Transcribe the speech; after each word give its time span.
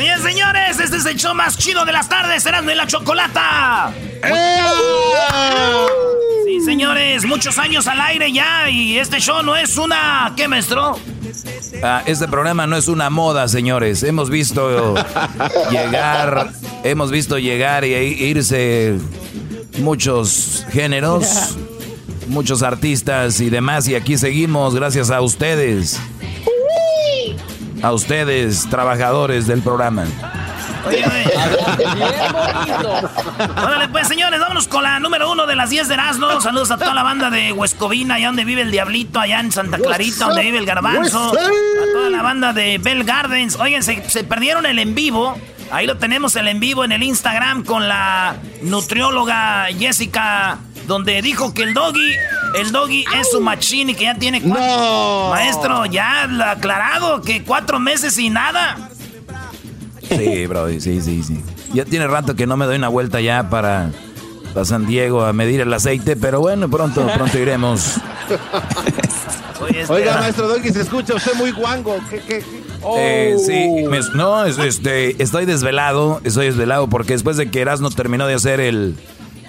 Señores, 0.00 0.22
señores, 0.22 0.80
este 0.80 0.96
es 0.96 1.04
el 1.04 1.16
show 1.16 1.34
más 1.34 1.58
chido 1.58 1.84
de 1.84 1.92
las 1.92 2.08
tardes, 2.08 2.46
Erasmo 2.46 2.70
y 2.70 2.74
la 2.74 2.86
Chocolata. 2.86 3.92
Sí, 6.46 6.60
señores, 6.64 7.26
muchos 7.26 7.58
años 7.58 7.86
al 7.86 8.00
aire 8.00 8.32
ya 8.32 8.70
y 8.70 8.96
este 8.96 9.20
show 9.20 9.42
no 9.42 9.54
es 9.54 9.76
una... 9.76 10.32
¿Qué, 10.38 10.48
maestro? 10.48 10.98
Ah, 11.82 12.02
este 12.06 12.26
programa 12.28 12.66
no 12.66 12.78
es 12.78 12.88
una 12.88 13.10
moda, 13.10 13.46
señores. 13.46 14.02
Hemos 14.02 14.30
visto 14.30 14.94
llegar, 15.70 16.50
hemos 16.82 17.10
visto 17.10 17.38
llegar 17.38 17.84
y 17.84 17.92
irse 17.92 18.96
muchos 19.80 20.64
géneros, 20.70 21.58
muchos 22.26 22.62
artistas 22.62 23.38
y 23.38 23.50
demás 23.50 23.86
y 23.86 23.96
aquí 23.96 24.16
seguimos 24.16 24.74
gracias 24.74 25.10
a 25.10 25.20
ustedes 25.20 26.00
a 27.82 27.92
ustedes, 27.92 28.68
trabajadores 28.68 29.46
del 29.46 29.62
programa. 29.62 30.04
Oye, 30.86 31.04
Órale, 33.62 33.88
pues, 33.88 34.08
señores, 34.08 34.40
vámonos 34.40 34.66
con 34.66 34.82
la 34.82 34.98
número 34.98 35.30
uno 35.30 35.46
de 35.46 35.54
las 35.54 35.70
10 35.70 35.88
de 35.88 35.94
Erasmo. 35.94 36.40
Saludos 36.40 36.70
a 36.70 36.78
toda 36.78 36.94
la 36.94 37.02
banda 37.02 37.30
de 37.30 37.52
Huescovina, 37.52 38.14
allá 38.14 38.28
donde 38.28 38.44
vive 38.44 38.62
el 38.62 38.70
Diablito, 38.70 39.20
allá 39.20 39.40
en 39.40 39.52
Santa 39.52 39.78
Clarita, 39.78 40.26
donde 40.26 40.42
vive 40.42 40.58
el 40.58 40.66
Garbanzo. 40.66 41.32
A 41.32 41.92
toda 41.92 42.10
la 42.10 42.22
banda 42.22 42.52
de 42.52 42.78
Bell 42.78 43.04
Gardens. 43.04 43.56
Oigan, 43.56 43.82
se, 43.82 44.08
se 44.08 44.24
perdieron 44.24 44.64
el 44.66 44.78
en 44.78 44.94
vivo. 44.94 45.36
Ahí 45.70 45.86
lo 45.86 45.96
tenemos 45.98 46.34
el 46.36 46.48
en 46.48 46.60
vivo 46.60 46.84
en 46.84 46.92
el 46.92 47.02
Instagram 47.02 47.64
con 47.64 47.88
la 47.88 48.36
nutrióloga 48.62 49.68
Jessica 49.78 50.58
donde 50.90 51.22
dijo 51.22 51.54
que 51.54 51.62
el 51.62 51.72
doggy, 51.72 52.14
el 52.58 52.72
doggy 52.72 53.04
es 53.20 53.30
su 53.30 53.40
machine 53.40 53.92
y 53.92 53.94
que 53.94 54.04
ya 54.04 54.16
tiene 54.16 54.42
cuatro. 54.42 55.30
Maestro, 55.30 55.86
ya 55.86 56.24
aclarado 56.50 57.22
que 57.22 57.44
cuatro 57.44 57.78
meses 57.78 58.18
y 58.18 58.28
nada. 58.28 58.90
Sí, 60.08 60.46
bro, 60.48 60.68
sí, 60.68 61.00
sí, 61.00 61.22
sí. 61.22 61.44
Ya 61.72 61.84
tiene 61.84 62.08
rato 62.08 62.34
que 62.34 62.48
no 62.48 62.56
me 62.56 62.66
doy 62.66 62.76
una 62.76 62.88
vuelta 62.88 63.20
ya 63.20 63.48
para, 63.48 63.92
para 64.52 64.64
San 64.64 64.84
Diego 64.86 65.24
a 65.24 65.32
medir 65.32 65.60
el 65.60 65.72
aceite, 65.72 66.16
pero 66.16 66.40
bueno, 66.40 66.68
pronto, 66.68 67.06
pronto 67.14 67.38
iremos. 67.38 67.94
Este, 69.68 69.92
Oiga, 69.92 70.16
maestro 70.16 70.48
Doggy, 70.48 70.70
se 70.70 70.80
escucha 70.80 71.14
usted 71.14 71.34
muy 71.34 71.52
guango. 71.52 71.98
¿Qué, 72.08 72.18
qué, 72.26 72.42
eh, 72.96 73.36
sí, 73.44 73.84
no, 74.14 74.44
este, 74.44 75.22
estoy 75.22 75.46
desvelado, 75.46 76.20
estoy 76.24 76.46
desvelado 76.46 76.88
porque 76.88 77.12
después 77.12 77.36
de 77.36 77.50
que 77.50 77.60
Erasmo 77.60 77.90
terminó 77.90 78.26
de 78.26 78.34
hacer 78.34 78.60
el, 78.60 78.96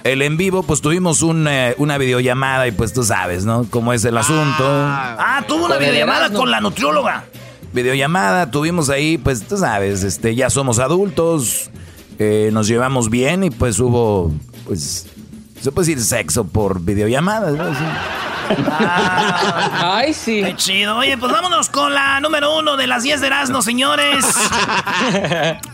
el 0.03 0.21
en 0.21 0.37
vivo, 0.37 0.63
pues 0.63 0.81
tuvimos 0.81 1.23
eh, 1.47 1.75
una 1.77 1.97
videollamada 1.97 2.67
y 2.67 2.71
pues 2.71 2.93
tú 2.93 3.03
sabes, 3.03 3.45
¿no? 3.45 3.65
Cómo 3.69 3.93
es 3.93 4.03
el 4.05 4.17
asunto. 4.17 4.63
Ah, 4.63 5.43
tuvo 5.47 5.65
una 5.65 5.77
videollamada 5.77 6.31
con 6.31 6.51
la 6.51 6.59
nutrióloga. 6.59 7.25
Videollamada, 7.73 8.51
tuvimos 8.51 8.89
ahí, 8.89 9.17
pues 9.17 9.43
tú 9.43 9.57
sabes, 9.57 10.03
este, 10.03 10.35
ya 10.35 10.49
somos 10.49 10.79
adultos, 10.79 11.69
eh, 12.19 12.49
nos 12.51 12.67
llevamos 12.67 13.09
bien 13.09 13.45
y 13.45 13.49
pues 13.49 13.79
hubo, 13.79 14.31
pues, 14.65 15.07
se 15.61 15.71
puede 15.71 15.87
decir 15.87 16.03
sexo 16.03 16.45
por 16.45 16.81
videollamada, 16.81 17.51
¿no? 17.51 17.65
Ah, 18.69 19.97
Ay, 19.97 20.13
sí. 20.13 20.41
Qué 20.43 20.55
chido. 20.55 20.97
Oye, 20.97 21.17
pues 21.17 21.31
vámonos 21.31 21.69
con 21.69 21.93
la 21.93 22.19
número 22.19 22.57
uno 22.57 22.75
de 22.75 22.87
las 22.87 23.03
10 23.03 23.21
de 23.21 23.27
Erasmo, 23.27 23.61
señores. 23.61 24.25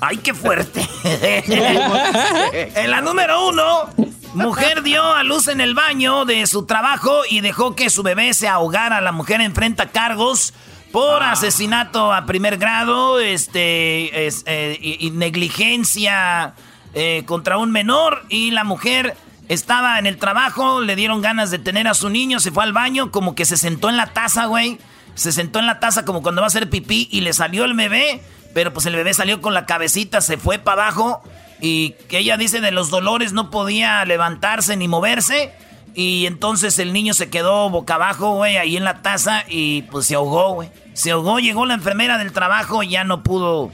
Ay, 0.01 0.17
qué 0.17 0.33
fuerte. 0.33 0.87
en 1.03 2.91
la 2.91 3.01
número 3.01 3.47
uno, 3.47 3.89
mujer 4.33 4.83
dio 4.83 5.03
a 5.03 5.23
luz 5.23 5.47
en 5.47 5.61
el 5.61 5.73
baño 5.73 6.25
de 6.25 6.45
su 6.45 6.65
trabajo 6.65 7.21
y 7.29 7.41
dejó 7.41 7.75
que 7.75 7.89
su 7.89 8.03
bebé 8.03 8.33
se 8.33 8.47
ahogara. 8.47 9.01
La 9.01 9.11
mujer 9.11 9.41
enfrenta 9.41 9.87
cargos 9.87 10.53
por 10.91 11.23
ah. 11.23 11.31
asesinato 11.31 12.13
a 12.13 12.25
primer 12.25 12.57
grado, 12.57 13.19
este, 13.19 14.27
eh, 14.27 14.77
y, 14.81 15.11
negligencia 15.11 16.53
eh, 16.93 17.23
contra 17.25 17.57
un 17.57 17.71
menor 17.71 18.23
y 18.29 18.51
la 18.51 18.63
mujer 18.63 19.15
estaba 19.49 19.97
en 19.99 20.05
el 20.05 20.17
trabajo, 20.17 20.81
le 20.81 20.95
dieron 20.95 21.21
ganas 21.21 21.51
de 21.51 21.59
tener 21.59 21.87
a 21.87 21.93
su 21.93 22.09
niño, 22.09 22.39
se 22.39 22.51
fue 22.51 22.63
al 22.63 22.73
baño, 22.73 23.11
como 23.11 23.35
que 23.35 23.45
se 23.45 23.57
sentó 23.57 23.89
en 23.89 23.97
la 23.97 24.07
taza, 24.07 24.45
güey. 24.45 24.79
Se 25.15 25.31
sentó 25.31 25.59
en 25.59 25.65
la 25.65 25.79
taza 25.79 26.05
como 26.05 26.21
cuando 26.21 26.41
va 26.41 26.45
a 26.45 26.49
hacer 26.49 26.69
pipí 26.69 27.07
y 27.11 27.21
le 27.21 27.33
salió 27.33 27.65
el 27.65 27.73
bebé, 27.73 28.21
pero 28.53 28.71
pues 28.71 28.85
el 28.85 28.95
bebé 28.95 29.13
salió 29.13 29.41
con 29.41 29.53
la 29.53 29.65
cabecita, 29.65 30.21
se 30.21 30.37
fue 30.37 30.59
para 30.59 30.83
abajo 30.83 31.23
y 31.59 31.91
que 32.07 32.19
ella 32.19 32.37
dice 32.37 32.61
de 32.61 32.71
los 32.71 32.89
dolores 32.89 33.33
no 33.33 33.49
podía 33.49 34.03
levantarse 34.05 34.75
ni 34.77 34.87
moverse. 34.87 35.53
Y 35.95 36.27
entonces 36.27 36.77
el 36.77 36.93
niño 36.93 37.15
se 37.15 37.31
quedó 37.31 37.71
boca 37.71 37.95
abajo, 37.95 38.35
güey, 38.35 38.57
ahí 38.57 38.77
en 38.77 38.83
la 38.83 39.01
taza 39.01 39.43
y 39.47 39.81
pues 39.83 40.05
se 40.05 40.13
ahogó, 40.13 40.53
güey. 40.53 40.69
Se 40.93 41.11
ahogó, 41.11 41.39
llegó 41.39 41.65
la 41.65 41.73
enfermera 41.73 42.19
del 42.19 42.33
trabajo 42.33 42.83
y 42.83 42.89
ya 42.89 43.03
no 43.03 43.23
pudo 43.23 43.71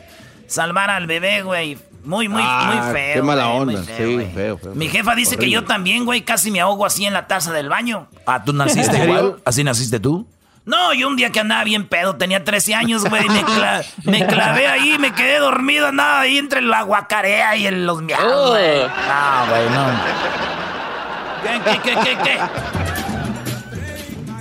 salvar 0.48 0.90
al 0.90 1.08
bebé, 1.08 1.42
güey. 1.42 1.78
Muy, 2.04 2.28
muy, 2.28 2.42
muy 2.42 2.44
ah, 2.46 2.90
feo. 2.92 3.14
Qué 3.14 3.22
mala 3.22 3.48
onda, 3.50 3.82
sí, 3.84 4.28
feo, 4.34 4.58
feo, 4.58 4.76
Mi 4.76 4.90
jefa 4.90 5.16
dice 5.16 5.38
que 5.38 5.50
yo 5.50 5.64
también, 5.64 6.04
güey, 6.04 6.22
casi 6.22 6.52
me 6.52 6.60
ahogo 6.60 6.86
así 6.86 7.06
en 7.06 7.14
la 7.14 7.28
taza 7.28 7.54
del 7.54 7.70
baño. 7.70 8.08
Ah, 8.26 8.44
¿tú 8.44 8.52
naciste 8.52 9.04
igual? 9.04 9.38
¿Así 9.46 9.64
naciste 9.64 10.00
tú? 10.00 10.28
No, 10.66 10.94
yo 10.94 11.08
un 11.08 11.16
día 11.16 11.30
que 11.30 11.40
andaba 11.40 11.64
bien 11.64 11.88
pedo, 11.88 12.16
tenía 12.16 12.44
13 12.44 12.76
años, 12.76 13.06
güey, 13.06 13.26
me, 13.28 13.44
me, 14.20 14.28
clavé 14.28 14.68
ahí, 14.68 14.98
me 14.98 15.14
quedé 15.14 15.40
dormido, 15.40 15.88
andaba 15.88 16.22
ahí 16.22 16.38
entre 16.38 16.62
la 16.62 16.84
guacarea 16.84 17.56
y 17.56 17.70
los 17.72 18.02
miados, 18.02 18.52
güey. 18.52 18.82
Ah, 19.10 19.46
güey, 19.50 19.70
no. 19.70 19.86
¿Qué, 21.44 21.80
qué, 21.82 22.00
qué, 22.00 22.18
qué, 22.24 22.40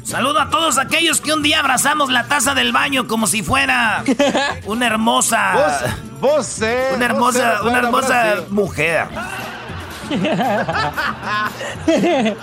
Saludo 0.04 0.40
a 0.40 0.50
todos 0.50 0.78
aquellos 0.78 1.20
que 1.20 1.32
un 1.32 1.42
día 1.42 1.60
abrazamos 1.60 2.10
la 2.10 2.24
taza 2.24 2.54
del 2.54 2.72
baño 2.72 3.08
como 3.08 3.26
si 3.26 3.42
fuera 3.42 4.04
una 4.66 4.86
hermosa... 4.86 5.52
Vos, 5.54 6.11
eh, 6.62 6.92
una 6.94 7.04
hermosa, 7.04 7.62
una 7.62 7.78
hermosa 7.78 8.44
mujer. 8.50 9.08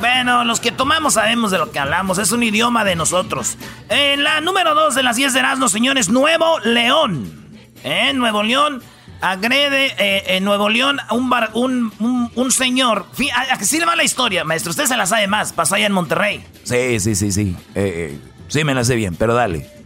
bueno, 0.00 0.44
los 0.44 0.60
que 0.60 0.72
tomamos 0.72 1.14
sabemos 1.14 1.50
de 1.50 1.58
lo 1.58 1.70
que 1.70 1.78
hablamos. 1.78 2.18
Es 2.18 2.32
un 2.32 2.42
idioma 2.42 2.84
de 2.84 2.96
nosotros. 2.96 3.56
En 3.88 4.24
la 4.24 4.40
número 4.40 4.74
2 4.74 4.94
de 4.94 5.02
las 5.02 5.16
10 5.16 5.34
de 5.34 5.38
Erasmus, 5.38 5.72
señores, 5.72 6.08
Nuevo 6.08 6.58
León. 6.60 7.60
En 7.84 8.18
Nuevo 8.18 8.42
León 8.42 8.82
agrede 9.20 9.94
eh, 9.98 10.36
en 10.36 10.44
Nuevo 10.44 10.68
León 10.68 10.98
a 11.06 11.14
un, 11.14 11.30
bar, 11.30 11.50
un, 11.54 11.92
un, 12.34 12.50
señor. 12.50 13.06
¿A, 13.34 13.56
qué 13.56 13.78
le 13.78 13.86
va 13.86 13.94
la 13.94 14.04
historia, 14.04 14.44
maestro? 14.44 14.70
Usted 14.70 14.86
se 14.86 14.96
la 14.96 15.06
sabe 15.06 15.28
más. 15.28 15.52
Pasó 15.52 15.76
allá 15.76 15.86
en 15.86 15.92
Monterrey. 15.92 16.44
Sí, 16.64 16.98
sí, 16.98 17.14
sí, 17.14 17.30
sí. 17.30 17.56
Eh, 17.74 18.18
sí, 18.48 18.64
me 18.64 18.74
la 18.74 18.84
sé 18.84 18.96
bien, 18.96 19.14
pero 19.14 19.34
dale. 19.34 19.81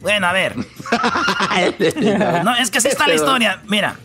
Bueno, 0.00 0.26
a 0.26 0.32
ver. 0.32 0.56
no, 2.44 2.54
es 2.56 2.70
que 2.70 2.78
así 2.78 2.88
está 2.88 3.08
la 3.08 3.14
historia. 3.14 3.62
Mira, 3.66 3.96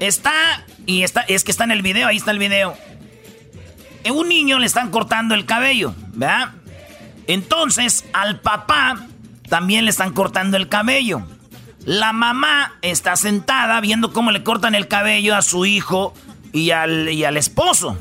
está 0.00 0.64
y 0.86 1.02
está, 1.02 1.22
es 1.22 1.44
que 1.44 1.50
está 1.50 1.64
en 1.64 1.70
el 1.70 1.82
video, 1.82 2.08
ahí 2.08 2.16
está 2.16 2.30
el 2.30 2.38
video. 2.38 2.76
A 4.06 4.12
un 4.12 4.28
niño 4.28 4.58
le 4.58 4.66
están 4.66 4.90
cortando 4.90 5.34
el 5.34 5.46
cabello, 5.46 5.94
¿verdad? 6.12 6.52
Entonces, 7.26 8.04
al 8.12 8.40
papá 8.40 9.06
también 9.48 9.84
le 9.84 9.90
están 9.90 10.12
cortando 10.12 10.56
el 10.58 10.68
cabello. 10.68 11.26
La 11.86 12.12
mamá 12.12 12.74
está 12.82 13.16
sentada 13.16 13.80
viendo 13.80 14.12
cómo 14.12 14.30
le 14.30 14.42
cortan 14.42 14.74
el 14.74 14.88
cabello 14.88 15.34
a 15.36 15.42
su 15.42 15.64
hijo 15.64 16.14
y 16.52 16.70
al, 16.70 17.08
y 17.08 17.24
al 17.24 17.36
esposo. 17.36 17.96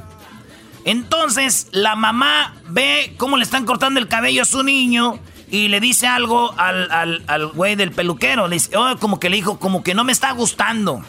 Entonces, 0.86 1.68
la 1.72 1.96
mamá 1.96 2.56
ve 2.68 3.16
cómo 3.18 3.38
le 3.38 3.44
están 3.44 3.66
cortando 3.66 4.00
el 4.00 4.10
cabello 4.10 4.42
a 4.42 4.46
su 4.46 4.64
niño 4.64 5.19
y 5.54 5.68
le 5.68 5.80
dice 5.80 6.08
algo 6.08 6.52
al, 6.58 6.90
al, 7.28 7.48
güey 7.50 7.76
del 7.76 7.92
peluquero. 7.92 8.48
Le 8.48 8.56
dice, 8.56 8.76
oh, 8.76 8.98
como 8.98 9.20
que 9.20 9.30
le 9.30 9.36
dijo, 9.36 9.60
como 9.60 9.84
que 9.84 9.94
no 9.94 10.04
me 10.04 10.12
está 10.12 10.32
gustando. 10.32 11.06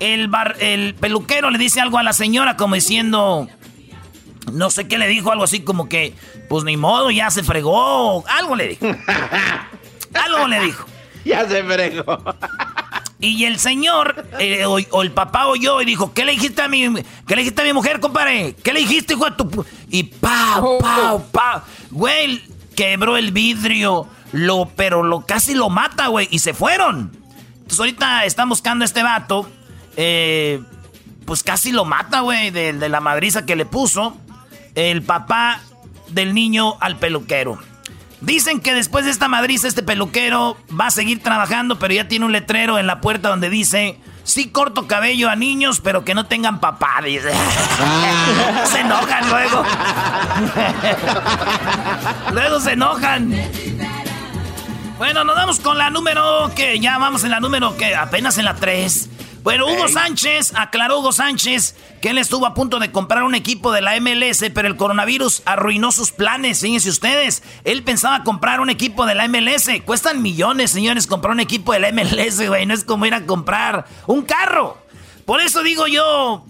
El, 0.00 0.28
bar, 0.28 0.56
el 0.60 0.94
peluquero 0.94 1.48
le 1.48 1.56
dice 1.56 1.80
algo 1.80 1.96
a 1.96 2.02
la 2.02 2.12
señora 2.12 2.58
como 2.58 2.74
diciendo, 2.74 3.48
no 4.52 4.68
sé 4.68 4.86
qué 4.86 4.98
le 4.98 5.08
dijo, 5.08 5.32
algo 5.32 5.44
así 5.44 5.60
como 5.60 5.88
que, 5.88 6.14
pues 6.50 6.62
ni 6.64 6.76
modo, 6.76 7.10
ya 7.10 7.30
se 7.30 7.42
fregó. 7.42 8.22
Algo 8.28 8.54
le 8.54 8.68
dijo. 8.68 8.84
algo 10.12 10.46
le 10.46 10.60
dijo. 10.60 10.84
Ya 11.24 11.48
se 11.48 11.64
fregó. 11.64 12.22
Y 13.18 13.46
el 13.46 13.58
señor, 13.58 14.26
eh, 14.38 14.66
o, 14.66 15.02
el 15.02 15.12
papá 15.12 15.46
oyó 15.46 15.80
y 15.80 15.86
dijo, 15.86 16.12
¿qué 16.12 16.26
le 16.26 16.32
dijiste 16.32 16.60
a 16.60 16.68
mi, 16.68 16.80
qué 17.26 17.34
le 17.34 17.42
dijiste 17.42 17.62
a 17.62 17.64
mi 17.64 17.72
mujer, 17.72 17.98
compadre? 17.98 18.54
¿Qué 18.62 18.74
le 18.74 18.80
dijiste, 18.80 19.14
hijo 19.14 19.24
de 19.24 19.36
tu...? 19.36 19.64
Y 19.88 20.02
pau, 20.02 20.78
pau, 20.78 21.24
pau. 21.32 21.62
Güey, 21.90 22.42
quebró 22.80 23.18
el 23.18 23.30
vidrio, 23.30 24.08
lo, 24.32 24.70
pero 24.74 25.02
lo 25.02 25.26
casi 25.26 25.54
lo 25.54 25.68
mata, 25.68 26.06
güey, 26.06 26.28
y 26.30 26.38
se 26.38 26.54
fueron. 26.54 27.12
Entonces 27.56 27.78
ahorita 27.78 28.24
están 28.24 28.48
buscando 28.48 28.84
a 28.84 28.86
este 28.86 29.02
vato, 29.02 29.50
eh, 29.98 30.62
pues 31.26 31.42
casi 31.42 31.72
lo 31.72 31.84
mata, 31.84 32.20
güey, 32.20 32.50
de, 32.50 32.72
de 32.72 32.88
la 32.88 33.00
madriza 33.00 33.44
que 33.44 33.54
le 33.54 33.66
puso 33.66 34.16
el 34.74 35.02
papá 35.02 35.60
del 36.08 36.32
niño 36.32 36.78
al 36.80 36.96
peluquero. 36.96 37.58
Dicen 38.22 38.60
que 38.60 38.72
después 38.72 39.04
de 39.04 39.10
esta 39.10 39.28
madriza, 39.28 39.68
este 39.68 39.82
peluquero 39.82 40.56
va 40.68 40.86
a 40.86 40.90
seguir 40.90 41.22
trabajando, 41.22 41.78
pero 41.78 41.92
ya 41.92 42.08
tiene 42.08 42.24
un 42.24 42.32
letrero 42.32 42.78
en 42.78 42.86
la 42.86 43.02
puerta 43.02 43.28
donde 43.28 43.50
dice: 43.50 43.98
Sí, 44.30 44.48
corto 44.48 44.86
cabello 44.86 45.28
a 45.28 45.34
niños, 45.34 45.80
pero 45.80 46.04
que 46.04 46.14
no 46.14 46.24
tengan 46.26 46.60
papá. 46.60 47.00
Dice. 47.04 47.32
Ah. 47.34 48.64
se 48.70 48.78
enojan 48.78 49.28
luego. 49.28 49.64
luego 52.32 52.60
se 52.60 52.72
enojan. 52.74 53.34
Bueno, 54.98 55.24
nos 55.24 55.34
vamos 55.34 55.58
con 55.58 55.76
la 55.78 55.90
número 55.90 56.48
que 56.54 56.78
ya 56.78 56.96
vamos 56.98 57.24
en 57.24 57.32
la 57.32 57.40
número 57.40 57.76
que 57.76 57.96
apenas 57.96 58.38
en 58.38 58.44
la 58.44 58.54
3. 58.54 59.08
Bueno, 59.42 59.66
Hugo 59.66 59.88
Sánchez, 59.88 60.52
aclaró 60.54 60.98
Hugo 60.98 61.12
Sánchez 61.12 61.74
que 62.02 62.10
él 62.10 62.18
estuvo 62.18 62.44
a 62.44 62.52
punto 62.52 62.78
de 62.78 62.92
comprar 62.92 63.22
un 63.22 63.34
equipo 63.34 63.72
de 63.72 63.80
la 63.80 63.98
MLS, 63.98 64.44
pero 64.54 64.68
el 64.68 64.76
coronavirus 64.76 65.42
arruinó 65.46 65.92
sus 65.92 66.12
planes, 66.12 66.60
fíjense 66.60 66.90
ustedes. 66.90 67.42
Él 67.64 67.82
pensaba 67.82 68.22
comprar 68.22 68.60
un 68.60 68.68
equipo 68.68 69.06
de 69.06 69.14
la 69.14 69.28
MLS. 69.28 69.68
Cuestan 69.86 70.20
millones, 70.20 70.70
señores, 70.70 71.06
comprar 71.06 71.32
un 71.32 71.40
equipo 71.40 71.72
de 71.72 71.80
la 71.80 71.90
MLS, 71.90 72.46
güey. 72.46 72.66
No 72.66 72.74
es 72.74 72.84
como 72.84 73.06
ir 73.06 73.14
a 73.14 73.24
comprar 73.24 73.86
un 74.06 74.22
carro. 74.22 74.76
Por 75.24 75.40
eso 75.40 75.62
digo 75.62 75.86
yo, 75.86 76.44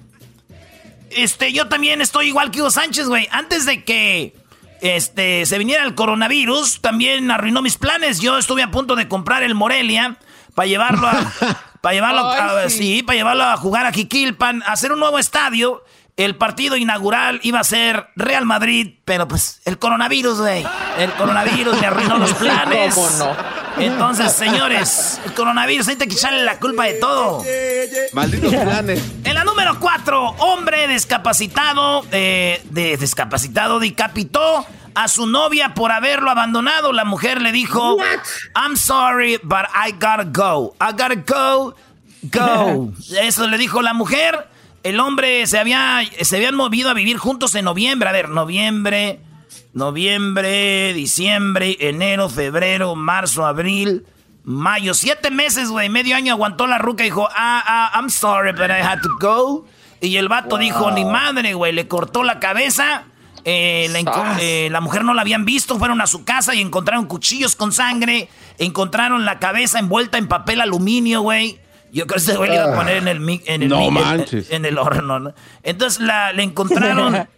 este, 1.11 1.53
yo 1.53 1.69
también 1.69 2.01
estoy 2.01 2.29
igual 2.29 2.51
que 2.51 2.61
Hugo 2.61 2.73
Sánchez, 2.73 3.07
güey. 3.07 3.29
Antes 3.31 3.67
de 3.67 3.85
que 3.85 4.35
este, 4.81 5.47
se 5.47 5.59
viniera 5.59 5.85
el 5.85 5.95
coronavirus, 5.95 6.81
también 6.81 7.31
arruinó 7.31 7.63
mis 7.63 7.77
planes. 7.77 8.19
Yo 8.19 8.37
estuve 8.37 8.65
a 8.65 8.73
punto 8.73 8.97
de 8.97 9.07
comprar 9.07 9.45
el 9.45 9.55
Morelia 9.55 10.17
para 10.57 10.67
llevarlo 10.67 11.07
a... 11.07 11.33
Para 11.81 11.95
llevarlo, 11.95 12.27
a, 12.27 12.69
sí. 12.69 13.03
para 13.03 13.17
llevarlo 13.17 13.45
a 13.45 13.57
jugar 13.57 13.87
a 13.87 13.93
Jiquilpan, 13.93 14.63
a 14.63 14.73
hacer 14.73 14.93
un 14.93 15.01
nuevo 15.01 15.19
estadio. 15.19 15.83
El 16.17 16.37
partido 16.37 16.77
inaugural 16.77 17.41
iba 17.43 17.61
a 17.61 17.65
ser 17.65 18.09
Real 18.17 18.45
Madrid, 18.45 18.99
pero 19.05 19.27
pues 19.27 19.61
el 19.65 19.79
coronavirus, 19.79 20.41
güey. 20.41 20.67
El 20.99 21.13
coronavirus 21.13 21.81
me 21.81 21.87
arruinó 21.87 22.19
los 22.19 22.33
planes. 22.35 22.95
¿Cómo 22.95 23.11
no? 23.19 23.37
Entonces, 23.79 24.33
señores, 24.33 25.21
el 25.25 25.33
coronavirus 25.33 25.89
hay 25.89 25.97
que 25.97 26.05
echarle 26.05 26.45
la 26.45 26.59
culpa 26.59 26.85
de 26.85 26.95
todo. 26.95 27.43
Malditos 28.13 28.55
planes. 28.65 29.03
En 29.25 29.35
la 29.35 29.45
número 29.45 29.79
4, 29.81 30.23
hombre 30.39 30.89
discapacitado, 30.89 32.05
eh, 32.13 32.61
de 32.71 32.97
discapacitado, 32.97 33.79
decapitó 33.79 34.67
a 34.95 35.09
su 35.09 35.27
novia 35.27 35.75
por 35.75 35.93
haberlo 35.93 36.31
abandonado. 36.31 36.93
La 36.93 37.05
mujer 37.05 37.41
le 37.41 37.53
dijo, 37.53 37.97
I'm 38.55 38.77
sorry, 38.77 39.39
but 39.43 39.67
I 39.75 39.93
gotta 39.93 40.25
go. 40.25 40.75
I 40.81 40.93
gotta 40.93 41.15
go, 41.15 41.75
go. 42.23 42.93
Eso 43.23 43.47
le 43.47 43.57
dijo 43.57 43.81
la 43.83 43.95
mujer. 43.95 44.49
El 44.83 45.01
hombre 45.01 45.47
se 45.47 45.59
había, 45.59 46.01
se 46.21 46.37
habían 46.37 46.55
movido 46.55 46.91
a 46.91 46.95
vivir 46.95 47.19
juntos 47.19 47.55
en 47.55 47.65
noviembre. 47.65 48.09
A 48.09 48.13
ver, 48.13 48.29
noviembre, 48.29 49.21
noviembre, 49.73 50.93
diciembre, 50.95 51.77
enero, 51.81 52.29
febrero, 52.29 52.95
marzo, 52.95 53.45
abril, 53.45 54.07
mayo. 54.45 54.95
Siete 54.95 55.31
meses, 55.31 55.69
güey. 55.69 55.89
Medio 55.89 56.17
año 56.17 56.33
aguantó 56.33 56.67
la 56.67 56.79
ruca 56.79 57.05
y 57.05 57.09
dijo, 57.09 57.29
ah, 57.31 57.63
ah, 57.67 57.93
I'm 57.95 58.11
sorry, 58.11 58.53
but 58.53 58.71
I 58.71 58.83
had 58.83 59.01
to 59.03 59.11
go. 59.21 59.67
Y 60.01 60.17
el 60.17 60.29
vato 60.29 60.57
dijo, 60.57 60.91
ni 60.91 61.05
madre, 61.05 61.55
güey. 61.55 61.73
Le 61.73 61.87
cortó 61.87 62.23
la 62.23 62.41
cabeza 62.41 63.05
eh, 63.45 64.05
eh, 64.41 64.69
la, 64.71 64.81
mujer 64.81 65.05
no 65.05 65.15
la 65.15 65.23
habían 65.23 65.45
visto, 65.45 65.79
fueron 65.79 66.01
a 66.01 66.07
su 66.07 66.25
casa 66.25 66.55
y 66.55 66.61
encontraron 66.61 67.07
cuchillos 67.07 67.57
con 67.57 67.73
sangre, 67.73 68.29
encontraron 68.59 69.25
la 69.25 69.39
cabeza 69.39 69.79
envuelta 69.79 70.19
en 70.19 70.29
papel 70.29 70.61
aluminio, 70.61 71.23
güey. 71.23 71.59
Yo 71.93 72.07
creo 72.07 72.17
que 72.17 72.31
ese 72.31 72.37
güey 72.37 72.51
le 72.51 72.57
iba 72.57 72.73
a 72.73 72.77
poner 72.77 72.99
en 72.99 73.09
el, 73.09 73.17
en 73.47 73.63
el, 73.63 73.73
en, 74.51 74.65
el 74.65 74.79
horno. 74.79 75.35
Entonces 75.63 76.01
la, 76.01 76.33
le 76.33 76.43
encontraron 76.43 77.15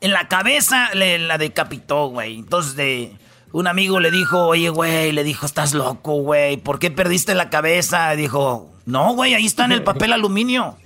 en 0.00 0.10
la 0.10 0.28
cabeza, 0.28 0.90
le, 0.94 1.18
la 1.18 1.38
decapitó, 1.38 2.06
güey. 2.06 2.38
Entonces 2.38 2.76
de, 2.76 3.16
un 3.52 3.66
amigo 3.66 4.00
le 4.00 4.10
dijo, 4.10 4.46
oye, 4.46 4.70
güey, 4.70 5.12
le 5.12 5.24
dijo, 5.24 5.46
estás 5.46 5.74
loco, 5.74 6.14
güey, 6.14 6.56
¿por 6.56 6.78
qué 6.78 6.90
perdiste 6.90 7.34
la 7.34 7.50
cabeza? 7.50 8.10
dijo, 8.12 8.70
no, 8.86 9.14
güey, 9.14 9.34
ahí 9.34 9.46
está 9.46 9.66
en 9.66 9.72
el 9.72 9.82
papel 9.82 10.12
aluminio. 10.12 10.76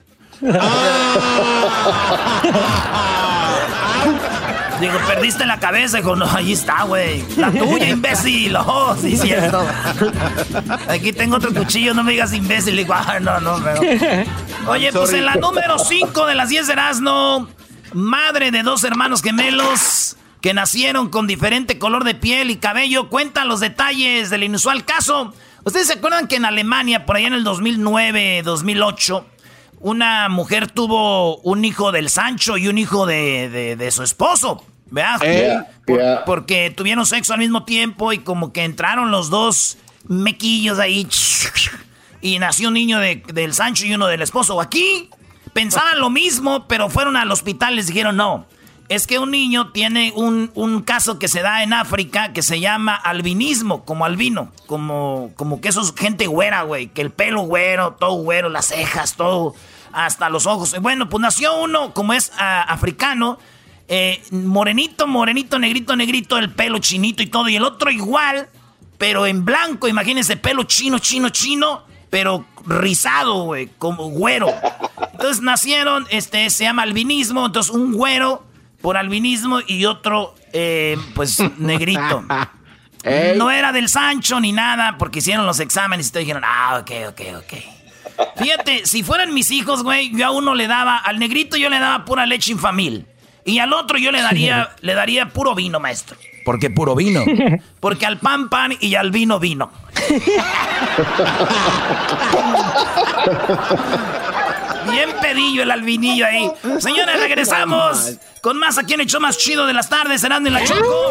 Digo, 4.80 4.98
perdiste 5.06 5.46
la 5.46 5.58
cabeza. 5.58 5.98
Dijo, 5.98 6.16
no, 6.16 6.26
ahí 6.26 6.52
está, 6.52 6.82
güey. 6.84 7.24
La 7.36 7.50
tuya, 7.50 7.88
imbécil. 7.88 8.56
Oh, 8.68 8.96
sí, 9.00 9.16
cierto. 9.16 9.64
Aquí 10.88 11.12
tengo 11.12 11.36
otro 11.36 11.52
cuchillo, 11.54 11.94
no 11.94 12.02
me 12.02 12.12
digas 12.12 12.32
imbécil. 12.32 12.76
Digo, 12.76 12.94
ah, 12.94 13.18
no, 13.20 13.40
no, 13.40 13.62
pero. 13.62 13.80
Oye, 14.68 14.92
pues 14.92 15.12
en 15.12 15.24
la 15.24 15.36
número 15.36 15.78
5 15.78 16.26
de 16.26 16.34
las 16.34 16.48
10 16.48 16.66
de 16.66 16.72
Erasmo, 16.72 17.48
madre 17.92 18.50
de 18.50 18.62
dos 18.62 18.82
hermanos 18.84 19.22
gemelos 19.22 20.16
que 20.40 20.54
nacieron 20.54 21.08
con 21.08 21.26
diferente 21.26 21.78
color 21.78 22.04
de 22.04 22.14
piel 22.14 22.50
y 22.50 22.56
cabello, 22.56 23.08
cuentan 23.08 23.48
los 23.48 23.60
detalles 23.60 24.30
del 24.30 24.44
inusual 24.44 24.84
caso. 24.84 25.32
¿Ustedes 25.64 25.88
se 25.88 25.94
acuerdan 25.94 26.28
que 26.28 26.36
en 26.36 26.44
Alemania, 26.44 27.06
por 27.06 27.16
ahí 27.16 27.24
en 27.24 27.32
el 27.32 27.42
2009, 27.44 28.42
2008, 28.44 29.26
una 29.86 30.28
mujer 30.28 30.68
tuvo 30.68 31.36
un 31.42 31.64
hijo 31.64 31.92
del 31.92 32.10
Sancho 32.10 32.56
y 32.56 32.66
un 32.66 32.76
hijo 32.76 33.06
de, 33.06 33.88
su 33.92 34.02
esposo. 34.02 34.64
¿Verdad? 34.90 35.20
Eh, 35.22 35.58
porque 36.26 36.72
tuvieron 36.76 37.06
sexo 37.06 37.34
al 37.34 37.38
mismo 37.38 37.64
tiempo 37.64 38.12
y 38.12 38.18
como 38.18 38.52
que 38.52 38.64
entraron 38.64 39.12
los 39.12 39.30
dos 39.30 39.78
mequillos 40.08 40.80
ahí. 40.80 41.06
Y 42.20 42.40
nació 42.40 42.68
un 42.68 42.74
niño 42.74 42.98
del 42.98 43.54
Sancho 43.54 43.86
y 43.86 43.94
uno 43.94 44.08
del 44.08 44.22
esposo. 44.22 44.60
Aquí 44.60 45.08
pensaban 45.52 46.00
lo 46.00 46.10
mismo, 46.10 46.66
pero 46.66 46.90
fueron 46.90 47.16
al 47.16 47.30
hospital 47.30 47.74
y 47.74 47.76
les 47.76 47.86
dijeron 47.86 48.16
no. 48.16 48.46
Es 48.88 49.06
que 49.06 49.20
un 49.20 49.30
niño 49.30 49.70
tiene 49.70 50.12
un, 50.16 50.50
un, 50.54 50.82
caso 50.82 51.20
que 51.20 51.28
se 51.28 51.42
da 51.42 51.62
en 51.62 51.72
África 51.72 52.32
que 52.32 52.42
se 52.42 52.58
llama 52.58 52.94
albinismo, 52.94 53.84
como 53.84 54.04
albino, 54.04 54.52
como, 54.66 55.30
como 55.36 55.60
que 55.60 55.68
eso 55.68 55.80
es 55.80 55.92
gente 55.94 56.26
güera, 56.26 56.62
güey, 56.62 56.88
que 56.88 57.02
el 57.02 57.10
pelo 57.10 57.42
güero, 57.42 57.96
todo 57.98 58.14
güero, 58.14 58.48
las 58.48 58.66
cejas, 58.66 59.14
todo, 59.14 59.54
hasta 59.96 60.28
los 60.28 60.46
ojos. 60.46 60.76
Bueno, 60.80 61.08
pues 61.08 61.22
nació 61.22 61.56
uno, 61.56 61.94
como 61.94 62.12
es 62.12 62.30
ah, 62.36 62.62
africano, 62.68 63.38
eh, 63.88 64.22
morenito, 64.30 65.06
morenito, 65.06 65.58
negrito, 65.58 65.96
negrito, 65.96 66.36
el 66.36 66.52
pelo 66.52 66.78
chinito 66.78 67.22
y 67.22 67.26
todo, 67.28 67.48
y 67.48 67.56
el 67.56 67.62
otro 67.62 67.90
igual, 67.90 68.50
pero 68.98 69.26
en 69.26 69.46
blanco, 69.46 69.88
imagínense, 69.88 70.36
pelo 70.36 70.64
chino, 70.64 70.98
chino, 70.98 71.30
chino, 71.30 71.84
pero 72.10 72.44
rizado, 72.66 73.44
güey, 73.44 73.70
como 73.78 74.10
güero. 74.10 74.52
Entonces 75.12 75.42
nacieron, 75.42 76.06
este, 76.10 76.50
se 76.50 76.64
llama 76.64 76.82
albinismo, 76.82 77.46
entonces 77.46 77.74
un 77.74 77.94
güero 77.94 78.44
por 78.82 78.98
albinismo 78.98 79.60
y 79.66 79.86
otro, 79.86 80.34
eh, 80.52 80.98
pues, 81.14 81.38
negrito. 81.58 82.24
No 83.36 83.52
era 83.52 83.70
del 83.70 83.88
Sancho 83.88 84.40
ni 84.40 84.50
nada, 84.50 84.96
porque 84.98 85.20
hicieron 85.20 85.46
los 85.46 85.60
exámenes 85.60 86.08
y 86.08 86.10
te 86.10 86.18
dijeron, 86.18 86.42
ah, 86.44 86.80
ok, 86.80 86.90
ok, 87.10 87.20
ok. 87.38 87.75
Fíjate, 88.36 88.86
si 88.86 89.02
fueran 89.02 89.34
mis 89.34 89.50
hijos, 89.50 89.82
güey, 89.82 90.12
yo 90.14 90.26
a 90.26 90.30
uno 90.30 90.54
le 90.54 90.66
daba, 90.66 90.98
al 90.98 91.18
negrito 91.18 91.56
yo 91.56 91.68
le 91.68 91.78
daba 91.78 92.04
pura 92.04 92.26
leche 92.26 92.52
infamil. 92.52 93.06
Y 93.44 93.60
al 93.60 93.72
otro 93.72 93.98
yo 93.98 94.10
le 94.10 94.20
daría, 94.20 94.70
le 94.80 94.94
daría 94.94 95.28
puro 95.28 95.54
vino, 95.54 95.80
maestro. 95.80 96.16
¿Por 96.44 96.58
qué 96.58 96.70
puro 96.70 96.94
vino? 96.94 97.24
Porque 97.80 98.06
al 98.06 98.18
pan 98.18 98.48
pan 98.48 98.72
y 98.80 98.94
al 98.94 99.10
vino 99.10 99.38
vino. 99.38 99.70
Bien 104.90 105.10
pedillo 105.20 105.62
el 105.62 105.70
albinillo 105.70 106.26
ahí. 106.26 106.50
Señores, 106.78 107.18
regresamos 107.18 108.18
con 108.40 108.58
más 108.58 108.78
aquí 108.78 108.94
en 108.94 109.00
el 109.00 109.06
show 109.06 109.20
más 109.20 109.36
chido 109.36 109.66
de 109.66 109.72
las 109.72 109.88
tardes, 109.88 110.20
cenando 110.20 110.48
en 110.48 110.54
la 110.54 110.64
Choco. 110.64 111.10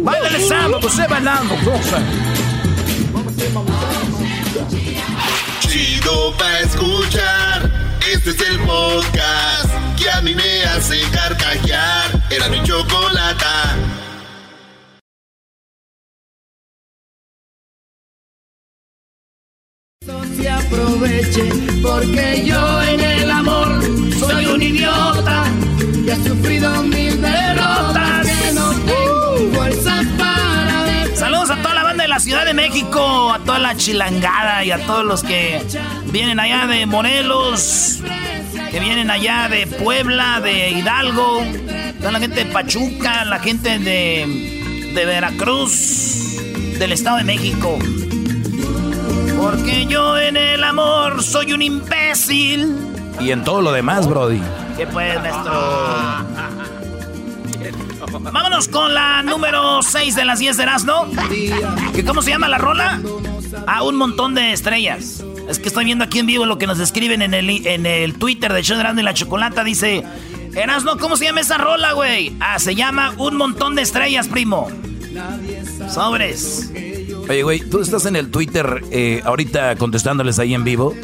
Báilale 0.00 0.40
sábado, 0.40 0.78
pues 0.80 0.96
bailando, 1.08 1.56
Chido 5.76 6.32
pa' 6.38 6.60
escuchar. 6.60 7.70
Este 8.10 8.30
es 8.30 8.40
el 8.48 8.58
podcast 8.60 9.68
que 9.98 10.10
a 10.10 10.22
mí 10.22 10.34
me 10.34 10.64
hace 10.64 10.98
carcajear. 11.12 12.18
Era 12.30 12.48
mi 12.48 12.62
chocolata. 12.62 13.76
se 20.34 20.48
aproveche, 20.48 21.44
porque 21.82 22.42
yo 22.46 22.82
en 22.82 23.00
el 23.00 23.30
amor 23.30 23.68
soy 24.18 24.46
un 24.46 24.62
idiota 24.62 25.44
y 26.06 26.08
he 26.08 26.16
sufrido 26.26 26.82
la 32.16 32.20
Ciudad 32.20 32.46
de 32.46 32.54
México, 32.54 33.30
a 33.30 33.40
toda 33.40 33.58
la 33.58 33.76
chilangada 33.76 34.64
y 34.64 34.70
a 34.70 34.78
todos 34.86 35.04
los 35.04 35.22
que 35.22 35.60
vienen 36.06 36.40
allá 36.40 36.66
de 36.66 36.86
Morelos, 36.86 37.98
que 38.70 38.80
vienen 38.80 39.10
allá 39.10 39.50
de 39.50 39.66
Puebla, 39.66 40.40
de 40.40 40.70
Hidalgo, 40.70 41.44
toda 41.98 42.12
la 42.12 42.18
gente 42.18 42.44
de 42.44 42.50
Pachuca, 42.50 43.26
la 43.26 43.38
gente 43.38 43.78
de, 43.78 44.92
de 44.94 45.04
Veracruz, 45.04 46.38
del 46.78 46.92
Estado 46.92 47.18
de 47.18 47.24
México. 47.24 47.78
Porque 49.36 49.84
yo 49.84 50.16
en 50.16 50.38
el 50.38 50.64
amor 50.64 51.22
soy 51.22 51.52
un 51.52 51.60
imbécil. 51.60 52.78
Y 53.20 53.30
en 53.30 53.44
todo 53.44 53.60
lo 53.60 53.72
demás, 53.72 54.08
Brody. 54.08 54.40
¿Qué 54.78 54.86
pues, 54.86 55.20
maestro? 55.20 55.52
Vámonos 58.32 58.68
con 58.68 58.94
la 58.94 59.22
número 59.22 59.82
6 59.82 60.14
de 60.16 60.24
las 60.24 60.38
10 60.38 60.56
de 60.56 60.62
Erasmo. 60.62 61.06
¿Qué 61.94 62.04
cómo 62.04 62.22
se 62.22 62.30
llama 62.30 62.48
la 62.48 62.58
rola? 62.58 63.00
A 63.66 63.82
un 63.82 63.96
montón 63.96 64.34
de 64.34 64.52
estrellas. 64.52 65.24
Es 65.48 65.58
que 65.58 65.68
estoy 65.68 65.84
viendo 65.84 66.04
aquí 66.04 66.18
en 66.18 66.26
vivo 66.26 66.46
lo 66.46 66.58
que 66.58 66.66
nos 66.66 66.80
escriben 66.80 67.22
en 67.22 67.34
el, 67.34 67.66
en 67.66 67.86
el 67.86 68.14
Twitter 68.14 68.52
de 68.52 68.62
Show 68.62 68.78
de 68.78 69.00
y 69.00 69.04
la 69.04 69.14
Chocolata. 69.14 69.64
Dice, 69.64 70.04
Erasmo, 70.54 70.96
¿cómo 70.98 71.16
se 71.16 71.26
llama 71.26 71.40
esa 71.40 71.58
rola, 71.58 71.92
güey? 71.92 72.34
Ah, 72.40 72.58
se 72.58 72.74
llama 72.74 73.14
Un 73.18 73.36
montón 73.36 73.74
de 73.74 73.82
estrellas, 73.82 74.28
primo. 74.28 74.68
Sobres. 75.88 76.70
Oye, 77.28 77.42
güey, 77.42 77.60
¿tú 77.60 77.80
estás 77.80 78.06
en 78.06 78.16
el 78.16 78.30
Twitter 78.30 78.82
eh, 78.90 79.22
ahorita 79.24 79.76
contestándoles 79.76 80.38
ahí 80.38 80.54
en 80.54 80.64
vivo? 80.64 80.94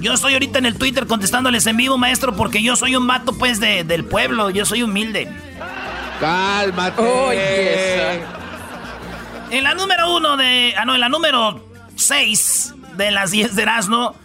Yo 0.00 0.12
estoy 0.12 0.34
ahorita 0.34 0.58
en 0.58 0.66
el 0.66 0.76
Twitter 0.76 1.06
contestándoles 1.06 1.66
en 1.66 1.76
vivo, 1.76 1.96
maestro, 1.96 2.36
porque 2.36 2.62
yo 2.62 2.76
soy 2.76 2.94
un 2.94 3.06
vato, 3.06 3.32
pues, 3.32 3.58
de, 3.58 3.84
del 3.84 4.04
pueblo. 4.04 4.50
Yo 4.50 4.66
soy 4.66 4.82
humilde. 4.82 5.28
Cálmate. 6.20 7.02
Oye, 7.02 8.22
en 9.50 9.64
la 9.64 9.74
número 9.74 10.16
uno 10.16 10.36
de... 10.36 10.74
Ah, 10.76 10.84
no, 10.84 10.94
en 10.94 11.00
la 11.00 11.08
número 11.08 11.64
seis 11.96 12.74
de 12.96 13.10
las 13.10 13.30
diez 13.30 13.54
de 13.54 13.62
Erasmo... 13.62 14.16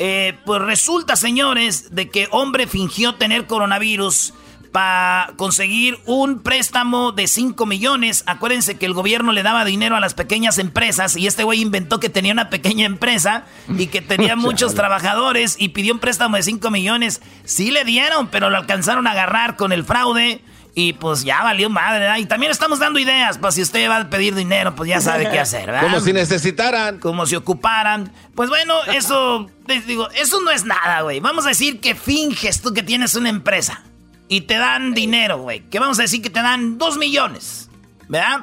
Eh, 0.00 0.38
pues 0.44 0.62
resulta, 0.62 1.16
señores, 1.16 1.92
de 1.92 2.08
que 2.08 2.28
hombre 2.30 2.68
fingió 2.68 3.16
tener 3.16 3.46
coronavirus 3.46 4.32
para 4.70 5.32
conseguir 5.36 5.98
un 6.04 6.40
préstamo 6.40 7.12
de 7.12 7.26
5 7.26 7.66
millones. 7.66 8.22
Acuérdense 8.26 8.76
que 8.76 8.86
el 8.86 8.92
gobierno 8.92 9.32
le 9.32 9.42
daba 9.42 9.64
dinero 9.64 9.96
a 9.96 10.00
las 10.00 10.14
pequeñas 10.14 10.58
empresas 10.58 11.16
y 11.16 11.26
este 11.26 11.42
güey 11.42 11.60
inventó 11.60 12.00
que 12.00 12.10
tenía 12.10 12.32
una 12.32 12.50
pequeña 12.50 12.86
empresa 12.86 13.44
y 13.76 13.86
que 13.86 14.02
tenía 14.02 14.36
muchos 14.36 14.74
trabajadores 14.74 15.56
y 15.58 15.70
pidió 15.70 15.94
un 15.94 16.00
préstamo 16.00 16.36
de 16.36 16.42
5 16.42 16.70
millones. 16.70 17.20
Sí 17.44 17.70
le 17.70 17.84
dieron, 17.84 18.28
pero 18.28 18.50
lo 18.50 18.56
alcanzaron 18.56 19.06
a 19.06 19.12
agarrar 19.12 19.56
con 19.56 19.72
el 19.72 19.84
fraude. 19.84 20.42
Y 20.80 20.92
pues 20.92 21.24
ya 21.24 21.42
valió 21.42 21.68
madre, 21.68 21.98
¿verdad? 21.98 22.18
Y 22.18 22.26
también 22.26 22.52
estamos 22.52 22.78
dando 22.78 23.00
ideas, 23.00 23.36
para 23.36 23.50
si 23.50 23.62
usted 23.62 23.90
va 23.90 23.96
a 23.96 24.08
pedir 24.08 24.36
dinero, 24.36 24.76
pues 24.76 24.88
ya 24.88 25.00
sabe 25.00 25.28
qué 25.28 25.40
hacer, 25.40 25.66
¿verdad? 25.66 25.82
Como 25.82 25.98
si 25.98 26.12
necesitaran. 26.12 27.00
Como 27.00 27.26
si 27.26 27.34
ocuparan. 27.34 28.12
Pues 28.36 28.48
bueno, 28.48 28.84
eso, 28.84 29.50
digo, 29.88 30.08
eso 30.10 30.40
no 30.40 30.52
es 30.52 30.64
nada, 30.64 31.00
güey. 31.00 31.18
Vamos 31.18 31.46
a 31.46 31.48
decir 31.48 31.80
que 31.80 31.96
finges 31.96 32.62
tú 32.62 32.72
que 32.74 32.84
tienes 32.84 33.16
una 33.16 33.28
empresa 33.28 33.82
y 34.28 34.42
te 34.42 34.56
dan 34.56 34.94
dinero, 34.94 35.38
güey. 35.38 35.68
Que 35.68 35.80
vamos 35.80 35.98
a 35.98 36.02
decir 36.02 36.22
que 36.22 36.30
te 36.30 36.42
dan 36.42 36.78
dos 36.78 36.96
millones, 36.96 37.68
¿verdad? 38.06 38.42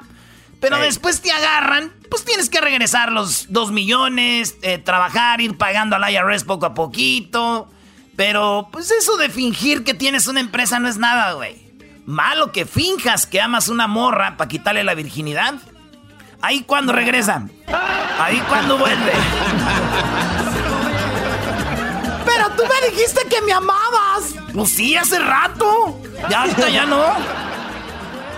Pero 0.60 0.78
después 0.80 1.22
te 1.22 1.32
agarran, 1.32 1.94
pues 2.10 2.26
tienes 2.26 2.50
que 2.50 2.60
regresar 2.60 3.14
los 3.14 3.46
dos 3.54 3.72
millones, 3.72 4.58
eh, 4.62 4.78
trabajar, 4.78 5.40
ir 5.40 5.56
pagando 5.58 5.96
al 5.96 6.12
IRS 6.12 6.44
poco 6.44 6.66
a 6.66 6.74
poquito. 6.74 7.72
Pero, 8.18 8.68
pues 8.74 8.92
eso 8.92 9.16
de 9.16 9.30
fingir 9.30 9.86
que 9.86 9.94
tienes 9.94 10.28
una 10.28 10.42
empresa 10.42 10.80
no 10.80 10.90
es 10.90 10.98
nada, 10.98 11.32
güey. 11.32 11.65
Malo 12.06 12.52
que 12.52 12.66
finjas 12.66 13.26
que 13.26 13.42
amas 13.42 13.68
una 13.68 13.88
morra 13.88 14.38
para 14.38 14.48
quitarle 14.48 14.84
la 14.84 14.94
virginidad. 14.94 15.56
Ahí 16.42 16.62
cuando 16.62 16.94
regresan. 16.94 17.52
Ahí 18.20 18.40
cuando 18.48 18.78
vuelve. 18.78 19.12
Pero 22.26 22.50
tú 22.56 22.64
me 22.64 22.90
dijiste 22.90 23.22
que 23.28 23.42
me 23.42 23.54
amabas. 23.54 24.36
Pues 24.54 24.70
sí, 24.70 24.96
hace 24.96 25.18
rato. 25.18 26.00
Ya 26.30 26.42
ahorita 26.42 26.70
ya 26.70 26.86
no. 26.86 27.04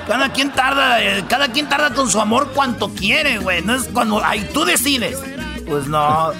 Cada 0.08 0.32
quien 0.32 0.52
tarda, 0.52 1.04
eh, 1.04 1.26
cada 1.28 1.50
quien 1.50 1.68
tarda 1.68 1.94
con 1.94 2.10
su 2.10 2.22
amor 2.22 2.52
cuanto 2.54 2.90
quiere, 2.90 3.40
güey. 3.40 3.62
No 3.64 3.76
es 3.76 3.90
cuando. 3.90 4.24
Ay, 4.24 4.50
tú 4.54 4.64
decides. 4.64 5.20
Pues 5.68 5.88
no. 5.88 6.32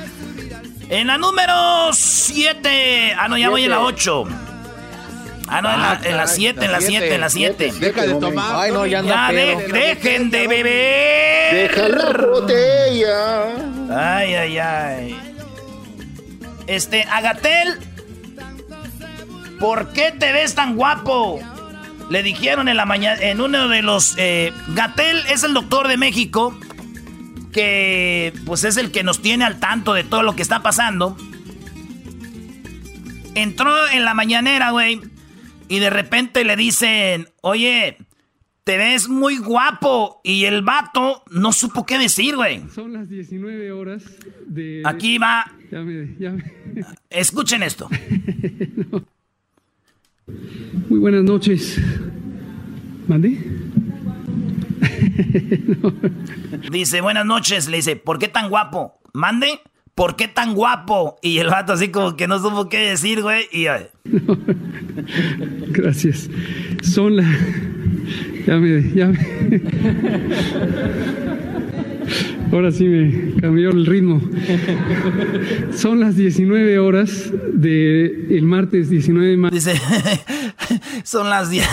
En 0.88 1.08
la 1.08 1.18
número 1.18 1.92
7. 1.92 3.16
Ah, 3.20 3.28
no, 3.28 3.38
ya 3.38 3.50
voy 3.50 3.66
en 3.66 3.72
la 3.72 3.82
8. 3.82 4.24
Ah, 5.50 5.62
no, 5.62 5.70
en 6.06 6.18
la 6.18 6.28
7, 6.28 6.66
en 6.66 6.72
la 6.72 6.82
7, 6.82 7.16
en 7.16 7.22
la 7.22 7.30
7. 7.30 7.74
Deja 7.80 8.06
de 8.06 8.16
tomar. 8.16 8.56
Ay, 8.56 8.72
no, 8.72 8.86
ya 8.86 9.02
Ya 9.02 9.32
dejen 9.32 10.30
de 10.30 10.48
beber. 10.48 11.70
Deja 11.70 11.90
la 11.90 12.26
botella. 12.26 13.46
Ay, 13.90 14.34
ay, 14.34 14.58
ay. 14.58 15.20
Este, 16.68 17.04
Agatel, 17.04 17.80
¿por 19.58 19.94
qué 19.94 20.12
te 20.12 20.34
ves 20.34 20.54
tan 20.54 20.76
guapo? 20.76 21.40
Le 22.10 22.24
dijeron 22.24 22.68
en 22.68 22.76
la 22.76 22.86
mañana, 22.86 23.22
en 23.22 23.40
uno 23.40 23.70
de 23.70 23.82
los... 23.82 24.16
Eh, 24.18 24.54
Gatel 24.70 25.24
es 25.30 25.44
el 25.44 25.54
doctor 25.54 25.88
de 25.88 25.96
México, 25.96 26.58
que 27.54 28.34
pues 28.46 28.66
es 28.66 28.76
el 28.76 28.92
que 28.92 29.04
nos 29.04 29.22
tiene 29.22 29.46
al 29.46 29.60
tanto 29.60 29.94
de 29.94 30.04
todo 30.04 30.24
lo 30.24 30.36
que 30.36 30.42
está 30.42 30.62
pasando. 30.62 31.16
Entró 33.34 33.88
en 33.90 34.04
la 34.04 34.14
mañanera, 34.14 34.72
güey, 34.72 35.02
y 35.68 35.80
de 35.80 35.90
repente 35.90 36.44
le 36.44 36.56
dicen, 36.56 37.28
oye, 37.42 37.98
te 38.64 38.78
ves 38.78 39.08
muy 39.08 39.38
guapo. 39.38 40.20
Y 40.24 40.44
el 40.44 40.62
vato 40.62 41.24
no 41.32 41.54
supo 41.54 41.86
qué 41.86 41.98
decir, 41.98 42.36
güey. 42.36 42.64
Son 42.74 42.92
las 42.92 43.08
19 43.10 43.72
horas 43.72 44.04
de... 44.46 44.82
Aquí 44.86 45.18
va. 45.18 45.46
Ya 45.72 45.82
me, 45.82 46.16
ya 46.20 46.32
me... 46.32 46.44
Escuchen 47.10 47.64
esto. 47.64 47.90
No. 48.92 49.06
Muy 50.90 51.00
buenas 51.00 51.24
noches. 51.24 51.80
¿Mandé? 53.08 53.38
No. 55.82 55.92
Dice, 56.72 57.02
buenas 57.02 57.26
noches. 57.26 57.68
Le 57.68 57.78
dice, 57.78 57.96
¿por 57.96 58.20
qué 58.20 58.28
tan 58.28 58.50
guapo? 58.50 59.00
Mande, 59.14 59.62
¿por 59.98 60.16
qué 60.16 60.28
tan 60.28 60.54
guapo? 60.54 61.18
Y 61.24 61.40
el 61.40 61.48
vato 61.48 61.74
así 61.74 61.88
como 61.90 62.16
que 62.16 62.28
no 62.28 62.40
supo 62.40 62.70
qué 62.70 62.92
decir, 62.92 63.24
güey. 63.24 63.46
Y 63.52 63.66
Gracias. 65.72 66.30
Son 66.84 67.18
las... 67.18 67.26
Ya 68.46 68.58
me, 68.58 68.94
ya 68.94 69.08
me... 69.08 69.18
Ahora 72.52 72.72
sí 72.72 72.86
me 72.86 73.42
cambió 73.42 73.72
el 73.72 73.88
ritmo. 73.88 74.22
Son 75.76 76.00
las 76.00 76.16
19 76.16 76.80
horas 76.80 77.32
del 77.54 78.28
el 78.30 78.44
martes 78.44 78.90
19 78.90 79.32
de 79.32 79.38
mayo. 79.38 79.54
dice, 79.54 79.74
son 81.04 81.30
las 81.30 81.50
10. 81.50 81.68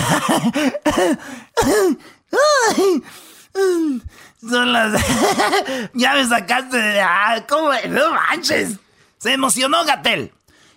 Son 4.48 4.72
las... 4.72 4.92
ya 5.94 6.14
me 6.14 6.26
sacaste 6.26 6.76
de... 6.76 7.00
ah, 7.00 7.44
¿Cómo? 7.48 7.70
No 7.88 8.12
manches. 8.12 8.78
Se 9.18 9.32
emocionó 9.32 9.84
Gatel. 9.84 10.32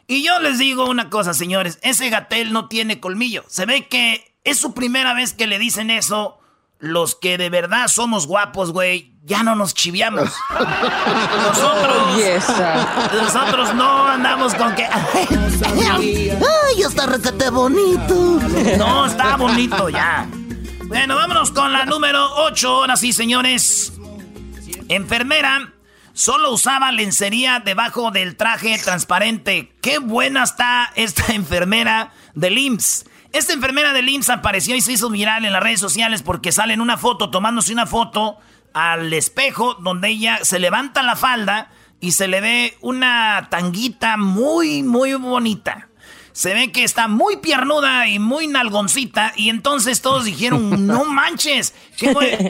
Y 0.07 0.23
yo 0.23 0.39
les 0.39 0.57
digo 0.57 0.85
una 0.89 1.09
cosa, 1.09 1.33
señores. 1.33 1.79
Ese 1.81 2.09
Gatel 2.09 2.53
no 2.53 2.67
tiene 2.69 2.99
colmillo. 2.99 3.43
Se 3.47 3.65
ve 3.65 3.87
que 3.87 4.33
es 4.45 4.57
su 4.57 4.73
primera 4.73 5.13
vez 5.13 5.33
que 5.33 5.47
le 5.47 5.59
dicen 5.59 5.91
eso. 5.91 6.39
Los 6.79 7.15
que 7.15 7.37
de 7.39 7.49
verdad 7.49 7.87
somos 7.87 8.27
guapos, 8.27 8.71
güey, 8.71 9.11
ya 9.23 9.41
no 9.41 9.55
nos 9.55 9.73
chiviamos. 9.73 10.31
Nosotros, 11.47 12.17
nosotros 13.21 13.73
no 13.73 14.07
andamos 14.07 14.53
con 14.53 14.75
que... 14.75 14.85
¡Ay, 15.87 16.81
está 16.81 17.07
requete 17.07 17.49
bonito! 17.49 18.39
No, 18.77 19.07
está 19.07 19.37
bonito 19.37 19.89
ya. 19.89 20.29
Bueno, 20.87 21.15
vámonos 21.15 21.51
con 21.51 21.71
la 21.71 21.85
número 21.85 22.25
8. 22.45 22.67
Ahora 22.69 22.97
sí, 22.97 23.13
señores. 23.13 23.93
Enfermera 24.89 25.73
Solo 26.17 26.51
usaba 26.51 26.91
lencería 26.91 27.59
debajo 27.59 28.09
del 28.09 28.37
traje 28.37 28.79
transparente. 28.79 29.71
Qué 29.81 29.99
buena 29.99 30.41
está 30.41 30.91
esta 30.95 31.31
enfermera 31.35 32.11
del 32.33 32.57
IMSS. 32.57 33.05
Esta 33.33 33.53
enfermera 33.53 33.93
del 33.93 34.09
IMSS 34.09 34.31
apareció 34.31 34.75
y 34.75 34.81
se 34.81 34.93
hizo 34.93 35.11
viral 35.11 35.45
en 35.45 35.53
las 35.53 35.61
redes 35.61 35.79
sociales 35.79 36.23
porque 36.23 36.51
sale 36.51 36.73
en 36.73 36.81
una 36.81 36.97
foto, 36.97 37.29
tomándose 37.29 37.71
una 37.71 37.85
foto 37.85 38.39
al 38.73 39.13
espejo 39.13 39.75
donde 39.75 40.09
ella 40.09 40.39
se 40.41 40.57
levanta 40.57 41.03
la 41.03 41.15
falda 41.15 41.69
y 41.99 42.13
se 42.13 42.27
le 42.27 42.41
ve 42.41 42.77
una 42.81 43.45
tanguita 43.51 44.17
muy, 44.17 44.81
muy 44.81 45.13
bonita. 45.13 45.87
Se 46.37 46.53
ve 46.53 46.71
que 46.71 46.83
está 46.83 47.07
muy 47.07 47.37
piernuda 47.37 48.07
y 48.07 48.19
muy 48.19 48.45
nalgoncita. 48.45 49.33
Y 49.35 49.49
entonces 49.49 50.03
todos 50.03 50.25
dijeron, 50.25 50.85
no 50.85 51.03
manches. 51.03 51.73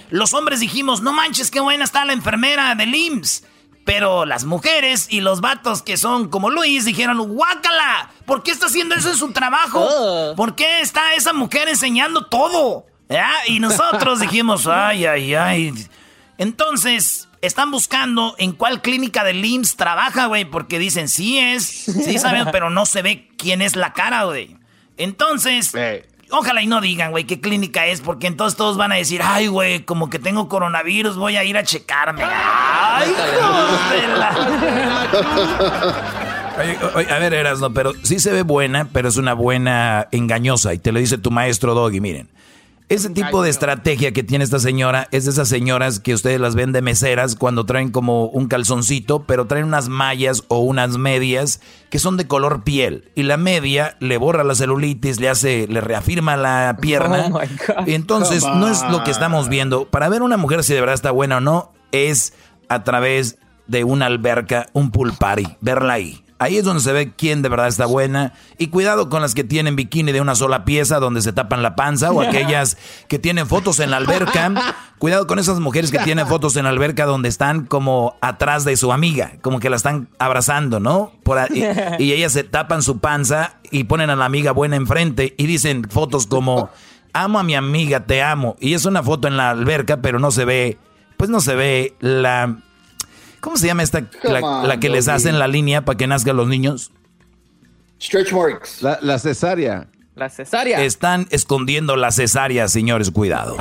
Los 0.10 0.34
hombres 0.34 0.60
dijimos, 0.60 1.02
no 1.02 1.14
manches, 1.14 1.50
qué 1.50 1.62
buena 1.62 1.86
está 1.86 2.04
la 2.04 2.12
enfermera 2.12 2.76
del 2.76 2.94
IMSS. 2.94 3.46
Pero 3.86 4.26
las 4.26 4.44
mujeres 4.44 5.08
y 5.10 5.22
los 5.22 5.40
vatos 5.40 5.84
que 5.84 5.96
son 5.96 6.28
como 6.28 6.50
Luis 6.50 6.84
dijeron, 6.84 7.18
guácala, 7.30 8.12
¿por 8.26 8.44
qué 8.44 8.52
está 8.52 8.66
haciendo 8.66 8.94
eso 8.94 9.10
en 9.10 9.16
su 9.16 9.32
trabajo? 9.32 9.88
¿Por 10.36 10.56
qué 10.56 10.82
está 10.82 11.14
esa 11.14 11.32
mujer 11.32 11.70
enseñando 11.70 12.26
todo? 12.26 12.88
Y 13.48 13.62
nosotros 13.62 14.20
dijimos, 14.20 14.68
ay, 14.68 15.06
ay, 15.06 15.34
ay. 15.34 15.88
Entonces, 16.38 17.27
están 17.42 17.72
buscando 17.72 18.36
en 18.38 18.52
cuál 18.52 18.82
clínica 18.82 19.24
de 19.24 19.34
IMSS 19.34 19.76
trabaja, 19.76 20.28
güey, 20.28 20.46
porque 20.46 20.80
dicen, 20.80 21.08
sí 21.08 21.40
es, 21.40 21.66
sí 21.66 22.18
sabemos, 22.18 22.50
pero 22.52 22.70
no 22.70 22.86
se 22.86 23.02
ve 23.02 23.30
quién 23.38 23.62
es 23.62 23.76
la 23.76 23.94
cara, 23.94 24.24
güey. 24.24 24.58
Entonces, 24.98 25.74
Ojalá 26.30 26.62
y 26.62 26.68
no 26.68 26.82
digan, 26.82 27.12
güey, 27.12 27.24
qué 27.24 27.40
clínica 27.40 27.86
es, 27.86 28.02
porque 28.02 28.28
entonces 28.28 28.58
todos 28.58 28.76
van 28.76 28.92
a 28.92 28.96
decir, 28.96 29.22
ay, 29.24 29.48
güey, 29.48 29.86
como 29.86 30.10
que 30.10 30.20
tengo 30.20 30.50
coronavirus, 30.50 31.16
voy 31.16 31.38
a 31.38 31.46
ir 31.46 31.58
a 31.58 31.64
checarme. 31.64 32.22
Ay, 32.26 33.14
Oye, 36.96 37.12
a 37.12 37.20
ver, 37.20 37.34
Erasno, 37.34 37.72
pero 37.74 37.94
sí 38.04 38.20
se 38.20 38.34
ve 38.34 38.42
buena, 38.42 38.90
pero 38.92 39.08
es 39.08 39.16
una 39.16 39.34
buena 39.34 40.10
engañosa. 40.12 40.74
Y 40.74 40.80
te 40.80 40.92
lo 40.92 41.00
dice 41.00 41.18
tu 41.18 41.32
maestro 41.32 41.74
Doggy, 41.74 42.02
miren. 42.02 42.30
Ese 42.90 43.10
tipo 43.10 43.44
de 43.44 43.50
estrategia 43.50 44.14
que 44.14 44.24
tiene 44.24 44.46
esta 44.46 44.60
señora 44.60 45.10
es 45.12 45.26
de 45.26 45.32
esas 45.32 45.50
señoras 45.50 46.00
que 46.00 46.14
ustedes 46.14 46.40
las 46.40 46.56
ven 46.56 46.72
de 46.72 46.82
meseras 46.82 47.36
cuando 47.36 47.66
traen 47.66 47.92
como 47.92 48.28
un 48.28 48.48
calzoncito, 48.48 49.24
pero 49.24 49.46
traen 49.46 49.66
unas 49.66 49.90
mallas 49.90 50.46
o 50.48 50.60
unas 50.60 50.98
medias 50.98 51.60
que 51.90 52.00
son 52.00 52.16
de 52.16 52.28
color 52.28 52.64
piel. 52.64 53.12
Y 53.14 53.24
la 53.24 53.36
media 53.36 53.98
le 54.00 54.18
borra 54.18 54.46
la 54.46 54.56
celulitis, 54.56 55.20
le 55.20 55.28
hace, 55.28 55.68
le 55.68 55.82
reafirma 55.82 56.38
la 56.38 56.78
pierna. 56.80 57.30
Oh 57.34 57.42
y 57.86 57.94
entonces 57.94 58.46
no 58.46 58.70
es 58.70 58.82
lo 58.90 59.04
que 59.04 59.12
estamos 59.12 59.50
viendo. 59.50 59.90
Para 59.90 60.08
ver 60.08 60.22
una 60.22 60.38
mujer 60.38 60.64
si 60.64 60.74
de 60.74 60.80
verdad 60.80 60.96
está 60.96 61.12
buena 61.12 61.38
o 61.38 61.42
no, 61.42 61.74
es 61.92 62.34
a 62.70 62.86
través 62.86 63.38
de 63.68 63.84
una 63.84 64.06
alberca, 64.06 64.68
un 64.72 64.92
pool 64.92 65.12
party, 65.12 65.58
verla 65.60 65.94
ahí. 65.94 66.24
Ahí 66.40 66.58
es 66.58 66.64
donde 66.64 66.82
se 66.82 66.94
ve 66.94 67.14
quién 67.16 67.42
de 67.42 67.50
verdad 67.50 67.68
está 67.68 67.86
buena. 67.86 68.34
Y 68.58 68.68
cuidado 68.68 69.10
con 69.10 69.22
las 69.22 69.34
que 69.34 69.44
tienen 69.44 69.76
bikini 69.76 70.12
de 70.12 70.22
una 70.22 70.36
sola 70.36 70.66
pieza 70.66 71.00
donde 71.00 71.22
se 71.22 71.34
tapan 71.34 71.64
la 71.64 71.76
panza 71.76 72.12
o 72.12 72.22
aquellas 72.22 72.78
que 73.08 73.18
tienen 73.18 73.48
fotos 73.48 73.80
en 73.80 73.92
la 73.92 73.98
alberca. 73.98 74.54
Cuidado 75.00 75.28
con 75.28 75.38
esas 75.38 75.60
mujeres 75.60 75.92
que 75.92 76.00
tienen 76.00 76.26
fotos 76.26 76.56
en 76.56 76.64
la 76.64 76.72
alberca 76.72 77.06
donde 77.06 77.30
están 77.30 77.66
como 77.66 78.18
atrás 78.20 78.66
de 78.66 78.76
su 78.78 78.92
amiga, 78.92 79.34
como 79.42 79.60
que 79.60 79.70
la 79.70 79.76
están 79.76 80.10
abrazando, 80.18 80.80
¿no? 80.80 81.12
Por 81.22 81.38
y 82.00 82.14
ellas 82.14 82.32
se 82.32 82.44
tapan 82.44 82.82
su 82.82 82.98
panza 82.98 83.58
y 83.70 83.84
ponen 83.84 84.10
a 84.10 84.16
la 84.16 84.26
amiga 84.26 84.54
buena 84.54 84.76
enfrente 84.76 85.36
y 85.38 85.46
dicen 85.46 85.88
fotos 85.88 86.26
como 86.26 86.72
amo 87.14 87.40
a 87.40 87.44
mi 87.44 87.56
amiga, 87.56 88.06
te 88.06 88.22
amo. 88.24 88.56
Y 88.60 88.74
es 88.74 88.86
una 88.86 89.04
foto 89.04 89.28
en 89.28 89.38
la 89.38 89.52
alberca, 89.52 90.02
pero 90.02 90.20
no 90.20 90.32
se 90.32 90.46
ve, 90.46 90.78
pues 91.18 91.30
no 91.30 91.42
se 91.42 91.56
ve 91.56 91.96
la 92.00 92.58
¿Cómo 93.40 93.58
se 93.58 93.68
llama 93.68 93.84
esta? 93.84 94.04
La, 94.24 94.80
que 94.80 94.90
les 94.90 95.08
hacen 95.08 95.40
la 95.40 95.48
línea 95.48 95.86
para 95.86 95.98
que 95.98 96.08
nazcan 96.08 96.38
los 96.38 96.48
niños. 96.48 96.92
Stretch 98.02 98.32
marks. 98.32 98.82
La, 98.82 99.20
cesárea. 99.20 99.88
La 100.16 100.30
cesárea. 100.30 100.82
Están 100.82 101.28
escondiendo 101.30 101.96
la 101.96 102.12
cesárea, 102.12 102.68
señores, 102.68 103.12
cuidado. 103.12 103.58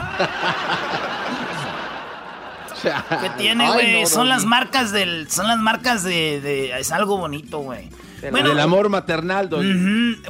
¿Qué 2.83 3.31
tiene, 3.39 3.71
güey? 3.73 4.07
son 4.07 4.29
las 4.29 4.45
marcas 4.45 4.93
del. 4.93 5.31
Son 5.31 5.49
las 5.49 5.59
marcas 5.59 6.03
de. 6.05 6.79
es 6.79 6.93
algo 6.93 7.19
bonito, 7.19 7.59
güey. 7.59 7.91
Bueno, 8.31 8.49
del 8.49 8.61
amor 8.61 8.89
maternal, 8.89 9.49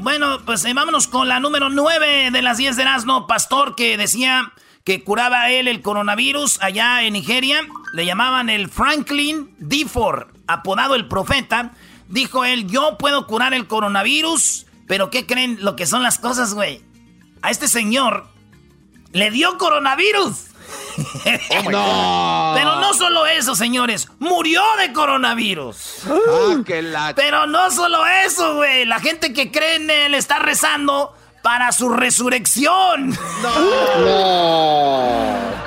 Bueno, 0.00 0.40
pues 0.44 0.64
eh, 0.64 0.74
vámonos 0.74 1.06
con 1.06 1.28
la 1.28 1.40
número 1.40 1.70
9 1.70 2.30
de 2.30 2.42
las 2.42 2.58
10 2.58 2.76
de 2.76 2.82
Erasmo, 2.82 3.26
Pastor, 3.26 3.74
que 3.74 3.96
decía 3.96 4.52
que 4.86 5.02
curaba 5.02 5.50
él 5.50 5.66
el 5.66 5.82
coronavirus 5.82 6.62
allá 6.62 7.02
en 7.02 7.14
Nigeria. 7.14 7.66
Le 7.92 8.06
llamaban 8.06 8.48
el 8.48 8.70
Franklin 8.70 9.50
Ford, 9.88 10.28
apodado 10.46 10.94
el 10.94 11.08
profeta. 11.08 11.72
Dijo 12.08 12.44
él, 12.44 12.68
yo 12.68 12.96
puedo 12.96 13.26
curar 13.26 13.52
el 13.52 13.66
coronavirus, 13.66 14.66
pero 14.86 15.10
¿qué 15.10 15.26
creen 15.26 15.58
lo 15.60 15.74
que 15.74 15.86
son 15.86 16.04
las 16.04 16.18
cosas, 16.18 16.54
güey? 16.54 16.82
A 17.42 17.50
este 17.50 17.66
señor 17.66 18.28
le 19.12 19.30
dio 19.32 19.58
coronavirus. 19.58 20.46
Oh 21.64 21.70
no. 21.70 22.52
Pero 22.56 22.80
no 22.80 22.92
solo 22.94 23.26
eso, 23.26 23.54
señores. 23.54 24.08
Murió 24.18 24.62
de 24.78 24.92
coronavirus. 24.92 25.76
Ah, 26.08 27.12
pero 27.14 27.46
no 27.46 27.70
solo 27.70 28.04
eso, 28.06 28.56
güey. 28.56 28.84
La 28.84 28.98
gente 28.98 29.32
que 29.32 29.52
cree 29.52 29.76
en 29.76 29.90
él 29.90 30.14
está 30.14 30.38
rezando 30.38 31.14
para 31.46 31.70
su 31.70 31.88
resurrección. 31.90 33.16
No. 33.40 33.54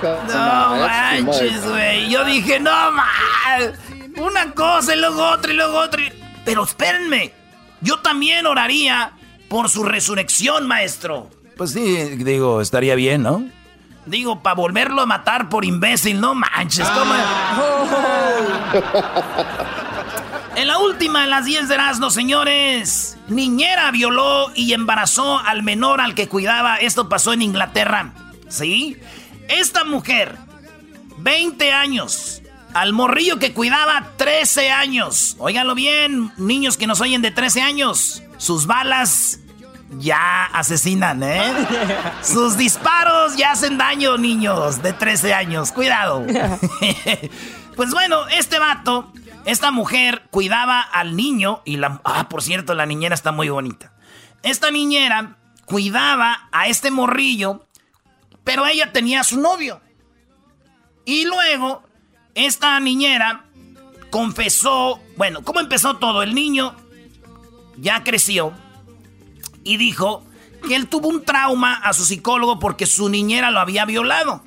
No, 0.04 0.26
no 0.28 0.76
manches, 0.76 1.65
güey. 1.65 2.10
Yo 2.10 2.26
dije, 2.26 2.60
no, 2.60 2.92
mal. 2.92 3.80
Una 4.18 4.52
cosa 4.52 4.94
y 4.94 5.00
luego 5.00 5.24
otra 5.24 5.54
y 5.54 5.56
luego 5.56 5.78
otra. 5.78 6.02
Pero 6.44 6.65
espérenme. 6.65 7.32
Yo 7.80 8.00
también 8.00 8.46
oraría 8.46 9.13
por 9.48 9.70
su 9.70 9.86
resurrección, 9.86 10.68
maestro. 10.68 11.30
Pues 11.56 11.72
sí, 11.72 11.96
digo, 12.26 12.60
estaría 12.60 12.96
bien, 12.96 13.24
¿no? 13.24 13.46
Digo, 14.06 14.44
para 14.44 14.56
volverlo 14.56 15.02
a 15.02 15.06
matar 15.06 15.48
por 15.48 15.63
imbécil, 15.63 16.20
no 16.20 16.36
manches. 16.36 16.89
¿cómo? 16.89 17.13
En 20.60 20.67
la 20.67 20.78
última 20.78 21.22
de 21.22 21.28
las 21.28 21.45
10 21.45 21.69
de 21.69 21.76
Erasmo, 21.76 22.12
señores, 22.12 23.15
niñera 23.30 23.89
violó 23.91 24.52
y 24.56 24.74
embarazó 24.74 25.39
al 25.39 25.63
menor 25.63 26.02
al 26.02 26.15
que 26.15 26.28
cuidaba. 26.28 26.76
Esto 26.76 27.08
pasó 27.08 27.32
en 27.32 27.41
Inglaterra. 27.41 28.12
¿Sí? 28.50 28.98
Esta 29.48 29.86
mujer, 29.86 30.36
20 31.19 31.72
años, 31.72 32.41
al 32.74 32.91
morrillo 32.91 33.39
que 33.39 33.54
cuidaba 33.54 34.10
13 34.17 34.69
años. 34.69 35.38
Óiganlo 35.39 35.76
bien, 35.76 36.34
niños 36.36 36.76
que 36.76 36.88
nos 36.88 37.00
oyen 37.00 37.22
de 37.22 37.32
13 37.32 37.62
años. 37.62 38.22
Sus 38.36 38.65
balas 38.65 39.39
ya 39.98 40.43
asesinan, 40.48 41.24
¿eh? 41.24 41.54
Sus 42.22 42.58
disparos 42.58 43.38
ya 43.38 43.54
hacen 43.54 43.78
daño, 43.78 44.17
niños 44.17 44.84
de 44.84 44.91
13 44.91 45.34
años. 45.34 45.72
Cuidado. 45.72 46.26
pues 47.78 47.91
bueno, 47.91 48.28
este 48.28 48.60
vato 48.60 49.10
esta 49.45 49.71
mujer 49.71 50.28
cuidaba 50.32 50.82
al 50.82 51.15
niño 51.15 51.62
y 51.65 51.78
la... 51.78 52.02
Ah, 52.04 52.30
por 52.30 52.41
cierto, 52.41 52.73
la 52.73 52.86
niñera 52.86 53.15
está 53.15 53.32
muy 53.32 53.49
bonita. 53.49 53.93
Esta 54.43 54.71
niñera 54.71 55.38
cuidaba 55.65 56.49
a 56.52 56.67
este 56.67 56.91
morrillo, 56.91 57.65
pero 58.43 58.65
ella 58.65 58.91
tenía 58.91 59.21
a 59.21 59.23
su 59.23 59.39
novio. 59.39 59.82
Y 61.06 61.25
luego, 61.25 61.84
esta 62.36 62.80
niñera 62.80 63.45
confesó, 64.10 65.02
bueno, 65.17 65.43
¿cómo 65.43 65.60
empezó 65.60 65.97
todo? 65.97 66.23
El 66.23 66.36
niño 66.36 66.75
ya 67.78 68.04
creció 68.04 68.54
y 69.63 69.78
dijo 69.78 70.23
que 70.67 70.75
él 70.75 70.88
tuvo 70.88 71.08
un 71.08 71.23
trauma 71.23 71.75
a 71.75 71.93
su 71.93 72.06
psicólogo 72.06 72.60
porque 72.60 72.86
su 72.86 73.10
niñera 73.10 73.52
lo 73.52 73.60
había 73.60 73.86
violado. 73.86 74.43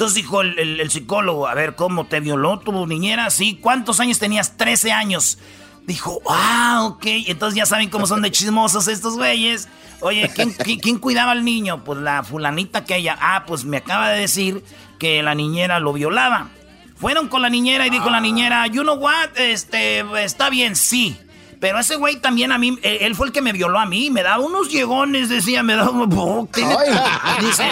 Entonces 0.00 0.14
dijo 0.14 0.40
el, 0.40 0.90
psicólogo, 0.90 1.46
a 1.46 1.52
ver, 1.52 1.74
¿cómo 1.74 2.06
te 2.06 2.20
violó 2.20 2.58
tu 2.58 2.86
niñera? 2.86 3.28
Sí, 3.28 3.58
¿cuántos 3.60 4.00
años 4.00 4.18
tenías? 4.18 4.56
13 4.56 4.92
años. 4.92 5.36
Dijo, 5.86 6.22
ah, 6.26 6.86
ok. 6.86 7.04
Entonces 7.26 7.54
ya 7.54 7.66
saben 7.66 7.90
cómo 7.90 8.06
son 8.06 8.22
de 8.22 8.30
chismosos 8.30 8.88
estos 8.88 9.18
güeyes. 9.18 9.68
Oye, 10.00 10.30
¿quién, 10.80 10.98
cuidaba 10.98 11.32
al 11.32 11.44
niño? 11.44 11.84
Pues 11.84 12.00
la 12.00 12.24
fulanita 12.24 12.86
que 12.86 12.96
ella. 12.96 13.18
Ah, 13.20 13.44
pues 13.46 13.66
me 13.66 13.76
acaba 13.76 14.08
de 14.08 14.20
decir 14.20 14.64
que 14.98 15.22
la 15.22 15.34
niñera 15.34 15.80
lo 15.80 15.92
violaba. 15.92 16.48
Fueron 16.96 17.28
con 17.28 17.42
la 17.42 17.50
niñera 17.50 17.86
y 17.86 17.90
dijo 17.90 18.08
la 18.08 18.20
niñera, 18.20 18.66
you 18.68 18.80
know 18.80 18.96
what, 18.96 19.36
este, 19.36 20.02
está 20.24 20.48
bien, 20.48 20.76
sí. 20.76 21.18
Pero 21.60 21.78
ese 21.78 21.96
güey 21.96 22.16
también 22.16 22.52
a 22.52 22.58
mí, 22.58 22.78
eh, 22.82 23.00
él 23.02 23.14
fue 23.14 23.26
el 23.26 23.32
que 23.32 23.42
me 23.42 23.52
violó 23.52 23.78
a 23.78 23.84
mí, 23.84 24.08
me 24.08 24.22
daba 24.22 24.42
unos 24.42 24.70
llegones, 24.70 25.28
decía, 25.28 25.62
me 25.62 25.76
daba... 25.76 25.90
Oh, 25.90 26.48
dice, 27.40 27.70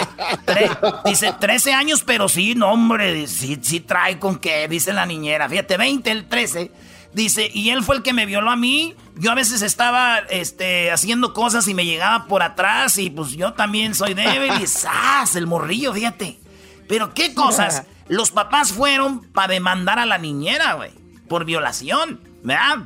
dice, 1.05 1.33
13 1.39 1.73
años, 1.73 2.03
pero 2.05 2.29
sí, 2.29 2.53
no, 2.53 2.71
hombre, 2.71 3.25
sí, 3.25 3.57
sí 3.59 3.79
trae 3.79 4.19
con 4.19 4.37
qué, 4.37 4.67
dice 4.67 4.93
la 4.93 5.07
niñera. 5.07 5.49
Fíjate, 5.49 5.77
20, 5.77 6.11
el 6.11 6.29
13. 6.29 6.71
Dice, 7.13 7.49
y 7.51 7.71
él 7.71 7.83
fue 7.83 7.95
el 7.95 8.03
que 8.03 8.13
me 8.13 8.27
violó 8.27 8.51
a 8.51 8.55
mí. 8.55 8.93
Yo 9.15 9.31
a 9.31 9.35
veces 9.35 9.63
estaba 9.63 10.19
este, 10.29 10.91
haciendo 10.91 11.33
cosas 11.33 11.67
y 11.67 11.73
me 11.73 11.83
llegaba 11.85 12.27
por 12.27 12.43
atrás 12.43 12.95
y 12.99 13.09
pues 13.09 13.31
yo 13.31 13.53
también 13.53 13.95
soy 13.95 14.13
débil 14.13 14.51
y 14.61 14.67
¡zas! 14.67 15.35
El 15.35 15.47
morrillo, 15.47 15.91
fíjate. 15.93 16.39
Pero 16.87 17.15
qué 17.15 17.33
cosas. 17.33 17.85
Los 18.07 18.29
papás 18.29 18.71
fueron 18.71 19.21
para 19.21 19.53
demandar 19.53 19.97
a 19.97 20.05
la 20.05 20.19
niñera, 20.19 20.73
güey. 20.73 20.91
por 21.27 21.45
violación, 21.45 22.21
¿verdad? 22.43 22.85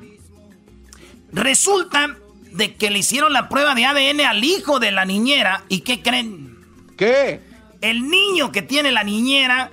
Resulta 1.34 2.18
de 2.52 2.76
que 2.76 2.90
le 2.92 3.00
hicieron 3.00 3.34
la 3.34 3.50
prueba 3.50 3.76
de 3.76 3.86
ADN 3.86 4.22
al 4.22 4.44
hijo 4.44 4.80
de 4.80 4.92
la 4.92 5.06
niñera 5.06 5.64
y 5.70 5.82
¿qué 5.82 6.02
creen? 6.02 6.58
¿Qué? 6.96 7.42
El 7.82 8.10
niño 8.10 8.52
que 8.52 8.62
tiene 8.62 8.92
la 8.92 9.04
niñera 9.04 9.72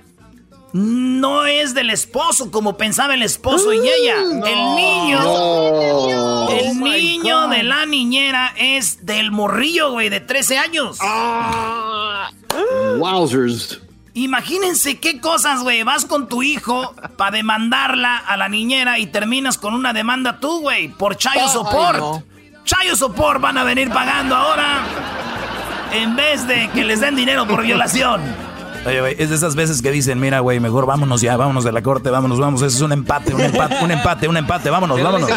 no 0.73 1.45
es 1.45 1.73
del 1.73 1.89
esposo 1.89 2.49
como 2.49 2.77
pensaba 2.77 3.13
el 3.13 3.23
esposo 3.23 3.73
y 3.73 3.79
ella. 3.79 4.21
el 4.21 4.75
niño, 4.75 5.19
el 5.19 6.71
oh 6.71 6.73
niño 6.75 7.47
de 7.49 7.63
la 7.63 7.85
niñera 7.85 8.53
es 8.57 9.05
del 9.05 9.31
morrillo, 9.31 9.91
güey, 9.91 10.09
de 10.09 10.21
13 10.21 10.57
años. 10.57 10.97
Ah. 11.01 12.31
Wowzers. 12.97 13.81
Imagínense 14.13 14.99
qué 14.99 15.21
cosas, 15.21 15.61
güey. 15.61 15.83
Vas 15.83 16.05
con 16.05 16.27
tu 16.27 16.43
hijo 16.43 16.93
para 17.17 17.31
demandarla 17.31 18.17
a 18.17 18.35
la 18.35 18.49
niñera 18.49 18.99
y 18.99 19.07
terminas 19.07 19.57
con 19.57 19.73
una 19.73 19.93
demanda 19.93 20.39
tú, 20.39 20.61
güey, 20.61 20.89
por 20.89 21.15
chayo 21.17 21.47
support. 21.47 22.23
Chayo 22.65 22.95
support 22.95 23.41
van 23.41 23.57
a 23.57 23.63
venir 23.63 23.89
pagando 23.89 24.35
ahora 24.35 24.83
en 25.93 26.15
vez 26.15 26.47
de 26.47 26.69
que 26.73 26.83
les 26.83 26.99
den 26.99 27.15
dinero 27.15 27.47
por 27.47 27.63
violación. 27.63 28.21
Oye, 28.85 28.99
güey, 28.99 29.15
es 29.19 29.29
de 29.29 29.35
esas 29.35 29.55
veces 29.55 29.81
que 29.81 29.91
dicen, 29.91 30.19
mira, 30.19 30.39
güey, 30.39 30.59
mejor 30.59 30.87
vámonos 30.87 31.21
ya, 31.21 31.37
vámonos 31.37 31.63
de 31.63 31.71
la 31.71 31.83
corte, 31.83 32.09
vámonos, 32.09 32.39
vamos, 32.39 32.63
eso 32.63 32.75
es 32.75 32.81
un 32.81 32.91
empate, 32.91 33.33
un 33.33 33.41
empate, 33.41 33.75
un 33.83 33.91
empate, 33.91 34.27
un 34.27 34.37
empate, 34.37 34.69
vámonos, 34.71 35.01
vámonos. 35.01 35.29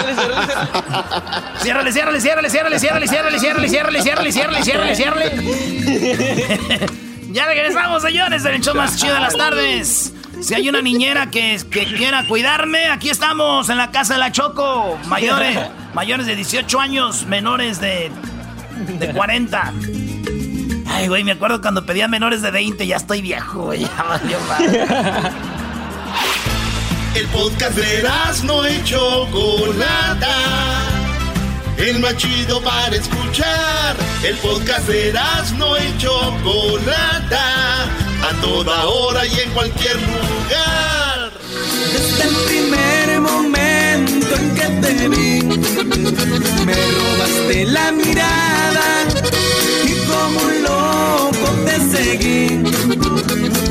Ciérrale, 1.61 1.93
ciérrale, 1.93 2.21
ciérrale, 2.21 2.49
ciérrale, 2.49 2.79
ciérrale, 2.79 3.07
ciérrale, 3.07 3.39
ciérrale, 3.39 3.69
ciérrale, 3.69 4.33
ciérrale, 4.33 4.63
ciérrale, 4.63 4.97
ciérrale, 4.97 5.31
ciérrale. 5.31 7.04
Ya 7.35 7.47
regresamos, 7.47 8.01
señores, 8.01 8.45
del 8.45 8.61
show 8.61 8.77
más 8.77 8.97
chido 8.97 9.13
de 9.13 9.21
las 9.21 9.37
tardes. 9.37 10.13
Si 10.41 10.55
hay 10.55 10.69
una 10.69 10.81
niñera 10.81 11.33
que, 11.33 11.61
que 11.69 11.85
quiera 11.85 12.25
cuidarme, 12.29 12.87
aquí 12.87 13.11
estamos 13.11 13.69
en 13.71 13.77
la 13.77 13.91
casa 13.91 14.15
de 14.15 14.21
la 14.21 14.31
Choco. 14.31 14.97
Mayores, 15.07 15.59
mayores 15.95 16.27
de 16.27 16.37
18 16.37 16.79
años, 16.79 17.27
menores 17.27 17.81
de, 17.81 18.13
de 19.01 19.13
40. 19.13 19.73
Ay, 20.87 21.09
güey, 21.09 21.25
me 21.25 21.33
acuerdo 21.33 21.61
cuando 21.61 21.85
pedía 21.85 22.07
menores 22.07 22.41
de 22.41 22.53
20, 22.53 22.87
ya 22.87 22.99
estoy 22.99 23.21
viejo, 23.21 23.65
güey. 23.65 23.85
El 27.17 27.27
podcast 27.27 27.77
de 27.77 28.09
no 28.45 28.65
hecho 28.65 29.27
Chocolata. 29.27 30.94
El 31.85 31.99
más 31.99 32.17
chido 32.17 32.63
para 32.63 32.97
escuchar. 32.97 33.95
El 34.23 34.37
podcast 34.39 34.89
de 34.89 35.13
no 35.59 35.77
hecho 35.77 36.35
Chocolata. 36.43 37.85
A 38.23 38.41
toda 38.41 38.87
hora 38.87 39.27
y 39.27 39.41
en 39.41 39.51
cualquier 39.51 39.97
lugar. 39.97 41.31
Desde 41.93 42.23
el 42.27 42.35
primer 42.47 43.21
momento 43.21 44.35
en 44.35 44.55
que 44.55 44.67
te 44.81 45.09
vi, 45.11 45.43
me 46.65 46.75
robaste 46.75 47.67
la 47.67 47.93
mirada 47.93 49.05
como 50.09 50.41
un 50.41 50.63
loco 50.63 51.47
te 51.67 51.77
seguí 51.97 52.63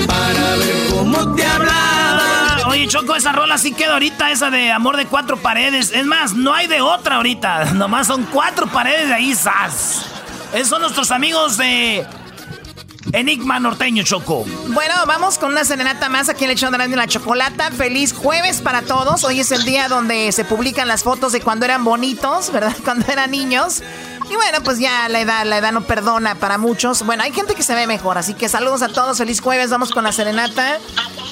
para 0.05 0.55
ver 0.57 0.87
cómo 0.91 1.33
te 1.35 1.45
hablaba. 1.45 1.72
Oye, 2.73 2.87
Choco, 2.87 3.15
esa 3.15 3.31
rola 3.31 3.59
sí 3.59 3.71
queda 3.71 3.93
ahorita, 3.93 4.31
esa 4.31 4.49
de 4.49 4.71
amor 4.71 4.97
de 4.97 5.05
cuatro 5.05 5.37
paredes. 5.37 5.91
Es 5.91 6.07
más, 6.07 6.33
no 6.33 6.55
hay 6.55 6.65
de 6.65 6.81
otra 6.81 7.17
ahorita. 7.17 7.65
Nomás 7.73 8.07
son 8.07 8.23
cuatro 8.23 8.65
paredes 8.65 9.09
de 9.09 9.13
ahí, 9.13 9.35
¡zas! 9.35 10.07
Esos 10.53 10.69
son 10.69 10.81
nuestros 10.81 11.11
amigos 11.11 11.57
de 11.57 12.03
Enigma 13.11 13.59
Norteño 13.59 14.01
Choco. 14.01 14.43
Bueno, 14.69 14.95
vamos 15.05 15.37
con 15.37 15.51
una 15.51 15.63
serenata 15.65 16.09
más 16.09 16.29
aquí 16.29 16.45
en 16.45 16.49
el 16.49 16.57
show 16.57 16.71
de 16.71 16.87
la 16.87 17.05
chocolata. 17.05 17.69
Feliz 17.69 18.11
jueves 18.11 18.59
para 18.59 18.81
todos. 18.81 19.23
Hoy 19.23 19.41
es 19.41 19.51
el 19.51 19.65
día 19.65 19.87
donde 19.87 20.31
se 20.31 20.43
publican 20.43 20.87
las 20.87 21.03
fotos 21.03 21.31
de 21.31 21.41
cuando 21.41 21.65
eran 21.65 21.83
bonitos, 21.83 22.51
¿verdad? 22.51 22.75
Cuando 22.83 23.05
eran 23.11 23.29
niños. 23.29 23.83
Y 24.33 24.35
bueno, 24.35 24.63
pues 24.63 24.79
ya 24.79 25.07
la 25.09 25.19
edad, 25.21 25.45
la 25.45 25.59
edad 25.59 25.71
no 25.71 25.83
perdona 25.83 26.33
para 26.33 26.57
muchos. 26.57 27.05
Bueno, 27.05 27.21
hay 27.21 27.31
gente 27.31 27.53
que 27.53 27.61
se 27.61 27.75
ve 27.75 27.85
mejor, 27.85 28.17
así 28.17 28.33
que 28.33 28.49
saludos 28.49 28.81
a 28.81 28.89
todos, 28.89 29.19
feliz 29.19 29.39
jueves, 29.39 29.69
vamos 29.69 29.91
con 29.91 30.03
la 30.03 30.11
serenata. 30.11 30.79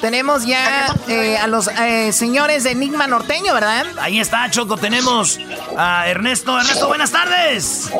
Tenemos 0.01 0.45
ya 0.45 0.85
eh, 1.07 1.35
a 1.39 1.47
los 1.47 1.67
eh, 1.67 2.13
señores 2.13 2.63
de 2.63 2.71
Enigma 2.71 3.07
Norteño, 3.07 3.55
¿verdad? 3.55 3.87
Ahí 3.99 4.19
está, 4.19 4.47
Choco, 4.51 4.77
tenemos 4.77 5.39
a 5.75 6.07
Ernesto. 6.09 6.59
Ernesto, 6.59 6.87
buenas 6.89 7.11
tardes. 7.11 7.91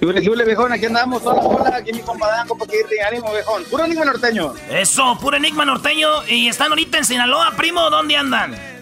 Jule, 0.00 0.44
viejón, 0.44 0.72
aquí 0.72 0.86
andamos, 0.86 1.22
hola, 1.24 1.42
hola, 1.42 1.76
aquí 1.76 1.92
mi 1.92 2.00
compadre, 2.00 2.42
ánimo, 3.06 3.32
viejón. 3.32 3.62
Puro 3.70 3.84
enigma 3.84 4.04
norteño. 4.04 4.52
Eso, 4.68 5.16
puro 5.20 5.36
enigma 5.36 5.64
norteño. 5.64 6.26
Y 6.26 6.48
están 6.48 6.70
ahorita 6.70 6.98
en 6.98 7.04
Sinaloa, 7.04 7.52
primo, 7.56 7.88
¿dónde 7.88 8.16
andan? 8.16 8.75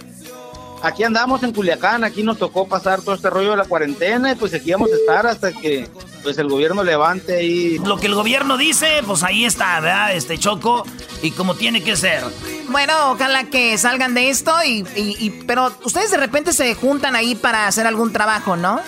Aquí 0.85 1.03
andamos 1.03 1.43
en 1.43 1.53
Culiacán, 1.53 2.05
aquí 2.05 2.23
nos 2.23 2.39
tocó 2.39 2.69
pasar 2.69 3.01
todo 3.03 3.15
este 3.15 3.31
rollo 3.31 3.53
de 3.53 3.57
la 3.57 3.65
cuarentena 3.65 4.33
y 4.33 4.35
pues 4.35 4.53
aquí 4.55 4.73
vamos 4.73 4.91
a 4.93 4.97
estar 4.97 5.27
hasta 5.27 5.53
que 5.53 5.89
pues 6.23 6.39
el 6.39 6.49
gobierno 6.49 6.83
levante 6.85 7.37
ahí. 7.37 7.79
Lo 7.85 7.99
que 7.99 8.07
el 8.07 8.15
gobierno 8.15 8.57
dice, 8.57 9.03
pues 9.07 9.23
ahí 9.23 9.45
está, 9.45 9.81
¿verdad? 9.81 10.15
Este 10.15 10.39
Choco, 10.39 10.85
y 11.23 11.31
como 11.33 11.55
tiene 11.55 11.83
que 11.83 11.97
ser. 11.97 12.23
Bueno, 12.69 13.13
ojalá 13.13 13.45
que 13.45 13.77
salgan 13.79 14.15
de 14.15 14.31
esto 14.31 14.53
y, 14.65 14.87
y 14.97 15.31
pero 15.47 15.73
ustedes 15.85 16.11
de 16.11 16.17
repente 16.17 16.53
se 16.53 16.75
juntan 16.75 17.17
ahí 17.17 17.35
para 17.35 17.67
hacer 17.67 17.87
algún 17.87 18.13
trabajo, 18.13 18.57
¿no? 18.57 18.81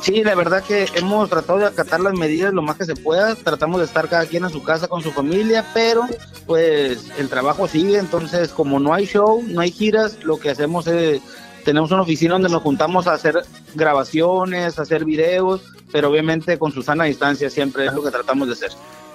Sí, 0.00 0.24
la 0.24 0.34
verdad 0.34 0.64
que 0.64 0.88
hemos 0.94 1.28
tratado 1.28 1.58
de 1.58 1.66
acatar 1.66 2.00
las 2.00 2.14
medidas 2.14 2.54
lo 2.54 2.62
más 2.62 2.76
que 2.76 2.86
se 2.86 2.94
pueda. 2.94 3.34
Tratamos 3.34 3.80
de 3.80 3.86
estar 3.86 4.08
cada 4.08 4.24
quien 4.24 4.44
en 4.44 4.50
su 4.50 4.62
casa 4.62 4.88
con 4.88 5.02
su 5.02 5.12
familia, 5.12 5.64
pero 5.74 6.06
pues 6.46 7.10
el 7.18 7.28
trabajo 7.28 7.68
sigue. 7.68 7.98
Entonces, 7.98 8.50
como 8.50 8.80
no 8.80 8.94
hay 8.94 9.06
show, 9.06 9.42
no 9.46 9.60
hay 9.60 9.70
giras, 9.70 10.18
lo 10.22 10.38
que 10.40 10.50
hacemos 10.50 10.86
es 10.86 11.20
tenemos 11.64 11.90
una 11.90 12.02
oficina 12.02 12.32
donde 12.32 12.48
nos 12.48 12.62
juntamos 12.62 13.06
a 13.06 13.12
hacer 13.12 13.44
grabaciones, 13.74 14.78
a 14.78 14.82
hacer 14.82 15.04
videos, 15.04 15.60
pero 15.92 16.08
obviamente 16.08 16.58
con 16.58 16.72
su 16.72 16.82
sana 16.82 17.04
distancia 17.04 17.50
siempre 17.50 17.86
es 17.86 17.92
lo 17.92 18.02
que 18.02 18.10
tratamos 18.10 18.48
de 18.48 18.54
hacer. 18.54 18.70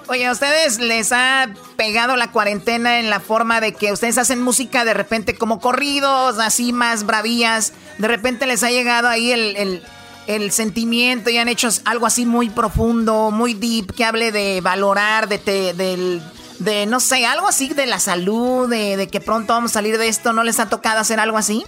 Oye, 0.08 0.24
¿a 0.24 0.30
ustedes 0.30 0.78
les 0.78 1.10
ha 1.10 1.52
pegado 1.76 2.14
la 2.14 2.30
cuarentena 2.30 3.00
en 3.00 3.10
la 3.10 3.18
forma 3.18 3.60
de 3.60 3.74
que 3.74 3.92
ustedes 3.92 4.18
hacen 4.18 4.40
música 4.40 4.84
de 4.84 4.94
repente 4.94 5.36
como 5.36 5.58
corridos, 5.58 6.38
así 6.38 6.72
más 6.72 7.04
bravías? 7.04 7.72
De 7.98 8.06
repente 8.06 8.46
les 8.46 8.62
ha 8.62 8.70
llegado 8.70 9.08
ahí 9.08 9.32
el 9.32 9.56
el 9.56 9.82
sentimiento 10.50 11.30
y 11.30 11.38
han 11.38 11.48
hecho 11.48 11.68
algo 11.84 12.06
así 12.06 12.26
muy 12.26 12.50
profundo, 12.50 13.30
muy 13.30 13.54
deep, 13.54 13.92
que 13.94 14.04
hable 14.04 14.32
de 14.32 14.60
valorar, 14.60 15.28
de, 15.28 15.38
del, 15.72 16.22
de 16.58 16.86
no 16.86 17.00
sé, 17.00 17.26
algo 17.26 17.46
así 17.46 17.68
de 17.68 17.86
la 17.86 17.98
salud, 17.98 18.68
de, 18.68 18.96
de, 18.96 19.08
que 19.08 19.20
pronto 19.20 19.52
vamos 19.52 19.72
a 19.72 19.74
salir 19.74 19.98
de 19.98 20.08
esto, 20.08 20.32
¿no 20.32 20.44
les 20.44 20.60
ha 20.60 20.68
tocado 20.68 21.00
hacer 21.00 21.20
algo 21.20 21.38
así? 21.38 21.64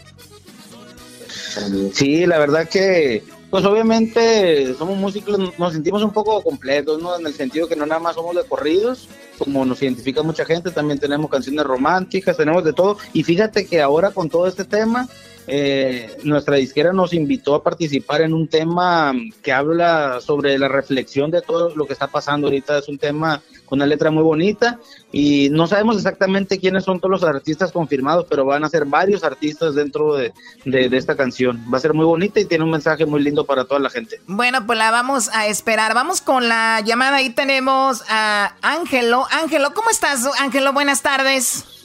Sí, 1.93 2.27
la 2.27 2.39
verdad 2.39 2.69
que, 2.69 3.25
pues 3.51 3.65
obviamente 3.65 4.75
somos 4.75 4.97
músicos, 4.99 5.39
nos 5.59 5.73
sentimos 5.73 6.03
un 6.03 6.13
poco 6.13 6.43
completos, 6.43 7.01
¿no? 7.01 7.19
En 7.19 7.27
el 7.27 7.35
sentido 7.35 7.67
que 7.67 7.77
no 7.77 7.87
nada 7.87 8.01
más 8.01 8.15
somos 8.15 8.37
de 8.37 8.45
corridos, 8.45 9.09
como 9.39 9.65
nos 9.65 9.81
identifica 9.83 10.23
mucha 10.23 10.45
gente, 10.45 10.71
también 10.71 10.99
tenemos 10.99 11.31
canciones 11.31 11.65
románticas, 11.65 12.37
tenemos 12.37 12.65
de 12.65 12.73
todo, 12.73 12.99
y 13.13 13.23
fíjate 13.23 13.67
que 13.67 13.81
ahora 13.81 14.11
con 14.11 14.29
todo 14.29 14.47
este 14.47 14.65
tema, 14.65 15.09
eh, 15.51 16.15
nuestra 16.25 16.57
disquera 16.57 16.93
nos 16.93 17.15
invitó 17.15 17.55
a 17.55 17.63
participar 17.63 18.21
en 18.21 18.35
un 18.35 18.49
tema 18.49 19.15
que 19.43 19.51
habla 19.51 20.21
sobre 20.21 20.59
la 20.59 20.69
reflexión 20.69 21.31
de 21.31 21.41
todo 21.41 21.75
lo 21.75 21.87
que 21.87 21.95
está 21.95 22.07
pasando 22.07 22.49
ahorita. 22.49 22.79
Es 22.79 22.89
un 22.89 22.99
tema 22.99 23.43
con 23.65 23.79
una 23.79 23.87
letra 23.87 24.11
muy 24.11 24.23
bonita 24.23 24.79
y 25.11 25.49
no 25.51 25.67
sabemos 25.67 25.97
exactamente 25.97 26.59
quiénes 26.59 26.85
son 26.85 27.01
todos 27.01 27.11
los 27.11 27.25
artistas 27.25 27.73
confirmados, 27.73 28.27
pero 28.29 28.45
van 28.45 28.65
a 28.65 28.69
ser 28.69 28.85
varios 28.85 29.25
artistas 29.25 29.75
dentro 29.75 30.17
de, 30.17 30.33
de, 30.67 30.97
esta 30.97 31.17
canción. 31.17 31.65
Va 31.73 31.79
a 31.79 31.81
ser 31.81 31.95
muy 31.95 32.05
bonita 32.05 32.41
y 32.41 32.45
tiene 32.45 32.65
un 32.65 32.71
mensaje 32.71 33.07
muy 33.07 33.23
lindo 33.23 33.45
para 33.47 33.65
toda 33.65 33.81
la 33.81 33.91
gente. 33.91 34.21
Bueno, 34.27 34.67
pues 34.67 34.79
la 34.79 34.91
vamos 34.91 35.31
a 35.35 35.47
esperar. 35.47 35.95
Vamos 35.95 36.21
con 36.21 36.49
la 36.49 36.83
llamada. 36.85 37.17
Ahí 37.17 37.31
tenemos 37.31 38.03
a 38.09 38.55
Ángelo. 38.61 39.27
Ángelo, 39.31 39.73
¿cómo 39.73 39.89
estás, 39.91 40.29
Ángelo? 40.39 40.75
Buenas 40.75 41.03
tardes. 41.03 41.78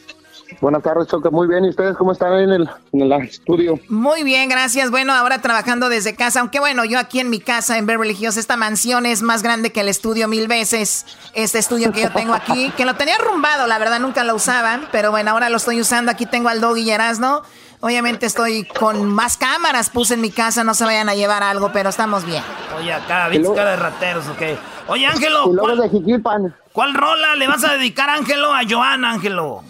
Buenas 0.62 0.84
tardes, 0.84 1.08
Choca. 1.08 1.30
Muy 1.30 1.48
bien. 1.48 1.66
¿Y 1.66 1.70
ustedes 1.70 1.96
cómo 1.98 2.12
están 2.12 2.34
en 2.34 2.50
el, 2.50 2.70
en 2.92 3.02
el 3.02 3.12
estudio? 3.24 3.80
Muy 3.90 4.24
bien, 4.24 4.50
gracias. 4.50 4.92
Bueno, 4.92 5.14
ahora 5.14 5.42
trabajando 5.42 5.90
desde 5.90 6.16
casa. 6.16 6.40
Aunque 6.40 6.60
bueno, 6.60 6.86
yo 6.86 7.00
aquí 7.00 7.20
en 7.20 7.30
mi 7.30 7.40
casa, 7.40 7.78
en 7.78 7.86
Beverly 7.86 8.16
Hills, 8.20 8.38
esta 8.38 8.58
mansión 8.58 9.06
es 9.06 9.22
más 9.22 9.44
grande 9.44 9.72
que 9.72 9.82
el 9.82 9.90
estudio 9.90 10.28
mil 10.28 10.48
veces. 10.48 11.06
Este 11.34 11.60
estudio 11.60 11.92
que 11.92 12.02
yo 12.02 12.12
tengo 12.12 12.34
aquí, 12.34 12.72
que 12.78 12.86
lo 12.86 12.96
tenía 12.96 13.16
arrumbado, 13.16 13.68
la 13.68 13.80
verdad, 13.80 14.00
nunca 14.00 14.24
lo 14.24 14.36
usaban. 14.36 14.88
Pero 14.92 15.12
bueno, 15.12 15.32
ahora 15.32 15.50
lo 15.50 15.58
estoy 15.58 15.80
usando. 15.82 16.12
Aquí 16.12 16.26
tengo 16.26 16.50
al 16.50 16.62
Doggy 16.62 16.84
¿no? 17.20 17.42
Obviamente 17.84 18.26
estoy 18.26 18.64
con 18.64 19.06
más 19.14 19.36
cámaras, 19.36 19.90
puse 19.90 20.14
en 20.14 20.22
mi 20.22 20.32
casa, 20.32 20.64
no 20.64 20.74
se 20.74 20.86
vayan 20.86 21.10
a 21.10 21.16
llevar 21.16 21.44
algo, 21.44 21.74
pero 21.74 21.90
estamos 21.90 22.24
bien. 22.24 22.42
Oye, 22.78 22.94
acá, 22.94 23.28
¿viste 23.28 23.54
cara 23.54 23.72
de 23.72 23.76
rateros, 23.76 24.26
ok? 24.30 24.42
Oye, 24.88 25.06
Ángelo, 25.06 25.52
¿cuál, 25.60 26.56
¿cuál 26.72 26.94
rola 26.94 27.36
le 27.36 27.46
vas 27.46 27.62
a 27.66 27.74
dedicar, 27.74 28.10
Ángelo, 28.10 28.54
a 28.54 28.62
Joana, 28.66 29.12
Ángelo? 29.12 29.66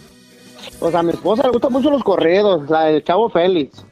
Pues 0.79 0.95
a 0.95 1.03
mi 1.03 1.11
esposa 1.11 1.43
le 1.43 1.49
gustan 1.49 1.71
mucho 1.71 1.89
los 1.89 2.03
corridos, 2.03 2.69
la 2.69 2.85
del 2.85 3.03
Chavo 3.03 3.29
Félix. 3.29 3.85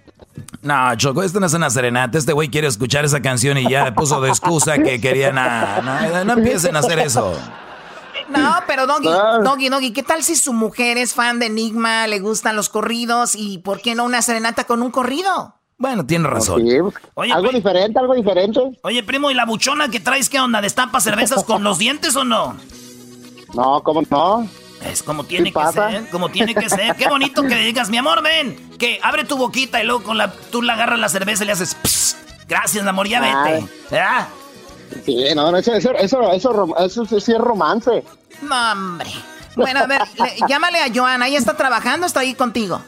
No, 0.61 0.95
Choco, 0.95 1.23
esto 1.23 1.39
no 1.39 1.47
es 1.47 1.53
una 1.53 1.69
serenata. 1.69 2.17
Este 2.17 2.33
güey 2.33 2.49
quiere 2.49 2.67
escuchar 2.67 3.05
esa 3.05 3.21
canción 3.21 3.57
y 3.57 3.69
ya 3.69 3.93
puso 3.95 4.21
de 4.21 4.29
excusa 4.29 4.77
que 4.77 5.01
quería 5.01 5.31
nada. 5.31 5.81
No, 5.81 6.23
no, 6.25 6.33
empiecen 6.33 6.75
a 6.75 6.79
hacer 6.79 6.99
eso. 6.99 7.33
No, 8.29 8.55
pero 8.67 8.87
Doggy, 8.87 9.09
Doggy, 9.43 9.69
Doggy, 9.69 9.91
¿qué 9.91 10.03
tal 10.03 10.23
si 10.23 10.35
su 10.35 10.53
mujer 10.53 10.97
es 10.97 11.13
fan 11.13 11.39
de 11.39 11.47
Enigma, 11.47 12.07
le 12.07 12.19
gustan 12.19 12.55
los 12.55 12.69
corridos 12.69 13.35
y 13.35 13.57
por 13.57 13.81
qué 13.81 13.95
no 13.95 14.05
una 14.05 14.21
serenata 14.21 14.63
con 14.65 14.81
un 14.81 14.91
corrido? 14.91 15.55
Bueno, 15.77 16.05
tiene 16.05 16.27
razón. 16.27 16.63
algo 17.15 17.49
diferente, 17.49 17.99
algo 17.99 18.13
diferente. 18.13 18.59
Oye, 18.83 19.01
primo, 19.01 19.31
¿y 19.31 19.33
la 19.33 19.45
buchona 19.45 19.89
que 19.89 19.99
traes 19.99 20.29
qué 20.29 20.39
onda? 20.39 20.61
¿Destapa 20.61 21.01
cervezas 21.01 21.43
con 21.43 21.63
los 21.63 21.79
dientes 21.79 22.15
o 22.15 22.23
no? 22.23 22.55
No, 23.55 23.81
¿cómo 23.81 24.03
no? 24.09 24.47
Es 24.85 25.03
como 25.03 25.23
tiene 25.25 25.51
que 25.53 25.71
ser, 25.73 26.09
como 26.09 26.29
tiene 26.29 26.55
que 26.55 26.69
ser. 26.69 26.95
Qué 26.95 27.07
bonito 27.07 27.43
que 27.43 27.55
le 27.55 27.63
digas, 27.63 27.89
mi 27.89 27.97
amor, 27.97 28.23
ven, 28.23 28.77
que 28.77 28.99
abre 29.03 29.25
tu 29.25 29.37
boquita 29.37 29.81
y 29.81 29.85
luego 29.85 30.03
con 30.03 30.17
la, 30.17 30.31
tú 30.31 30.61
le 30.61 30.71
agarras 30.71 30.99
la 30.99 31.09
cerveza 31.09 31.43
y 31.43 31.47
le 31.47 31.53
haces, 31.53 32.17
gracias, 32.47 32.85
amor, 32.85 33.07
ya 33.07 33.21
vete. 33.21 33.67
¿Ah? 33.91 34.27
Sí, 35.05 35.23
no, 35.35 35.55
eso, 35.55 35.73
eso, 35.73 35.91
eso, 36.31 36.75
eso, 36.77 37.05
sí 37.05 37.31
es 37.31 37.37
romance. 37.37 38.03
No, 38.41 38.71
hombre. 38.71 39.09
Bueno, 39.55 39.81
a 39.81 39.87
ver, 39.87 40.01
llámale 40.47 40.79
a 40.79 40.93
Joana, 40.93 41.27
¿ella 41.27 41.37
está 41.37 41.55
trabajando 41.55 42.05
o 42.05 42.07
está 42.07 42.21
ahí 42.21 42.33
contigo? 42.33 42.81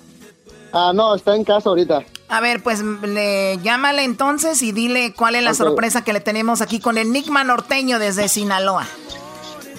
Ah, 0.71 0.91
no, 0.93 1.15
está 1.15 1.35
en 1.35 1.43
casa 1.43 1.69
ahorita. 1.69 2.03
A 2.29 2.41
ver, 2.41 2.63
pues 2.63 2.81
le 2.81 3.59
llámale 3.59 4.03
entonces 4.03 4.61
y 4.63 4.71
dile 4.71 5.13
cuál 5.13 5.35
es 5.35 5.43
la 5.43 5.53
sorpresa 5.53 6.03
que 6.03 6.13
le 6.13 6.19
tenemos 6.19 6.61
aquí 6.61 6.79
con 6.79 6.97
el 6.97 7.07
Enigma 7.07 7.43
norteño 7.43 7.99
desde 7.99 8.27
Sinaloa. 8.27 8.87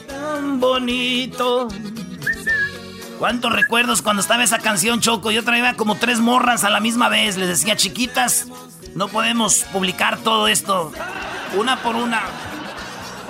Tan 0.07 0.61
bonito. 0.61 1.69
¿Cuántos 3.19 3.53
recuerdos 3.53 4.03
cuando 4.03 4.23
estaba 4.23 4.43
esa 4.43 4.59
canción, 4.59 5.01
Choco? 5.01 5.31
Yo 5.31 5.45
traía 5.45 5.75
como 5.75 5.97
tres 5.97 6.21
morras 6.21 6.65
a 6.65 6.71
la 6.71 6.81
misma 6.81 7.09
vez. 7.09 7.37
Les 7.37 7.49
decía, 7.49 7.77
chiquitas, 7.77 8.49
no 8.95 9.09
podemos 9.09 9.65
publicar 9.73 10.19
todo 10.19 10.49
esto 10.49 10.93
una 11.57 11.81
por 11.83 11.97
una. 11.97 12.23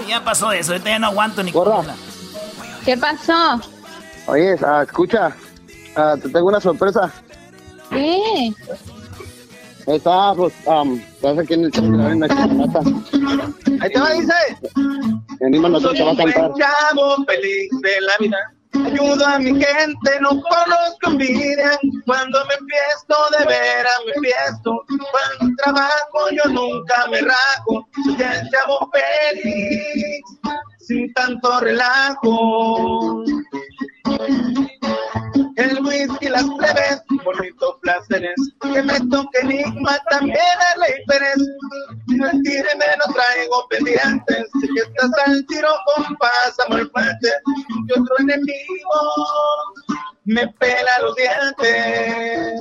Ya 0.09 0.25
pasó 0.25 0.53
eso, 0.53 0.73
ahorita 0.73 0.91
ya 0.91 0.99
no 0.99 1.09
aguanto 1.09 1.43
ni 1.43 1.53
por 1.53 1.69
una. 1.69 1.95
¿Qué 2.85 2.97
pasó? 2.97 3.61
Oye, 4.27 4.57
ah, 4.65 4.83
escucha, 4.85 5.35
ah, 5.97 6.17
te 6.21 6.29
tengo 6.29 6.49
una 6.49 6.61
sorpresa. 6.61 7.13
¿Qué? 7.91 8.53
Está, 9.87 10.35
pues, 10.35 10.53
um, 10.65 10.99
estás 10.99 11.39
aquí 11.39 11.55
en 11.55 11.65
el 11.65 11.75
en 11.77 12.21
la. 12.21 12.27
Ahí 13.81 13.91
te 13.93 14.01
va, 14.01 14.13
dice. 14.13 14.33
En 15.41 15.53
te 15.53 15.59
va 15.59 16.13
a 16.13 16.17
cantar. 16.17 16.53
chavo 16.55 17.25
feliz 17.27 17.71
de 17.83 18.01
la 18.01 18.13
vida. 18.19 18.54
Ayudo 18.75 19.27
a 19.27 19.39
mi 19.39 19.51
gente, 19.51 20.21
no 20.21 20.31
conozco 20.31 21.11
envidia. 21.11 21.79
Cuando 22.07 22.39
me 22.47 22.55
fiesto, 22.67 23.15
de 23.39 23.47
veras 23.47 23.99
me 24.07 24.29
fiesto. 24.29 24.85
Cuando 24.89 25.57
trabajo, 25.63 26.31
yo 26.33 26.51
nunca 26.51 27.07
me 27.11 27.21
rajo. 27.21 27.87
Soy 28.05 28.15
el 28.15 28.51
chavo 28.51 28.91
feliz, 28.93 30.23
sin 30.81 31.13
tanto 31.15 31.61
relajo 31.61 33.25
el 35.57 35.81
whisky, 35.83 36.29
las 36.29 36.47
breves, 36.47 37.03
bonitos 37.25 37.77
placeres, 37.83 38.35
que 38.61 38.83
me 38.83 39.01
toque 39.11 39.39
enigma 39.43 39.99
también 40.11 40.39
a 40.39 40.79
Ley 40.79 40.95
Pérez. 41.07 41.37
No 42.09 42.27
me 42.27 42.33
no 42.33 43.15
traigo 43.15 43.69
pendientes, 43.69 44.47
si 44.61 44.79
estás 44.79 45.11
al 45.27 45.47
tiro, 45.47 45.69
pasa 46.19 46.65
el 46.71 46.91
fuerte, 46.91 47.29
y 47.89 47.93
otro 47.93 48.19
enemigo. 48.19 49.01
Me 50.25 50.47
pela 50.59 50.99
los 51.03 51.15
dientes 51.17 52.61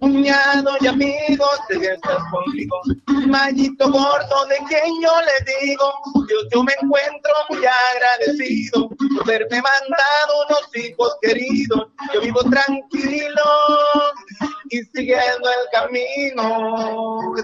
cuñado 0.00 0.70
y 0.80 0.86
amigos, 0.86 1.60
de 1.68 1.78
que 1.78 1.86
estás 1.92 2.22
conmigo. 2.30 2.80
Mallito 3.26 3.90
gordo, 3.90 4.46
de 4.48 4.56
quien 4.66 5.00
yo 5.02 5.12
le 5.20 5.66
digo, 5.66 5.92
Dios, 6.26 6.46
yo 6.52 6.64
me 6.64 6.72
encuentro 6.80 7.32
muy 7.50 7.58
agradecido 7.58 8.88
por 8.88 9.22
haberme 9.22 9.62
mandado 9.62 10.46
unos 10.48 10.76
hijos 10.76 11.16
queridos. 11.20 11.88
Yo 12.14 12.20
vivo 12.22 12.40
tranquilo 12.44 13.42
y 14.70 14.78
siguiendo 14.84 15.50
el 15.50 15.68
camino. 15.70 17.34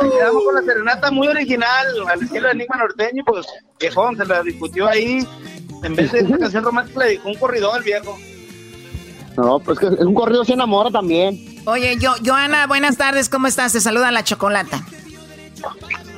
Ahí 0.00 0.10
quedamos 0.10 0.44
con 0.44 0.54
la 0.54 0.62
serenata 0.62 1.10
muy 1.10 1.28
original, 1.28 1.86
al 2.08 2.22
estilo 2.22 2.46
de 2.46 2.54
Enigma 2.54 2.76
Norteño, 2.76 3.24
pues 3.26 3.46
viejón, 3.80 4.16
se 4.16 4.24
la 4.24 4.42
discutió 4.42 4.86
ahí. 4.86 5.26
En 5.82 5.96
vez 5.96 6.12
de 6.12 6.20
esta 6.20 6.38
canción 6.38 6.64
romántica 6.64 7.00
le 7.00 7.06
dedicó 7.06 7.28
un 7.28 7.34
corridor 7.34 7.76
al 7.76 7.82
viejo. 7.82 8.16
No, 9.36 9.58
pues 9.60 9.78
que 9.78 9.86
es 9.86 10.00
un 10.00 10.14
corrido 10.14 10.44
se 10.44 10.54
enamora 10.54 10.90
también. 10.90 11.62
Oye, 11.66 11.96
yo, 11.98 12.14
Joana, 12.24 12.66
buenas 12.66 12.96
tardes, 12.96 13.28
¿cómo 13.28 13.46
estás? 13.46 13.72
Te 13.72 13.80
saluda 13.80 14.10
la 14.10 14.24
chocolata. 14.24 14.82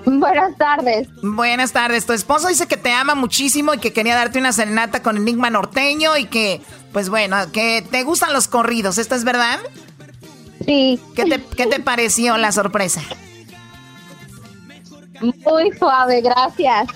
Buenas 0.04 0.56
tardes. 0.56 1.08
Buenas 1.22 1.72
tardes. 1.72 2.06
Tu 2.06 2.12
esposo 2.12 2.48
dice 2.48 2.66
que 2.66 2.76
te 2.76 2.92
ama 2.92 3.14
muchísimo 3.14 3.74
y 3.74 3.78
que 3.78 3.92
quería 3.92 4.14
darte 4.14 4.38
una 4.38 4.52
serenata 4.52 5.02
con 5.02 5.16
Enigma 5.16 5.50
Norteño 5.50 6.16
y 6.16 6.26
que, 6.26 6.62
pues 6.92 7.10
bueno, 7.10 7.36
que 7.52 7.84
te 7.90 8.04
gustan 8.04 8.32
los 8.32 8.48
corridos. 8.48 8.98
¿Esto 8.98 9.14
es 9.14 9.24
verdad? 9.24 9.58
Sí. 10.64 11.00
¿Qué 11.14 11.24
te, 11.24 11.42
qué 11.56 11.66
te 11.66 11.80
pareció 11.80 12.36
la 12.38 12.52
sorpresa? 12.52 13.02
Muy 15.20 15.72
suave, 15.78 16.20
gracias. 16.20 16.88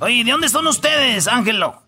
Oye, 0.00 0.24
¿de 0.24 0.30
dónde 0.30 0.48
son 0.48 0.66
ustedes, 0.68 1.26
Ángelo? 1.26 1.82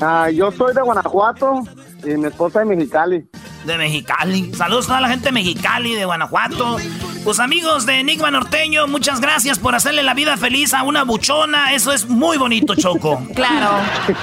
Ah, 0.00 0.30
yo 0.30 0.50
soy 0.50 0.74
de 0.74 0.82
Guanajuato. 0.82 1.62
Y 2.04 2.16
mi 2.16 2.28
esposa 2.28 2.60
de 2.60 2.64
Mexicali. 2.64 3.24
De 3.64 3.76
Mexicali. 3.76 4.54
Saludos 4.54 4.86
a 4.86 4.88
toda 4.88 5.00
la 5.00 5.08
gente 5.08 5.26
de 5.26 5.32
Mexicali, 5.32 5.94
de 5.94 6.04
Guanajuato. 6.04 6.78
Pues 7.24 7.40
amigos 7.40 7.84
de 7.84 8.00
Enigma 8.00 8.30
Norteño, 8.30 8.86
muchas 8.86 9.20
gracias 9.20 9.58
por 9.58 9.74
hacerle 9.74 10.02
la 10.02 10.14
vida 10.14 10.36
feliz 10.36 10.72
a 10.72 10.82
una 10.82 11.02
buchona. 11.02 11.74
Eso 11.74 11.92
es 11.92 12.08
muy 12.08 12.38
bonito, 12.38 12.74
Choco. 12.74 13.22
claro. 13.34 13.70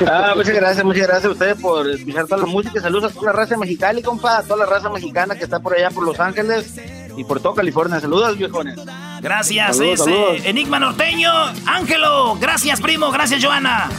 Ah, 0.08 0.34
muchas 0.36 0.56
gracias, 0.56 0.84
muchas 0.84 1.08
gracias 1.08 1.26
a 1.26 1.30
ustedes 1.32 1.62
por 1.62 1.88
escuchar 1.90 2.26
toda 2.26 2.42
la 2.42 2.48
música. 2.48 2.82
Saludos 2.82 3.12
a 3.12 3.14
toda 3.14 3.28
la 3.28 3.34
raza 3.34 3.58
Mexicali, 3.58 4.02
compa, 4.02 4.38
a 4.38 4.44
toda 4.44 4.58
la 4.58 4.66
raza 4.66 4.90
mexicana 4.90 5.36
que 5.36 5.44
está 5.44 5.60
por 5.60 5.76
allá 5.76 5.92
por 5.92 6.04
Los 6.04 6.20
Ángeles 6.20 6.74
y 7.18 7.24
por 7.24 7.40
toda 7.40 7.56
California. 7.56 8.00
Saludos, 8.00 8.38
viejones. 8.38 8.80
Gracias, 9.22 9.80
ese 9.80 10.50
Enigma 10.50 10.80
Norteño. 10.80 11.32
Ángelo, 11.66 12.38
gracias, 12.40 12.82
primo, 12.82 13.12
gracias, 13.12 13.44
Joana. 13.44 13.90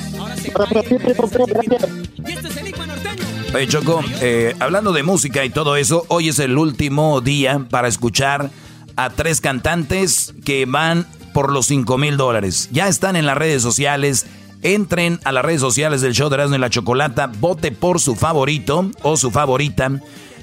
Oye, 3.54 3.68
Choco, 3.68 4.02
eh, 4.20 4.54
hablando 4.60 4.92
de 4.92 5.02
música 5.02 5.44
y 5.44 5.50
todo 5.50 5.76
eso, 5.76 6.04
hoy 6.08 6.28
es 6.28 6.38
el 6.38 6.58
último 6.58 7.20
día 7.20 7.66
para 7.70 7.88
escuchar 7.88 8.50
a 8.96 9.10
tres 9.10 9.40
cantantes 9.40 10.34
que 10.44 10.66
van 10.66 11.06
por 11.32 11.52
los 11.52 11.66
5 11.66 11.96
mil 11.96 12.16
dólares. 12.16 12.68
Ya 12.72 12.88
están 12.88 13.16
en 13.16 13.26
las 13.26 13.36
redes 13.36 13.62
sociales. 13.62 14.26
Entren 14.62 15.20
a 15.24 15.32
las 15.32 15.44
redes 15.44 15.60
sociales 15.60 16.00
del 16.00 16.14
show 16.14 16.28
de 16.28 16.36
Erasmo 16.36 16.56
y 16.56 16.58
la 16.58 16.70
Chocolata, 16.70 17.30
vote 17.38 17.72
por 17.72 18.00
su 18.00 18.16
favorito 18.16 18.90
o 19.02 19.16
su 19.16 19.30
favorita. 19.30 19.90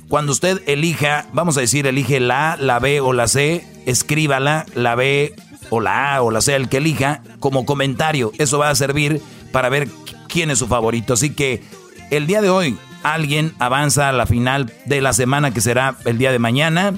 Cuando 0.08 0.32
usted 0.32 0.62
elija, 0.68 1.28
vamos 1.34 1.58
a 1.58 1.62
decir, 1.62 1.88
elige 1.88 2.20
la 2.20 2.54
A, 2.54 2.58
la 2.58 2.80
B 2.80 3.02
o 3.02 3.14
la 3.14 3.28
C, 3.28 3.66
escríbala, 3.86 4.66
la 4.76 4.96
B 4.96 5.36
o 5.70 5.82
la 5.82 6.16
A 6.16 6.22
o 6.22 6.32
la 6.32 6.42
C, 6.42 6.56
el 6.56 6.70
que 6.70 6.78
elija, 6.78 7.22
como 7.40 7.66
comentario. 7.66 8.32
Eso 8.38 8.60
va 8.60 8.70
a 8.70 8.76
servir 8.76 9.22
para 9.52 9.70
ver 9.70 9.88
quién 10.30 10.52
es 10.52 10.60
su 10.60 10.68
favorito. 10.68 11.14
Así 11.14 11.32
que 11.32 11.64
el 12.12 12.28
día 12.28 12.42
de 12.42 12.50
hoy, 12.50 12.78
alguien 13.04 13.54
avanza 13.60 14.10
a 14.10 14.12
la 14.12 14.26
final 14.26 14.74
de 14.86 15.02
la 15.02 15.14
semana 15.14 15.54
que 15.54 15.62
será 15.62 15.96
el 16.06 16.18
día 16.18 16.32
de 16.32 16.40
mañana. 16.40 16.94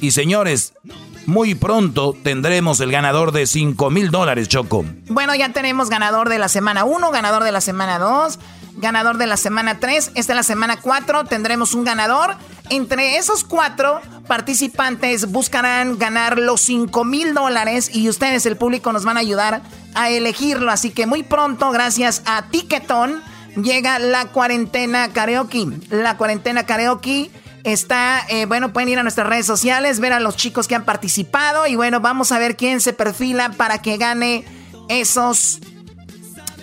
Y 0.00 0.10
señores, 0.10 0.74
muy 1.26 1.54
pronto 1.54 2.16
tendremos 2.22 2.80
el 2.80 2.92
ganador 2.92 3.32
de 3.32 3.46
5 3.46 3.90
mil 3.90 4.10
dólares, 4.10 4.48
Choco. 4.48 4.84
Bueno, 5.08 5.34
ya 5.34 5.48
tenemos 5.50 5.90
ganador 5.90 6.28
de 6.28 6.38
la 6.38 6.48
semana 6.48 6.84
1, 6.84 7.10
ganador 7.10 7.42
de 7.42 7.52
la 7.52 7.60
semana 7.60 7.98
2, 7.98 8.38
ganador 8.76 9.18
de 9.18 9.26
la 9.26 9.36
semana 9.36 9.80
3. 9.80 10.12
Esta 10.14 10.32
es 10.32 10.36
la 10.36 10.42
semana 10.42 10.78
4, 10.80 11.24
tendremos 11.24 11.74
un 11.74 11.84
ganador. 11.84 12.36
Entre 12.70 13.16
esos 13.16 13.44
cuatro 13.44 14.00
participantes 14.26 15.30
buscarán 15.30 15.98
ganar 15.98 16.38
los 16.38 16.60
5 16.62 17.04
mil 17.04 17.34
dólares 17.34 17.90
y 17.92 18.08
ustedes, 18.08 18.46
el 18.46 18.56
público, 18.56 18.92
nos 18.92 19.04
van 19.04 19.16
a 19.16 19.20
ayudar 19.20 19.62
a 19.94 20.10
elegirlo. 20.10 20.70
Así 20.70 20.90
que 20.90 21.06
muy 21.06 21.22
pronto, 21.22 21.70
gracias 21.70 22.22
a 22.24 22.42
Tiquetón 22.50 23.22
llega 23.56 23.98
la 23.98 24.26
cuarentena 24.26 25.12
karaoke. 25.12 25.66
La 25.90 26.16
cuarentena 26.16 26.66
karaoke 26.66 27.30
está, 27.64 28.24
eh, 28.28 28.46
bueno, 28.46 28.72
pueden 28.72 28.88
ir 28.90 28.98
a 28.98 29.02
nuestras 29.02 29.26
redes 29.26 29.46
sociales, 29.46 30.00
ver 30.00 30.12
a 30.12 30.20
los 30.20 30.36
chicos 30.36 30.68
que 30.68 30.74
han 30.74 30.84
participado 30.84 31.66
y 31.66 31.74
bueno, 31.74 32.00
vamos 32.00 32.32
a 32.32 32.38
ver 32.38 32.56
quién 32.56 32.80
se 32.80 32.92
perfila 32.92 33.50
para 33.52 33.82
que 33.82 33.96
gane 33.96 34.44
esos, 34.88 35.60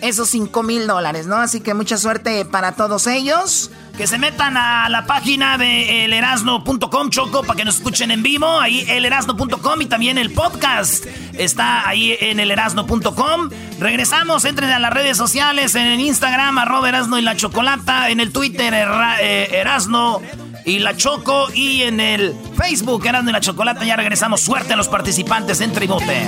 esos 0.01 0.29
5 0.29 0.63
mil 0.63 0.87
dólares, 0.87 1.27
¿no? 1.27 1.35
Así 1.35 1.59
que 1.59 1.73
mucha 1.73 1.97
suerte 1.97 2.45
para 2.45 2.73
todos 2.73 3.07
ellos. 3.07 3.69
Que 3.97 4.07
se 4.07 4.17
metan 4.17 4.57
a 4.57 4.89
la 4.89 5.05
página 5.05 5.57
de 5.59 6.05
elerasno.com, 6.05 7.11
Choco, 7.11 7.43
para 7.43 7.57
que 7.57 7.63
nos 7.63 7.75
escuchen 7.75 8.09
en 8.09 8.23
vivo. 8.23 8.59
Ahí 8.59 8.83
elerasno.com 8.89 9.81
y 9.81 9.85
también 9.85 10.17
el 10.17 10.31
podcast 10.31 11.05
está 11.33 11.87
ahí 11.87 12.17
en 12.19 12.39
elerasno.com. 12.39 13.49
Regresamos, 13.79 14.45
entren 14.45 14.71
a 14.71 14.79
las 14.79 14.91
redes 14.91 15.15
sociales, 15.15 15.75
en 15.75 15.85
el 15.85 15.99
Instagram, 15.99 16.57
arroba 16.57 16.89
Erasno 16.89 17.19
y 17.19 17.21
la 17.21 17.35
Chocolata, 17.35 18.09
en 18.09 18.19
el 18.19 18.31
Twitter, 18.31 18.73
eh, 19.21 19.49
Erasno 19.51 20.21
y 20.65 20.79
la 20.79 20.97
Choco, 20.97 21.49
y 21.53 21.83
en 21.83 21.99
el 21.99 22.35
Facebook, 22.57 23.05
Erasno 23.05 23.29
y 23.29 23.33
la 23.33 23.41
Chocolata. 23.41 23.85
Ya 23.85 23.95
regresamos. 23.95 24.41
Suerte 24.41 24.73
a 24.73 24.75
los 24.75 24.87
participantes 24.87 25.61
en 25.61 25.71
Tribote. 25.71 26.27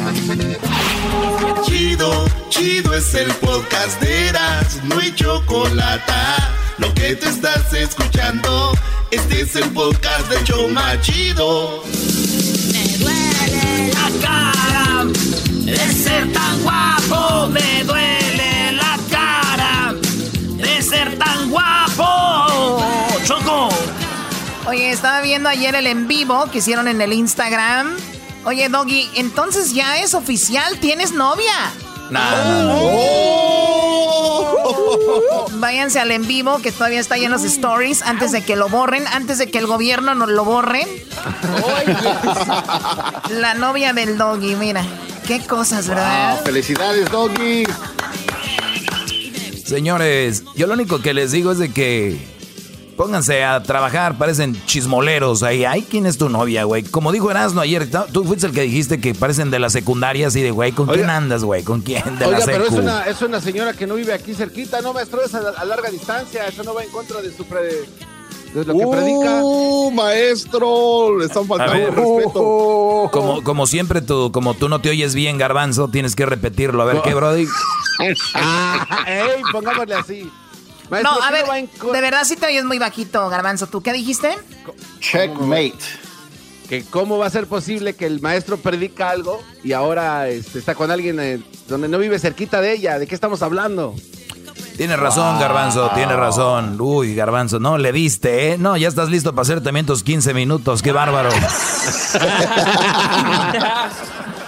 Chido, 1.66 2.26
chido 2.50 2.94
es 2.94 3.14
el 3.16 3.32
podcast 3.36 4.00
de 4.02 4.28
Eras, 4.28 4.82
no 4.84 5.00
hay 5.00 5.16
chocolate. 5.16 6.14
Lo 6.78 6.94
que 6.94 7.16
te 7.16 7.30
estás 7.30 7.74
escuchando, 7.74 8.74
este 9.10 9.42
es 9.42 9.56
el 9.56 9.70
podcast 9.72 10.28
de 10.30 10.44
Choma 10.44 11.00
Chido. 11.00 11.84
Me 12.74 12.98
duele 12.98 13.94
la 13.94 14.12
cara 14.22 15.06
de 15.06 15.94
ser 15.94 16.34
tan 16.34 16.64
guapo, 16.64 17.48
me 17.48 17.84
duele 17.86 18.74
la 18.74 19.00
cara 19.10 19.96
de 20.58 20.82
ser 20.82 21.18
tan 21.18 21.50
guapo. 21.50 22.84
Choco. 23.24 23.70
Oye, 24.68 24.92
estaba 24.92 25.22
viendo 25.22 25.48
ayer 25.48 25.76
el 25.76 25.88
en 25.88 26.10
vivo 26.10 26.50
que 26.52 26.58
hicieron 26.58 26.90
en 26.90 27.00
el 27.00 27.14
Instagram. 27.14 27.96
Oye, 28.44 28.68
Doggy, 28.68 29.10
entonces 29.16 29.74
ya 29.74 30.00
es 30.00 30.14
oficial, 30.14 30.78
¿tienes 30.80 31.14
novia? 31.14 31.54
Nada. 32.10 32.74
Váyanse 35.54 36.00
al 36.00 36.12
en 36.12 36.28
vivo 36.28 36.60
que 36.60 36.72
todavía 36.72 37.00
está 37.00 37.16
ahí 37.16 37.26
en 37.26 37.32
los 37.32 37.44
stories 37.44 38.02
antes 38.02 38.32
de 38.32 38.44
que 38.44 38.56
lo 38.56 38.70
borren, 38.70 39.06
antes 39.08 39.38
de 39.38 39.50
que 39.50 39.58
el 39.58 39.68
gobierno 39.68 40.14
nos 40.16 40.30
lo 40.30 40.46
borre. 40.46 40.86
La 43.30 43.54
novia 43.56 43.94
del 43.94 44.18
doggy, 44.18 44.56
mira. 44.56 44.84
Qué 45.26 45.40
cosas, 45.46 45.88
¿verdad? 45.88 46.44
felicidades, 46.44 47.10
Doggy. 47.10 47.64
Señores, 49.66 50.44
yo 50.56 50.68
lo 50.68 50.74
único 50.74 51.02
que 51.02 51.16
les 51.16 51.32
digo 51.32 51.52
es 51.52 51.58
de 51.58 51.72
que 51.72 52.35
pónganse 52.96 53.44
a 53.44 53.62
trabajar, 53.64 54.18
parecen 54.18 54.56
chismoleros 54.66 55.44
ahí. 55.44 55.66
Ay, 55.66 55.86
¿quién 55.90 56.06
es 56.06 56.18
tu 56.18 56.30
novia, 56.30 56.64
güey? 56.64 56.84
Como 56.84 57.12
dijo 57.12 57.30
Erasmo 57.30 57.62
ayer, 57.62 57.90
tú 58.12 58.24
fuiste 58.24 58.48
el 58.48 58.54
que 58.54 58.62
dijiste 58.62 59.00
que 59.00 59.14
parecen 59.14 59.52
de 59.52 59.60
la 59.60 59.70
secundaria 59.70 60.28
así 60.28 60.42
de, 60.42 60.52
güey, 60.52 60.72
¿con 60.72 60.88
quién 60.88 61.10
andas, 61.10 61.44
güey? 61.44 61.64
¿Con 61.64 61.82
quién? 61.82 62.04
De 62.18 62.26
Oiga, 62.26 62.40
la 62.40 62.46
pero 62.46 62.66
es 62.66 62.72
una, 62.72 63.04
es 63.04 63.22
una 63.22 63.42
señora 63.42 63.74
que 63.74 63.86
no 63.88 63.96
vive 63.96 64.14
aquí 64.14 64.34
cerquita, 64.34 64.82
no, 64.82 64.94
maestro, 64.94 65.22
es 65.24 65.34
a, 65.36 65.40
a 65.50 65.66
larga 65.66 65.90
distancia, 65.90 66.48
eso 66.48 66.64
no 66.64 66.74
va 66.74 66.84
en 66.84 66.90
contra 66.90 67.22
de 67.22 67.32
su 67.36 67.46
pre- 67.46 67.86
de 68.54 68.64
lo 68.64 68.74
que 68.78 68.88
predica. 68.88 69.42
Uh, 69.44 69.92
maestro, 69.92 71.18
le 71.20 71.26
están 71.26 71.46
faltando 71.46 71.74
ver. 71.74 71.94
respeto. 71.94 73.10
Como, 73.12 73.44
como 73.44 73.68
siempre, 73.68 74.02
tú, 74.02 74.32
como 74.32 74.54
tú 74.54 74.70
no 74.70 74.80
te 74.80 74.90
oyes 74.90 75.14
bien, 75.14 75.38
Garbanzo, 75.38 75.90
tienes 75.90 76.16
que 76.16 76.26
repetirlo. 76.26 76.82
A 76.82 76.86
ver, 76.86 77.02
¿qué, 77.04 77.14
Brody? 77.14 77.48
Ah, 78.36 79.06
ey, 79.08 79.42
pongámosle 79.52 79.96
así. 79.96 80.32
Maestro, 80.90 81.14
no, 81.14 81.24
a 81.24 81.28
¿qué 81.30 81.44
ver, 81.52 81.94
de 81.94 82.02
verdad 82.02 82.24
sí 82.24 82.36
te 82.36 82.46
oyes 82.46 82.64
muy 82.64 82.80
bajito, 82.80 83.28
Garbanzo. 83.30 83.68
¿Tú 83.68 83.82
qué 83.82 83.94
dijiste? 83.94 84.36
Checkmate. 85.00 85.74
Que 86.70 86.84
cómo 86.84 87.18
va 87.18 87.28
a 87.28 87.30
ser 87.30 87.48
posible 87.48 87.96
que 87.96 88.06
el 88.08 88.22
maestro 88.22 88.58
predica 88.58 89.10
algo 89.12 89.44
y 89.64 89.74
ahora 89.74 90.28
este, 90.30 90.58
está 90.60 90.74
con 90.74 90.90
alguien 90.90 91.20
eh, 91.20 91.40
donde 91.68 91.88
no 91.88 92.00
vive 92.00 92.18
cerquita 92.18 92.60
de 92.62 92.74
ella. 92.74 92.98
¿De 92.98 93.06
qué 93.06 93.14
estamos 93.14 93.42
hablando? 93.44 93.94
Tienes 94.78 95.00
razón, 95.00 95.40
Garbanzo, 95.40 95.92
tienes 95.94 96.18
razón. 96.18 96.80
Uy, 96.82 97.16
Garbanzo, 97.16 97.60
no, 97.60 97.78
le 97.78 97.92
diste, 97.92 98.52
¿eh? 98.52 98.58
No, 98.58 98.76
ya 98.76 98.88
estás 98.90 99.10
listo 99.10 99.32
para 99.32 99.44
hacer 99.44 99.62
también 99.64 99.86
tus 99.86 100.04
15 100.04 100.34
minutos, 100.34 100.82
qué 100.82 100.92
bárbaro. 100.92 101.30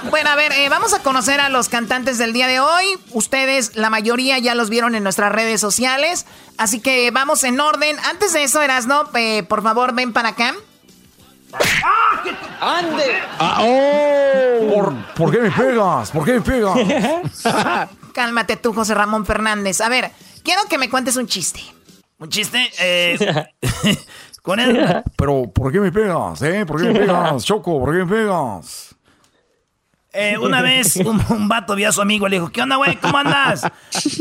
Bueno, 0.09 0.29
a 0.29 0.35
ver, 0.35 0.51
eh, 0.53 0.69
vamos 0.69 0.93
a 0.93 0.99
conocer 0.99 1.39
a 1.39 1.49
los 1.49 1.69
cantantes 1.69 2.17
del 2.17 2.33
día 2.33 2.47
de 2.47 2.59
hoy. 2.59 2.85
Ustedes, 3.11 3.75
la 3.75 3.89
mayoría, 3.89 4.39
ya 4.39 4.55
los 4.55 4.69
vieron 4.69 4.95
en 4.95 5.03
nuestras 5.03 5.31
redes 5.31 5.59
sociales. 5.59 6.25
Así 6.57 6.79
que 6.79 7.11
vamos 7.11 7.43
en 7.43 7.59
orden. 7.59 7.97
Antes 8.09 8.33
de 8.33 8.43
eso, 8.43 8.61
Erasno, 8.61 9.09
eh, 9.15 9.43
por 9.43 9.61
favor, 9.63 9.93
ven 9.93 10.13
para 10.13 10.29
acá. 10.29 10.53
¡Ande! 12.59 13.19
Ah, 13.39 13.59
oh. 13.61 14.73
¿Por, 14.73 14.95
por 15.13 15.31
qué 15.31 15.39
me 15.39 15.51
pegas? 15.51 16.11
¿Por 16.11 16.25
qué 16.25 16.33
me 16.33 16.41
pegas? 16.41 16.77
Cálmate 18.13 18.57
tú, 18.57 18.73
José 18.73 18.93
Ramón 18.93 19.25
Fernández. 19.25 19.81
A 19.81 19.89
ver, 19.89 20.11
quiero 20.43 20.61
que 20.69 20.77
me 20.77 20.89
cuentes 20.89 21.15
un 21.17 21.27
chiste. 21.27 21.61
Un 22.19 22.29
chiste, 22.29 22.69
eh, 22.79 23.45
con 24.41 24.59
él. 24.59 25.03
Pero, 25.15 25.43
¿por 25.53 25.71
qué 25.71 25.79
me 25.79 25.91
pegas, 25.91 26.41
eh? 26.41 26.65
¿Por 26.65 26.81
qué 26.81 26.87
me 26.91 26.99
pegas, 26.99 27.43
Choco? 27.45 27.79
¿Por 27.79 27.91
qué 27.93 28.05
me 28.05 28.07
pegas? 28.07 28.95
Eh, 30.13 30.37
una 30.37 30.61
vez 30.61 30.95
un, 31.05 31.23
un 31.29 31.47
vato 31.47 31.75
vio 31.75 31.89
a 31.89 31.91
su 31.91 32.01
amigo 32.01 32.27
le 32.27 32.37
dijo, 32.37 32.49
¿qué 32.49 32.61
onda, 32.61 32.77
güey? 32.77 32.95
¿Cómo 32.97 33.17
andas? 33.17 33.61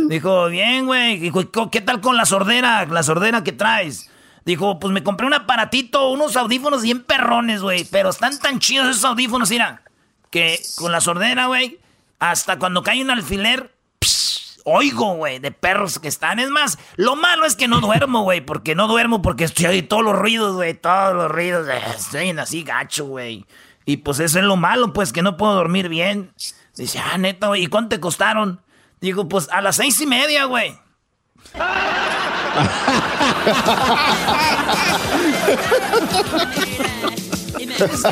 Dijo, 0.09 0.49
bien, 0.49 0.87
güey. 0.87 1.19
Dijo, 1.19 1.51
"¿Co- 1.51 1.71
¿qué 1.71 1.81
tal 1.81 2.01
con 2.01 2.17
la 2.17 2.27
sordera? 2.27 2.85
La 2.87 3.03
sordera 3.03 3.43
que 3.45 3.53
traes. 3.53 4.11
Dijo, 4.45 4.79
pues 4.79 4.93
me 4.93 5.03
compré 5.03 5.27
un 5.27 5.35
aparatito, 5.35 6.11
unos 6.11 6.37
audífonos 6.37 6.83
bien 6.83 7.03
perrones, 7.03 7.63
güey. 7.63 7.85
Pero 7.85 8.11
están 8.11 8.39
tan 8.39 8.59
chidos 8.61 8.89
esos 8.89 9.05
audífonos, 9.05 9.51
mira. 9.51 9.83
Que 10.31 10.61
con 10.77 10.93
la 10.93 11.01
sordera, 11.01 11.47
güey, 11.47 11.79
hasta 12.19 12.59
cuando 12.59 12.83
cae 12.83 13.01
un 13.03 13.11
alfiler, 13.11 13.73
psh, 14.01 14.59
oigo, 14.65 15.15
güey, 15.15 15.39
de 15.39 15.51
perros 15.51 15.99
que 15.99 16.09
están. 16.09 16.39
Es 16.41 16.51
más, 16.51 16.79
lo 16.97 17.17
malo 17.17 17.47
es 17.47 17.57
que 17.57 17.69
no 17.69 17.81
duermo, 17.81 18.23
güey. 18.23 18.41
Porque 18.41 18.75
no 18.75 18.87
duermo 18.87 19.23
porque 19.23 19.45
estoy 19.45 19.67
ahí 19.67 19.83
todos 19.83 20.03
los 20.05 20.17
ruidos, 20.17 20.55
güey. 20.55 20.75
Todos 20.75 21.15
los 21.15 21.31
ruidos. 21.31 21.67
eh, 21.69 21.81
Estoy 21.97 22.29
en 22.29 22.39
así 22.41 22.63
gacho, 22.63 23.07
güey. 23.07 23.47
Y 23.87 23.99
pues 23.99 24.19
eso 24.19 24.41
es 24.41 24.45
lo 24.45 24.57
malo, 24.57 24.93
pues, 24.93 25.13
que 25.13 25.23
no 25.23 25.37
puedo 25.37 25.55
dormir 25.55 25.89
bien. 25.89 26.35
Dice, 26.75 26.99
ah, 26.99 27.17
neta, 27.17 27.47
güey, 27.47 27.63
¿y 27.63 27.67
cuánto 27.69 27.91
te 27.91 28.01
costaron? 28.01 28.61
Digo, 29.01 29.29
pues 29.29 29.49
a 29.51 29.63
las 29.63 29.77
seis 29.77 30.01
y 30.01 30.07
media, 30.07 30.45
güey. 30.45 30.77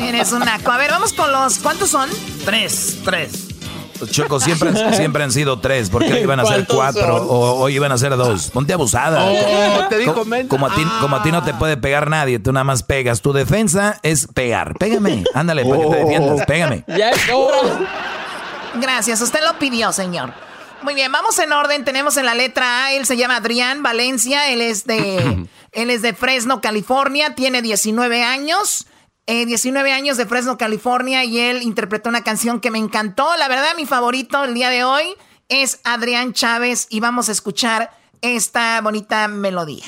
Eres 0.01 0.31
un 0.31 0.39
naco. 0.39 0.71
A 0.71 0.77
ver, 0.77 0.91
vamos 0.91 1.11
con 1.11 1.31
los. 1.31 1.59
¿Cuántos 1.59 1.89
son? 1.89 2.09
Tres, 2.45 2.99
tres. 3.03 3.54
Choco 4.07 4.39
siempre, 4.39 4.69
han- 4.69 4.93
siempre 4.95 5.23
han 5.23 5.31
sido 5.31 5.59
tres. 5.59 5.89
¿Por 5.89 6.05
qué 6.05 6.13
hoy 6.13 6.19
iban 6.21 6.39
a 6.39 6.45
ser 6.45 6.65
¿Cuántos 6.65 6.75
cuatro? 6.75 7.17
son? 7.19 7.27
O 7.29 7.37
hoy 7.55 7.75
iban 7.75 7.91
a 7.91 7.97
ser 7.97 8.15
dos. 8.15 8.49
Ponte 8.51 8.73
abusada. 8.73 9.23
Oh, 9.23 9.87
te 9.89 10.05
como, 10.05 10.67
a 10.67 10.75
ti, 10.75 10.83
como 10.99 11.15
a 11.15 11.23
ti 11.23 11.31
no 11.31 11.43
te 11.43 11.53
puede 11.53 11.77
pegar 11.77 12.09
nadie, 12.09 12.39
tú 12.39 12.51
nada 12.53 12.63
más 12.63 12.83
pegas. 12.83 13.21
Tu 13.21 13.33
defensa 13.33 13.99
es 14.03 14.27
pegar. 14.33 14.75
Pégame. 14.77 15.23
Ándale, 15.33 15.65
para 15.65 15.81
que 15.81 15.87
te 15.89 15.95
defiendas. 15.97 16.45
Pégame. 16.45 16.83
Ya 16.87 17.09
es 17.11 17.29
hora. 17.33 17.57
Gracias, 18.81 19.21
usted 19.21 19.39
lo 19.43 19.57
pidió, 19.57 19.91
señor. 19.93 20.33
Muy 20.81 20.93
bien, 20.93 21.11
vamos 21.11 21.39
en 21.39 21.51
orden. 21.53 21.85
Tenemos 21.85 22.17
en 22.17 22.25
la 22.25 22.35
letra 22.35 22.85
A, 22.85 22.91
él 22.93 23.05
se 23.05 23.17
llama 23.17 23.37
Adrián 23.37 23.81
Valencia, 23.81 24.49
él 24.49 24.61
es 24.61 24.85
de, 24.85 25.47
él 25.71 25.89
es 25.89 26.01
de 26.01 26.13
Fresno, 26.13 26.61
California, 26.61 27.35
tiene 27.35 27.61
19 27.61 28.23
años. 28.23 28.85
Eh, 29.27 29.45
19 29.45 29.91
años 29.91 30.17
de 30.17 30.25
Fresno, 30.25 30.57
California, 30.57 31.23
y 31.23 31.39
él 31.39 31.61
interpretó 31.63 32.09
una 32.09 32.23
canción 32.23 32.59
que 32.59 32.71
me 32.71 32.77
encantó. 32.77 33.35
La 33.37 33.47
verdad, 33.47 33.75
mi 33.75 33.85
favorito 33.85 34.43
el 34.43 34.53
día 34.53 34.69
de 34.69 34.83
hoy 34.83 35.05
es 35.49 35.79
Adrián 35.83 36.33
Chávez, 36.33 36.87
y 36.89 36.99
vamos 36.99 37.29
a 37.29 37.31
escuchar 37.31 37.91
esta 38.21 38.81
bonita 38.81 39.27
melodía. 39.27 39.85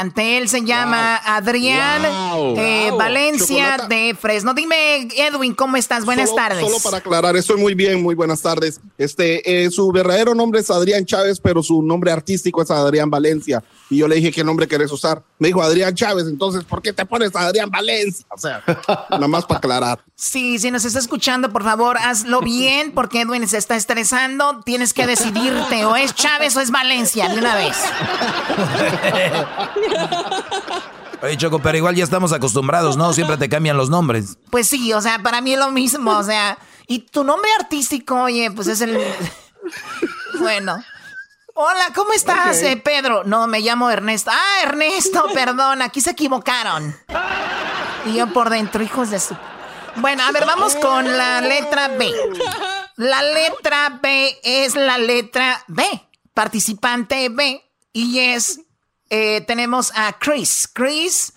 and 0.00 0.14
thank 0.14 0.23
Él 0.38 0.48
se 0.48 0.62
llama 0.64 1.16
Adrián 1.16 2.02
Wow. 2.02 2.58
eh, 2.58 2.86
Wow. 2.90 2.98
Valencia 2.98 3.64
Chocolata. 3.76 3.88
de 3.88 4.16
Fresno. 4.20 4.54
Dime, 4.54 5.08
Edwin, 5.16 5.54
¿cómo 5.54 5.76
estás? 5.76 6.04
Buenas 6.04 6.30
Solo- 6.30 6.42
tardes. 6.42 6.60
Solo 6.64 6.78
para 6.80 6.98
aclarar, 6.98 7.36
estoy 7.36 7.60
muy 7.60 7.74
bien, 7.74 8.02
muy 8.02 8.14
buenas 8.14 8.40
tardes. 8.42 8.80
Este, 8.98 9.64
eh, 9.64 9.70
su 9.70 9.90
verdadero 9.92 10.34
nombre 10.34 10.60
es 10.60 10.70
Adrián 10.70 11.04
Chávez, 11.06 11.40
pero 11.40 11.62
su 11.62 11.82
nombre 11.82 12.10
artístico 12.12 12.62
es 12.62 12.70
Adrián 12.70 13.10
Valencia. 13.10 13.62
Y 13.90 13.98
yo 13.98 14.08
le 14.08 14.16
dije, 14.16 14.32
¿qué 14.32 14.42
nombre 14.44 14.66
querés 14.66 14.90
usar? 14.90 15.22
Me 15.38 15.48
dijo 15.48 15.62
Adrián 15.62 15.94
Chávez, 15.94 16.26
entonces, 16.26 16.64
¿por 16.64 16.80
qué 16.82 16.92
te 16.92 17.04
pones 17.04 17.34
Adrián 17.36 17.70
Valencia? 17.70 18.26
O 18.30 18.38
sea, 18.38 18.62
nada 19.10 19.28
más 19.28 19.44
para 19.44 19.58
aclarar. 19.58 19.98
Sí, 20.16 20.58
si 20.58 20.70
nos 20.70 20.84
está 20.84 20.98
escuchando, 20.98 21.52
por 21.52 21.64
favor, 21.64 21.96
hazlo 21.98 22.40
bien, 22.40 22.92
porque 22.92 23.20
Edwin 23.22 23.46
se 23.48 23.58
está 23.58 23.76
estresando. 23.76 24.62
Tienes 24.64 24.94
que 24.94 25.06
decidirte, 25.06 25.84
o 25.84 25.96
es 25.96 26.14
Chávez 26.14 26.56
o 26.56 26.60
es 26.60 26.70
Valencia, 26.70 27.28
de 27.28 27.38
una 27.38 27.56
vez. 27.56 27.76
Oye, 31.22 31.36
Choco, 31.38 31.60
pero 31.60 31.78
igual 31.78 31.94
ya 31.94 32.04
estamos 32.04 32.32
acostumbrados, 32.32 32.96
¿no? 32.96 33.12
Siempre 33.12 33.36
te 33.36 33.48
cambian 33.48 33.76
los 33.76 33.88
nombres. 33.88 34.36
Pues 34.50 34.68
sí, 34.68 34.92
o 34.92 35.00
sea, 35.00 35.20
para 35.20 35.40
mí 35.40 35.54
es 35.54 35.58
lo 35.58 35.70
mismo, 35.70 36.10
o 36.18 36.22
sea. 36.22 36.58
Y 36.86 37.00
tu 37.00 37.24
nombre 37.24 37.48
artístico, 37.58 38.24
oye, 38.24 38.50
pues 38.50 38.68
es 38.68 38.80
el... 38.80 38.98
Bueno. 40.38 40.76
Hola, 41.54 41.92
¿cómo 41.94 42.12
estás, 42.12 42.60
eh, 42.62 42.76
Pedro? 42.76 43.22
No, 43.24 43.46
me 43.46 43.60
llamo 43.60 43.88
Ernesto. 43.88 44.32
Ah, 44.34 44.62
Ernesto, 44.64 45.26
perdón, 45.32 45.82
aquí 45.82 46.00
se 46.00 46.10
equivocaron. 46.10 46.94
Y 48.06 48.14
yo 48.14 48.26
por 48.32 48.50
dentro, 48.50 48.82
hijos 48.82 49.10
de 49.10 49.20
su... 49.20 49.36
Bueno, 49.96 50.24
a 50.24 50.32
ver, 50.32 50.44
vamos 50.44 50.74
con 50.74 51.16
la 51.16 51.40
letra 51.40 51.88
B. 51.88 52.12
La 52.96 53.22
letra 53.22 54.00
B 54.02 54.36
es 54.42 54.74
la 54.74 54.98
letra 54.98 55.64
B. 55.68 55.84
Participante 56.34 57.28
B. 57.28 57.64
Y 57.92 58.18
es, 58.18 58.60
eh, 59.10 59.42
tenemos 59.42 59.92
a 59.94 60.18
Chris. 60.18 60.68
Chris 60.72 61.32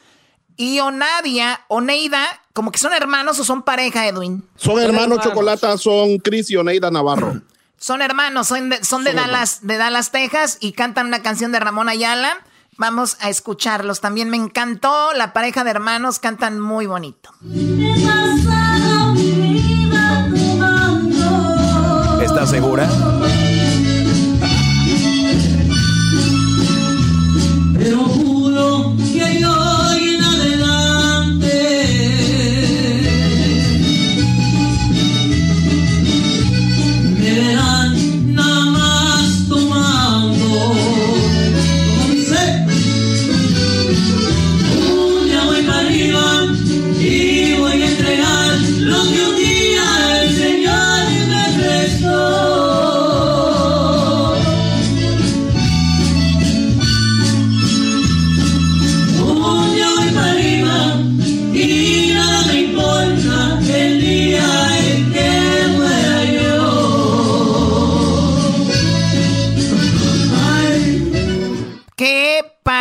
y 0.56 0.80
Onadia, 0.80 1.62
Oneida, 1.68 2.26
como 2.54 2.72
que 2.72 2.80
son 2.80 2.94
hermanos 2.94 3.40
o 3.40 3.44
son 3.44 3.64
pareja, 3.64 4.08
Edwin. 4.08 4.48
Son 4.56 4.80
hermanos 4.80 5.20
Chocolata, 5.22 5.78
son 5.78 6.18
Cris 6.18 6.50
y 6.50 6.56
Oneida 6.56 6.90
Navarro. 6.92 7.42
Son 7.80 8.02
hermanos, 8.02 8.48
son 8.48 8.72
de, 8.72 8.84
son 8.84 9.04
de 9.04 9.12
Son 9.12 9.18
Dallas, 9.18 9.60
de 9.62 9.78
Dallas, 9.78 10.10
Texas, 10.10 10.58
y 10.60 10.72
cantan 10.72 11.06
una 11.06 11.22
canción 11.22 11.52
de 11.52 11.60
Ramón 11.60 11.90
Ayala. 11.90 12.40
Vamos 12.76 13.18
a 13.20 13.30
escucharlos. 13.30 14.02
También 14.02 14.32
me 14.32 14.38
encantó. 14.38 15.14
La 15.14 15.32
pareja 15.32 15.64
de 15.64 15.70
hermanos 15.70 16.18
cantan 16.18 16.60
muy 16.60 16.88
bonito. 16.88 17.32
¿Estás 22.20 22.50
segura? 22.50 22.90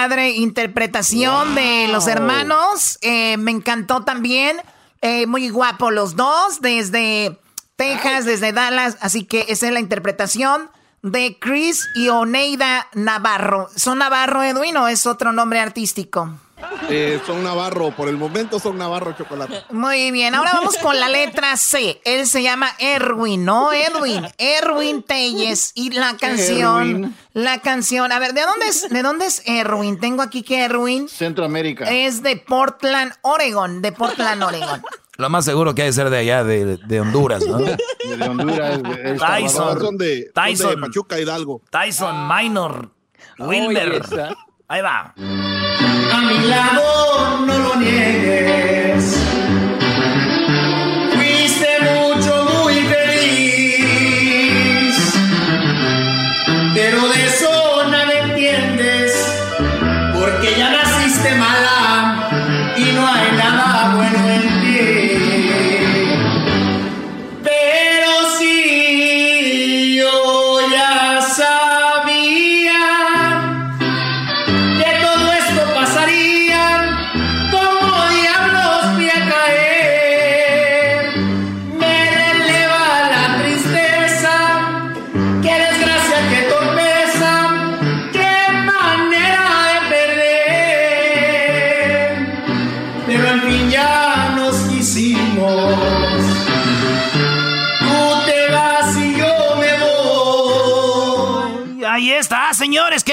Padre 0.08 0.30
interpretación 0.30 1.56
de 1.56 1.88
los 1.88 2.06
hermanos. 2.06 2.96
Eh, 3.02 3.36
me 3.38 3.50
encantó 3.50 4.04
también. 4.04 4.56
Eh, 5.02 5.26
muy 5.26 5.48
guapo 5.48 5.90
los 5.90 6.14
dos, 6.14 6.60
desde 6.60 7.40
Texas, 7.74 8.24
desde 8.24 8.52
Dallas. 8.52 8.98
Así 9.00 9.24
que 9.24 9.46
esa 9.48 9.66
es 9.66 9.72
la 9.72 9.80
interpretación 9.80 10.70
de 11.02 11.38
Chris 11.40 11.88
y 11.96 12.08
Oneida 12.08 12.86
Navarro. 12.94 13.68
¿Son 13.74 13.98
Navarro, 13.98 14.44
Edwin, 14.44 14.76
o 14.76 14.86
es 14.86 15.06
otro 15.06 15.32
nombre 15.32 15.58
artístico? 15.58 16.30
Eh, 16.88 17.20
son 17.26 17.42
Navarro, 17.42 17.90
por 17.90 18.08
el 18.08 18.16
momento 18.16 18.58
son 18.58 18.78
Navarro 18.78 19.12
Chocolata. 19.12 19.64
Muy 19.70 20.10
bien, 20.10 20.34
ahora 20.34 20.52
vamos 20.54 20.76
con 20.78 20.98
la 20.98 21.08
letra 21.08 21.56
C. 21.56 22.00
Él 22.04 22.26
se 22.26 22.42
llama 22.42 22.70
Erwin, 22.78 23.44
¿no? 23.44 23.72
Edwin. 23.72 24.26
Erwin 24.38 25.02
Telles. 25.02 25.72
Y 25.74 25.90
la 25.90 26.16
canción. 26.16 26.88
Erwin. 26.88 27.16
La 27.34 27.58
canción. 27.60 28.10
A 28.12 28.18
ver, 28.18 28.32
¿de 28.32 28.42
dónde 28.42 28.66
es, 28.68 28.88
de 28.88 29.02
dónde 29.02 29.26
es 29.26 29.42
Erwin? 29.46 30.00
Tengo 30.00 30.22
aquí 30.22 30.42
que 30.42 30.64
Erwin 30.64 31.08
Centroamérica. 31.08 31.84
es 31.90 32.22
de 32.22 32.36
Portland, 32.36 33.12
Oregon. 33.22 33.82
De 33.82 33.92
Portland, 33.92 34.42
Oregon. 34.42 34.82
Lo 35.18 35.28
más 35.28 35.44
seguro 35.44 35.74
que 35.74 35.82
ha 35.82 35.86
de 35.86 35.92
ser 35.92 36.10
de 36.10 36.18
allá, 36.18 36.44
de, 36.44 36.76
de 36.76 37.00
Honduras, 37.00 37.44
¿no? 37.46 37.58
De 37.58 37.76
Honduras, 38.28 38.82
de 38.82 39.18
Tyson. 39.18 39.80
Son 39.80 39.98
de, 39.98 40.24
son 40.24 40.32
Tyson. 40.34 40.70
de 40.74 40.76
Pachuca 40.86 41.18
Hidalgo. 41.18 41.62
Tyson 41.70 42.28
Minor. 42.28 42.90
Wilmer. 43.38 44.02
Ahí 44.68 44.82
va. 44.82 45.14
Mi 46.38 46.46
lado 46.48 47.38
no 47.46 47.58
lo 47.58 47.76
niegues. 47.76 49.45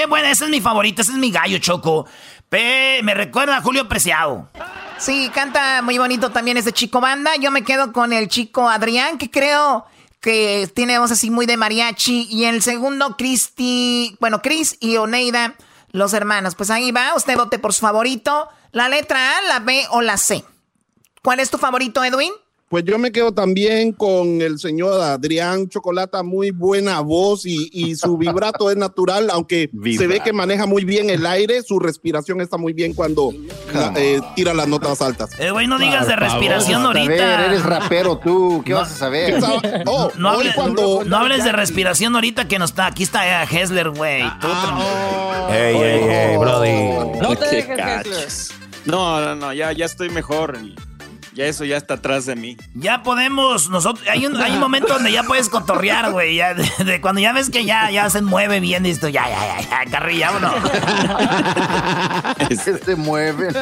Qué 0.04 0.08
buena. 0.08 0.30
Es 0.30 0.46
mi 0.48 0.60
favorito, 0.60 1.00
ese 1.00 1.12
es 1.12 1.18
mi 1.18 1.30
gallo, 1.30 1.58
Choco. 1.58 2.06
Me 2.50 3.14
recuerda 3.14 3.56
a 3.56 3.62
Julio 3.62 3.88
Preciado. 3.88 4.48
Sí, 4.98 5.30
canta 5.34 5.82
muy 5.82 5.98
bonito 5.98 6.30
también 6.30 6.56
ese 6.56 6.72
chico 6.72 7.00
banda. 7.00 7.34
Yo 7.36 7.50
me 7.50 7.64
quedo 7.64 7.92
con 7.92 8.12
el 8.12 8.28
chico 8.28 8.68
Adrián, 8.68 9.18
que 9.18 9.30
creo 9.30 9.86
que 10.20 10.70
tiene 10.74 10.98
voz 10.98 11.10
así 11.10 11.30
muy 11.30 11.46
de 11.46 11.56
mariachi. 11.56 12.28
Y 12.30 12.44
el 12.44 12.62
segundo, 12.62 13.16
Cristi, 13.16 14.16
bueno, 14.20 14.40
Chris 14.42 14.76
y 14.78 14.98
Oneida, 14.98 15.54
los 15.90 16.12
hermanos. 16.12 16.54
Pues 16.54 16.70
ahí 16.70 16.92
va, 16.92 17.14
usted 17.16 17.36
vote 17.36 17.58
por 17.58 17.72
su 17.72 17.80
favorito. 17.80 18.48
La 18.72 18.88
letra 18.88 19.38
A, 19.38 19.42
la 19.48 19.58
B 19.60 19.86
o 19.90 20.02
la 20.02 20.16
C. 20.18 20.44
¿Cuál 21.22 21.40
es 21.40 21.50
tu 21.50 21.58
favorito, 21.58 22.04
Edwin? 22.04 22.32
Pues 22.74 22.82
yo 22.86 22.98
me 22.98 23.12
quedo 23.12 23.30
también 23.32 23.92
con 23.92 24.42
el 24.42 24.58
señor 24.58 25.00
Adrián 25.00 25.68
Chocolata, 25.68 26.24
muy 26.24 26.50
buena 26.50 26.98
voz 27.02 27.46
y, 27.46 27.70
y 27.72 27.94
su 27.94 28.18
vibrato 28.18 28.68
es 28.68 28.76
natural, 28.76 29.30
aunque 29.30 29.70
se 29.96 30.08
ve 30.08 30.18
que 30.18 30.32
maneja 30.32 30.66
muy 30.66 30.84
bien 30.84 31.08
el 31.08 31.24
aire, 31.24 31.62
su 31.62 31.78
respiración 31.78 32.40
está 32.40 32.56
muy 32.56 32.72
bien 32.72 32.92
cuando 32.92 33.32
eh, 33.94 34.20
tira 34.34 34.52
las 34.54 34.66
notas 34.66 35.00
altas. 35.02 35.30
Eh, 35.38 35.52
güey, 35.52 35.68
no 35.68 35.78
digas 35.78 36.08
de 36.08 36.16
respiración 36.16 36.84
ahorita. 36.84 37.46
eres 37.46 37.62
rapero 37.62 38.18
tú, 38.18 38.60
¿qué 38.66 38.74
vas 38.74 38.90
a 38.90 38.96
saber? 38.96 39.38
Oh, 39.86 40.10
No, 40.18 40.30
hables, 40.30 40.56
cuando- 40.56 41.04
no 41.04 41.16
hables 41.16 41.44
de 41.44 41.52
respiración 41.52 42.16
ahorita 42.16 42.48
que 42.48 42.58
no 42.58 42.64
está. 42.64 42.86
Aquí 42.86 43.04
está 43.04 43.44
eh, 43.44 43.46
Hessler, 43.52 43.90
güey. 43.90 44.22
Ah, 44.24 45.48
Ey, 45.52 45.76
ey, 45.76 46.02
ey, 46.08 46.36
Brody. 46.38 47.20
No 47.20 47.36
te 47.36 47.46
dejes. 47.54 48.50
No, 48.84 49.20
no, 49.20 49.36
no, 49.36 49.52
ya, 49.52 49.70
ya 49.70 49.84
estoy 49.84 50.10
mejor. 50.10 50.58
y 50.60 50.74
Ya 51.34 51.46
eso 51.46 51.64
ya 51.64 51.76
está 51.76 51.94
atrás 51.94 52.26
de 52.26 52.36
mí. 52.36 52.56
Ya 52.74 53.02
podemos, 53.02 53.68
nosotros, 53.68 54.06
hay 54.08 54.24
un, 54.24 54.36
hay 54.36 54.52
un 54.52 54.60
momento 54.60 54.94
donde 54.94 55.10
ya 55.10 55.24
puedes 55.24 55.48
cotorrear, 55.48 56.12
güey. 56.12 56.36
Ya, 56.36 56.54
de, 56.54 56.64
de 56.84 57.00
cuando 57.00 57.20
ya 57.20 57.32
ves 57.32 57.50
que 57.50 57.64
ya, 57.64 57.90
ya 57.90 58.08
se 58.08 58.22
mueve 58.22 58.60
bien, 58.60 58.84
tú, 59.00 59.08
ya, 59.08 59.28
ya, 59.28 59.60
ya, 59.60 59.84
ya, 59.84 59.90
carrilla, 59.90 60.30
uno. 60.36 60.54
Se 62.84 62.96
mueven. 62.96 63.54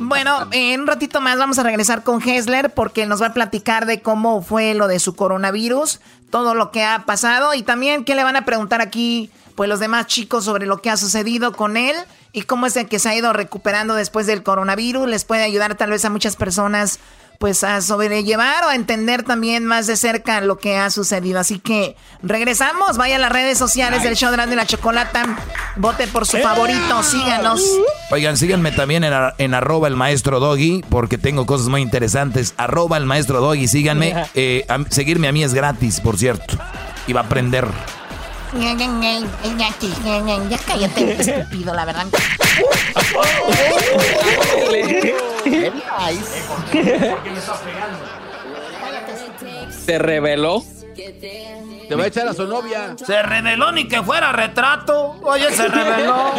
Bueno, 0.00 0.48
en 0.50 0.82
un 0.82 0.86
ratito 0.86 1.20
más 1.20 1.38
vamos 1.38 1.58
a 1.58 1.62
regresar 1.62 2.02
con 2.02 2.26
Hessler 2.26 2.72
porque 2.74 3.06
nos 3.06 3.22
va 3.22 3.28
a 3.28 3.34
platicar 3.34 3.86
de 3.86 4.02
cómo 4.02 4.42
fue 4.42 4.74
lo 4.74 4.88
de 4.88 4.98
su 4.98 5.14
coronavirus, 5.14 6.00
todo 6.30 6.54
lo 6.54 6.70
que 6.70 6.84
ha 6.84 7.04
pasado 7.06 7.54
y 7.54 7.62
también 7.62 8.04
qué 8.04 8.14
le 8.14 8.24
van 8.24 8.36
a 8.36 8.44
preguntar 8.44 8.80
aquí 8.80 9.30
pues 9.54 9.68
los 9.68 9.80
demás 9.80 10.06
chicos 10.06 10.44
sobre 10.44 10.66
lo 10.66 10.82
que 10.82 10.90
ha 10.90 10.96
sucedido 10.96 11.52
con 11.52 11.76
él 11.76 11.96
y 12.38 12.42
cómo 12.42 12.66
es 12.66 12.76
el 12.76 12.86
que 12.86 13.00
se 13.00 13.08
ha 13.08 13.16
ido 13.16 13.32
recuperando 13.32 13.94
después 13.94 14.28
del 14.28 14.44
coronavirus. 14.44 15.08
Les 15.08 15.24
puede 15.24 15.42
ayudar 15.42 15.74
tal 15.74 15.90
vez 15.90 16.04
a 16.04 16.10
muchas 16.10 16.36
personas 16.36 17.00
pues 17.38 17.62
a 17.62 17.80
sobrellevar 17.80 18.64
o 18.64 18.68
a 18.68 18.74
entender 18.74 19.22
también 19.22 19.64
más 19.64 19.86
de 19.86 19.96
cerca 19.96 20.40
lo 20.40 20.58
que 20.58 20.76
ha 20.76 20.90
sucedido. 20.90 21.38
Así 21.38 21.58
que 21.58 21.96
regresamos, 22.22 22.96
vaya 22.96 23.16
a 23.16 23.18
las 23.18 23.30
redes 23.30 23.58
sociales 23.58 24.02
del 24.02 24.16
show 24.16 24.30
de 24.32 24.56
la 24.56 24.66
Chocolata, 24.66 25.38
vote 25.76 26.06
por 26.08 26.26
su 26.26 26.38
favorito, 26.38 27.02
síganos. 27.02 27.62
Oigan, 28.10 28.36
síganme 28.36 28.72
también 28.72 29.04
en, 29.04 29.12
en, 29.38 29.54
arroba 29.54 29.88
el 29.88 29.96
maestro 29.96 30.40
Doggy, 30.40 30.84
porque 30.88 31.16
tengo 31.18 31.46
cosas 31.46 31.68
muy 31.68 31.80
interesantes. 31.80 32.54
Arroba 32.56 32.96
el 32.96 33.06
maestro 33.06 33.40
Doggy, 33.40 33.66
síganme. 33.66 34.14
Eh, 34.34 34.66
seguirme 34.90 35.26
a 35.26 35.32
mí 35.32 35.42
es 35.42 35.52
gratis, 35.52 36.00
por 36.00 36.16
cierto. 36.16 36.56
Y 37.06 37.12
va 37.12 37.22
a 37.22 37.24
aprender. 37.24 37.66
Ya 40.48 40.58
cállate, 40.66 41.20
estúpido, 41.20 41.74
la 41.74 41.84
verdad. 41.84 42.06
Se 49.70 49.98
reveló. 49.98 50.62
Te 51.88 51.94
va 51.94 52.04
a 52.04 52.06
echar 52.06 52.28
a 52.28 52.34
su 52.34 52.46
novia. 52.46 52.96
Se 53.04 53.22
reveló 53.22 53.72
ni 53.72 53.86
que 53.86 54.02
fuera 54.02 54.32
retrato. 54.32 55.16
Oye, 55.22 55.50
se 55.52 55.68
reveló. 55.68 56.32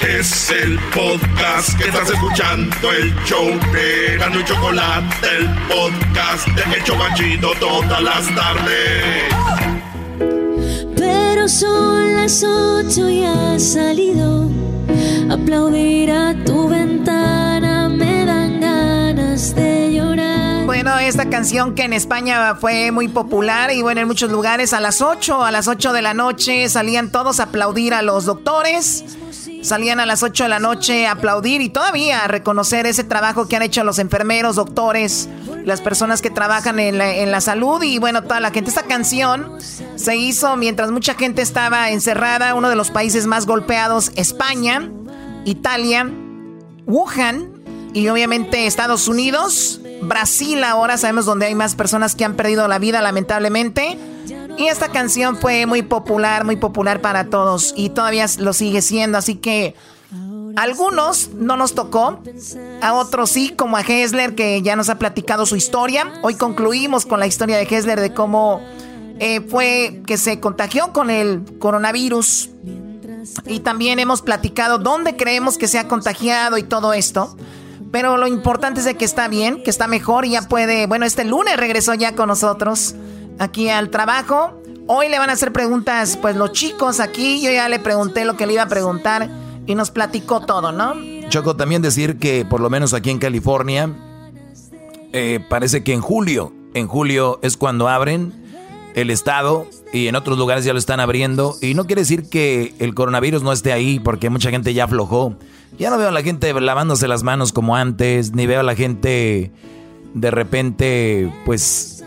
Es 0.00 0.50
el 0.50 0.78
podcast 0.94 1.76
que 1.76 1.88
estás 1.88 2.08
escuchando, 2.08 2.92
el 2.92 3.14
show 3.24 3.46
de 3.72 4.16
Gano 4.16 4.40
y 4.40 4.44
Chocolate, 4.44 5.28
el 5.36 5.48
podcast 5.66 6.46
de 6.48 6.76
El 6.76 6.84
Chobachito 6.84 7.52
todas 7.58 8.00
las 8.00 8.34
tardes. 8.34 9.77
Pero 10.98 11.48
son 11.48 12.16
las 12.16 12.42
ocho 12.42 13.08
y 13.08 13.24
ha 13.24 13.58
salido. 13.58 14.50
Aplaudir 15.30 16.10
a 16.10 16.34
tu 16.44 16.68
ventana 16.68 17.88
me 17.88 18.24
dan 18.24 18.60
ganas 18.60 19.54
de 19.54 19.92
llorar. 19.92 20.66
Bueno, 20.66 20.98
esta 20.98 21.30
canción 21.30 21.74
que 21.74 21.84
en 21.84 21.92
España 21.92 22.56
fue 22.56 22.90
muy 22.90 23.08
popular 23.08 23.70
y 23.70 23.82
bueno, 23.82 24.00
en 24.00 24.08
muchos 24.08 24.30
lugares 24.30 24.72
a 24.72 24.80
las 24.80 25.00
8, 25.00 25.44
a 25.44 25.50
las 25.50 25.68
8 25.68 25.92
de 25.92 26.02
la 26.02 26.14
noche 26.14 26.68
salían 26.68 27.10
todos 27.10 27.40
a 27.40 27.44
aplaudir 27.44 27.94
a 27.94 28.02
los 28.02 28.24
doctores. 28.24 29.04
Salían 29.62 30.00
a 30.00 30.06
las 30.06 30.22
8 30.22 30.44
de 30.44 30.48
la 30.48 30.60
noche 30.60 31.06
a 31.06 31.12
aplaudir 31.12 31.60
y 31.60 31.68
todavía 31.68 32.24
a 32.24 32.28
reconocer 32.28 32.86
ese 32.86 33.04
trabajo 33.04 33.48
que 33.48 33.56
han 33.56 33.62
hecho 33.62 33.82
los 33.84 33.98
enfermeros, 33.98 34.56
doctores, 34.56 35.28
las 35.64 35.80
personas 35.80 36.22
que 36.22 36.30
trabajan 36.30 36.78
en 36.78 36.98
la, 36.98 37.14
en 37.14 37.30
la, 37.30 37.40
salud 37.40 37.82
y 37.82 37.98
bueno, 37.98 38.22
toda 38.22 38.40
la 38.40 38.50
gente. 38.50 38.70
Esta 38.70 38.84
canción 38.84 39.58
se 39.96 40.16
hizo 40.16 40.56
mientras 40.56 40.90
mucha 40.90 41.14
gente 41.14 41.42
estaba 41.42 41.90
encerrada, 41.90 42.54
uno 42.54 42.70
de 42.70 42.76
los 42.76 42.90
países 42.90 43.26
más 43.26 43.46
golpeados, 43.46 44.12
España, 44.14 44.90
Italia, 45.44 46.08
Wuhan 46.86 47.58
y 47.92 48.08
obviamente 48.08 48.66
Estados 48.66 49.08
Unidos, 49.08 49.80
Brasil 50.02 50.62
ahora 50.64 50.96
sabemos 50.96 51.24
donde 51.24 51.46
hay 51.46 51.54
más 51.54 51.74
personas 51.74 52.14
que 52.14 52.24
han 52.24 52.34
perdido 52.34 52.68
la 52.68 52.78
vida 52.78 53.02
lamentablemente. 53.02 53.98
Y 54.58 54.66
esta 54.66 54.88
canción 54.88 55.36
fue 55.36 55.66
muy 55.66 55.82
popular, 55.82 56.44
muy 56.44 56.56
popular 56.56 57.00
para 57.00 57.30
todos 57.30 57.72
y 57.76 57.90
todavía 57.90 58.26
lo 58.38 58.52
sigue 58.52 58.82
siendo, 58.82 59.16
así 59.16 59.36
que 59.36 59.76
algunos 60.56 61.30
no 61.34 61.56
nos 61.56 61.76
tocó, 61.76 62.20
a 62.82 62.94
otros 62.94 63.30
sí, 63.30 63.50
como 63.50 63.76
a 63.76 63.82
Hessler 63.82 64.34
que 64.34 64.60
ya 64.60 64.74
nos 64.74 64.88
ha 64.88 64.98
platicado 64.98 65.46
su 65.46 65.54
historia. 65.54 66.12
Hoy 66.22 66.34
concluimos 66.34 67.06
con 67.06 67.20
la 67.20 67.28
historia 67.28 67.56
de 67.56 67.68
Hessler 67.70 68.00
de 68.00 68.12
cómo 68.12 68.60
eh, 69.20 69.40
fue 69.42 70.02
que 70.04 70.16
se 70.16 70.40
contagió 70.40 70.92
con 70.92 71.10
el 71.10 71.44
coronavirus. 71.60 72.50
Y 73.46 73.60
también 73.60 74.00
hemos 74.00 74.22
platicado 74.22 74.78
dónde 74.78 75.16
creemos 75.16 75.56
que 75.56 75.68
se 75.68 75.78
ha 75.78 75.86
contagiado 75.86 76.58
y 76.58 76.64
todo 76.64 76.92
esto. 76.94 77.36
Pero 77.92 78.16
lo 78.16 78.26
importante 78.26 78.80
es 78.80 78.86
de 78.86 78.96
que 78.96 79.04
está 79.04 79.28
bien, 79.28 79.62
que 79.62 79.70
está 79.70 79.86
mejor 79.86 80.24
y 80.24 80.30
ya 80.30 80.42
puede, 80.42 80.86
bueno, 80.88 81.06
este 81.06 81.24
lunes 81.24 81.56
regresó 81.56 81.94
ya 81.94 82.16
con 82.16 82.26
nosotros 82.26 82.96
aquí 83.38 83.68
al 83.68 83.90
trabajo. 83.90 84.60
Hoy 84.86 85.08
le 85.08 85.18
van 85.18 85.30
a 85.30 85.34
hacer 85.34 85.52
preguntas, 85.52 86.16
pues 86.20 86.36
los 86.36 86.52
chicos 86.52 87.00
aquí, 87.00 87.42
yo 87.42 87.50
ya 87.50 87.68
le 87.68 87.78
pregunté 87.78 88.24
lo 88.24 88.36
que 88.36 88.46
le 88.46 88.54
iba 88.54 88.62
a 88.62 88.68
preguntar 88.68 89.28
y 89.66 89.74
nos 89.74 89.90
platicó 89.90 90.40
todo, 90.40 90.72
¿no? 90.72 90.94
Choco, 91.28 91.56
también 91.56 91.82
decir 91.82 92.18
que 92.18 92.46
por 92.46 92.60
lo 92.60 92.70
menos 92.70 92.94
aquí 92.94 93.10
en 93.10 93.18
California, 93.18 93.90
eh, 95.12 95.40
parece 95.48 95.84
que 95.84 95.92
en 95.92 96.00
julio, 96.00 96.52
en 96.74 96.88
julio 96.88 97.38
es 97.42 97.56
cuando 97.56 97.88
abren 97.88 98.32
el 98.94 99.10
estado 99.10 99.66
y 99.92 100.08
en 100.08 100.16
otros 100.16 100.38
lugares 100.38 100.64
ya 100.64 100.72
lo 100.72 100.78
están 100.78 101.00
abriendo. 101.00 101.54
Y 101.60 101.74
no 101.74 101.86
quiere 101.86 102.02
decir 102.02 102.28
que 102.28 102.74
el 102.78 102.94
coronavirus 102.94 103.42
no 103.42 103.52
esté 103.52 103.72
ahí 103.72 104.00
porque 104.00 104.30
mucha 104.30 104.50
gente 104.50 104.74
ya 104.74 104.84
aflojó. 104.84 105.36
Ya 105.78 105.90
no 105.90 105.98
veo 105.98 106.08
a 106.08 106.12
la 106.12 106.22
gente 106.22 106.52
lavándose 106.60 107.06
las 107.06 107.22
manos 107.22 107.52
como 107.52 107.76
antes, 107.76 108.32
ni 108.32 108.46
veo 108.46 108.60
a 108.60 108.64
la 108.64 108.74
gente 108.74 109.52
de 110.14 110.30
repente, 110.30 111.32
pues, 111.44 111.97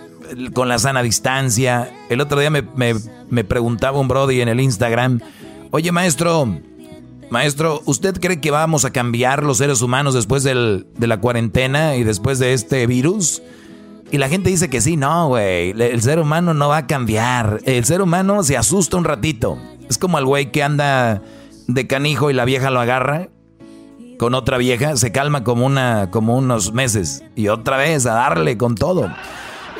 con 0.53 0.69
la 0.69 0.79
sana 0.79 1.03
distancia. 1.03 1.91
El 2.09 2.21
otro 2.21 2.39
día 2.39 2.49
me, 2.49 2.63
me 3.29 3.43
preguntaba 3.43 3.99
un 3.99 4.07
Brody 4.07 4.41
en 4.41 4.49
el 4.49 4.59
Instagram, 4.59 5.19
oye 5.71 5.91
maestro, 5.91 6.59
maestro, 7.29 7.81
¿usted 7.85 8.19
cree 8.19 8.41
que 8.41 8.51
vamos 8.51 8.85
a 8.85 8.91
cambiar 8.91 9.43
los 9.43 9.57
seres 9.57 9.81
humanos 9.81 10.13
después 10.13 10.43
del, 10.43 10.85
de 10.97 11.07
la 11.07 11.19
cuarentena 11.19 11.95
y 11.95 12.03
después 12.03 12.39
de 12.39 12.53
este 12.53 12.85
virus? 12.87 13.41
Y 14.11 14.17
la 14.17 14.27
gente 14.27 14.49
dice 14.49 14.69
que 14.69 14.81
sí, 14.81 14.97
no, 14.97 15.29
güey. 15.29 15.71
El 15.71 16.01
ser 16.01 16.19
humano 16.19 16.53
no 16.53 16.67
va 16.67 16.77
a 16.77 16.87
cambiar. 16.87 17.61
El 17.63 17.85
ser 17.85 18.01
humano 18.01 18.43
se 18.43 18.57
asusta 18.57 18.97
un 18.97 19.05
ratito. 19.05 19.57
Es 19.89 19.97
como 19.97 20.19
el 20.19 20.25
güey 20.25 20.51
que 20.51 20.61
anda 20.61 21.21
de 21.67 21.87
canijo 21.87 22.29
y 22.29 22.33
la 22.33 22.43
vieja 22.43 22.69
lo 22.69 22.81
agarra 22.81 23.29
con 24.19 24.35
otra 24.35 24.59
vieja, 24.59 24.97
se 24.97 25.11
calma 25.11 25.43
como 25.43 25.65
una 25.65 26.11
como 26.11 26.37
unos 26.37 26.73
meses 26.73 27.23
y 27.35 27.47
otra 27.47 27.77
vez 27.77 28.05
a 28.05 28.13
darle 28.13 28.55
con 28.55 28.75
todo. 28.75 29.09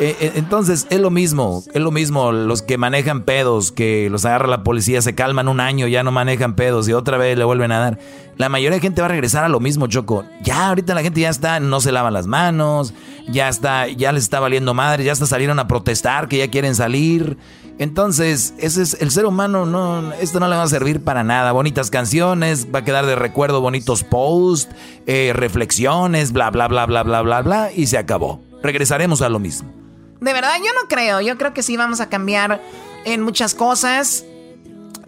Eh, 0.02 0.18
eh, 0.20 0.32
entonces 0.34 0.88
es 0.90 1.00
lo 1.00 1.12
mismo, 1.12 1.64
es 1.76 1.80
lo 1.80 1.92
mismo 1.92 2.32
los 2.32 2.64
que 2.64 2.80
manejan 2.80 3.22
pedos, 3.22 3.72
que 3.72 4.10
los 4.10 4.26
agarra 4.26 4.48
la 4.48 4.64
policía, 4.64 5.00
se 5.04 5.14
calman 5.14 5.48
un 5.48 5.60
año, 5.60 5.86
ya 5.86 6.02
no 6.02 6.12
manejan 6.12 6.56
pedos 6.56 6.90
y 6.90 6.94
otra 6.94 7.20
vez 7.20 7.38
le 7.38 7.44
vuelven 7.44 7.72
a 7.72 7.78
dar. 7.78 8.00
La 8.36 8.50
mayoría 8.50 8.78
de 8.78 8.82
gente 8.82 9.02
va 9.02 9.06
a 9.06 9.10
regresar 9.12 9.44
a 9.44 9.50
lo 9.50 9.60
mismo, 9.60 9.86
Choco. 9.86 10.24
Ya 10.42 10.70
ahorita 10.70 10.96
la 10.96 11.04
gente 11.04 11.22
ya 11.22 11.30
está, 11.30 11.60
no 11.60 11.82
se 11.82 11.92
lavan 11.92 12.14
las 12.14 12.26
manos, 12.26 12.96
ya 13.30 13.48
está, 13.48 13.90
ya 13.90 14.12
les 14.12 14.24
está 14.24 14.40
valiendo 14.40 14.74
madre, 14.74 15.04
ya 15.04 15.12
hasta 15.12 15.28
salieron 15.28 15.60
a 15.60 15.68
protestar 15.68 16.28
que 16.28 16.40
ya 16.40 16.48
quieren 16.50 16.74
salir. 16.74 17.38
Entonces, 17.78 18.56
ese 18.58 18.82
es 18.82 18.98
el 19.02 19.12
ser 19.12 19.28
humano, 19.28 19.68
no, 19.68 20.14
esto 20.14 20.40
no 20.40 20.48
le 20.48 20.56
va 20.56 20.64
a 20.64 20.68
servir 20.68 21.04
para 21.04 21.24
nada. 21.24 21.52
Bonitas 21.52 21.92
canciones, 21.92 22.70
va 22.74 22.80
a 22.80 22.84
quedar 22.84 23.06
de 23.06 23.16
recuerdo 23.16 23.62
bonitos 23.62 24.04
posts, 24.04 24.74
eh, 25.06 25.32
reflexiones, 25.36 26.32
bla, 26.32 26.50
bla, 26.50 26.68
bla, 26.68 26.88
bla, 26.88 27.04
bla, 27.04 27.22
bla, 27.22 27.42
bla, 27.44 27.70
y 27.72 27.86
se 27.86 28.00
acabó. 28.00 28.42
Regresaremos 28.64 29.22
a 29.22 29.30
lo 29.30 29.38
mismo. 29.38 29.81
De 30.22 30.34
verdad, 30.34 30.54
yo 30.60 30.72
no 30.80 30.88
creo. 30.88 31.20
Yo 31.20 31.36
creo 31.36 31.52
que 31.52 31.64
sí 31.64 31.78
vamos 31.78 32.00
a 32.00 32.08
cambiar 32.08 32.62
en 33.06 33.22
muchas 33.24 33.56
cosas. 33.56 34.24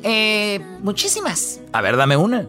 Eh, 0.01 0.59
muchísimas. 0.81 1.59
A 1.71 1.81
ver, 1.81 1.97
dame 1.97 2.17
una. 2.17 2.47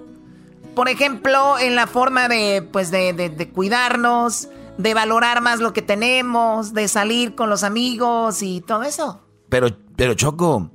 Por 0.75 0.89
ejemplo, 0.89 1.59
en 1.59 1.77
la 1.77 1.87
forma 1.87 2.27
de, 2.27 2.67
pues, 2.73 2.91
de, 2.91 3.13
de, 3.13 3.49
cuidarnos, 3.51 4.49
de 4.79 4.95
valorar 4.95 5.43
más 5.43 5.61
lo 5.61 5.75
que 5.75 5.83
tenemos, 5.83 6.73
de 6.73 6.89
salir 6.89 7.35
con 7.35 7.51
los 7.51 7.65
amigos 7.65 8.43
y 8.43 8.63
todo 8.63 8.83
eso. 8.83 9.21
Pero, 9.51 9.69
pero 9.95 10.15
Choco, 10.15 10.71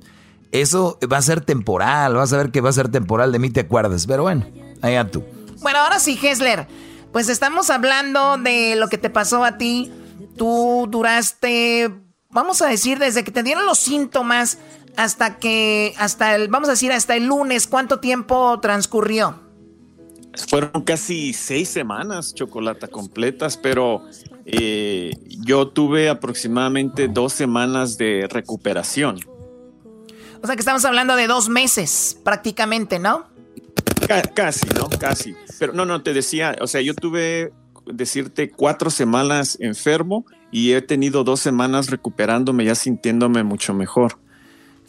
eso 0.52 0.96
va 1.12 1.16
a 1.16 1.22
ser 1.22 1.40
temporal. 1.40 2.14
Vas 2.14 2.32
a 2.32 2.36
ver 2.36 2.52
que 2.52 2.60
va 2.60 2.70
a 2.70 2.72
ser 2.72 2.88
temporal. 2.88 3.32
De 3.32 3.40
mí 3.40 3.50
te 3.50 3.60
acuerdas. 3.60 4.06
Pero 4.06 4.22
bueno, 4.22 4.46
allá 4.80 5.10
tú. 5.10 5.24
Bueno, 5.60 5.80
ahora 5.80 5.98
sí, 5.98 6.16
Hessler. 6.22 6.68
Pues 7.10 7.28
estamos 7.28 7.68
hablando 7.68 8.38
de 8.38 8.76
lo 8.76 8.86
que 8.86 8.96
te 8.96 9.10
pasó 9.10 9.44
a 9.44 9.58
ti 9.58 9.90
tú 10.40 10.88
duraste, 10.88 11.90
vamos 12.30 12.62
a 12.62 12.66
decir, 12.66 12.98
desde 12.98 13.24
que 13.24 13.30
te 13.30 13.42
dieron 13.42 13.66
los 13.66 13.78
síntomas 13.78 14.56
hasta 14.96 15.36
que, 15.38 15.92
hasta 15.98 16.34
el, 16.34 16.48
vamos 16.48 16.70
a 16.70 16.72
decir, 16.72 16.90
hasta 16.92 17.14
el 17.14 17.26
lunes, 17.26 17.66
¿cuánto 17.66 18.00
tiempo 18.00 18.58
transcurrió? 18.58 19.38
Fueron 20.48 20.82
casi 20.82 21.34
seis 21.34 21.68
semanas, 21.68 22.34
chocolata 22.34 22.88
completas, 22.88 23.58
pero 23.58 24.02
eh, 24.46 25.14
yo 25.28 25.68
tuve 25.68 26.08
aproximadamente 26.08 27.08
dos 27.08 27.34
semanas 27.34 27.98
de 27.98 28.26
recuperación. 28.30 29.20
O 30.42 30.46
sea 30.46 30.56
que 30.56 30.60
estamos 30.60 30.86
hablando 30.86 31.16
de 31.16 31.26
dos 31.26 31.50
meses 31.50 32.16
prácticamente, 32.24 32.98
¿no? 32.98 33.28
casi, 34.34 34.66
¿no? 34.74 34.88
Casi. 34.88 35.34
Pero 35.58 35.74
no, 35.74 35.84
no, 35.84 36.02
te 36.02 36.14
decía, 36.14 36.56
o 36.62 36.66
sea, 36.66 36.80
yo 36.80 36.94
tuve 36.94 37.52
decirte 37.92 38.50
cuatro 38.50 38.90
semanas 38.90 39.56
enfermo 39.60 40.24
y 40.50 40.72
he 40.72 40.82
tenido 40.82 41.24
dos 41.24 41.40
semanas 41.40 41.88
recuperándome, 41.90 42.64
ya 42.64 42.74
sintiéndome 42.74 43.42
mucho 43.42 43.74
mejor. 43.74 44.18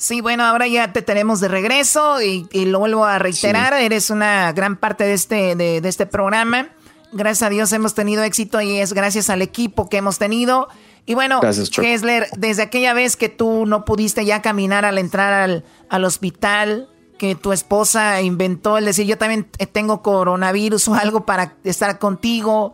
Sí, 0.01 0.19
bueno, 0.19 0.43
ahora 0.43 0.67
ya 0.67 0.93
te 0.93 1.03
tenemos 1.03 1.39
de 1.41 1.47
regreso 1.47 2.21
y, 2.23 2.47
lo 2.65 2.79
vuelvo 2.79 3.05
a 3.05 3.19
reiterar, 3.19 3.73
eres 3.73 4.09
una 4.09 4.51
gran 4.51 4.75
parte 4.75 5.03
de 5.03 5.13
este, 5.13 5.55
de, 5.55 5.77
este 5.87 6.07
programa. 6.07 6.69
Gracias 7.13 7.43
a 7.43 7.49
Dios 7.51 7.71
hemos 7.71 7.93
tenido 7.93 8.23
éxito 8.23 8.61
y 8.61 8.77
es 8.77 8.93
gracias 8.93 9.29
al 9.29 9.43
equipo 9.43 9.89
que 9.89 9.97
hemos 9.97 10.17
tenido. 10.17 10.69
Y 11.05 11.13
bueno, 11.13 11.39
Kessler, 11.41 12.27
desde 12.35 12.63
aquella 12.63 12.93
vez 12.93 13.15
que 13.15 13.29
tú 13.29 13.67
no 13.67 13.85
pudiste 13.85 14.25
ya 14.25 14.41
caminar 14.41 14.85
al 14.85 14.97
entrar 14.97 15.33
al, 15.33 15.65
al 15.89 16.03
hospital, 16.03 16.89
que 17.21 17.35
tu 17.35 17.51
esposa 17.51 18.19
inventó 18.23 18.79
el 18.79 18.85
decir 18.85 19.05
yo 19.05 19.15
también 19.15 19.47
tengo 19.71 20.01
coronavirus 20.01 20.87
o 20.87 20.95
algo 20.95 21.23
para 21.23 21.53
estar 21.63 21.99
contigo, 21.99 22.73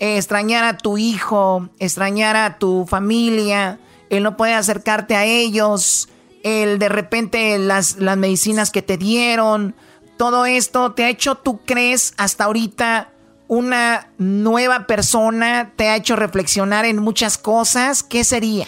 eh, 0.00 0.16
extrañar 0.16 0.64
a 0.64 0.78
tu 0.78 0.98
hijo, 0.98 1.68
extrañar 1.78 2.34
a 2.34 2.58
tu 2.58 2.86
familia, 2.88 3.78
él 4.10 4.24
no 4.24 4.36
puede 4.36 4.54
acercarte 4.54 5.14
a 5.14 5.26
ellos, 5.26 6.08
el 6.42 6.80
de 6.80 6.88
repente 6.88 7.56
las, 7.60 7.98
las 7.98 8.16
medicinas 8.16 8.72
que 8.72 8.82
te 8.82 8.96
dieron, 8.96 9.76
todo 10.16 10.44
esto 10.44 10.90
te 10.90 11.04
ha 11.04 11.08
hecho, 11.08 11.36
tú 11.36 11.60
crees, 11.64 12.14
hasta 12.16 12.46
ahorita 12.46 13.12
una 13.46 14.08
nueva 14.18 14.88
persona, 14.88 15.70
te 15.76 15.88
ha 15.88 15.94
hecho 15.94 16.16
reflexionar 16.16 16.84
en 16.84 16.98
muchas 16.98 17.38
cosas, 17.38 18.02
¿qué 18.02 18.24
sería? 18.24 18.66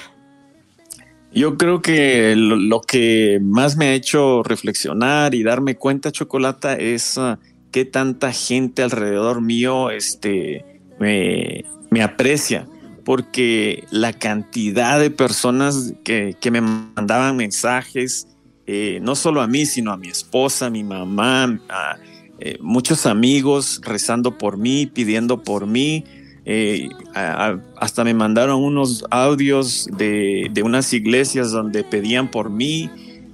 Yo 1.37 1.59
creo 1.59 1.82
que 1.82 2.34
lo, 2.34 2.80
que 2.80 3.39
más 3.43 3.76
me 3.76 3.89
ha 3.89 3.93
hecho 3.93 4.43
reflexionar 4.43 5.34
y 5.34 5.43
darme 5.43 5.76
cuenta, 5.76 6.11
Chocolata, 6.11 6.76
es 6.76 7.18
uh, 7.18 7.37
qué 7.70 7.84
tanta 7.84 8.32
gente 8.32 8.82
alrededor 8.82 9.43
mío 9.43 9.91
este, 9.91 10.64
me, 10.99 11.62
aprecia 12.03 12.66
porque 13.05 13.84
la 13.91 14.14
cantidad 14.14 14.99
de 14.99 15.11
personas 15.11 15.93
que, 16.05 16.34
me 16.51 16.62
mandaban 16.62 17.37
mensajes, 17.37 18.28
eh, 18.66 18.99
no 19.03 19.14
solo 19.14 19.43
a 19.43 19.47
mí, 19.47 19.66
sino 19.66 19.93
a 19.93 19.99
mi 19.99 20.09
esposa, 20.09 20.66
a 20.66 20.70
mi 20.70 20.84
mamá, 20.84 21.61
a 21.68 21.99
eh, 22.41 22.57
muchos 22.62 23.05
amigos 23.05 23.82
rezando 23.84 24.39
por 24.39 24.57
mí, 24.57 24.87
pidiendo 24.87 25.43
por 25.43 25.66
mí. 25.66 26.03
Eh, 26.49 26.88
hasta 27.12 28.05
me 28.05 28.14
mandaron 28.14 28.62
unos 28.62 29.05
audios 29.11 29.88
de, 29.97 30.51
unas 30.64 30.92
iglesias 30.92 31.51
donde 31.51 31.82
pedían 31.82 32.30
por 32.30 32.51
mí 32.51 32.88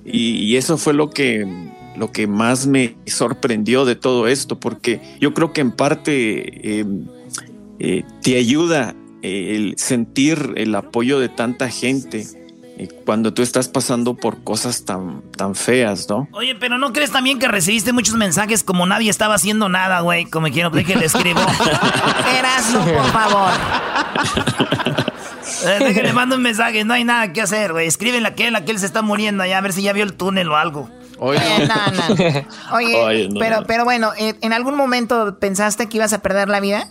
y, 0.04 0.56
eso 0.56 0.78
fue 0.78 0.94
lo 0.94 1.10
que, 1.10 1.46
lo 1.96 2.10
que 2.10 2.26
más 2.26 2.66
me 2.66 2.96
sorprendió 3.06 3.84
de 3.84 3.96
todo 3.96 4.28
esto, 4.28 4.58
porque 4.58 5.00
yo 5.20 5.34
creo 5.34 5.52
que 5.52 5.60
en 5.60 5.72
parte 5.72 6.86
te 8.22 8.36
ayuda 8.36 8.94
el 9.22 9.74
sentir 9.76 10.54
el 10.56 10.74
apoyo 10.74 11.20
de 11.20 11.28
tanta 11.28 11.68
gente. 11.68 12.20
eh, 12.20 12.41
cuando 12.88 13.32
tú 13.32 13.42
estás 13.42 13.68
pasando 13.68 14.14
por 14.14 14.42
cosas 14.42 14.84
tan, 14.84 15.22
tan 15.36 15.54
feas, 15.54 16.08
¿no? 16.08 16.28
Oye, 16.32 16.54
pero 16.54 16.78
¿no 16.78 16.92
crees 16.92 17.10
también 17.10 17.38
que 17.38 17.48
recibiste 17.48 17.92
muchos 17.92 18.14
mensajes 18.14 18.62
como 18.62 18.86
nadie 18.86 19.10
estaba 19.10 19.34
haciendo 19.34 19.68
nada, 19.68 20.00
güey? 20.00 20.26
Como 20.26 20.48
quiero 20.48 20.70
que 20.70 20.96
le 20.96 21.06
escribo. 21.06 21.40
Erasmo, 22.38 22.84
por 22.84 23.06
favor. 23.12 23.50
eh, 25.66 26.02
le 26.02 26.12
mando 26.12 26.36
un 26.36 26.42
mensaje, 26.42 26.84
no 26.84 26.94
hay 26.94 27.04
nada 27.04 27.32
que 27.32 27.42
hacer, 27.42 27.72
güey. 27.72 27.86
Escríbele 27.86 28.26
a 28.26 28.30
aquel, 28.30 28.56
aquel 28.56 28.78
se 28.78 28.86
está 28.86 29.02
muriendo 29.02 29.42
allá, 29.42 29.58
a 29.58 29.60
ver 29.60 29.72
si 29.72 29.82
ya 29.82 29.92
vio 29.92 30.04
el 30.04 30.14
túnel 30.14 30.48
o 30.48 30.56
algo. 30.56 30.90
Oye, 31.18 31.38
Oye, 32.72 33.28
pero, 33.38 33.62
pero 33.66 33.84
bueno, 33.84 34.10
eh, 34.18 34.34
¿en 34.40 34.52
algún 34.52 34.74
momento 34.74 35.38
pensaste 35.38 35.88
que 35.88 35.98
ibas 35.98 36.12
a 36.12 36.20
perder 36.20 36.48
la 36.48 36.58
vida? 36.58 36.88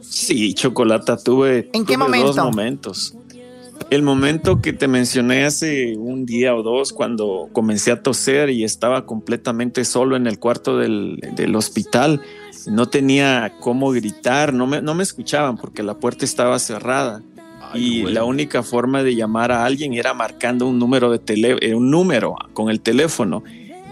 Sí, 0.00 0.54
Chocolata, 0.54 1.16
tuve, 1.16 1.68
¿En 1.72 1.84
qué 1.84 1.96
dos 1.96 2.36
momentos. 2.36 3.14
El 3.90 4.02
momento 4.02 4.62
que 4.62 4.72
te 4.72 4.86
mencioné 4.86 5.44
hace 5.44 5.96
un 5.96 6.24
día 6.24 6.54
o 6.54 6.62
dos, 6.62 6.92
cuando 6.92 7.48
comencé 7.52 7.90
a 7.90 8.00
toser 8.00 8.48
y 8.48 8.62
estaba 8.62 9.04
completamente 9.04 9.84
solo 9.84 10.14
en 10.14 10.28
el 10.28 10.38
cuarto 10.38 10.78
del, 10.78 11.18
hospital, 11.56 12.22
no 12.68 12.86
tenía 12.86 13.52
cómo 13.58 13.90
gritar, 13.90 14.54
no 14.54 14.68
me, 14.68 14.80
no 14.80 14.94
me 14.94 15.02
escuchaban 15.02 15.56
porque 15.56 15.82
la 15.82 15.94
puerta 15.94 16.24
estaba 16.24 16.60
cerrada. 16.60 17.22
y 17.74 18.02
la 18.02 18.22
única 18.22 18.62
forma 18.62 19.02
de 19.02 19.16
llamar 19.16 19.50
a 19.50 19.64
alguien 19.64 19.94
era 19.94 20.14
marcando 20.14 20.68
un 20.68 20.78
número 20.78 21.10
de 21.10 21.18
tele, 21.18 21.56
eh, 21.60 21.74
un 21.74 21.90
número 21.90 22.36
con 22.52 22.70
el 22.70 22.80
teléfono. 22.80 23.42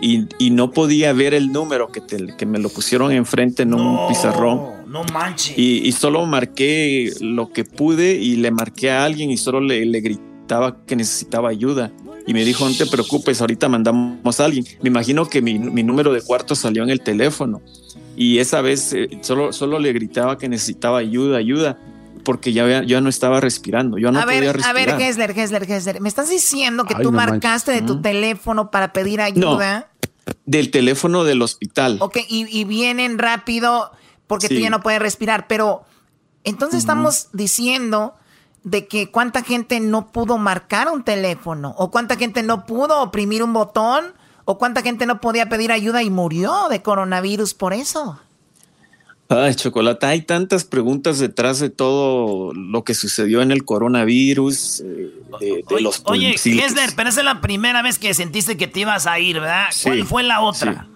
Y, 0.01 0.51
no 0.51 0.71
podía 0.71 1.13
ver 1.13 1.35
el 1.35 1.51
número 1.51 1.89
que, 1.89 2.01
que 2.39 2.47
me 2.47 2.61
lo 2.61 2.69
pusieron 2.69 3.11
enfrente 3.11 3.65
en 3.65 3.75
un 3.75 4.07
pizarrón. 4.07 4.78
No 4.89 5.05
manches. 5.13 5.57
Y, 5.59 5.93
solo 5.93 6.25
marqué 6.25 7.13
lo 7.21 7.53
que 7.53 7.65
pude 7.65 8.15
y 8.15 8.37
le 8.37 8.51
marqué 8.51 8.91
a 8.91 9.05
alguien 9.05 9.31
y 9.31 9.37
solo 9.37 9.61
le, 9.61 10.01
gritaba 10.01 10.85
que 10.87 10.97
necesitaba 10.97 11.51
ayuda. 11.51 11.93
Y 12.27 12.33
me 12.33 12.45
dijo, 12.45 12.69
no 12.69 12.75
te 12.75 12.87
preocupes, 12.87 13.41
ahorita 13.41 13.69
mandamos 13.69 14.41
a 14.41 14.45
alguien. 14.45 14.65
Me 14.83 14.89
imagino 14.89 15.27
que 15.27 15.43
mi, 15.43 15.59
número 15.59 16.13
de 16.13 16.23
cuarto 16.23 16.55
salió 16.55 16.83
en 16.83 16.91
el 16.91 17.01
teléfono. 17.03 17.61
Y 18.17 18.39
esa 18.39 18.63
vez 18.63 18.93
eh, 18.95 19.09
solo, 19.21 19.53
solo 19.53 19.79
le 19.79 19.93
gritaba 19.93 20.39
que 20.39 20.49
necesitaba 20.49 20.99
ayuda, 20.99 21.39
ayuda 21.39 21.79
porque 22.25 22.53
ya, 22.53 22.83
ya 22.83 23.01
no 23.01 23.09
estaba 23.09 23.41
respirando. 23.41 23.97
Yo 23.97 24.11
no 24.11 24.21
a 24.21 24.25
podía 24.25 24.41
ver, 24.41 24.57
respirar. 24.57 24.91
A 24.91 24.97
ver, 24.97 24.99
Gessler, 24.99 25.35
Gessler, 25.35 25.67
Gessler. 25.67 26.01
¿Me 26.01 26.09
estás 26.09 26.29
diciendo 26.29 26.85
que 26.85 26.95
tú 26.97 27.13
marcaste 27.13 27.73
de 27.73 27.83
tu 27.83 28.01
teléfono 28.01 28.71
para 28.71 28.93
pedir 28.93 29.21
ayuda? 29.21 29.91
del 30.45 30.71
teléfono 30.71 31.25
del 31.25 31.41
hospital. 31.41 31.97
Ok, 32.01 32.19
y 32.29 32.65
vienen 32.65 33.17
rápido 33.17 33.91
porque 34.29 34.49
tú 34.49 34.55
ya 34.55 34.71
no 34.71 34.81
puedes 34.81 35.01
respirar. 35.03 35.49
Pero 35.49 35.83
entonces 36.45 36.79
estamos 36.79 37.29
diciendo 37.33 38.15
de 38.63 38.87
que 38.87 39.11
cuánta 39.11 39.43
gente 39.43 39.81
no 39.81 40.13
pudo 40.13 40.39
marcar 40.39 40.89
un 40.89 41.03
teléfono, 41.03 41.75
o 41.77 41.91
cuánta 41.91 42.17
gente 42.17 42.45
no 42.45 42.67
pudo 42.67 43.03
oprimir 43.03 43.43
un 43.43 43.53
botón, 43.53 44.15
o 44.45 44.59
cuánta 44.59 44.83
gente 44.83 45.07
no 45.07 45.21
podía 45.21 45.49
pedir 45.49 45.73
ayuda 45.73 46.03
y 46.03 46.11
murió 46.11 46.69
de 46.71 46.81
coronavirus 46.81 47.55
por 47.55 47.73
eso. 47.73 48.21
Ay, 49.31 49.55
Chocolate, 49.55 50.07
hay 50.07 50.23
tantas 50.23 50.65
preguntas 50.65 51.19
detrás 51.19 51.59
de 51.59 51.69
todo 51.69 52.55
lo 52.55 52.83
que 52.83 52.95
sucedió 52.95 53.43
en 53.43 53.51
el 53.51 53.67
coronavirus, 53.67 54.81
eh, 54.81 55.13
de, 55.69 55.81
los 55.83 56.01
Oye, 56.07 56.39
Gessler, 56.39 56.95
pero 56.97 57.11
esa 57.11 57.21
es 57.21 57.27
la 57.27 57.43
primera 57.43 57.83
vez 57.83 57.99
que 57.99 58.15
sentiste 58.15 58.57
que 58.57 58.69
te 58.69 58.81
ibas 58.81 59.07
a 59.07 59.19
ir, 59.19 59.39
¿verdad? 59.39 59.67
¿Cuál 59.83 60.07
fue 60.07 60.23
la 60.23 60.41
otra? 60.41 60.89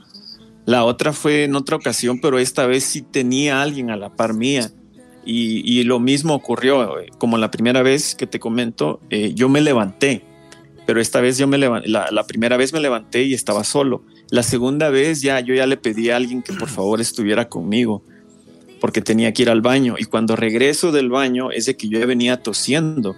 La 0.64 0.84
otra 0.84 1.12
fue 1.12 1.44
en 1.44 1.56
otra 1.56 1.76
ocasión, 1.76 2.20
pero 2.20 2.38
esta 2.38 2.66
vez 2.66 2.84
sí 2.84 3.02
tenía 3.02 3.62
alguien 3.62 3.90
a 3.90 3.96
la 3.96 4.10
par 4.10 4.34
mía. 4.34 4.70
Y, 5.24 5.82
lo 5.84 6.00
mismo 6.00 6.34
ocurrió, 6.34 6.98
eh, 6.98 7.08
como 7.18 7.38
la 7.38 7.50
primera 7.50 7.82
vez 7.82 8.16
que 8.16 8.26
te 8.26 8.40
comento, 8.40 9.00
eh, 9.10 9.32
yo 9.34 9.48
me 9.48 9.60
levanté, 9.60 10.24
pero 10.84 11.00
esta 11.00 11.20
vez 11.20 11.38
yo 11.38 11.46
me 11.46 11.58
levanté, 11.58 11.88
la, 11.88 12.24
primera 12.26 12.56
vez 12.56 12.72
me 12.72 12.80
levanté 12.80 13.22
y 13.22 13.34
estaba 13.34 13.62
solo. 13.62 14.02
La 14.30 14.42
segunda 14.42 14.90
vez 14.90 15.20
ya 15.20 15.38
yo 15.38 15.54
ya 15.54 15.66
le 15.66 15.76
pedí 15.76 16.10
a 16.10 16.16
alguien 16.16 16.42
que 16.42 16.52
por 16.52 16.68
favor 16.68 17.00
estuviera 17.00 17.48
conmigo, 17.48 18.02
porque 18.80 19.00
tenía 19.00 19.32
que 19.32 19.42
ir 19.42 19.50
al 19.50 19.60
baño. 19.60 19.94
Y 19.96 20.04
cuando 20.06 20.34
regreso 20.34 20.90
del 20.90 21.08
baño 21.08 21.52
es 21.52 21.66
de 21.66 21.76
que 21.76 21.88
yo 21.88 22.04
venía 22.06 22.42
tosiendo. 22.42 23.14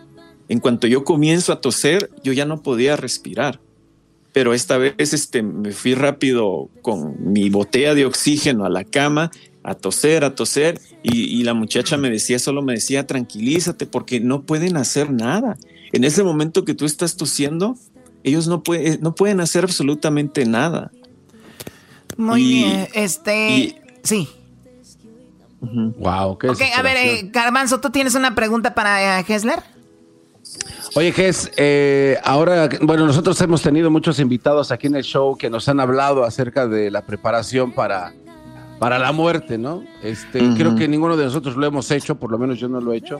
En 0.49 0.61
cuanto 0.61 0.87
yo 0.87 1.05
comienzo 1.05 1.55
a 1.55 1.63
toser, 1.63 2.11
yo 2.23 2.35
ya 2.35 2.45
no 2.45 2.63
podía 2.63 2.97
respirar 2.97 3.61
pero 4.35 4.53
esta 4.53 4.79
vez 4.79 5.15
este, 5.15 5.45
me 5.45 5.71
fui 5.71 5.95
rápido 5.95 6.69
con 6.83 7.33
mi 7.33 7.51
botella 7.51 7.95
de 7.95 8.05
oxígeno 8.05 8.65
a 8.65 8.69
la 8.69 8.83
cama, 8.83 9.31
a 9.63 9.77
toser, 9.77 10.25
a 10.25 10.35
toser, 10.35 10.81
y, 11.05 11.45
la 11.45 11.55
muchacha 11.55 11.97
me 11.97 12.11
decía, 12.11 12.41
solo 12.41 12.61
me 12.61 12.73
decía, 12.73 13.07
tranquilízate, 13.07 13.87
porque 13.87 14.19
no 14.19 14.43
pueden 14.43 14.77
hacer 14.77 15.13
nada. 15.13 15.57
En 15.93 16.03
ese 16.03 16.25
momento 16.25 16.65
que 16.65 16.75
tú 16.75 16.85
estás 16.85 17.17
tosiendo, 17.17 17.77
ellos 18.25 18.49
no, 18.49 18.65
puede, 18.65 18.99
no 18.99 19.15
pueden 19.15 19.39
hacer 19.39 19.63
absolutamente 19.63 20.45
nada. 20.47 20.91
Muy 22.17 22.43
bien, 22.43 22.89
este, 22.93 23.81
sí. 24.03 24.29
Wow, 25.61 26.39
qué 26.39 26.49
Ok, 26.49 26.61
a 26.75 26.83
ver, 26.83 26.97
eh, 26.97 27.31
¿tú 27.81 27.91
tienes 27.91 28.17
una 28.17 28.35
pregunta 28.35 28.75
para 28.75 29.21
eh, 29.21 29.25
Hessler? 29.29 29.63
Oye, 30.97 31.11
Ges, 31.11 31.51
eh, 31.57 32.19
ahora, 32.23 32.69
bueno, 32.81 33.05
nosotros 33.05 33.41
hemos 33.41 33.63
tenido 33.63 33.91
muchos 33.91 34.21
invitados 34.21 34.71
aquí 34.71 34.87
en 34.87 34.95
el 34.95 35.03
show 35.03 35.37
que 35.37 35.51
nos 35.51 35.69
han 35.69 35.81
hablado 35.81 36.25
acerca 36.25 36.69
de 36.69 36.89
la 36.93 37.03
preparación 37.03 37.73
para, 37.73 38.13
para 38.79 39.01
la 39.01 39.11
muerte, 39.11 39.59
¿no? 39.59 39.83
Este, 40.05 40.39
creo 40.57 40.77
que 40.77 40.87
ninguno 40.87 41.17
de 41.17 41.25
nosotros 41.25 41.57
lo 41.57 41.67
hemos 41.67 41.91
hecho, 41.91 42.15
por 42.15 42.31
lo 42.31 42.39
menos 42.39 42.61
yo 42.61 42.69
no 42.69 42.81
lo 42.81 42.93
he 42.93 42.99
hecho. 42.99 43.19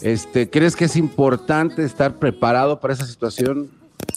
Este, 0.00 0.48
¿crees 0.48 0.76
que 0.76 0.84
es 0.84 0.94
importante 0.94 1.84
estar 1.84 2.14
preparado 2.14 2.78
para 2.78 2.94
esa 2.94 3.06
situación? 3.06 3.68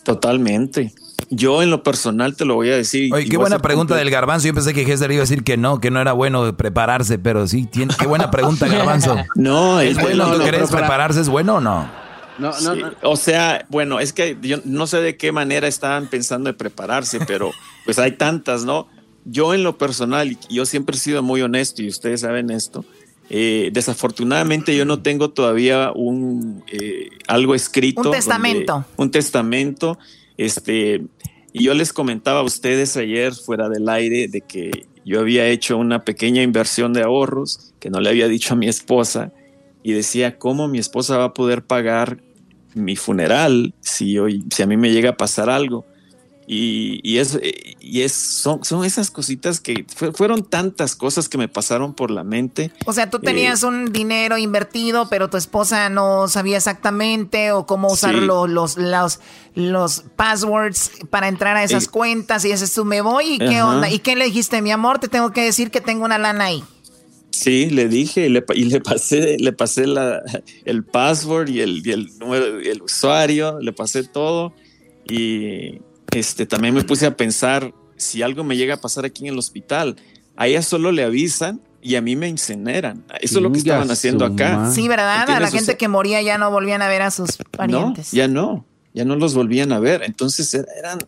Totalmente. 0.04 0.94
Yo 1.32 1.64
en 1.64 1.72
lo 1.72 1.82
personal 1.82 2.36
te 2.36 2.46
lo 2.46 2.54
voy 2.54 2.70
a 2.70 2.76
decir. 2.76 3.12
Oye, 3.12 3.28
qué 3.28 3.38
buena 3.38 3.58
pregunta 3.58 3.96
del 3.96 4.12
garbanzo. 4.12 4.48
Yo 4.48 4.54
pensé 4.54 4.74
que 4.76 4.84
Hester 4.84 5.12
iba 5.12 5.22
a 5.22 5.26
decir 5.26 5.44
que 5.44 5.58
no, 5.58 5.80
que 5.80 5.89
no 5.89 6.00
era 6.00 6.14
bueno 6.14 6.56
prepararse, 6.56 7.18
pero 7.18 7.48
sí, 7.48 7.66
tiene, 7.66 7.94
qué 7.98 8.06
buena 8.06 8.30
pregunta, 8.30 8.68
garbanzo. 8.70 9.18
no, 9.36 9.80
es, 9.80 10.00
bueno. 10.00 10.32
¿Tú 10.32 10.44
crees 10.44 10.70
prepararse 10.70 11.22
es 11.22 11.30
bueno 11.30 11.56
o 11.56 11.60
no? 11.60 12.03
No, 12.38 12.52
no, 12.62 12.92
O 13.04 13.16
sea, 13.16 13.66
bueno, 13.70 14.00
es 14.00 14.14
que 14.14 14.38
yo 14.42 14.58
no 14.66 14.88
sé 14.88 15.02
de 15.02 15.18
qué 15.18 15.32
manera 15.32 15.68
estaban 15.68 16.08
pensando 16.08 16.50
de 16.50 16.54
prepararse, 16.54 17.20
pero 17.26 17.52
pues 17.86 18.00
hay 18.00 18.14
tantas, 18.14 18.66
¿no? 18.66 18.88
Yo 19.26 19.54
en 19.54 19.64
lo 19.64 19.78
personal, 19.78 20.38
yo 20.50 20.66
siempre 20.66 20.96
he 20.96 21.00
sido 21.00 21.24
muy 21.24 21.42
honesto 21.42 21.82
y 21.82 21.88
ustedes 21.88 22.22
saben 22.22 22.50
esto, 22.50 22.84
eh, 23.30 23.70
desafortunadamente 23.72 24.76
yo 24.76 24.86
no 24.86 25.02
tengo 25.02 25.30
todavía 25.30 25.92
un 25.94 26.64
eh, 26.72 27.10
algo 27.28 27.56
escrito. 27.56 28.02
Un 28.02 28.12
testamento. 28.12 28.86
un 28.98 29.12
testamento. 29.12 29.98
Este, 30.38 31.02
y 31.54 31.64
yo 31.64 31.74
les 31.74 31.94
comentaba 31.94 32.40
a 32.40 32.44
ustedes 32.44 32.98
ayer 32.98 33.34
fuera 33.34 33.70
del 33.70 33.88
aire 33.88 34.28
de 34.28 34.42
que 34.42 34.88
yo 35.06 35.20
había 35.20 35.48
hecho 35.48 35.78
una 35.78 36.04
pequeña 36.04 36.42
inversión 36.42 36.94
de 36.94 37.04
ahorros 37.04 37.74
que 37.80 37.90
no 37.90 38.00
le 38.00 38.10
había 38.10 38.28
dicho 38.28 38.54
a 38.54 38.58
mi 38.58 38.68
esposa 38.68 39.32
y 39.84 39.94
decía, 39.94 40.40
¿cómo 40.40 40.68
mi 40.68 40.80
esposa 40.80 41.18
va 41.18 41.26
a 41.26 41.34
poder 41.34 41.64
pagar 41.64 42.20
mi 42.74 42.96
funeral 42.96 43.74
si, 43.82 44.18
hoy, 44.18 44.44
si 44.50 44.64
a 44.64 44.66
mí 44.66 44.78
me 44.78 44.92
llega 44.92 45.12
a 45.12 45.18
pasar 45.18 45.50
algo? 45.50 45.86
Y, 46.46 47.00
y 47.04 47.20
es, 47.20 47.40
y 47.80 48.02
es 48.02 48.12
son, 48.12 48.66
son 48.66 48.84
esas 48.84 49.10
cositas 49.12 49.62
que 49.62 49.86
fueron 50.14 50.44
tantas 50.44 50.96
cosas 50.96 51.30
que 51.30 51.38
me 51.38 51.48
pasaron 51.48 51.94
por 51.94 52.12
la 52.12 52.24
mente. 52.24 52.72
O 52.86 52.92
sea, 52.92 53.10
tú 53.10 53.20
tenías 53.20 53.64
eh, 53.64 53.68
un 53.68 53.94
dinero 53.94 54.38
invertido, 54.38 55.08
pero 55.08 55.30
tu 55.30 55.38
esposa 55.38 55.88
no 55.90 56.28
sabía 56.28 56.58
exactamente 56.58 57.54
o 57.54 57.66
cómo 57.66 57.88
usar 57.88 58.16
los, 58.16 58.50
los, 58.50 58.78
los, 58.78 59.22
los, 59.56 60.04
passwords 60.18 60.92
para 61.10 61.30
entrar 61.30 61.56
a 61.56 61.64
esas 61.64 61.88
cuentas. 61.88 62.44
Y 62.44 62.50
dices 62.50 62.74
tú, 62.74 62.84
me 62.84 63.00
voy 63.00 63.36
y 63.36 63.40
qué 63.40 63.62
onda. 63.62 63.90
¿Y 63.90 64.00
qué 64.00 64.16
le 64.18 64.26
dijiste, 64.26 64.62
mi 64.62 64.72
amor? 64.72 65.00
Te 65.00 65.08
tengo 65.08 65.32
que 65.32 65.44
decir 65.44 65.72
que 65.72 65.80
tengo 65.80 66.04
una 66.04 66.18
lana 66.18 66.46
ahí. 66.46 66.64
Sí, 67.34 67.66
le 67.72 67.88
dije 67.88 68.28
y 68.28 68.30
le, 68.30 68.46
y 68.54 68.66
le 68.66 68.80
pasé, 68.80 69.38
le 69.40 69.52
pasé 69.54 69.88
la, 69.88 70.22
el 70.66 70.84
password 70.84 71.50
y 71.50 71.62
el, 71.62 71.82
y 71.84 71.92
el 71.92 72.16
número, 72.20 72.62
y 72.62 72.68
el 72.68 72.84
usuario, 72.84 73.60
le 73.60 73.74
pasé 73.74 74.04
todo 74.04 74.54
y 75.10 75.80
este, 76.12 76.46
también 76.46 76.76
me 76.76 76.84
puse 76.84 77.08
a 77.08 77.18
pensar 77.18 77.74
si 77.98 78.22
algo 78.22 78.44
me 78.44 78.56
llega 78.56 78.76
a 78.76 78.78
pasar 78.78 79.06
aquí 79.06 79.24
en 79.24 79.34
el 79.34 79.40
hospital, 79.40 79.96
a 80.36 80.46
ella 80.46 80.62
solo 80.62 80.92
le 80.92 81.04
avisan 81.04 81.60
y 81.82 81.96
a 81.96 82.02
mí 82.02 82.16
me 82.16 82.28
incineran. 82.28 83.04
Eso 83.20 83.40
es 83.40 83.44
lo 83.44 83.52
que 83.52 83.58
estaban 83.58 83.90
haciendo 83.90 84.26
acá. 84.26 84.72
Sí, 84.72 84.88
¿verdad? 84.88 85.28
A 85.28 85.40
la 85.40 85.50
gente 85.50 85.76
que 85.76 85.88
moría 85.88 86.22
ya 86.22 86.38
no 86.38 86.52
volvían 86.52 86.84
a 86.84 86.88
ver 86.88 87.02
a 87.02 87.10
sus 87.10 87.38
parientes. 87.50 88.14
No, 88.14 88.18
ya 88.18 88.28
no, 88.28 88.66
ya 88.94 89.06
no 89.06 89.16
los 89.16 89.34
volvían 89.34 89.72
a 89.72 89.80
ver. 89.80 90.04
Entonces 90.04 90.54
eran... 90.54 91.00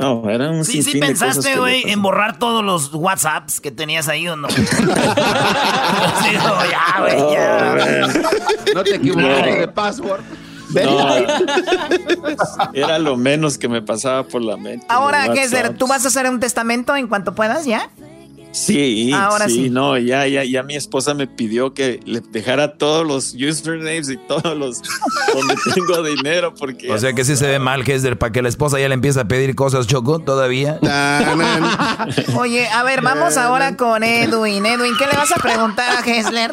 No, 0.00 0.30
eran 0.30 0.54
un 0.54 0.64
Sí, 0.64 0.82
sí 0.82 0.98
pensaste, 0.98 1.56
güey, 1.56 1.88
en 1.90 2.00
borrar 2.02 2.38
todos 2.38 2.64
los 2.64 2.94
WhatsApps 2.94 3.60
que 3.60 3.70
tenías 3.70 4.08
ahí 4.08 4.26
o 4.28 4.36
no. 4.36 4.48
sí, 4.52 4.64
ya, 4.64 6.96
güey, 7.00 7.18
ya. 7.32 7.76
No 8.74 8.82
te 8.82 8.96
equivoques 8.96 9.60
de 9.60 9.68
password. 9.68 10.22
era 12.74 12.98
lo 12.98 13.16
menos 13.16 13.58
que 13.58 13.68
me 13.68 13.82
pasaba 13.82 14.24
por 14.24 14.42
la 14.42 14.56
mente. 14.56 14.86
Ahora, 14.88 15.32
¿qué 15.32 15.48
¿Tú 15.76 15.86
vas 15.86 16.04
a 16.04 16.08
hacer 16.08 16.28
un 16.28 16.40
testamento 16.40 16.96
en 16.96 17.06
cuanto 17.08 17.34
puedas 17.34 17.64
ya? 17.64 17.88
Sí, 18.52 19.12
Ahora 19.14 19.48
sí, 19.48 19.70
no, 19.70 19.96
ya, 19.96 20.26
ya, 20.26 20.42
ya 20.44 20.62
mi 20.62 20.74
esposa 20.74 21.14
me 21.14 21.26
pidió 21.26 21.72
que 21.72 22.00
le 22.04 22.20
dejara 22.20 22.76
todos 22.76 23.06
los 23.06 23.34
usernames 23.34 24.10
y 24.10 24.16
todos 24.16 24.56
los 24.56 24.82
donde 25.34 25.54
tengo 25.74 26.02
dinero 26.02 26.54
porque. 26.54 26.90
O 26.90 26.98
sea 26.98 27.12
que 27.12 27.24
sí 27.24 27.36
se 27.36 27.46
ve 27.46 27.58
mal, 27.58 27.88
Hesler, 27.88 28.18
para 28.18 28.32
que 28.32 28.42
la 28.42 28.48
esposa 28.48 28.80
ya 28.80 28.88
le 28.88 28.94
empiece 28.94 29.20
a 29.20 29.24
pedir 29.26 29.54
cosas, 29.54 29.86
Choco, 29.86 30.18
todavía. 30.18 30.78
Oye, 32.36 32.68
a 32.68 32.82
ver, 32.82 33.02
vamos 33.02 33.36
ahora 33.36 33.76
con 33.76 34.02
Edwin. 34.02 34.66
Edwin, 34.66 34.94
¿qué 34.98 35.06
le 35.06 35.16
vas 35.16 35.30
a 35.32 35.40
preguntar 35.40 35.90
a 35.90 36.00
Hesler? 36.00 36.52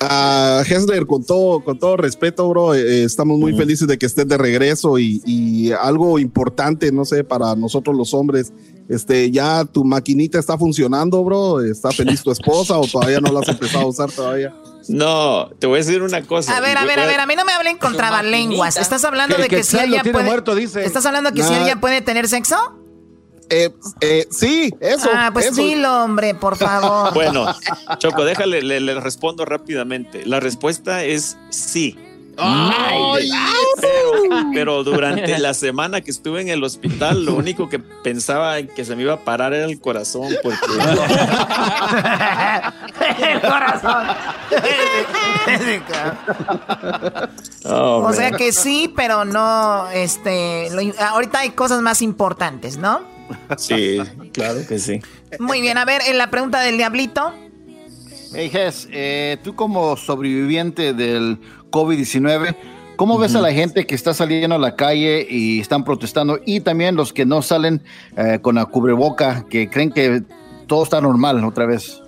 A 0.00 0.62
Hesler, 0.68 1.06
con 1.06 1.24
todo, 1.24 1.60
con 1.60 1.78
todo 1.78 1.96
respeto, 1.96 2.48
bro, 2.48 2.74
eh, 2.74 3.04
estamos 3.04 3.38
muy 3.38 3.56
felices 3.56 3.88
de 3.88 3.96
que 3.98 4.06
estés 4.06 4.28
de 4.28 4.36
regreso 4.36 4.98
y, 4.98 5.72
algo 5.80 6.18
importante, 6.18 6.92
no 6.92 7.04
sé, 7.04 7.24
para 7.24 7.54
nosotros 7.54 7.96
los 7.96 8.12
hombres, 8.14 8.52
este, 8.88 9.30
ya 9.30 9.64
tu 9.64 9.84
maquinita 9.84 10.38
está 10.38 10.58
funcionando, 10.58 11.22
bro, 11.24 11.62
está 11.62 11.90
feliz 11.90 12.22
tu 12.22 12.30
esposa 12.30 12.78
o 12.78 12.86
todavía 12.86 13.20
no 13.20 13.32
la 13.32 13.40
has 13.40 13.48
empezado 13.48 13.84
a 13.84 13.88
usar 13.88 14.10
todavía. 14.10 14.54
No, 14.88 15.48
te 15.58 15.66
voy 15.66 15.76
a 15.76 15.78
decir 15.78 16.02
una 16.02 16.22
cosa. 16.22 16.56
A 16.56 16.60
ver, 16.60 16.76
a 16.76 16.84
ver, 16.84 17.00
a 17.00 17.06
ver, 17.06 17.18
a 17.18 17.26
mí 17.26 17.34
no 17.36 17.44
me 17.44 17.52
hablen 17.52 17.78
con 17.78 17.96
trabalenguas. 17.96 18.76
¿Estás 18.76 19.04
hablando 19.04 19.36
de 19.36 19.48
que, 19.48 19.62
si 19.62 19.78
ella 19.78 20.02
puede, 20.02 20.84
¿Estás 20.84 21.06
hablando 21.06 21.30
de 21.30 21.36
que 21.36 21.42
si 21.42 21.54
ella 21.54 21.80
puede 21.80 22.02
tener 22.02 22.28
sexo? 22.28 22.83
Eh, 23.50 23.70
eh, 24.00 24.26
sí, 24.30 24.72
eso. 24.80 25.10
Ah, 25.12 25.30
pues 25.32 25.54
dilo, 25.54 26.04
hombre, 26.04 26.34
por 26.34 26.56
favor. 26.56 27.12
Bueno, 27.14 27.46
Choco, 27.98 28.24
déjale, 28.24 28.62
le, 28.62 29.00
respondo 29.00 29.44
rápidamente. 29.44 30.24
La 30.26 30.40
respuesta 30.40 31.04
es 31.04 31.36
sí. 31.50 31.96
pero, 34.52 34.82
durante 34.82 35.38
la 35.38 35.54
semana 35.54 36.00
que 36.00 36.10
estuve 36.10 36.40
en 36.40 36.48
el 36.48 36.64
hospital, 36.64 37.24
lo 37.24 37.34
único 37.34 37.68
que 37.68 37.78
pensaba 37.78 38.58
en 38.58 38.66
que 38.68 38.84
se 38.84 38.96
me 38.96 39.02
iba 39.02 39.12
a 39.14 39.20
parar 39.20 39.54
era 39.54 39.66
el 39.66 39.80
corazón, 39.80 40.34
porque. 40.42 40.58
el 43.22 43.40
corazón. 43.40 44.06
o 47.64 48.12
sea 48.12 48.32
que 48.32 48.50
sí, 48.52 48.92
pero 48.96 49.24
no, 49.24 49.88
este, 49.90 50.70
ahorita 50.98 51.38
hay 51.40 51.50
cosas 51.50 51.82
más 51.82 52.02
importantes, 52.02 52.78
¿no? 52.78 53.13
Sí, 53.56 53.98
claro 54.32 54.60
que 54.66 54.78
sí. 54.78 55.00
Muy 55.38 55.60
bien, 55.60 55.78
a 55.78 55.84
ver, 55.84 56.02
en 56.06 56.18
la 56.18 56.30
pregunta 56.30 56.60
del 56.60 56.76
diablito. 56.76 57.32
Hey, 58.34 58.50
Jess, 58.50 58.88
eh, 58.90 59.36
tú 59.44 59.54
como 59.54 59.96
sobreviviente 59.96 60.92
del 60.92 61.38
COVID-19, 61.70 62.56
¿cómo 62.96 63.16
ves 63.16 63.36
a 63.36 63.40
la 63.40 63.52
gente 63.52 63.86
que 63.86 63.94
está 63.94 64.12
saliendo 64.12 64.56
a 64.56 64.58
la 64.58 64.74
calle 64.74 65.24
y 65.28 65.60
están 65.60 65.84
protestando 65.84 66.40
y 66.44 66.60
también 66.60 66.96
los 66.96 67.12
que 67.12 67.26
no 67.26 67.42
salen 67.42 67.82
eh, 68.16 68.40
con 68.42 68.56
la 68.56 68.66
cubreboca, 68.66 69.46
que 69.48 69.70
creen 69.70 69.92
que 69.92 70.22
todo 70.66 70.82
está 70.82 71.00
normal 71.00 71.44
otra 71.44 71.66
vez? 71.66 72.00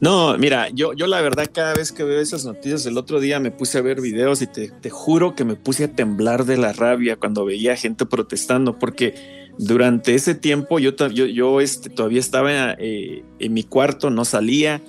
No, 0.00 0.36
mira, 0.38 0.68
yo, 0.68 0.92
yo 0.92 1.06
la 1.06 1.20
verdad 1.20 1.48
cada 1.52 1.72
vez 1.74 1.90
que 1.90 2.04
veo 2.04 2.20
esas 2.20 2.44
noticias, 2.44 2.86
el 2.86 2.98
otro 2.98 3.20
día 3.20 3.40
me 3.40 3.50
puse 3.50 3.78
a 3.78 3.80
ver 3.80 4.00
videos 4.00 4.42
y 4.42 4.46
te, 4.46 4.70
te 4.70 4.90
juro 4.90 5.34
que 5.34 5.44
me 5.44 5.56
puse 5.56 5.84
a 5.84 5.88
temblar 5.88 6.44
de 6.44 6.56
la 6.56 6.72
rabia 6.72 7.16
cuando 7.16 7.44
veía 7.44 7.74
gente 7.74 8.04
protestando, 8.06 8.78
porque 8.78 9.43
durante 9.58 10.14
ese 10.14 10.34
tiempo 10.34 10.78
yo, 10.78 11.60
este, 11.60 11.90
todavía 11.90 12.20
estaba 12.20 12.72
eh, 12.72 13.24
en 13.38 13.52
mi 13.52 13.62
cuarto, 13.62 14.10
no 14.10 14.24
salía, 14.24 14.80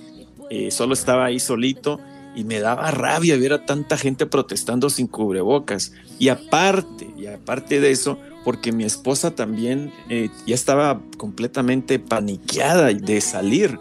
eh, 0.50 0.70
solo 0.70 0.94
estaba 0.94 1.26
ahí 1.26 1.40
solito 1.40 2.00
y 2.34 2.44
me 2.44 2.60
daba 2.60 2.90
rabia 2.90 3.36
ver 3.38 3.54
a 3.54 3.64
tanta 3.64 3.96
gente 3.96 4.26
protestando 4.26 4.90
sin 4.90 5.06
cubrebocas. 5.06 5.92
Y 6.18 6.28
aparte, 6.28 7.08
y 7.16 7.26
aparte 7.26 7.80
de 7.80 7.90
eso, 7.90 8.18
porque 8.44 8.72
mi 8.72 8.84
esposa 8.84 9.34
también 9.34 9.90
eh, 10.10 10.28
ya 10.46 10.54
estaba 10.54 11.00
completamente 11.16 11.98
paniqueada 11.98 12.92
de 12.92 13.20
salir. 13.20 13.78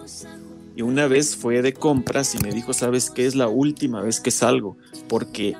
Y 0.76 0.82
una 0.82 1.08
vez 1.08 1.36
fue 1.36 1.62
de 1.62 1.74
compras 1.74 2.34
y 2.36 2.40
me 2.40 2.52
dijo, 2.52 2.74
¿sabes 2.74 3.10
qué? 3.10 3.26
Es 3.26 3.36
la 3.36 3.48
última 3.48 4.02
vez 4.02 4.20
que 4.20 4.32
salgo, 4.32 4.78
porque 5.08 5.56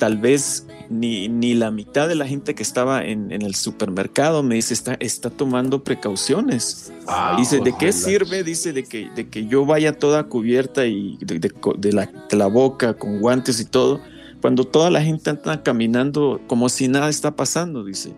tal 0.00 0.16
vez 0.16 0.66
ni, 0.88 1.28
ni 1.28 1.52
la 1.52 1.70
mitad 1.70 2.08
de 2.08 2.14
la 2.14 2.26
gente 2.26 2.54
que 2.54 2.62
estaba 2.62 3.04
en, 3.04 3.30
el 3.30 3.54
supermercado 3.54 4.42
me 4.42 4.54
dice, 4.54 4.72
está, 4.72 4.94
está 4.94 5.28
tomando 5.28 5.84
precauciones. 5.84 6.90
Ah, 7.06 7.36
dice, 7.38 7.60
¿de 7.60 7.76
qué 7.78 7.92
sirve? 7.92 8.42
Dice, 8.42 8.72
de 8.72 8.84
que, 8.84 9.10
de 9.14 9.28
que 9.28 9.46
yo 9.46 9.66
vaya 9.66 9.92
toda 9.92 10.24
cubierta 10.24 10.86
y 10.86 11.18
de, 11.20 11.92
la, 11.92 12.10
la 12.30 12.46
boca 12.46 12.94
con 12.94 13.20
guantes 13.20 13.60
y 13.60 13.66
todo, 13.66 14.00
cuando 14.40 14.64
toda 14.66 14.88
la 14.88 15.02
gente 15.02 15.28
anda 15.28 15.62
caminando 15.62 16.40
como 16.46 16.70
si 16.70 16.88
nada 16.88 17.10
está 17.10 17.36
pasando, 17.36 17.84
dice. 17.84 18.14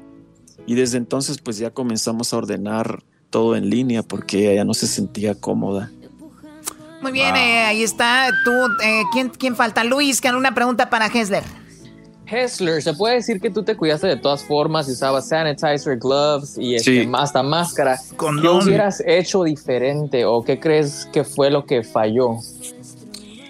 Y 0.65 0.77
desde 0.77 0.99
entonces 0.99 1.39
pues 1.39 1.59
ya 1.59 1.71
comenzamos 1.71 2.33
a 2.33 2.37
ordenar 2.37 3.03
todo 3.29 3.57
en 3.57 3.71
línea 3.71 4.05
porque 4.05 4.53
ella 4.53 4.65
no 4.65 4.73
se 4.73 4.87
sentía 4.87 5.35
cómoda. 5.35 5.91
Muy 7.03 7.11
bien, 7.11 7.35
eh, 7.35 7.65
ahí 7.65 7.83
está. 7.83 8.31
Tú, 8.45 8.53
eh, 8.85 9.03
¿quién, 9.13 9.31
¿quién 9.31 9.57
falta? 9.57 9.83
Luis, 9.83 10.21
que 10.21 10.31
una 10.31 10.55
pregunta 10.55 10.89
para 10.89 11.07
Hessler. 11.07 11.43
Hessler, 12.33 12.83
se 12.83 12.95
puede 12.95 13.17
decir 13.17 13.41
que 13.41 13.51
tú 13.51 13.63
te 13.63 13.77
cuidaste 13.77 14.07
de 14.07 14.17
todas 14.17 14.43
formas, 14.43 14.89
usabas 14.89 15.29
sanitizer, 15.29 15.99
gloves 15.99 16.57
y 16.57 16.77
este, 16.77 17.09
hasta 17.13 17.43
máscara. 17.43 17.99
¿Qué 18.19 18.49
hubieras 18.49 19.03
hecho 19.07 19.45
diferente 19.45 20.25
o 20.25 20.43
qué 20.43 20.59
crees 20.59 21.07
que 21.13 21.25
fue 21.25 21.51
lo 21.51 21.67
que 21.67 21.83
falló? 21.83 22.39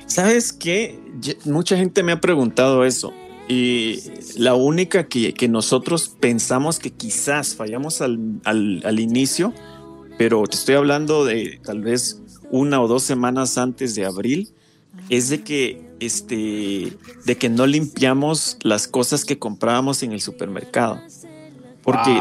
¿Sabes 0.07 0.53
qué? 0.53 0.99
Mucha 1.45 1.77
gente 1.77 2.03
me 2.03 2.13
ha 2.13 2.21
preguntado 2.21 2.85
eso. 2.85 3.13
Y 3.49 4.01
la 4.37 4.55
única 4.55 5.09
que, 5.09 5.35
que 5.35 5.49
nosotros 5.49 6.09
pensamos 6.21 6.79
que 6.79 6.91
quizás 6.91 7.55
fallamos 7.55 8.01
al, 8.01 8.19
al, 8.45 8.83
al, 8.85 9.01
inicio, 9.01 9.53
pero 10.19 10.43
te 10.45 10.57
estoy 10.57 10.75
hablando 10.75 11.25
de 11.25 11.61
tal 11.63 11.81
vez 11.81 12.21
una 12.51 12.81
o 12.81 12.89
dos 12.89 13.03
semanas 13.03 13.59
antes 13.59 13.95
de 13.95 14.05
abril, 14.05 14.55
es 15.09 15.29
de 15.29 15.43
que 15.43 15.92
este, 16.03 16.97
de 17.25 17.39
que 17.39 17.49
no 17.49 17.67
limpiamos 17.67 18.57
las 18.63 18.89
cosas 18.89 19.25
que 19.25 19.39
comprábamos 19.39 20.03
en 20.03 20.13
el 20.13 20.21
supermercado. 20.21 21.01
Porque, 21.83 22.21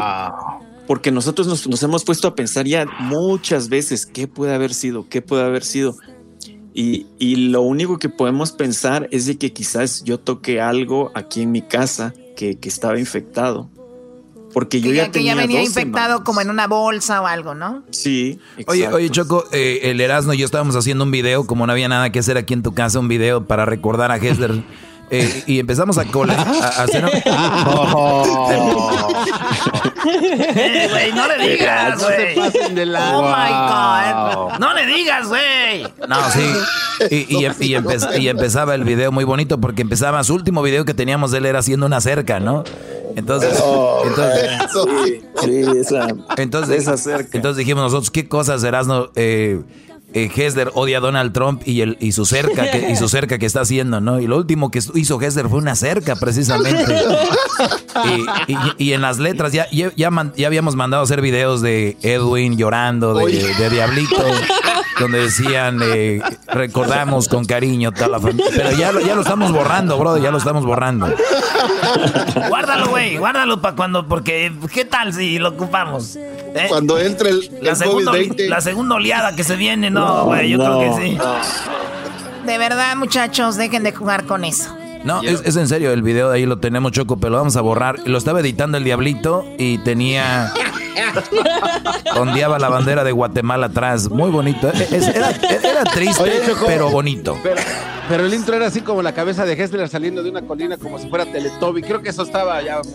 porque 0.86 1.10
nosotros 1.10 1.46
nos, 1.46 1.82
hemos 1.82 2.04
puesto 2.04 2.28
a 2.28 2.34
pensar 2.34 2.66
ya 2.66 2.86
muchas 3.00 3.68
veces 3.68 4.06
qué 4.06 4.28
puede 4.28 4.54
haber 4.54 4.72
sido, 4.72 5.08
qué 5.08 5.20
puede 5.20 5.44
haber 5.44 5.64
sido. 5.64 5.96
Y, 6.74 7.06
y, 7.18 7.36
lo 7.36 7.60
único 7.62 7.98
que 7.98 8.08
podemos 8.08 8.52
pensar 8.52 9.06
es 9.10 9.26
de 9.26 9.36
que 9.36 9.52
quizás 9.52 10.04
yo 10.04 10.18
toqué 10.18 10.60
algo 10.60 11.10
aquí 11.14 11.42
en 11.42 11.52
mi 11.52 11.60
casa 11.60 12.14
que, 12.34 12.58
que 12.58 12.68
estaba 12.68 12.98
infectado. 12.98 13.68
Porque 14.52 14.80
yo 14.80 14.92
ya, 14.92 15.10
tenía 15.10 15.12
que 15.12 15.24
ya 15.24 15.34
venía 15.34 15.62
infectado 15.62 16.24
como 16.24 16.40
en 16.40 16.50
una 16.50 16.66
bolsa 16.66 17.20
o 17.22 17.26
algo, 17.26 17.54
¿no? 17.54 17.82
Sí. 17.90 18.38
Oye, 18.66 18.88
oye, 18.88 19.10
Choco, 19.10 19.44
eh, 19.52 19.80
el 19.84 20.00
Erasmo 20.00 20.34
y 20.34 20.38
yo 20.38 20.46
estábamos 20.46 20.76
haciendo 20.76 21.04
un 21.04 21.10
video, 21.10 21.46
como 21.46 21.66
no 21.66 21.72
había 21.72 21.88
nada 21.88 22.10
que 22.10 22.18
hacer 22.18 22.36
aquí 22.36 22.54
en 22.54 22.62
tu 22.62 22.74
casa, 22.74 22.98
un 22.98 23.08
video 23.08 23.46
para 23.46 23.64
recordar 23.64 24.10
a 24.10 24.16
Hessler. 24.16 24.62
Eh, 25.14 25.44
y 25.46 25.58
empezamos 25.58 25.98
a 25.98 26.06
colar. 26.06 26.38
A, 26.38 26.84
hacer... 26.84 27.04
oh. 27.26 29.12
Güey, 30.02 31.12
no 31.12 31.28
le 31.28 31.50
digas, 31.50 32.02
güey. 32.02 32.38
Oh 32.38 33.22
my 33.22 33.50
God. 33.52 34.58
No 34.58 34.72
le 34.72 34.86
digas, 34.86 35.28
güey. 35.28 35.82
No, 36.08 36.30
sí. 36.30 36.40
Y, 37.10 37.44
y, 37.44 37.46
y, 38.20 38.28
empezaba 38.28 38.74
el 38.74 38.84
video 38.84 39.12
muy 39.12 39.24
bonito 39.24 39.60
porque 39.60 39.82
empezaba 39.82 40.24
su 40.24 40.34
último 40.34 40.62
video 40.62 40.86
que 40.86 40.94
teníamos 40.94 41.30
de 41.30 41.38
él 41.38 41.46
era 41.46 41.58
haciendo 41.58 41.84
una 41.84 42.00
cerca, 42.00 42.40
¿no? 42.40 42.64
Entonces, 43.16 43.58
Oh, 43.62 44.02
entonces, 44.06 44.50
sí, 45.42 45.62
esa, 45.78 46.06
entonces, 46.36 46.82
esa 46.82 46.96
cerca. 46.96 47.36
entonces 47.36 47.58
dijimos 47.58 47.84
nosotros, 47.84 48.10
¿qué 48.10 48.28
cosas 48.28 48.60
serás 48.60 48.86
no? 48.86 49.10
Eh, 49.16 49.60
eh, 50.14 50.30
odia 50.74 50.98
a 50.98 51.00
Donald 51.00 51.32
Trump 51.32 51.62
y, 51.64 51.80
el, 51.80 51.96
y 51.98 52.12
su 52.12 52.26
cerca 52.26 52.70
que, 52.70 52.90
y 52.90 52.96
su 52.96 53.08
cerca 53.08 53.38
que 53.38 53.46
está 53.46 53.62
haciendo, 53.62 53.98
¿no? 54.00 54.20
Y 54.20 54.26
lo 54.26 54.36
último 54.36 54.70
que 54.70 54.80
hizo 54.94 55.18
Hessler 55.20 55.48
fue 55.48 55.58
una 55.58 55.74
cerca, 55.74 56.16
precisamente. 56.16 56.84
Y, 58.48 58.52
y- 58.52 58.58
y 58.88 58.92
en 58.94 59.02
las 59.02 59.18
letras 59.18 59.52
ya, 59.52 59.68
ya, 59.70 59.92
ya 59.94 60.10
man- 60.10 60.32
ya 60.36 60.46
habíamos 60.46 60.74
mandado 60.74 61.02
a 61.02 61.04
hacer 61.04 61.20
videos 61.20 61.60
de 61.60 61.96
Edwin 62.02 62.56
llorando, 62.56 63.14
de, 63.14 63.54
de 63.54 63.70
Diablito, 63.70 64.24
donde 64.98 65.20
decían, 65.20 65.78
eh, 65.82 66.20
recordamos 66.48 67.28
con 67.28 67.44
cariño 67.44 67.92
toda 67.92 68.08
la 68.08 68.20
familia. 68.20 68.46
Pero 68.54 68.72
ya, 68.72 68.92
lo- 68.92 69.00
ya 69.00 69.14
lo 69.14 69.22
estamos 69.22 69.52
borrando, 69.52 69.98
bro, 69.98 70.18
ya 70.18 70.30
lo 70.30 70.38
estamos 70.38 70.64
borrando. 70.64 71.08
Guárdalo, 72.48 72.88
güey, 72.88 73.16
guárdalo 73.16 73.60
para 73.60 73.76
cuando, 73.76 74.06
porque 74.06 74.52
¿qué 74.72 74.84
tal 74.84 75.12
si 75.12 75.38
lo 75.38 75.50
ocupamos? 75.50 76.16
¿Eh? 76.16 76.66
Cuando 76.68 76.98
entre 76.98 77.30
el, 77.30 77.50
La 77.62 77.70
el 77.70 77.76
segunda, 77.76 78.12
COVID-20. 78.12 78.48
la 78.48 78.60
segunda 78.60 78.94
oleada 78.96 79.34
que 79.36 79.44
se 79.44 79.56
viene, 79.56 79.90
no, 79.90 80.24
güey, 80.26 80.50
yo 80.50 80.58
creo 80.58 80.80
que 80.80 81.02
sí. 81.10 81.18
De 82.46 82.58
verdad, 82.58 82.96
muchachos, 82.96 83.56
dejen 83.56 83.82
de 83.84 83.92
jugar 83.92 84.24
con 84.24 84.44
eso. 84.44 84.74
No, 85.04 85.20
es, 85.22 85.42
es 85.44 85.56
en 85.56 85.66
serio, 85.66 85.92
el 85.92 86.02
video 86.02 86.30
de 86.30 86.36
ahí 86.36 86.46
lo 86.46 86.58
tenemos, 86.58 86.92
Choco, 86.92 87.16
pero 87.16 87.30
lo 87.32 87.38
vamos 87.38 87.56
a 87.56 87.60
borrar. 87.60 87.98
Lo 88.06 88.18
estaba 88.18 88.38
editando 88.40 88.78
el 88.78 88.84
Diablito 88.84 89.44
y 89.58 89.78
tenía... 89.78 90.52
Ondeaba 92.16 92.58
la 92.58 92.68
bandera 92.68 93.04
de 93.04 93.12
Guatemala 93.12 93.66
atrás. 93.66 94.08
Muy 94.10 94.30
bonito. 94.30 94.68
E- 94.68 94.88
es- 94.96 95.08
era, 95.08 95.30
era 95.30 95.84
triste, 95.84 96.22
Oye, 96.22 96.40
Choco, 96.46 96.66
pero 96.66 96.90
bonito. 96.90 97.38
Pero, 97.42 97.60
pero 98.08 98.26
el 98.26 98.34
intro 98.34 98.54
era 98.56 98.66
así 98.66 98.80
como 98.80 99.02
la 99.02 99.12
cabeza 99.12 99.44
de 99.44 99.52
Hessler 99.54 99.88
saliendo 99.88 100.22
de 100.22 100.30
una 100.30 100.42
colina 100.42 100.76
como 100.76 100.98
si 100.98 101.08
fuera 101.08 101.24
Teletubby. 101.26 101.82
Creo 101.82 102.02
que 102.02 102.10
eso 102.10 102.22
estaba 102.22 102.60
ya. 102.62 102.80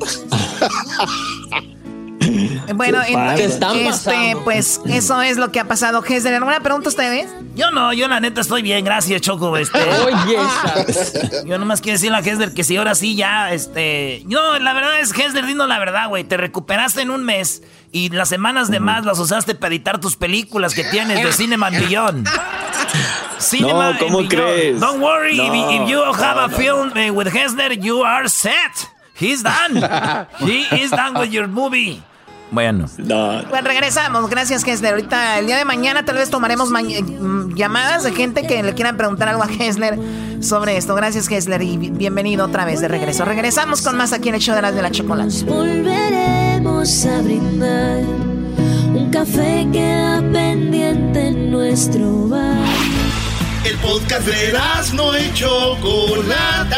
Bueno, 2.75 2.99
¿Qué 3.05 3.13
en- 3.13 3.87
este, 3.87 4.35
pues 4.43 4.81
eso 4.87 5.21
es 5.21 5.37
lo 5.37 5.51
que 5.51 5.59
ha 5.61 5.65
pasado. 5.65 6.03
Hesler, 6.03 6.33
¿alguna 6.35 6.59
pregunta 6.59 6.89
a 6.89 6.91
ustedes? 6.91 7.29
Yo 7.55 7.71
no, 7.71 7.93
yo 7.93 8.07
la 8.09 8.19
neta 8.19 8.41
estoy 8.41 8.61
bien, 8.61 8.83
gracias, 8.83 9.21
Choco. 9.21 9.55
Este. 9.57 9.79
Oye, 10.05 10.37
Yo 11.45 11.57
nomás 11.57 11.79
quiero 11.81 11.95
decirle 11.97 12.17
a 12.17 12.19
Hesler 12.19 12.53
que 12.53 12.63
si 12.65 12.75
ahora 12.75 12.95
sí 12.95 13.15
ya, 13.15 13.53
este. 13.53 14.23
No, 14.27 14.59
la 14.59 14.73
verdad 14.73 14.99
es, 14.99 15.17
Hesler, 15.17 15.45
dinos 15.45 15.67
la 15.69 15.79
verdad, 15.79 16.09
güey. 16.09 16.25
Te 16.25 16.35
recuperaste 16.37 17.01
en 17.01 17.11
un 17.11 17.23
mes 17.23 17.63
y 17.91 18.09
las 18.09 18.29
semanas 18.29 18.69
de 18.69 18.79
más 18.79 19.05
las 19.05 19.19
usaste 19.19 19.55
para 19.55 19.73
editar 19.73 19.99
tus 19.99 20.15
películas 20.15 20.73
que 20.73 20.83
tienes 20.83 21.23
de 21.23 21.31
Cinema 21.33 21.67
and 21.67 21.87
Beyond. 21.87 22.27
Cinema 23.39 23.93
No, 23.93 23.99
¿cómo 23.99 24.27
crees? 24.27 24.79
Don't 24.79 25.01
worry, 25.01 25.39
if- 25.39 25.47
No, 25.47 25.83
if, 25.83 25.89
you 25.89 26.01
have 26.03 26.39
a 26.39 26.47
no, 26.47 26.57
film 26.57 26.91
eh, 26.97 27.11
with 27.11 27.27
Hesler, 27.27 27.73
you 27.79 28.03
are 28.03 28.27
set. 28.29 28.89
He's 29.19 29.41
done. 29.43 29.75
He 30.39 30.65
is 30.81 30.91
done 30.91 31.19
with 31.19 31.31
your 31.31 31.47
movie. 31.47 32.01
Bueno. 32.51 32.85
Pues 33.49 33.63
regresamos, 33.63 34.29
gracias 34.29 34.65
Hesler. 34.65 34.93
Ahorita, 34.93 35.39
el 35.39 35.47
día 35.47 35.57
de 35.57 35.65
mañana, 35.65 36.05
tal 36.05 36.15
vez 36.15 36.29
tomaremos 36.29 36.69
ma- 36.69 36.81
eh, 36.81 37.03
llamadas 37.55 38.03
de 38.03 38.13
gente 38.13 38.47
que 38.47 38.63
le 38.63 38.73
quieran 38.73 38.95
preguntar 38.97 39.27
algo 39.27 39.43
a 39.43 39.47
Hesler 39.47 39.99
sobre 40.41 40.77
esto. 40.77 40.95
Gracias 40.95 41.29
Hesler 41.29 41.61
y 41.61 41.77
bi- 41.77 41.89
bienvenido 41.89 42.45
otra 42.45 42.63
vez 42.65 42.79
de 42.79 42.87
regreso. 42.87 43.25
Regresamos 43.25 43.81
con 43.81 43.97
más 43.97 44.13
aquí 44.13 44.29
en 44.29 44.35
el 44.35 44.41
show 44.41 44.55
de 44.55 44.61
las 44.61 44.73
de 44.75 44.81
la 44.81 44.91
chocolate. 44.91 45.43
Volveremos 45.45 47.05
a 47.05 47.21
brindar. 47.21 47.99
Un 48.95 49.09
café 49.11 49.67
queda 49.71 50.21
pendiente 50.31 51.27
en 51.27 51.51
nuestro 51.51 52.29
bar. 52.29 52.55
El 53.65 53.75
podcast 53.79 54.25
de 54.25 54.53
no 54.93 55.17
y 55.17 55.33
Chocolata. 55.33 56.77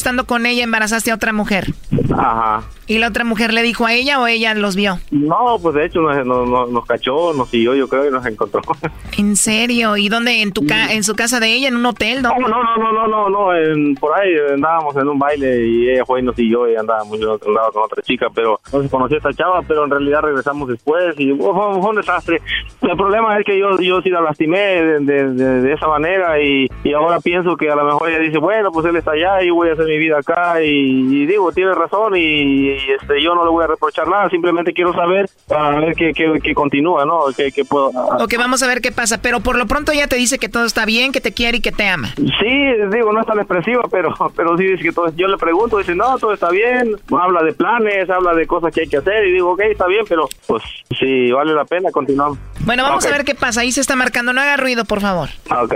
estando 0.01 0.25
con 0.25 0.47
ella 0.47 0.63
embarazaste 0.63 1.11
a 1.11 1.15
otra 1.15 1.31
mujer. 1.31 1.75
Ajá. 2.11 2.63
¿Y 2.91 2.97
la 2.97 3.07
otra 3.07 3.23
mujer 3.23 3.53
le 3.53 3.63
dijo 3.63 3.85
a 3.85 3.93
ella 3.93 4.19
o 4.19 4.27
ella 4.27 4.53
los 4.53 4.75
vio? 4.75 4.97
No, 5.11 5.55
pues 5.61 5.75
de 5.75 5.85
hecho 5.85 6.01
nos, 6.01 6.25
nos, 6.25 6.69
nos 6.69 6.85
cachó, 6.85 7.31
nos 7.33 7.47
siguió, 7.47 7.73
yo 7.73 7.87
creo, 7.87 8.05
y 8.05 8.11
nos 8.11 8.25
encontró. 8.25 8.61
¿En 9.17 9.37
serio? 9.37 9.95
¿Y 9.95 10.09
dónde? 10.09 10.41
¿En 10.41 10.51
tu 10.51 10.65
ca 10.67 10.91
en 10.91 11.01
su 11.05 11.15
casa 11.15 11.39
de 11.39 11.53
ella? 11.53 11.69
¿En 11.69 11.77
un 11.77 11.85
hotel? 11.85 12.21
No, 12.21 12.37
no, 12.37 12.49
no, 12.49 12.75
no, 12.75 12.91
no, 12.91 13.07
no, 13.07 13.29
no 13.29 13.55
en, 13.55 13.95
por 13.95 14.11
ahí 14.19 14.27
andábamos 14.53 14.93
en 14.97 15.07
un 15.07 15.17
baile 15.17 15.65
y 15.65 15.89
ella 15.89 16.03
fue 16.03 16.19
y 16.19 16.23
nos 16.23 16.35
siguió 16.35 16.69
y 16.69 16.75
andábamos, 16.75 17.17
yo 17.17 17.39
andaba 17.47 17.71
con 17.71 17.83
otra 17.83 18.01
chica, 18.01 18.27
pero 18.35 18.59
no 18.73 18.81
se 18.81 18.89
conoció 18.89 19.15
a 19.15 19.19
esta 19.19 19.33
chava, 19.33 19.61
pero 19.65 19.85
en 19.85 19.91
realidad 19.91 20.23
regresamos 20.23 20.67
después 20.67 21.17
y 21.17 21.31
fue, 21.31 21.49
un 21.49 21.95
desastre. 21.95 22.41
El 22.81 22.97
problema 22.97 23.39
es 23.39 23.45
que 23.45 23.57
yo, 23.57 23.79
yo 23.79 24.01
sí 24.01 24.09
la 24.09 24.19
lastimé 24.19 24.59
de, 24.59 25.29
de, 25.29 25.71
esa 25.71 25.87
manera 25.87 26.43
y, 26.43 26.67
y, 26.83 26.91
ahora 26.91 27.21
pienso 27.21 27.55
que 27.55 27.69
a 27.69 27.75
lo 27.75 27.85
mejor 27.85 28.09
ella 28.09 28.19
dice, 28.19 28.37
bueno, 28.37 28.69
pues 28.69 28.85
él 28.85 28.97
está 28.97 29.11
allá 29.11 29.41
y 29.43 29.49
voy 29.49 29.69
a 29.69 29.73
hacer 29.73 29.85
mi 29.85 29.97
vida 29.97 30.19
acá 30.19 30.61
y, 30.61 31.25
digo, 31.25 31.53
tiene 31.53 31.73
razón 31.73 32.17
y, 32.17 32.80
este 32.89 33.21
yo 33.21 33.35
no 33.35 33.43
le 33.43 33.51
voy 33.51 33.63
a 33.63 33.67
reprochar 33.67 34.07
nada, 34.07 34.29
simplemente 34.29 34.73
quiero 34.73 34.93
saber 34.93 35.29
para 35.47 35.79
ver 35.79 35.95
qué, 35.95 36.13
qué, 36.13 36.53
continúa, 36.53 37.05
¿no? 37.05 37.25
Que, 37.35 37.51
que 37.51 37.65
puedo... 37.65 37.89
Ok, 37.89 38.35
vamos 38.37 38.63
a 38.63 38.67
ver 38.67 38.81
qué 38.81 38.91
pasa, 38.91 39.21
pero 39.21 39.39
por 39.41 39.57
lo 39.57 39.67
pronto 39.67 39.91
ella 39.91 40.07
te 40.07 40.15
dice 40.15 40.39
que 40.39 40.49
todo 40.49 40.65
está 40.65 40.85
bien, 40.85 41.11
que 41.11 41.21
te 41.21 41.33
quiere 41.33 41.57
y 41.57 41.61
que 41.61 41.71
te 41.71 41.87
ama. 41.87 42.09
Sí, 42.15 42.63
digo, 42.91 43.11
no 43.13 43.21
es 43.21 43.27
tan 43.27 43.39
expresiva, 43.39 43.83
pero, 43.91 44.13
pero 44.35 44.57
sí 44.57 44.65
dice 44.65 44.83
que 44.83 44.91
todo, 44.91 45.11
yo 45.15 45.27
le 45.27 45.37
pregunto, 45.37 45.77
dice, 45.77 45.95
no, 45.95 46.17
todo 46.17 46.33
está 46.33 46.49
bien, 46.49 46.95
habla 47.11 47.43
de 47.43 47.53
planes, 47.53 48.09
habla 48.09 48.33
de 48.33 48.47
cosas 48.47 48.73
que 48.73 48.81
hay 48.81 48.87
que 48.87 48.97
hacer 48.97 49.27
y 49.27 49.31
digo, 49.31 49.51
ok, 49.51 49.61
está 49.71 49.87
bien, 49.87 50.05
pero 50.07 50.27
pues 50.47 50.63
sí, 50.99 51.31
vale 51.31 51.53
la 51.53 51.65
pena, 51.65 51.91
continuamos. 51.91 52.37
Bueno, 52.61 52.83
vamos 52.83 53.05
a 53.05 53.11
ver 53.11 53.25
qué 53.25 53.35
pasa, 53.35 53.61
ahí 53.61 53.71
se 53.71 53.81
está 53.81 53.95
marcando, 53.95 54.33
no 54.33 54.41
haga 54.41 54.57
ruido, 54.57 54.85
por 54.85 55.01
favor. 55.01 55.29
Ah, 55.49 55.63
ok. 55.63 55.75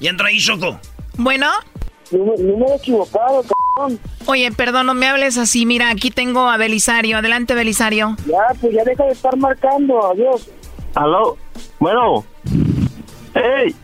Y 0.00 0.08
entra 0.08 0.28
ahí, 0.28 0.38
Choco. 0.38 0.78
Bueno. 1.16 1.46
Número 2.10 2.74
equivocado, 2.74 3.44
cabrón. 3.76 4.00
Oye, 4.26 4.50
perdón, 4.50 4.86
no 4.86 4.94
me 4.94 5.06
hables 5.06 5.38
así. 5.38 5.66
Mira, 5.66 5.90
aquí 5.90 6.10
tengo 6.10 6.48
a 6.48 6.56
Belisario. 6.56 7.18
Adelante, 7.18 7.54
Belisario. 7.54 8.16
Ya, 8.26 8.54
pues 8.60 8.74
ya 8.74 8.82
deja 8.82 9.04
de 9.04 9.12
estar 9.12 9.36
marcando. 9.36 10.04
Adiós. 10.10 10.50
Aló. 10.94 11.36
Bueno. 11.78 12.24
Hey. 13.34 13.74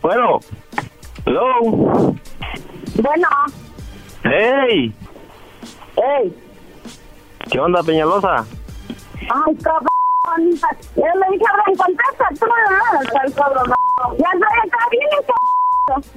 Bueno. 0.00 0.40
Hello. 1.26 1.60
Bueno. 2.94 3.28
Hey. 4.22 4.94
Hey. 5.96 6.34
¿Qué 7.50 7.58
onda, 7.58 7.82
Peñalosa? 7.82 8.46
Ay, 9.20 9.54
cabrón. 9.62 9.99
Yo 10.22 11.02
le 11.02 11.26
dije, 11.32 11.44
a 11.48 11.64
contesta 11.64 12.28
tú, 12.38 12.46
¿no? 12.46 14.16
Ya 14.18 14.28
estoy 14.34 14.58
acá 14.64 14.88
bien, 14.90 15.08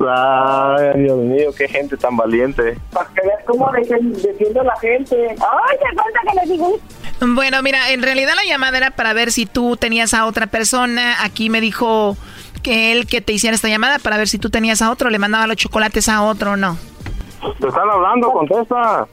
Ay, 0.07 1.01
Dios 1.01 1.17
mío, 1.17 1.49
qué 1.57 1.67
gente 1.67 1.97
tan 1.97 2.15
valiente. 2.15 2.77
Para 2.91 3.09
que 3.09 3.21
veas 3.21 3.43
cómo 3.45 3.71
defiende 3.71 4.63
la 4.63 4.75
gente. 4.79 5.29
Ay, 5.29 5.77
qué 5.79 5.95
cuenta 5.95 6.19
que 6.29 6.45
le 6.45 6.53
digo. 6.53 6.79
Bueno, 7.21 7.61
mira, 7.63 7.91
en 7.91 8.03
realidad 8.03 8.33
la 8.35 8.43
llamada 8.43 8.77
era 8.77 8.91
para 8.91 9.13
ver 9.13 9.31
si 9.31 9.45
tú 9.45 9.77
tenías 9.77 10.13
a 10.13 10.25
otra 10.25 10.47
persona. 10.47 11.23
Aquí 11.23 11.49
me 11.49 11.61
dijo 11.61 12.17
que 12.61 12.91
él 12.91 13.07
que 13.07 13.21
te 13.21 13.33
hiciera 13.33 13.55
esta 13.55 13.69
llamada 13.69 13.99
para 13.99 14.17
ver 14.17 14.27
si 14.27 14.37
tú 14.37 14.49
tenías 14.49 14.81
a 14.81 14.91
otro, 14.91 15.09
le 15.09 15.19
mandaba 15.19 15.47
los 15.47 15.57
chocolates 15.57 16.07
a 16.09 16.23
otro 16.23 16.51
o 16.51 16.55
no. 16.57 16.77
Te 17.59 17.67
están 17.67 17.89
hablando, 17.89 18.31
contesta. 18.31 19.07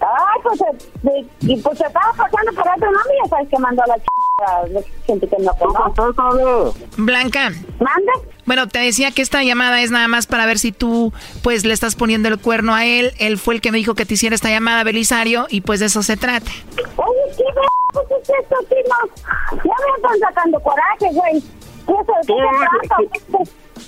Ay, 0.00 0.40
pues, 0.42 0.60
eh, 0.60 1.26
y 1.40 1.56
pues 1.60 1.78
se 1.78 1.86
estaba 1.86 2.12
pasando 2.12 2.52
por 2.52 2.68
otro 2.68 2.90
nombre 2.90 3.14
y 3.14 3.24
ya 3.24 3.28
sabes 3.30 3.48
que 3.48 3.58
mandó 3.58 3.82
a 3.82 3.86
la 3.86 3.96
ch... 3.96 4.86
gente 5.06 5.26
que 5.26 5.36
no 5.38 5.52
conoce. 5.54 6.86
Blanca. 6.98 7.50
¿Manda? 7.80 8.12
Bueno, 8.44 8.68
te 8.68 8.78
decía 8.78 9.10
que 9.10 9.22
esta 9.22 9.42
llamada 9.42 9.80
es 9.80 9.90
nada 9.90 10.06
más 10.08 10.26
para 10.26 10.46
ver 10.46 10.58
si 10.58 10.72
tú, 10.72 11.12
pues, 11.42 11.64
le 11.64 11.72
estás 11.72 11.96
poniendo 11.96 12.28
el 12.28 12.38
cuerno 12.38 12.74
a 12.74 12.84
él. 12.84 13.12
Él 13.18 13.38
fue 13.38 13.54
el 13.54 13.60
que 13.60 13.72
me 13.72 13.78
dijo 13.78 13.94
que 13.94 14.04
te 14.04 14.14
hiciera 14.14 14.34
esta 14.34 14.50
llamada, 14.50 14.84
Belisario, 14.84 15.46
y 15.48 15.62
pues 15.62 15.80
de 15.80 15.86
eso 15.86 16.02
se 16.02 16.16
trata. 16.16 16.50
Oye, 16.96 17.36
¿qué 17.36 17.44
pues 17.92 18.06
es 18.10 18.30
esto, 18.30 18.56
no? 18.60 19.56
Ya 19.56 19.62
me 19.62 19.96
están 19.96 20.18
sacando 20.20 20.60
coraje, 20.60 21.06
güey. 21.12 21.40
¿Qué 21.40 21.94
tú, 22.26 22.36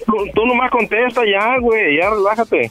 tú, 0.06 0.30
tú 0.34 0.46
nomás 0.46 0.70
contesta 0.70 1.22
ya, 1.24 1.58
güey, 1.58 1.98
ya 1.98 2.10
relájate. 2.10 2.70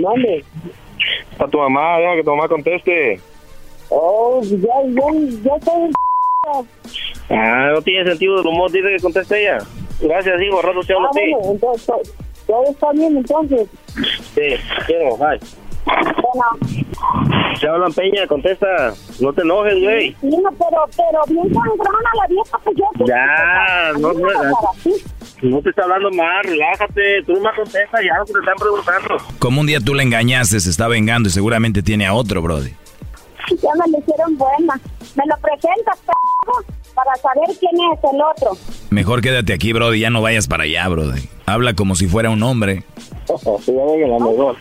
¿Dónde? 0.00 0.44
Está 1.32 1.48
tu 1.48 1.58
mamá, 1.58 1.98
deja 1.98 2.16
que 2.16 2.24
tu 2.24 2.30
mamá 2.30 2.48
conteste. 2.48 3.20
Oh, 3.88 4.40
ya, 4.42 4.56
ya, 4.58 5.04
ya 5.44 5.56
estoy 5.56 5.92
Ah, 7.28 7.70
no 7.72 7.82
tiene 7.82 8.08
sentido 8.08 8.36
del 8.36 8.46
humor, 8.46 8.70
dice 8.70 8.88
que 8.88 9.02
conteste 9.02 9.40
ella. 9.42 9.58
Gracias, 10.00 10.40
hijo, 10.40 10.62
rato 10.62 10.80
te 10.80 10.92
hablo 10.92 11.08
ah, 11.08 11.10
bueno, 11.12 11.38
entonces, 11.52 12.14
todo 12.46 12.64
está 12.64 12.92
bien, 12.92 13.16
entonces. 13.16 13.68
Sí, 14.34 14.56
quiero, 14.86 15.16
bye. 15.16 15.40
Bueno. 15.86 16.86
Se 17.58 17.68
hablan 17.68 17.92
Peña, 17.92 18.26
contesta. 18.26 18.92
No 19.20 19.32
te 19.32 19.42
enojes, 19.42 19.82
güey. 19.82 20.10
Sí, 20.20 20.28
no, 20.28 20.50
pero, 20.52 20.84
pero 20.96 21.20
bien 21.28 21.54
sangrona 21.54 22.10
la 22.14 22.26
vieja, 22.28 22.58
pues 22.62 22.76
yo... 22.76 22.84
Ya, 23.06 23.92
no, 23.98 24.12
no, 24.12 24.30
no 24.30 24.56
te 25.40 25.70
está 25.70 25.82
hablando 25.82 26.10
mal, 26.10 26.44
relájate. 26.44 27.22
Tú 27.26 27.34
no 27.34 27.40
me 27.40 27.54
contestas 27.54 28.00
ya 28.02 28.18
lo 28.18 28.26
que 28.26 28.32
te 28.32 28.38
están 28.38 28.56
preguntando. 28.58 29.16
Como 29.38 29.60
un 29.60 29.66
día 29.66 29.80
tú 29.80 29.94
le 29.94 30.02
engañaste, 30.02 30.60
se 30.60 30.70
está 30.70 30.88
vengando 30.88 31.28
y 31.28 31.32
seguramente 31.32 31.82
tiene 31.82 32.06
a 32.06 32.14
otro, 32.14 32.42
Brody. 32.42 32.70
Ya 33.50 33.70
me 33.74 33.92
lo 33.92 33.98
hicieron 33.98 34.36
buena. 34.36 34.80
Me 35.14 35.24
lo 35.26 35.36
presentas, 35.38 35.98
para 36.94 37.14
saber 37.16 37.56
quién 37.60 37.72
es 37.92 38.04
el 38.04 38.20
otro. 38.22 38.56
Mejor 38.90 39.20
quédate 39.20 39.52
aquí, 39.52 39.72
Brody, 39.72 40.00
ya 40.00 40.10
no 40.10 40.22
vayas 40.22 40.48
para 40.48 40.64
allá, 40.64 40.88
Brody. 40.88 41.28
Habla 41.44 41.74
como 41.74 41.94
si 41.94 42.06
fuera 42.08 42.30
un 42.30 42.42
hombre. 42.42 42.84
sí, 43.26 43.72
ya 43.72 43.84
venga, 43.84 44.08
la 44.08 44.18
mejor. 44.18 44.56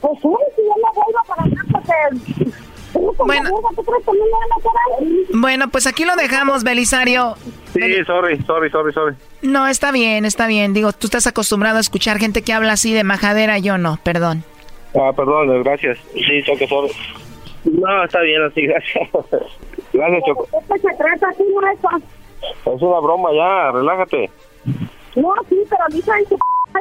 Pues 0.00 0.18
sí, 0.20 0.28
si 0.56 0.62
yo 0.62 0.74
me 0.76 0.90
vuelvo 0.94 1.20
para 1.26 1.42
acá, 1.44 1.64
porque... 1.72 2.54
Bueno, 3.26 3.50
bueno, 5.32 5.68
pues 5.68 5.86
aquí 5.86 6.04
lo 6.04 6.14
dejamos, 6.16 6.62
Belisario. 6.62 7.34
Sí, 7.72 7.80
sorry, 8.06 8.40
sorry, 8.44 8.70
sorry, 8.70 8.92
sorry. 8.92 9.16
No, 9.42 9.66
está 9.66 9.90
bien, 9.90 10.24
está 10.24 10.46
bien. 10.46 10.72
Digo, 10.72 10.92
tú 10.92 11.06
estás 11.06 11.26
acostumbrado 11.26 11.78
a 11.78 11.80
escuchar 11.80 12.18
gente 12.18 12.42
que 12.42 12.52
habla 12.52 12.72
así 12.72 12.92
de 12.92 13.04
majadera, 13.04 13.58
yo 13.58 13.78
no, 13.78 13.98
perdón. 14.02 14.44
Ah, 14.94 15.12
perdón, 15.14 15.62
gracias. 15.62 15.98
Sí, 16.12 16.42
Choco, 16.44 16.66
sorry. 16.68 16.92
No, 17.64 18.04
está 18.04 18.20
bien 18.20 18.42
así, 18.42 18.62
gracias. 18.66 19.08
Gracias, 19.92 20.22
Choco. 20.26 20.48
¿Qué 20.72 20.78
se 20.78 20.96
trata 20.96 21.28
así, 21.28 21.44
Es 22.44 22.82
una 22.82 23.00
broma 23.00 23.30
ya, 23.32 23.72
relájate. 23.72 24.30
No, 25.16 25.32
sí, 25.48 25.56
pero 25.68 25.84
dice 25.90 26.12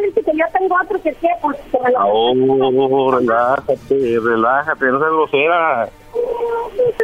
que 0.01 0.37
yo 0.37 0.45
tengo 0.57 0.75
otro 0.81 1.01
que 1.01 1.15
pues 1.41 1.57
que 1.71 1.79
me 1.79 1.91
lo... 1.91 1.99
Oh, 2.01 3.11
relájate, 3.11 4.19
relájate, 4.21 4.85
no 4.85 4.99
seas 4.99 5.11
grosera. 5.11 5.89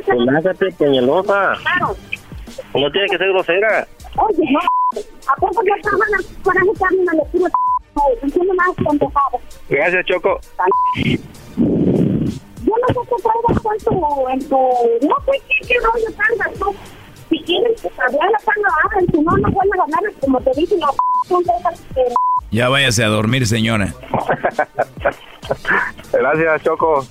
Relájate, 0.07 0.71
peñalosa. 0.71 1.53
Claro. 1.61 1.95
No 2.73 2.91
tiene 2.91 3.07
que 3.09 3.17
ser 3.17 3.29
grosera. 3.29 3.87
Oye, 4.17 4.51
no, 4.51 4.59
¿a 4.59 5.35
poco 5.35 5.61
yo 5.65 5.75
estaba 5.75 6.05
en 6.05 6.11
la 6.11 6.17
coraje 6.43 6.67
que 6.89 6.95
me 6.97 7.13
le 7.17 7.25
tiro 7.31 7.47
entiendo 8.21 8.53
más 8.55 8.75
contestado? 8.83 9.39
Gracias, 9.69 10.05
Choco. 10.05 10.39
Yo 10.95 12.73
no 12.75 12.87
sé 12.87 12.99
qué 13.09 13.15
traigas 13.23 13.65
en 13.65 13.85
tu, 13.85 14.29
en 14.29 14.49
tu... 14.49 14.57
No 15.07 15.15
sé 15.25 15.41
qué, 15.47 15.67
qué 15.67 15.75
rollo 15.79 16.15
traigas 16.15 16.59
tú. 16.59 16.75
Si 17.29 17.43
quieres 17.43 17.85
hablar 17.99 18.31
la 18.31 18.69
hablen, 18.83 19.11
si 19.11 19.21
no, 19.21 19.37
no 19.37 19.51
vuelve 19.51 19.71
a 19.73 19.85
ganar, 19.85 20.13
como 20.21 20.41
te 20.41 20.51
dije, 20.55 20.75
no, 20.77 20.87
son 21.27 21.43
cosas 21.43 21.79
que... 21.93 22.01
Ya 22.52 22.70
váyase 22.70 23.04
a 23.04 23.08
dormir, 23.08 23.47
señora. 23.47 23.93
Gracias, 26.12 26.64
Choco. 26.64 27.06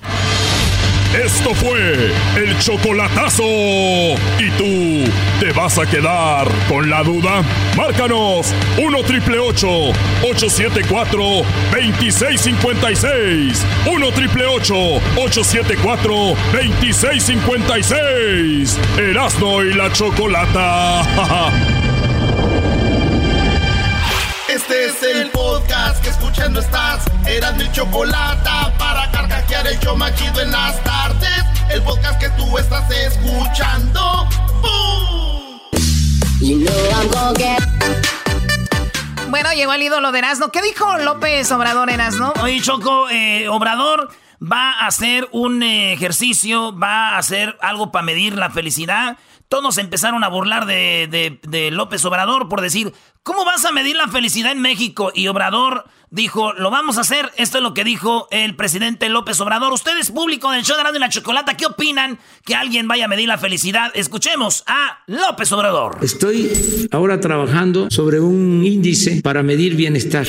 Esto 1.14 1.55
fue 1.55 2.12
el 2.36 2.59
chocolatazo. 2.59 3.43
¿Y 3.43 4.51
tú 4.59 5.11
te 5.41 5.53
vas 5.53 5.78
a 5.78 5.86
quedar 5.86 6.47
con 6.68 6.91
la 6.91 7.03
duda? 7.03 7.43
Márcanos 7.76 8.53
1 8.76 9.03
triple 9.05 9.39
874 9.39 11.18
2656. 11.72 13.66
1 13.91 14.12
triple 14.12 14.45
874 14.47 16.12
2656. 16.53 18.78
Erasno 18.99 19.64
y 19.64 19.72
la 19.72 19.91
chocolata. 19.91 21.03
Este 24.59 24.86
es 24.86 25.02
el 25.04 25.30
podcast 25.30 26.02
que 26.02 26.09
escuchando 26.11 26.59
estás. 26.59 27.04
Eran 27.28 27.56
mi 27.59 27.70
chocolate 27.70 28.50
para 28.76 29.09
carcajear 29.12 29.64
el 29.68 29.78
yo 29.78 29.94
machido 29.94 30.40
en 30.40 30.50
las 30.50 30.82
tardes. 30.82 31.44
El 31.70 31.80
podcast 31.82 32.18
que 32.20 32.28
tú 32.30 32.59
estás 32.59 32.90
escuchando. 32.90 34.26
¡Bum! 34.61 35.61
Bueno, 39.30 39.52
llegó 39.52 39.72
el 39.74 39.82
ídolo 39.82 40.11
de 40.11 40.18
Erasmo. 40.18 40.48
¿Qué 40.48 40.61
dijo 40.61 40.98
López 40.98 41.50
Obrador 41.52 41.88
Erasmo? 41.88 42.32
Oye, 42.42 42.61
Choco, 42.61 43.09
eh, 43.11 43.46
Obrador 43.48 44.09
va 44.42 44.72
a 44.72 44.86
hacer 44.88 45.28
un 45.30 45.62
eh, 45.62 45.92
ejercicio, 45.92 46.76
va 46.76 47.11
a 47.11 47.18
hacer 47.18 47.56
algo 47.61 47.92
para 47.92 48.04
medir 48.04 48.36
la 48.36 48.50
felicidad. 48.50 49.18
Todos 49.48 49.78
empezaron 49.78 50.24
a 50.24 50.28
burlar 50.28 50.66
de, 50.66 51.06
de- 51.11 51.40
de 51.48 51.70
López 51.70 52.04
Obrador 52.04 52.48
por 52.50 52.61
decir, 52.61 52.92
¿cómo 53.22 53.44
vas 53.44 53.64
a 53.64 53.72
medir 53.72 53.96
la 53.96 54.08
felicidad 54.08 54.52
en 54.52 54.60
México? 54.60 55.12
Y 55.14 55.28
Obrador 55.28 55.84
dijo, 56.10 56.52
lo 56.54 56.70
vamos 56.70 56.98
a 56.98 57.02
hacer. 57.02 57.30
Esto 57.36 57.58
es 57.58 57.62
lo 57.62 57.74
que 57.74 57.84
dijo 57.84 58.28
el 58.30 58.56
presidente 58.56 59.08
López 59.08 59.40
Obrador. 59.40 59.72
Ustedes, 59.72 60.10
público 60.10 60.50
del 60.50 60.64
show 60.64 60.76
de 60.76 60.82
Radio 60.82 60.98
la 60.98 61.08
Chocolata, 61.08 61.56
¿qué 61.56 61.66
opinan 61.66 62.18
que 62.44 62.54
alguien 62.54 62.88
vaya 62.88 63.04
a 63.04 63.08
medir 63.08 63.28
la 63.28 63.38
felicidad? 63.38 63.90
Escuchemos 63.94 64.64
a 64.66 65.04
López 65.06 65.52
Obrador. 65.52 65.98
Estoy 66.02 66.50
ahora 66.90 67.20
trabajando 67.20 67.90
sobre 67.90 68.20
un 68.20 68.64
índice 68.64 69.20
para 69.22 69.42
medir 69.42 69.76
bienestar, 69.76 70.26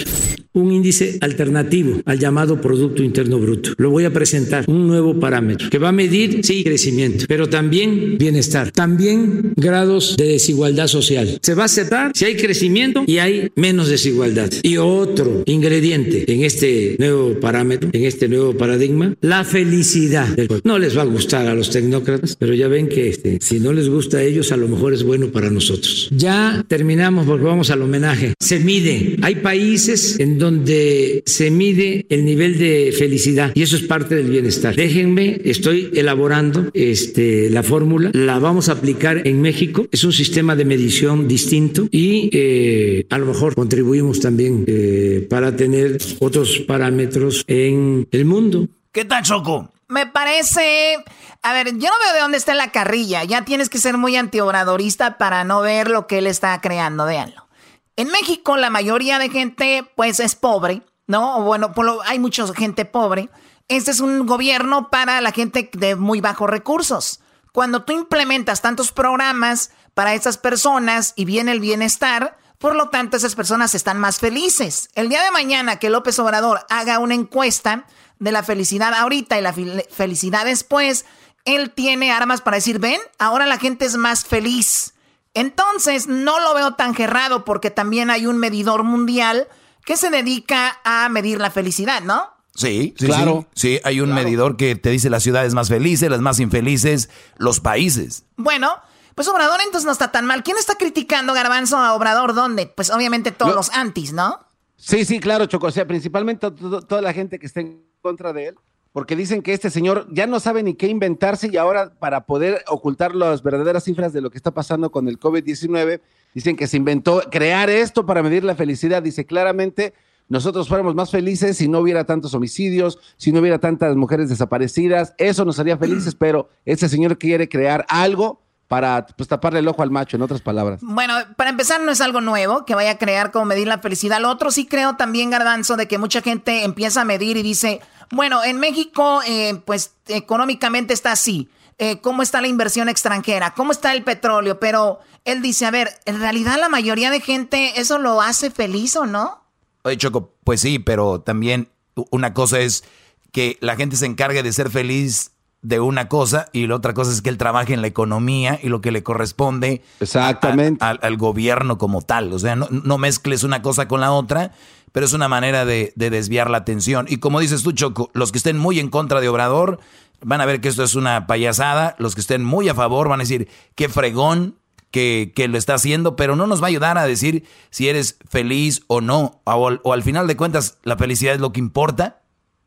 un 0.53 0.71
índice 0.71 1.17
alternativo 1.21 2.01
al 2.05 2.19
llamado 2.19 2.59
Producto 2.59 3.03
Interno 3.03 3.39
Bruto. 3.39 3.71
Lo 3.77 3.89
voy 3.89 4.05
a 4.05 4.13
presentar, 4.13 4.65
un 4.67 4.87
nuevo 4.87 5.19
parámetro 5.19 5.69
que 5.69 5.77
va 5.77 5.89
a 5.89 5.93
medir, 5.93 6.41
sí, 6.43 6.63
crecimiento, 6.63 7.25
pero 7.27 7.49
también 7.49 8.17
bienestar, 8.17 8.71
también 8.71 9.53
grados 9.55 10.17
de 10.17 10.25
desigualdad 10.25 10.87
social. 10.87 11.39
Se 11.41 11.53
va 11.53 11.63
a 11.63 11.65
aceptar 11.65 12.11
si 12.13 12.25
hay 12.25 12.35
crecimiento 12.35 12.78
y 13.07 13.17
hay 13.17 13.51
menos 13.55 13.89
desigualdad. 13.89 14.51
Y 14.63 14.77
otro 14.77 15.43
ingrediente 15.45 16.31
en 16.31 16.43
este 16.43 16.95
nuevo 16.99 17.39
parámetro, 17.39 17.89
en 17.93 18.05
este 18.05 18.27
nuevo 18.27 18.53
paradigma, 18.53 19.15
la 19.21 19.43
felicidad 19.43 20.27
del 20.27 20.47
pueblo. 20.47 20.61
No 20.65 20.79
les 20.79 20.97
va 20.97 21.01
a 21.01 21.05
gustar 21.05 21.47
a 21.47 21.55
los 21.55 21.69
tecnócratas, 21.69 22.35
pero 22.37 22.53
ya 22.53 22.67
ven 22.67 22.87
que 22.87 23.09
este, 23.09 23.39
si 23.41 23.59
no 23.59 23.73
les 23.73 23.89
gusta 23.89 24.17
a 24.17 24.23
ellos, 24.23 24.51
a 24.51 24.57
lo 24.57 24.67
mejor 24.67 24.93
es 24.93 25.03
bueno 25.03 25.27
para 25.27 25.49
nosotros. 25.49 26.09
Ya 26.11 26.63
terminamos 26.67 27.25
porque 27.25 27.45
vamos 27.45 27.69
al 27.69 27.81
homenaje. 27.81 28.33
Se 28.39 28.59
mide. 28.59 29.17
Hay 29.21 29.35
países 29.35 30.19
en 30.19 30.37
donde 30.37 31.23
se 31.25 31.51
mide 31.51 32.05
el 32.09 32.25
nivel 32.25 32.57
de 32.57 32.93
felicidad 32.97 33.51
y 33.55 33.61
eso 33.61 33.75
es 33.75 33.83
parte 33.83 34.15
del 34.15 34.29
bienestar. 34.29 34.75
Déjenme, 34.75 35.41
estoy 35.43 35.89
elaborando 35.93 36.69
este, 36.73 37.49
la 37.49 37.63
fórmula, 37.63 38.11
la 38.13 38.39
vamos 38.39 38.69
a 38.69 38.73
aplicar 38.73 39.27
en 39.27 39.41
México. 39.41 39.87
Es 39.91 40.03
un 40.03 40.13
sistema 40.13 40.55
de 40.55 40.65
medición 40.65 41.27
distinto 41.27 41.87
y 41.91 42.29
eh, 42.33 42.68
a 43.09 43.17
lo 43.17 43.25
mejor 43.25 43.55
contribuimos 43.55 44.19
también 44.19 44.63
eh, 44.67 45.27
para 45.29 45.55
tener 45.55 45.97
otros 46.19 46.59
parámetros 46.67 47.43
en 47.47 48.07
el 48.11 48.25
mundo. 48.25 48.67
¿Qué 48.91 49.05
tal, 49.05 49.23
Choco? 49.23 49.69
Me 49.87 50.05
parece. 50.07 50.97
A 51.41 51.53
ver, 51.53 51.67
yo 51.77 51.89
no 51.89 51.95
veo 52.03 52.13
de 52.13 52.19
dónde 52.19 52.37
está 52.37 52.53
la 52.53 52.71
carrilla. 52.71 53.23
Ya 53.23 53.45
tienes 53.45 53.69
que 53.69 53.77
ser 53.77 53.97
muy 53.97 54.15
antiobradorista 54.15 55.17
para 55.17 55.43
no 55.43 55.61
ver 55.61 55.89
lo 55.89 56.05
que 56.07 56.17
él 56.19 56.27
está 56.27 56.59
creando. 56.61 57.05
Véanlo. 57.05 57.47
En 57.95 58.09
México, 58.09 58.55
la 58.57 58.69
mayoría 58.69 59.19
de 59.19 59.29
gente, 59.29 59.85
pues, 59.95 60.19
es 60.19 60.35
pobre, 60.35 60.81
¿no? 61.07 61.37
O 61.39 61.43
Bueno, 61.43 61.73
por 61.73 61.85
lo- 61.85 62.01
hay 62.03 62.19
mucha 62.19 62.45
gente 62.53 62.85
pobre. 62.85 63.29
Este 63.67 63.91
es 63.91 63.99
un 63.99 64.25
gobierno 64.25 64.89
para 64.89 65.21
la 65.21 65.31
gente 65.31 65.69
de 65.73 65.95
muy 65.95 66.21
bajos 66.21 66.49
recursos. 66.49 67.19
Cuando 67.51 67.83
tú 67.83 67.93
implementas 67.93 68.61
tantos 68.61 68.91
programas 68.91 69.71
para 69.93 70.13
esas 70.13 70.37
personas 70.37 71.13
y 71.15 71.25
viene 71.25 71.51
el 71.51 71.59
bienestar, 71.59 72.37
por 72.59 72.75
lo 72.75 72.89
tanto, 72.89 73.17
esas 73.17 73.33
personas 73.35 73.73
están 73.73 73.97
más 73.99 74.19
felices. 74.19 74.89
El 74.93 75.09
día 75.09 75.23
de 75.23 75.31
mañana 75.31 75.77
que 75.79 75.89
López 75.89 76.19
Obrador 76.19 76.59
haga 76.69 76.99
una 76.99 77.15
encuesta 77.15 77.85
de 78.19 78.31
la 78.31 78.43
felicidad 78.43 78.93
ahorita 78.93 79.39
y 79.39 79.41
la 79.41 79.53
fel- 79.55 79.85
felicidad 79.89 80.45
después, 80.45 81.05
él 81.45 81.71
tiene 81.71 82.11
armas 82.11 82.41
para 82.41 82.57
decir, 82.57 82.77
ven, 82.79 82.99
ahora 83.17 83.45
la 83.47 83.57
gente 83.57 83.85
es 83.85 83.95
más 83.95 84.25
feliz. 84.25 84.93
Entonces, 85.33 86.07
no 86.07 86.39
lo 86.39 86.53
veo 86.53 86.73
tan 86.73 86.93
gerrado 86.93 87.45
porque 87.45 87.71
también 87.71 88.09
hay 88.09 88.25
un 88.25 88.37
medidor 88.37 88.83
mundial 88.83 89.47
que 89.85 89.95
se 89.95 90.09
dedica 90.09 90.79
a 90.83 91.07
medir 91.09 91.39
la 91.39 91.51
felicidad, 91.51 92.01
¿no? 92.01 92.29
Sí, 92.55 92.93
sí, 92.99 93.05
Claro. 93.05 93.47
Sí, 93.55 93.75
Sí, 93.75 93.79
hay 93.85 94.01
un 94.01 94.13
medidor 94.13 94.57
que 94.57 94.75
te 94.75 94.89
dice 94.89 95.09
las 95.09 95.23
ciudades 95.23 95.53
más 95.53 95.69
felices, 95.69 96.09
las 96.09 96.19
más 96.19 96.39
infelices, 96.41 97.09
los 97.37 97.61
países. 97.61 98.25
Bueno, 98.35 98.73
pues 99.19 99.27
Obrador 99.27 99.59
entonces 99.65 99.85
no 99.85 99.91
está 99.91 100.13
tan 100.13 100.25
mal. 100.25 100.43
¿Quién 100.43 100.55
está 100.55 100.75
criticando 100.75 101.33
Garbanzo 101.33 101.75
a 101.75 101.93
Obrador? 101.93 102.33
¿Dónde? 102.33 102.71
Pues 102.73 102.89
obviamente 102.89 103.31
todos 103.33 103.53
los 103.53 103.69
antis, 103.71 104.13
¿no? 104.13 104.39
Sí, 104.77 105.03
sí, 105.03 105.19
claro, 105.19 105.45
Choco. 105.45 105.67
O 105.67 105.71
sea, 105.71 105.85
principalmente 105.85 106.49
to- 106.49 106.53
to- 106.53 106.81
toda 106.83 107.01
la 107.01 107.11
gente 107.11 107.37
que 107.37 107.45
está 107.45 107.59
en 107.59 107.83
contra 108.01 108.31
de 108.31 108.47
él, 108.47 108.55
porque 108.93 109.17
dicen 109.17 109.41
que 109.41 109.51
este 109.51 109.69
señor 109.69 110.07
ya 110.09 110.25
no 110.25 110.39
sabe 110.39 110.63
ni 110.63 110.73
qué 110.75 110.87
inventarse 110.87 111.49
y 111.51 111.57
ahora 111.57 111.91
para 111.99 112.25
poder 112.25 112.63
ocultar 112.69 113.13
las 113.13 113.43
verdaderas 113.43 113.83
cifras 113.83 114.13
de 114.13 114.21
lo 114.21 114.29
que 114.31 114.37
está 114.37 114.51
pasando 114.51 114.89
con 114.89 115.09
el 115.09 115.19
COVID-19, 115.19 115.99
dicen 116.33 116.55
que 116.55 116.65
se 116.67 116.77
inventó 116.77 117.21
crear 117.29 117.69
esto 117.69 118.05
para 118.05 118.23
medir 118.23 118.45
la 118.45 118.55
felicidad. 118.55 119.03
Dice 119.03 119.25
claramente, 119.25 119.93
nosotros 120.29 120.69
fuéramos 120.69 120.95
más 120.95 121.11
felices 121.11 121.57
si 121.57 121.67
no 121.67 121.79
hubiera 121.79 122.05
tantos 122.05 122.33
homicidios, 122.35 122.99
si 123.17 123.33
no 123.33 123.41
hubiera 123.41 123.59
tantas 123.59 123.97
mujeres 123.97 124.29
desaparecidas. 124.29 125.13
Eso 125.17 125.43
nos 125.43 125.59
haría 125.59 125.77
felices, 125.77 126.15
pero 126.15 126.47
este 126.63 126.87
señor 126.87 127.17
quiere 127.17 127.49
crear 127.49 127.85
algo 127.89 128.47
para 128.69 129.07
pues, 129.07 129.27
taparle 129.27 129.59
el 129.59 129.67
ojo 129.67 129.81
al 129.81 129.89
macho, 129.89 130.15
en 130.15 130.21
otras 130.21 130.41
palabras. 130.41 130.79
Bueno, 130.83 131.15
para 131.35 131.49
empezar 131.49 131.81
no 131.81 131.91
es 131.91 132.01
algo 132.01 132.21
nuevo 132.21 132.65
que 132.65 132.75
vaya 132.75 132.91
a 132.91 132.97
crear 132.99 133.31
como 133.31 133.45
medir 133.45 133.67
la 133.67 133.79
felicidad. 133.79 134.21
Lo 134.21 134.29
otro 134.29 134.51
sí 134.51 134.67
creo 134.67 134.95
también, 134.95 135.31
Garbanzo, 135.31 135.75
de 135.75 135.87
que 135.87 135.97
mucha 135.97 136.21
gente 136.21 136.63
empieza 136.63 137.01
a 137.01 137.05
medir 137.05 137.35
y 137.35 137.41
dice, 137.41 137.81
bueno, 138.11 138.43
en 138.43 138.59
México 138.59 139.21
eh, 139.25 139.59
pues 139.65 139.95
económicamente 140.07 140.93
está 140.93 141.11
así. 141.11 141.49
Eh, 141.79 141.99
¿Cómo 142.01 142.21
está 142.21 142.41
la 142.41 142.47
inversión 142.47 142.89
extranjera? 142.89 143.55
¿Cómo 143.55 143.71
está 143.71 143.91
el 143.91 144.03
petróleo? 144.03 144.59
Pero 144.59 144.99
él 145.25 145.41
dice, 145.41 145.65
a 145.65 145.71
ver, 145.71 145.89
en 146.05 146.19
realidad 146.19 146.59
la 146.59 146.69
mayoría 146.69 147.09
de 147.09 147.21
gente 147.21 147.79
eso 147.81 147.97
lo 147.97 148.21
hace 148.21 148.51
feliz 148.51 148.95
o 148.95 149.07
no? 149.07 149.43
Oye, 149.81 149.97
Choco, 149.97 150.35
pues 150.43 150.61
sí, 150.61 150.77
pero 150.77 151.21
también 151.21 151.69
una 152.11 152.35
cosa 152.35 152.59
es 152.59 152.83
que 153.31 153.57
la 153.61 153.75
gente 153.75 153.95
se 153.95 154.05
encargue 154.05 154.43
de 154.43 154.53
ser 154.53 154.69
feliz 154.69 155.31
de 155.61 155.79
una 155.81 156.07
cosa 156.07 156.47
y 156.53 156.67
la 156.67 156.75
otra 156.75 156.93
cosa 156.93 157.11
es 157.11 157.21
que 157.21 157.29
él 157.29 157.37
trabaje 157.37 157.73
en 157.73 157.81
la 157.81 157.87
economía 157.87 158.59
y 158.63 158.69
lo 158.69 158.79
que 158.79 158.91
le 158.91 159.03
corresponde 159.03 159.81
Exactamente. 159.99 160.83
a- 160.83 160.89
a- 160.89 160.91
al, 160.91 161.17
gobierno 161.17 161.77
como 161.77 162.01
tal. 162.01 162.31
O 162.33 162.39
sea, 162.39 162.55
no, 162.55 162.67
no 162.69 162.97
mezcles 162.97 163.43
una 163.43 163.61
cosa 163.61 163.87
con 163.87 163.99
la 164.01 164.11
otra, 164.11 164.53
pero 164.91 165.05
es 165.05 165.13
una 165.13 165.27
manera 165.27 165.65
de, 165.65 165.91
de 165.95 166.09
desviar 166.09 166.49
la 166.49 166.59
atención. 166.59 167.05
Y 167.09 167.17
como 167.17 167.39
dices 167.41 167.61
tú, 167.63 167.71
Choco, 167.73 168.09
los 168.13 168.31
que 168.31 168.37
estén 168.37 168.57
muy 168.57 168.79
en 168.79 168.89
contra 168.89 169.19
de 169.21 169.27
Obrador 169.29 169.79
van 170.21 170.41
a 170.41 170.45
ver 170.45 170.61
que 170.61 170.69
esto 170.69 170.83
es 170.83 170.95
una 170.95 171.27
payasada. 171.27 171.95
Los 171.99 172.15
que 172.15 172.21
estén 172.21 172.43
muy 172.43 172.69
a 172.69 172.73
favor 172.75 173.09
van 173.09 173.19
a 173.19 173.23
decir, 173.23 173.49
qué 173.75 173.89
fregón 173.89 174.55
que, 174.91 175.33
que 175.35 175.47
lo 175.49 175.57
está 175.57 175.75
haciendo, 175.75 176.15
pero 176.15 176.35
no 176.35 176.47
nos 176.47 176.61
va 176.61 176.65
a 176.65 176.69
ayudar 176.69 176.97
a 176.97 177.05
decir 177.05 177.43
si 177.69 177.89
eres 177.89 178.17
feliz 178.29 178.81
o 178.87 179.01
no. 179.01 179.41
O 179.43 179.93
al 179.93 180.03
final 180.03 180.25
de 180.25 180.37
cuentas, 180.37 180.77
¿la 180.83 180.95
felicidad 180.97 181.33
es 181.35 181.41
lo 181.41 181.51
que 181.53 181.59
importa? 181.59 182.21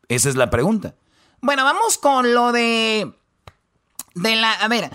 Esa 0.09 0.29
es 0.29 0.35
la 0.35 0.49
pregunta. 0.49 0.95
Bueno, 1.43 1.65
vamos 1.65 1.97
con 1.97 2.33
lo 2.33 2.53
de. 2.53 3.11
De 4.15 4.35
la. 4.37 4.53
A 4.53 4.69
ver. 4.69 4.89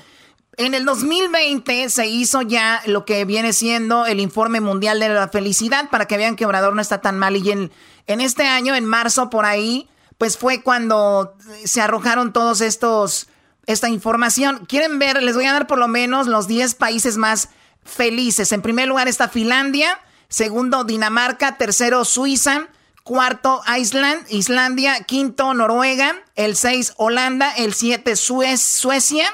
En 0.57 0.73
el 0.73 0.87
2020 0.87 1.91
se 1.91 2.07
hizo 2.07 2.41
ya 2.41 2.81
lo 2.87 3.05
que 3.05 3.27
viene 3.27 3.53
siendo 3.53 4.07
el 4.07 4.19
informe 4.19 4.63
mundial 4.63 4.99
de 4.99 5.11
la 5.11 5.29
felicidad 5.29 5.91
para 5.91 6.07
que 6.07 6.17
vean 6.17 6.37
que 6.37 6.47
Obrador 6.47 6.75
no 6.75 6.81
está 6.81 7.03
tan 7.03 7.19
mal. 7.19 7.37
Y 7.37 7.51
en, 7.51 7.71
en 8.07 8.23
este 8.23 8.45
año, 8.47 8.75
en 8.75 8.87
marzo, 8.87 9.29
por 9.29 9.45
ahí, 9.45 9.91
pues 10.17 10.39
fue 10.39 10.63
cuando 10.63 11.37
se 11.65 11.83
arrojaron 11.83 12.33
todos 12.33 12.63
estos, 12.63 13.29
esta 13.67 13.91
información. 13.91 14.65
¿Quieren 14.67 14.99
ver? 14.99 15.23
Les 15.23 15.37
voy 15.37 15.45
a 15.45 15.53
dar 15.53 15.67
por 15.67 15.79
lo 15.79 15.87
menos 15.87 16.27
los 16.29 16.49
10 16.49 16.77
países 16.77 17.19
más 17.19 17.51
felices. 17.85 18.53
En 18.53 18.63
primer 18.63 18.89
lugar 18.89 19.07
está 19.07 19.29
Finlandia, 19.29 20.01
segundo 20.31 20.85
Dinamarca, 20.85 21.59
tercero 21.59 22.07
Suiza, 22.07 22.69
cuarto 23.09 23.63
Island, 23.75 24.27
Islandia, 24.29 25.03
quinto 25.05 25.55
Noruega, 25.55 26.15
el 26.37 26.57
6 26.57 26.93
Holanda, 26.99 27.51
el 27.57 27.73
7 27.73 28.15
Suecia 28.17 29.33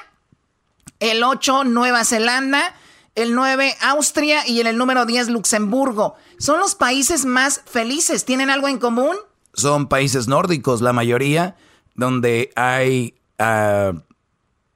el 1.01 1.23
8 1.23 1.65
Nueva 1.65 2.05
Zelanda, 2.05 2.75
el 3.15 3.35
9 3.35 3.75
Austria 3.83 4.47
y 4.47 4.61
en 4.61 4.67
el 4.67 4.79
número 4.79 5.07
10 5.07 5.29
Luxemburgo. 5.29 6.15
Son 6.39 6.59
los 6.61 6.75
países 6.75 7.25
más 7.27 7.63
felices. 7.67 8.25
¿Tienen 8.25 8.49
algo 8.49 8.69
en 8.69 8.79
común? 8.79 9.17
Son 9.53 9.89
países 9.89 10.29
nórdicos, 10.29 10.81
la 10.81 10.93
mayoría, 10.93 11.57
donde 11.95 12.51
hay 12.57 13.15
ah, 13.39 13.93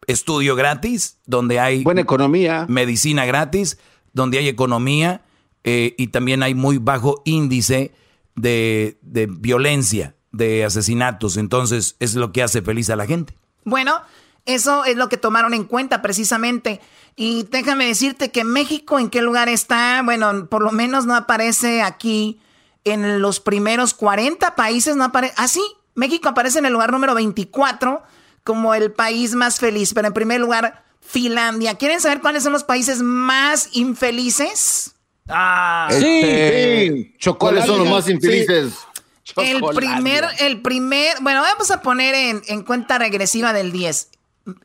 estudio 0.06 0.54
gratis, 0.54 1.18
donde 1.24 1.60
hay... 1.60 1.82
Buena 1.82 2.02
economía. 2.02 2.66
Medicina 2.68 3.24
gratis, 3.24 3.78
donde 4.12 4.38
hay 4.38 4.48
economía 4.48 5.22
eh, 5.64 5.94
y 5.96 6.08
también 6.08 6.42
hay 6.42 6.54
muy 6.54 6.78
bajo 6.78 7.22
índice 7.24 7.92
de, 8.40 8.98
de 9.02 9.27
violencia, 9.27 10.16
de 10.32 10.65
asesinatos. 10.65 11.36
Entonces 11.36 11.97
es 11.98 12.15
lo 12.15 12.32
que 12.32 12.43
hace 12.43 12.62
feliz 12.62 12.90
a 12.90 12.97
la 12.97 13.06
gente. 13.06 13.36
Bueno, 13.65 14.01
eso 14.44 14.85
es 14.85 14.97
lo 14.97 15.09
que 15.09 15.16
tomaron 15.16 15.55
en 15.55 15.65
cuenta 15.65 16.01
precisamente. 16.01 16.81
Y 17.16 17.44
déjame 17.51 17.86
decirte 17.86 18.31
que 18.31 18.44
México, 18.44 18.98
¿en 18.98 19.10
qué 19.10 19.23
lugar 19.23 19.48
está? 19.48 20.01
Bueno, 20.05 20.47
por 20.47 20.62
lo 20.62 20.73
menos 20.73 21.05
no 21.05 21.15
aparece 21.15 21.82
aquí 21.82 22.40
en 22.85 23.20
los 23.20 23.40
primeros 23.40 23.93
40 23.94 24.55
países, 24.55 24.97
no 24.97 25.05
aparece. 25.05 25.35
Ah, 25.36 25.48
sí, 25.48 25.62
México 25.94 26.28
aparece 26.28 26.60
en 26.60 26.66
el 26.66 26.73
lugar 26.73 26.93
número 26.93 27.15
24 27.15 28.02
como 28.44 28.74
el 28.74 28.93
país 28.93 29.35
más 29.35 29.59
feliz, 29.59 29.93
pero 29.93 30.06
en 30.09 30.15
primer 30.15 30.40
lugar, 30.40 30.85
Finlandia. 31.01 31.74
¿Quieren 31.74 32.01
saber 32.01 32.20
cuáles 32.20 32.43
son 32.43 32.52
los 32.52 32.65
países 32.65 33.02
más 33.02 33.69
infelices? 33.73 34.94
Ah, 35.28 35.88
sí. 35.90 37.14
sí. 37.18 37.30
¿Cuáles 37.38 37.66
son 37.66 37.78
los 37.78 37.88
más 37.88 38.09
infelices? 38.09 38.74
El 39.36 39.60
primer, 39.74 40.24
el 40.38 40.62
primer, 40.62 41.16
bueno, 41.20 41.42
vamos 41.42 41.70
a 41.70 41.82
poner 41.82 42.14
en, 42.14 42.42
en 42.48 42.62
cuenta 42.62 42.98
regresiva 42.98 43.52
del 43.52 43.72
10 43.72 44.10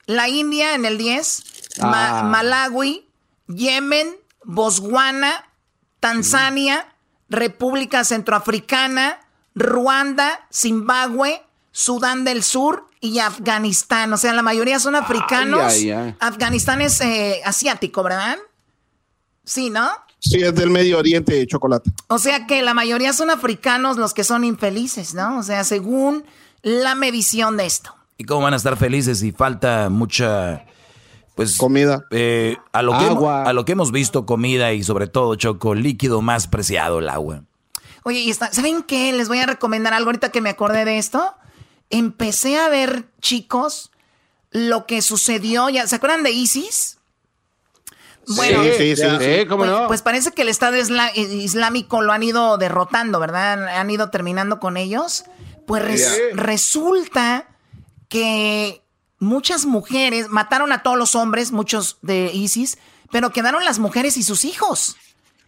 la 0.06 0.28
India 0.30 0.76
en 0.76 0.86
el 0.86 0.98
10, 0.98 1.44
ah. 1.82 2.24
Malawi, 2.26 3.08
Yemen, 3.48 4.16
Botswana, 4.44 5.46
Tanzania, 6.00 6.88
República 7.30 8.04
Centroafricana, 8.04 9.20
Ruanda, 9.56 10.48
Zimbabue, 10.52 11.42
Sudán 11.72 12.24
del 12.24 12.44
Sur 12.44 12.90
y 13.00 13.20
Afganistán. 13.20 14.14
O 14.14 14.18
sea, 14.18 14.34
la 14.34 14.42
mayoría 14.42 14.80
son 14.80 14.96
africanos. 14.96 15.74
Afganistán 16.20 16.82
es 16.82 17.02
eh, 17.02 17.42
asiático, 17.46 18.04
¿verdad? 18.04 18.38
Sí, 19.46 19.70
¿no? 19.70 19.90
Sí, 20.24 20.42
es 20.42 20.56
del 20.56 20.70
Medio 20.70 20.98
Oriente 20.98 21.34
de 21.34 21.46
chocolate. 21.46 21.92
O 22.08 22.18
sea 22.18 22.48
que 22.48 22.62
la 22.62 22.74
mayoría 22.74 23.12
son 23.12 23.30
africanos 23.30 23.98
los 23.98 24.14
que 24.14 24.24
son 24.24 24.46
infelices, 24.46 25.14
¿no? 25.14 25.38
O 25.38 25.44
sea, 25.44 25.66
según 25.66 26.24
la 26.62 26.96
medición 26.96 27.58
de 27.58 27.66
esto. 27.66 27.94
¿Y 28.18 28.24
cómo 28.24 28.42
van 28.42 28.54
a 28.54 28.58
estar 28.58 28.78
felices 28.78 29.20
si 29.20 29.34
falta 29.34 29.90
mucha 29.90 30.66
pues 31.36 31.58
comida, 31.58 32.06
eh, 32.12 32.58
a 32.72 32.82
lo 32.84 32.94
agua. 32.94 33.44
que 33.44 33.50
a 33.50 33.54
lo 33.54 33.66
que 33.66 33.72
hemos 33.74 33.92
visto 33.92 34.26
comida 34.26 34.72
y 34.72 34.84
sobre 34.84 35.08
todo 35.08 35.36
choco 35.36 35.76
líquido 35.76 36.22
más 36.22 36.48
preciado 36.48 37.00
el 37.00 37.10
agua. 37.10 37.44
Oye, 38.04 38.20
y 38.20 38.34
¿saben 38.34 38.84
qué? 38.84 39.12
Les 39.14 39.28
voy 39.28 39.40
a 39.40 39.46
recomendar 39.46 39.94
algo 39.94 40.10
ahorita 40.10 40.32
que 40.32 40.42
me 40.42 40.50
acordé 40.50 40.86
de 40.86 40.98
esto. 41.00 41.36
Empecé 41.90 42.58
a 42.58 42.70
ver, 42.70 43.06
chicos, 43.20 43.92
lo 44.52 44.86
que 44.86 45.02
sucedió, 45.02 45.70
ya, 45.70 45.88
¿se 45.88 45.96
acuerdan 45.96 46.24
de 46.24 46.32
ISIS? 46.32 47.00
Bueno, 48.28 48.64
sí, 48.64 48.96
sí, 48.96 49.04
sí, 49.20 49.46
¿cómo 49.48 49.64
pues, 49.64 49.72
no? 49.72 49.88
pues, 49.88 50.02
parece 50.02 50.32
que 50.32 50.44
el 50.44 50.50
Estado 50.50 50.78
Islámico 50.78 52.02
lo 52.02 52.14
han 52.14 52.24
ido 52.24 52.58
derrotando, 52.58 53.20
¿verdad? 53.20 53.68
Han 53.68 53.90
ido 53.90 54.10
terminando 54.10 54.60
con 54.60 54.78
ellos. 54.78 55.26
Pues 55.66 56.34
resulta 56.34 57.48
que 58.10 58.84
muchas 59.20 59.66
mujeres 59.66 60.30
mataron 60.30 60.72
a 60.72 60.84
todos 60.84 60.98
los 60.98 61.16
hombres, 61.16 61.52
muchos 61.52 61.98
de 62.02 62.32
ISIS, 62.34 62.78
pero 63.12 63.32
quedaron 63.32 63.66
las 63.66 63.80
mujeres 63.80 64.18
y 64.18 64.24
sus 64.24 64.46
hijos. 64.46 64.98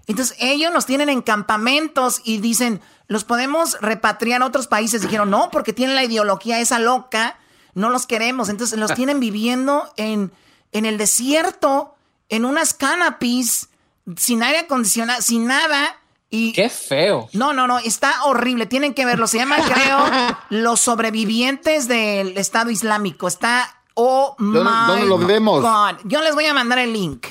Entonces 0.08 0.38
ellos 0.40 0.72
los 0.74 0.86
tienen 0.86 1.10
en 1.10 1.22
campamentos 1.22 2.22
y 2.24 2.40
dicen, 2.40 2.82
los 3.08 3.24
podemos 3.24 3.78
repatriar 3.82 4.42
a 4.42 4.46
otros 4.46 4.68
países. 4.68 5.02
Dijeron, 5.02 5.30
no, 5.30 5.50
porque 5.52 5.74
tienen 5.74 5.96
la 5.96 6.04
ideología 6.04 6.60
esa 6.60 6.80
loca, 6.80 7.38
no 7.74 7.90
los 7.90 8.08
queremos. 8.08 8.50
Entonces 8.50 8.80
los 8.80 8.94
tienen 8.96 9.20
viviendo 9.20 9.92
en, 9.98 10.32
en 10.72 10.86
el 10.86 10.98
desierto, 10.98 11.95
en 12.30 12.46
unas 12.46 12.74
canopies, 12.74 13.70
sin 14.18 14.44
aire 14.44 14.60
acondicionado, 14.60 15.22
sin 15.22 15.48
nada. 15.48 15.98
Qué 16.30 16.70
feo. 16.70 17.30
No, 17.34 17.54
no, 17.54 17.68
no, 17.68 17.80
está 17.80 18.26
horrible. 18.26 18.66
Tienen 18.66 18.94
que 18.94 19.06
verlo. 19.06 19.28
Se 19.28 19.38
llama, 19.38 19.58
creo, 19.58 20.06
Los 20.50 20.82
sobrevivientes 20.82 21.88
del 21.88 22.38
Estado 22.38 22.72
Islámico. 22.72 23.28
Está, 23.28 23.82
oh 23.94 24.36
my 24.38 24.54
¿Dónde 24.54 25.06
lo 25.06 25.18
vemos? 25.18 25.66
Yo 26.04 26.22
les 26.22 26.36
voy 26.36 26.46
a 26.46 26.54
mandar 26.54 26.80
el 26.80 26.94
link. 26.94 27.26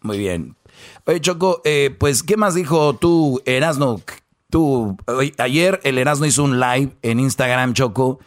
Muy 0.00 0.18
bien. 0.18 0.56
Oye, 1.04 1.20
Choco, 1.20 1.60
eh, 1.64 1.94
pues, 1.98 2.22
¿qué 2.22 2.36
más 2.36 2.54
dijo 2.54 2.94
tú, 2.94 3.42
Erasno? 3.44 4.00
Tú, 4.48 4.96
ayer 5.38 5.80
el 5.84 5.98
Erasno 5.98 6.26
hizo 6.26 6.42
un 6.42 6.58
live 6.58 6.96
en 7.02 7.20
Instagram, 7.20 7.74
Choco. 7.74 8.20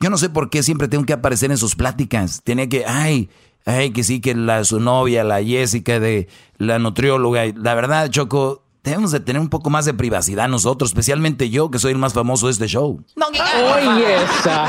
Yo 0.00 0.10
no 0.10 0.18
sé 0.18 0.28
por 0.28 0.50
qué 0.50 0.62
siempre 0.62 0.88
tengo 0.88 1.06
que 1.06 1.12
aparecer 1.12 1.50
en 1.50 1.58
sus 1.58 1.76
pláticas. 1.76 2.42
Tenía 2.42 2.68
que, 2.68 2.84
ay, 2.84 3.30
ay, 3.64 3.92
que 3.92 4.04
sí, 4.04 4.20
que 4.20 4.34
la, 4.34 4.64
su 4.64 4.80
novia, 4.80 5.24
la 5.24 5.42
Jessica 5.42 6.00
de 6.00 6.28
la 6.58 6.78
nutrióloga. 6.78 7.44
La 7.56 7.74
verdad, 7.74 8.10
Choco, 8.10 8.62
debemos 8.82 9.12
de 9.12 9.20
tener 9.20 9.40
un 9.40 9.48
poco 9.48 9.70
más 9.70 9.84
de 9.84 9.94
privacidad 9.94 10.48
nosotros, 10.48 10.90
especialmente 10.90 11.50
yo, 11.50 11.70
que 11.70 11.78
soy 11.78 11.92
el 11.92 11.98
más 11.98 12.14
famoso 12.14 12.46
de 12.46 12.52
este 12.52 12.66
show. 12.66 13.04
No, 13.16 13.26
Oye, 13.28 14.16
esa. 14.16 14.64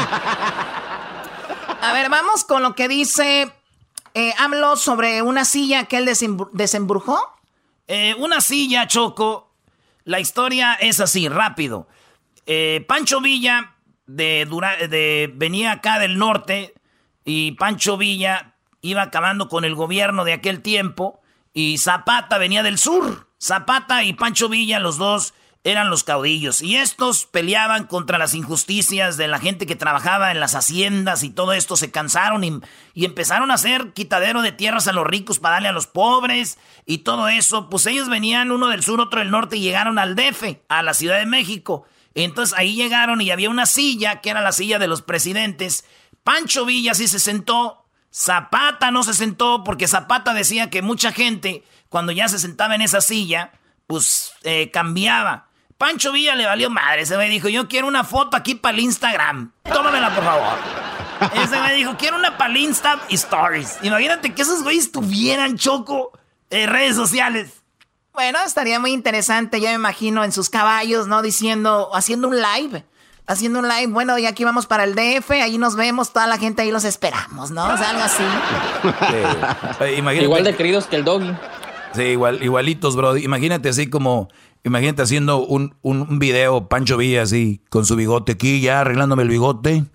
A 1.82 1.94
ver, 1.94 2.10
vamos 2.10 2.44
con 2.46 2.64
lo 2.64 2.76
que 2.76 2.88
dice 2.88 3.52
eh, 4.14 4.34
AMLO 4.38 4.76
sobre 4.76 5.22
una 5.22 5.44
silla 5.46 5.86
que 5.86 5.98
él 5.98 6.10
desembrujó. 6.54 7.20
Eh, 7.88 8.16
una 8.20 8.42
silla, 8.42 8.88
Choco. 8.88 9.52
La 10.06 10.20
historia 10.20 10.74
es 10.76 11.00
así, 11.00 11.28
rápido. 11.28 11.88
Eh, 12.46 12.86
Pancho 12.88 13.22
Villa 13.22 13.76
de, 14.06 14.46
de, 14.90 15.32
venía 15.34 15.72
acá 15.72 16.00
del 16.00 16.18
norte 16.18 16.74
y 17.24 17.54
Pancho 17.54 17.98
Villa 17.98 18.53
iba 18.84 19.02
acabando 19.02 19.50
con 19.50 19.66
el 19.66 19.74
gobierno 19.74 20.26
de 20.26 20.34
aquel 20.34 20.62
tiempo 20.62 21.22
y 21.54 21.80
Zapata 21.80 22.38
venía 22.38 22.62
del 22.62 22.78
sur. 22.78 23.28
Zapata 23.42 24.04
y 24.04 24.14
Pancho 24.14 24.50
Villa, 24.50 24.80
los 24.80 24.98
dos 24.98 25.34
eran 25.64 25.90
los 25.90 26.04
caudillos. 26.04 26.62
Y 26.62 26.76
estos 26.76 27.26
peleaban 27.26 27.88
contra 27.88 28.18
las 28.18 28.34
injusticias 28.34 29.16
de 29.16 29.30
la 29.30 29.40
gente 29.40 29.66
que 29.66 29.78
trabajaba 29.78 30.32
en 30.32 30.42
las 30.42 30.56
haciendas 30.56 31.24
y 31.24 31.30
todo 31.30 31.54
esto. 31.54 31.78
Se 31.78 31.92
cansaron 31.92 32.44
y, 32.44 32.60
empezaron 32.96 33.52
a 33.52 33.54
hacer 33.54 33.94
quitadero 33.94 34.42
de 34.42 34.52
tierras 34.52 34.88
a 34.88 34.94
los 34.94 35.08
ricos 35.08 35.40
para 35.40 35.56
darle 35.56 35.70
a 35.70 35.74
los 35.74 35.88
pobres 35.88 36.58
y 36.86 37.00
todo 37.00 37.30
eso. 37.30 37.70
Pues 37.70 37.86
ellos 37.86 38.10
venían 38.10 38.52
uno 38.52 38.68
del 38.68 38.84
sur, 38.84 39.00
otro 39.00 39.20
del 39.20 39.32
norte 39.32 39.56
y 39.56 39.62
llegaron 39.62 39.98
al 39.98 40.16
DF, 40.16 40.58
a 40.68 40.84
la 40.84 40.94
Ciudad 40.94 41.20
de 41.20 41.26
México. 41.26 41.86
Entonces 42.16 42.54
ahí 42.58 42.76
llegaron 42.76 43.22
y 43.22 43.32
había 43.32 43.50
una 43.50 43.66
silla 43.66 44.20
que 44.20 44.30
era 44.30 44.42
la 44.42 44.52
silla 44.52 44.78
de 44.78 44.88
los 44.88 45.02
presidentes. 45.02 45.86
Pancho 46.24 46.66
Villa 46.66 46.94
sí 46.94 47.08
se 47.08 47.20
sentó. 47.20 47.83
Zapata 48.14 48.92
no 48.92 49.02
se 49.04 49.16
sentó 49.16 49.64
porque 49.64 49.88
Zapata 49.88 50.34
decía 50.34 50.70
que 50.70 50.84
mucha 50.84 51.12
gente 51.12 51.64
cuando 51.90 52.12
ya 52.12 52.28
se 52.28 52.38
sentaba 52.38 52.76
en 52.76 52.82
esa 52.82 53.02
silla, 53.02 53.52
pues 53.88 54.34
eh, 54.44 54.70
cambiaba. 54.72 55.48
Pancho 55.78 56.12
Villa 56.12 56.36
le 56.36 56.46
valió 56.46 56.70
madre. 56.70 57.02
Ese 57.02 57.18
me 57.18 57.28
dijo, 57.28 57.50
yo 57.50 57.68
quiero 57.68 57.88
una 57.88 58.04
foto 58.04 58.38
aquí 58.38 58.56
para 58.56 58.78
el 58.78 58.84
Instagram. 58.84 59.52
Tómamela, 59.64 60.14
por 60.14 60.24
favor. 60.24 60.58
Ese 61.34 61.60
me 61.60 61.74
dijo, 61.74 61.98
quiero 61.98 62.18
una 62.18 62.38
para 62.38 62.52
el 62.52 62.58
Insta 62.58 63.00
Stories. 63.10 63.80
Imagínate 63.82 64.34
que 64.34 64.44
esos 64.44 64.64
güeyes 64.64 64.92
tuvieran 64.92 65.58
choco 65.58 66.12
en 66.52 66.70
redes 66.70 66.96
sociales. 66.96 67.64
Bueno, 68.14 68.40
estaría 68.46 68.80
muy 68.80 68.92
interesante. 68.92 69.60
Ya 69.60 69.70
me 69.70 69.76
imagino 69.76 70.24
en 70.24 70.32
sus 70.32 70.50
caballos, 70.52 71.08
¿no? 71.08 71.24
Diciendo, 71.24 71.90
haciendo 71.96 72.28
un 72.28 72.36
live. 72.40 72.86
Haciendo 73.26 73.60
un 73.60 73.68
live, 73.68 73.88
bueno, 73.88 74.18
y 74.18 74.26
aquí 74.26 74.44
vamos 74.44 74.66
para 74.68 74.84
el 74.84 74.96
DF, 74.96 75.32
ahí 75.32 75.58
nos 75.58 75.76
vemos, 75.78 76.12
toda 76.12 76.28
la 76.28 76.38
gente 76.38 76.62
ahí 76.62 76.72
los 76.72 76.84
esperamos, 76.84 77.52
¿no? 77.52 77.64
O 77.64 77.78
sea, 77.78 77.92
algo 77.92 78.04
así. 78.04 78.24
Igual 80.22 80.44
de 80.44 80.56
queridos 80.56 80.88
que 80.88 80.98
el 80.98 81.06
doggy. 81.06 81.34
Sí, 81.94 82.02
igual, 82.02 82.42
igualitos, 82.44 82.96
bro. 82.96 83.18
Imagínate 83.18 83.70
así 83.70 83.88
como, 83.88 84.30
imagínate 84.64 85.04
haciendo 85.04 85.46
un, 85.46 85.76
un, 85.82 86.20
video 86.20 86.68
Pancho 86.68 86.98
Villa 86.98 87.22
así, 87.22 87.62
con 87.70 87.86
su 87.86 87.96
bigote 87.96 88.34
aquí, 88.34 88.62
ya 88.62 88.82
arreglándome 88.82 89.24
el 89.24 89.30
bigote. 89.30 89.86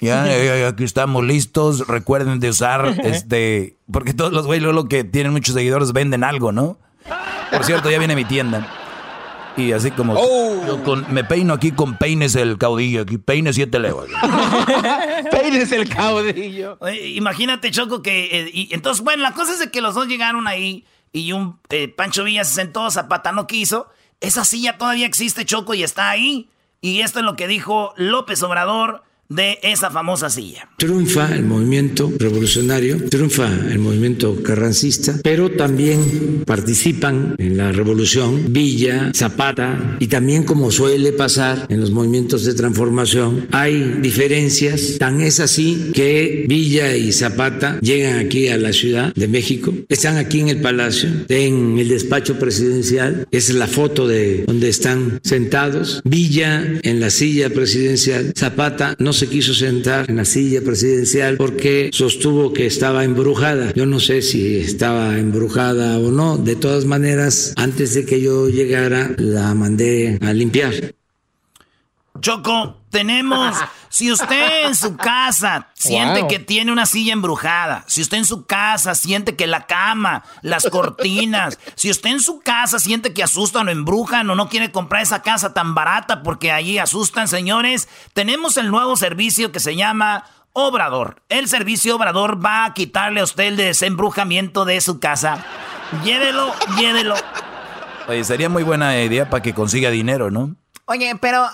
Ya, 0.00 0.26
ya, 0.60 0.68
aquí 0.68 0.84
estamos 0.84 1.24
listos. 1.24 1.86
Recuerden 1.86 2.40
de 2.40 2.50
usar 2.50 2.96
este. 3.04 3.76
Porque 3.90 4.14
todos 4.14 4.32
los 4.32 4.46
güeyes, 4.46 4.72
lo 4.72 4.88
que 4.88 5.04
tienen 5.04 5.32
muchos 5.32 5.54
seguidores, 5.54 5.92
venden 5.92 6.24
algo, 6.24 6.52
¿no? 6.52 6.78
Por 7.50 7.64
cierto, 7.64 7.90
ya 7.90 7.98
viene 7.98 8.14
mi 8.14 8.24
tienda. 8.24 8.66
Y 9.58 9.72
así 9.72 9.90
como 9.90 10.14
Oh. 10.16 10.64
yo 10.66 10.82
con- 10.84 11.12
me 11.12 11.24
peino 11.24 11.52
aquí 11.52 11.72
con 11.72 11.96
peines 11.98 12.34
el 12.36 12.56
caudillo, 12.58 13.02
aquí 13.02 13.18
peines 13.18 13.56
siete 13.56 13.78
leguas. 13.78 14.08
peines 15.30 15.72
el 15.72 15.88
caudillo. 15.88 16.76
Oye, 16.80 17.08
imagínate, 17.10 17.70
Choco, 17.70 18.02
que... 18.02 18.24
eh, 18.40 18.50
y, 18.52 18.72
entonces, 18.74 19.02
bueno, 19.04 19.22
la 19.22 19.32
cosa 19.32 19.52
es 19.52 19.58
de 19.58 19.70
que 19.70 19.80
los 19.80 19.94
dos 19.94 20.06
llegaron 20.06 20.46
ahí 20.46 20.84
y 21.12 21.32
un 21.32 21.58
eh, 21.70 21.88
Pancho 21.88 22.24
Villa 22.24 22.44
se 22.44 22.54
sentó, 22.54 22.90
Zapata 22.90 23.32
no 23.32 23.46
quiso. 23.46 23.88
Esa 24.20 24.44
silla 24.44 24.78
todavía 24.78 25.06
existe, 25.06 25.44
Choco, 25.44 25.74
y 25.74 25.82
está 25.82 26.10
ahí. 26.10 26.48
Y 26.80 27.00
esto 27.00 27.18
es 27.20 27.24
lo 27.24 27.34
que 27.36 27.48
dijo 27.48 27.92
López 27.96 28.42
Obrador 28.42 29.02
de 29.28 29.58
esa 29.62 29.90
famosa 29.90 30.30
silla. 30.30 30.68
Triunfa 30.78 31.34
el 31.34 31.44
movimiento 31.44 32.10
revolucionario, 32.18 33.08
triunfa 33.10 33.46
el 33.46 33.78
movimiento 33.78 34.42
carrancista, 34.42 35.20
pero 35.22 35.50
también 35.50 36.44
participan 36.46 37.34
en 37.38 37.58
la 37.58 37.72
revolución 37.72 38.52
Villa, 38.52 39.12
Zapata 39.14 39.96
y 40.00 40.06
también 40.06 40.44
como 40.44 40.70
suele 40.70 41.12
pasar 41.12 41.66
en 41.68 41.80
los 41.80 41.90
movimientos 41.90 42.44
de 42.44 42.54
transformación, 42.54 43.48
hay 43.52 43.98
diferencias, 44.00 44.96
tan 44.98 45.20
es 45.20 45.40
así 45.40 45.90
que 45.92 46.46
Villa 46.48 46.96
y 46.96 47.12
Zapata 47.12 47.78
llegan 47.80 48.18
aquí 48.18 48.48
a 48.48 48.56
la 48.56 48.72
Ciudad 48.72 49.12
de 49.14 49.28
México, 49.28 49.74
están 49.88 50.16
aquí 50.16 50.40
en 50.40 50.48
el 50.48 50.60
Palacio, 50.62 51.10
en 51.28 51.78
el 51.78 51.88
despacho 51.88 52.38
presidencial, 52.38 53.28
es 53.30 53.52
la 53.52 53.66
foto 53.66 54.08
de 54.08 54.44
donde 54.46 54.70
están 54.70 55.20
sentados, 55.22 56.00
Villa 56.04 56.64
en 56.82 57.00
la 57.00 57.10
silla 57.10 57.50
presidencial, 57.50 58.32
Zapata 58.34 58.96
no 58.98 59.12
se 59.18 59.26
quiso 59.26 59.52
sentar 59.52 60.08
en 60.08 60.16
la 60.16 60.24
silla 60.24 60.60
presidencial 60.62 61.38
porque 61.38 61.90
sostuvo 61.92 62.52
que 62.52 62.66
estaba 62.66 63.02
embrujada. 63.02 63.72
Yo 63.74 63.84
no 63.84 63.98
sé 63.98 64.22
si 64.22 64.58
estaba 64.58 65.18
embrujada 65.18 65.98
o 65.98 66.12
no. 66.12 66.38
De 66.38 66.54
todas 66.54 66.84
maneras, 66.84 67.52
antes 67.56 67.94
de 67.94 68.04
que 68.04 68.20
yo 68.20 68.48
llegara, 68.48 69.16
la 69.18 69.54
mandé 69.54 70.18
a 70.22 70.32
limpiar. 70.32 70.97
Choco, 72.20 72.76
tenemos, 72.90 73.56
si 73.88 74.10
usted 74.12 74.66
en 74.66 74.74
su 74.74 74.96
casa 74.96 75.68
siente 75.74 76.20
Wow. 76.20 76.28
que 76.28 76.38
tiene 76.38 76.72
una 76.72 76.86
silla 76.86 77.12
embrujada, 77.12 77.84
si 77.86 78.00
usted 78.02 78.18
en 78.18 78.24
su 78.24 78.46
casa 78.46 78.94
siente 78.94 79.36
que 79.36 79.46
la 79.46 79.66
cama, 79.66 80.24
las 80.42 80.66
cortinas, 80.70 81.58
si 81.74 81.90
usted 81.90 82.10
en 82.10 82.20
su 82.20 82.40
casa 82.40 82.78
siente 82.78 83.12
que 83.12 83.22
asustan 83.22 83.68
o 83.68 83.70
embrujan 83.70 84.28
o 84.30 84.34
no 84.34 84.48
quiere 84.48 84.70
comprar 84.72 85.02
esa 85.02 85.22
casa 85.22 85.52
tan 85.54 85.74
barata 85.74 86.22
porque 86.22 86.50
allí 86.52 86.78
asustan, 86.78 87.28
señores, 87.28 87.88
tenemos 88.14 88.56
el 88.56 88.70
nuevo 88.70 88.96
servicio 88.96 89.52
que 89.52 89.60
se 89.60 89.76
llama 89.76 90.24
Obrador. 90.54 91.22
El 91.28 91.48
servicio 91.48 91.94
Obrador 91.96 92.44
va 92.44 92.64
a 92.64 92.74
quitarle 92.74 93.20
a 93.20 93.24
usted 93.24 93.44
el 93.44 93.56
desembrujamiento 93.56 94.64
de 94.64 94.80
su 94.80 94.98
casa. 94.98 95.44
Llévelo, 96.04 96.52
llévelo. 96.76 97.14
Oye, 98.08 98.24
sería 98.24 98.48
muy 98.48 98.62
buena 98.62 98.98
idea 99.00 99.28
para 99.28 99.42
que 99.42 99.54
consiga 99.54 99.90
dinero, 99.90 100.30
¿no? 100.30 100.56
Oye, 100.86 101.14
pero 101.20 101.46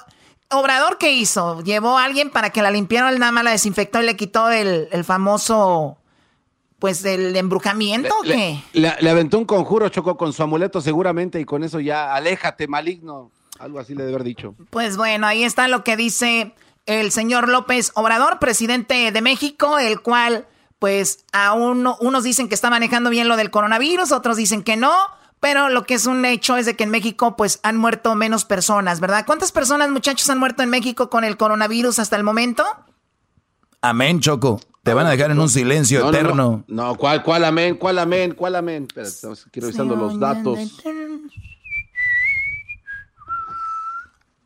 Obrador, 0.59 0.99
¿qué 0.99 1.13
hizo? 1.13 1.61
¿Llevó 1.63 1.99
a 1.99 2.05
alguien 2.05 2.31
para 2.31 2.51
que 2.51 2.63
la 2.63 2.71
limpiara, 2.71 3.11
él 3.11 3.19
nada 3.19 3.33
más 3.33 3.45
la 3.45 3.51
desinfectó 3.51 4.03
y 4.03 4.07
le 4.07 4.17
quitó 4.17 4.51
el, 4.51 4.89
el 4.93 5.05
famoso, 5.05 5.99
pues, 6.79 7.05
el 7.05 7.37
embrujamiento 7.37 8.15
qué? 8.23 8.63
Le, 8.73 8.95
le 9.01 9.11
aventó 9.11 9.39
un 9.39 9.45
conjuro, 9.45 9.89
chocó 9.89 10.17
con 10.17 10.33
su 10.33 10.43
amuleto 10.43 10.81
seguramente 10.81 11.41
y 11.41 11.45
con 11.45 11.65
eso 11.65 11.81
ya, 11.81 12.15
aléjate, 12.15 12.67
maligno. 12.69 13.31
Algo 13.59 13.79
así 13.79 13.95
le 13.95 14.03
debe 14.03 14.15
haber 14.15 14.25
dicho. 14.25 14.55
Pues 14.71 14.97
bueno, 14.97 15.27
ahí 15.27 15.45
está 15.45 15.69
lo 15.69 15.85
que 15.85 15.97
dice 15.97 16.55
el 16.87 17.13
señor 17.13 17.49
López 17.49 17.93
Obrador, 17.95 18.39
presidente 18.39 19.11
de 19.13 19.21
México, 19.23 19.79
el 19.79 20.01
cual, 20.01 20.47
pues, 20.79 21.25
a 21.33 21.55
uno, 21.55 21.97
unos 22.01 22.25
dicen 22.25 22.49
que 22.49 22.55
está 22.55 22.69
manejando 22.69 23.11
bien 23.11 23.29
lo 23.29 23.37
del 23.37 23.51
coronavirus, 23.51 24.13
otros 24.13 24.37
dicen 24.37 24.63
que 24.63 24.77
no, 24.77 24.93
pero 25.45 25.69
lo 25.69 25.85
que 25.85 25.93
es 25.93 26.07
un 26.07 26.25
hecho 26.25 26.57
es 26.57 26.65
de 26.65 26.75
que 26.75 26.85
en 26.85 26.91
México, 26.91 27.37
pues, 27.37 27.61
han 27.63 27.77
muerto 27.77 28.15
menos 28.15 28.47
personas, 28.47 28.99
¿verdad? 28.99 29.27
¿Cuántas 29.27 29.53
personas, 29.53 29.91
muchachos, 29.91 30.31
han 30.31 30.39
muerto 30.39 30.63
en 30.63 30.71
México 30.71 31.11
con 31.11 31.23
el 31.23 31.37
coronavirus 31.37 31.99
hasta 31.99 32.17
el 32.17 32.25
momento? 32.25 32.65
Amén, 33.83 34.21
Choco. 34.21 34.59
Te 34.83 34.95
van 34.95 35.07
a 35.07 35.11
dejar 35.11 35.33
en 35.33 35.39
un 35.39 35.51
silencio 35.51 35.99
No, 35.99 36.05
no, 36.07 36.11
eterno. 36.17 36.65
No, 36.67 36.87
no, 36.87 36.95
¿cuál, 36.95 37.23
cuál 37.23 37.45
amén? 37.45 37.77
¿Cuál 37.77 37.99
amén? 37.99 38.33
¿Cuál 38.35 38.57
amén? 38.57 38.85
Espera, 38.89 39.07
estamos 39.07 39.47
aquí 39.47 39.61
revisando 39.61 39.95
los 39.95 40.19
datos. 40.19 40.81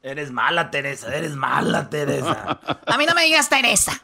Eres 0.02 0.32
mala, 0.32 0.68
Teresa, 0.72 1.14
eres 1.14 1.36
mala, 1.36 1.88
Teresa. 1.88 2.58
A 2.86 2.98
mí 2.98 3.06
no 3.06 3.14
me 3.14 3.22
digas 3.22 3.48
Teresa. 3.48 4.02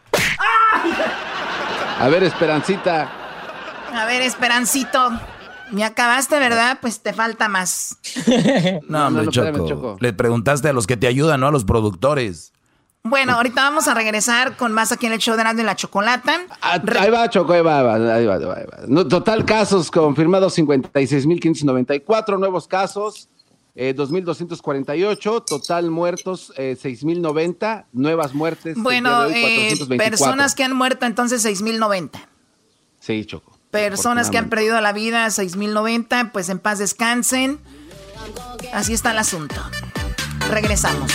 A 1.99 2.09
ver, 2.09 2.23
Esperancita. 2.23 3.11
A 3.93 4.05
ver, 4.07 4.23
Esperancito, 4.23 5.11
me 5.70 5.85
acabaste, 5.85 6.39
¿verdad? 6.39 6.78
Pues 6.81 7.01
te 7.01 7.12
falta 7.12 7.49
más. 7.49 7.97
No, 8.89 9.07
hombre, 9.07 9.24
no, 9.24 9.31
espérame, 9.31 9.57
Choco. 9.57 9.69
Choco. 9.69 9.97
Le 10.01 10.12
preguntaste 10.12 10.69
a 10.69 10.73
los 10.73 10.86
que 10.86 10.97
te 10.97 11.07
ayudan, 11.07 11.41
no 11.41 11.47
a 11.49 11.51
los 11.53 11.65
productores. 11.65 12.53
Bueno, 13.07 13.35
ahorita 13.35 13.62
vamos 13.62 13.86
a 13.86 13.93
regresar 13.93 14.57
con 14.57 14.73
más 14.73 14.91
aquí 14.91 15.05
en 15.05 15.12
el 15.12 15.19
show 15.19 15.35
de 15.35 15.43
Erasmo 15.43 15.61
y 15.61 15.65
la 15.65 15.77
Chocolata. 15.77 16.41
Re- 16.82 16.99
Ahí 16.99 17.11
va, 17.11 17.28
Choco, 17.28 17.53
ahí 17.53 17.61
va, 17.61 17.81
ahí 17.95 18.24
va, 18.24 18.35
ahí 18.36 18.45
va. 18.45 18.57
No, 18.89 19.07
total, 19.07 19.45
casos 19.45 19.91
confirmados 19.91 20.57
56.594, 20.57 22.39
nuevos 22.39 22.66
casos 22.66 23.28
eh, 23.74 23.95
2.248, 23.97 25.45
total 25.45 25.91
muertos 25.91 26.53
eh, 26.57 26.78
6.090, 26.81 27.86
nuevas 27.93 28.32
muertes. 28.32 28.77
Bueno, 28.78 29.19
hoy, 29.20 29.32
eh, 29.35 29.74
424. 29.77 29.97
personas 30.11 30.55
que 30.55 30.65
han 30.65 30.74
muerto 30.74 31.05
entonces 31.07 31.43
6090. 31.43 32.20
Sí, 33.01 33.24
Choco. 33.27 33.54
Personas 33.75 34.31
que 34.31 34.39
han 34.39 34.51
perdido 34.51 34.81
la 34.81 34.93
vida 34.93 35.29
6090, 35.29 36.31
pues 36.31 36.49
en 36.49 36.61
paz 36.61 36.79
descansen. 36.79 37.59
Así 38.73 38.95
está 38.95 39.11
el 39.11 39.19
asunto. 39.19 39.61
Regresamos. 40.49 41.11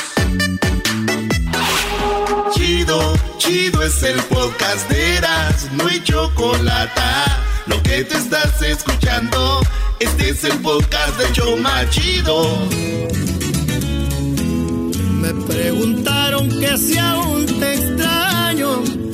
Chido, 2.52 3.14
chido 3.38 3.82
es 3.82 4.04
el 4.04 4.22
podcast 4.24 4.90
de 4.90 5.16
Eras, 5.16 5.72
no 5.72 5.88
hay 5.88 6.04
chocolate. 6.04 7.02
Lo 7.68 7.82
que 7.82 8.04
te 8.04 8.18
estás 8.18 8.62
escuchando, 8.62 9.62
este 10.02 10.32
es 10.32 10.44
el 10.44 10.60
podcast 10.60 11.18
de 11.18 11.32
Choma 11.32 11.90
Chido. 11.90 12.68
Me 15.14 15.34
preguntaron 15.48 16.50
que 16.60 16.78
si 16.78 16.98
aún 16.98 17.46
te 17.46 17.74
extraño. 17.76 19.09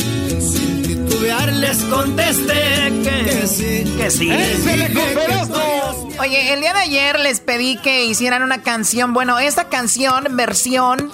Les 1.26 1.84
contesté 1.86 3.02
que, 3.04 3.48
sí. 3.48 3.96
Que 3.98 4.12
sí. 4.12 4.30
Compadrazgo. 4.94 6.10
Oye, 6.20 6.54
el 6.54 6.62
día 6.62 6.74
de 6.74 6.80
ayer 6.82 7.20
les 7.20 7.40
pedí 7.40 7.78
que 7.78 8.06
hicieran 8.06 8.44
una 8.44 8.62
canción. 8.62 9.16
Bueno, 9.16 9.40
esta 9.40 9.68
canción, 9.68 10.24
versión, 10.36 11.12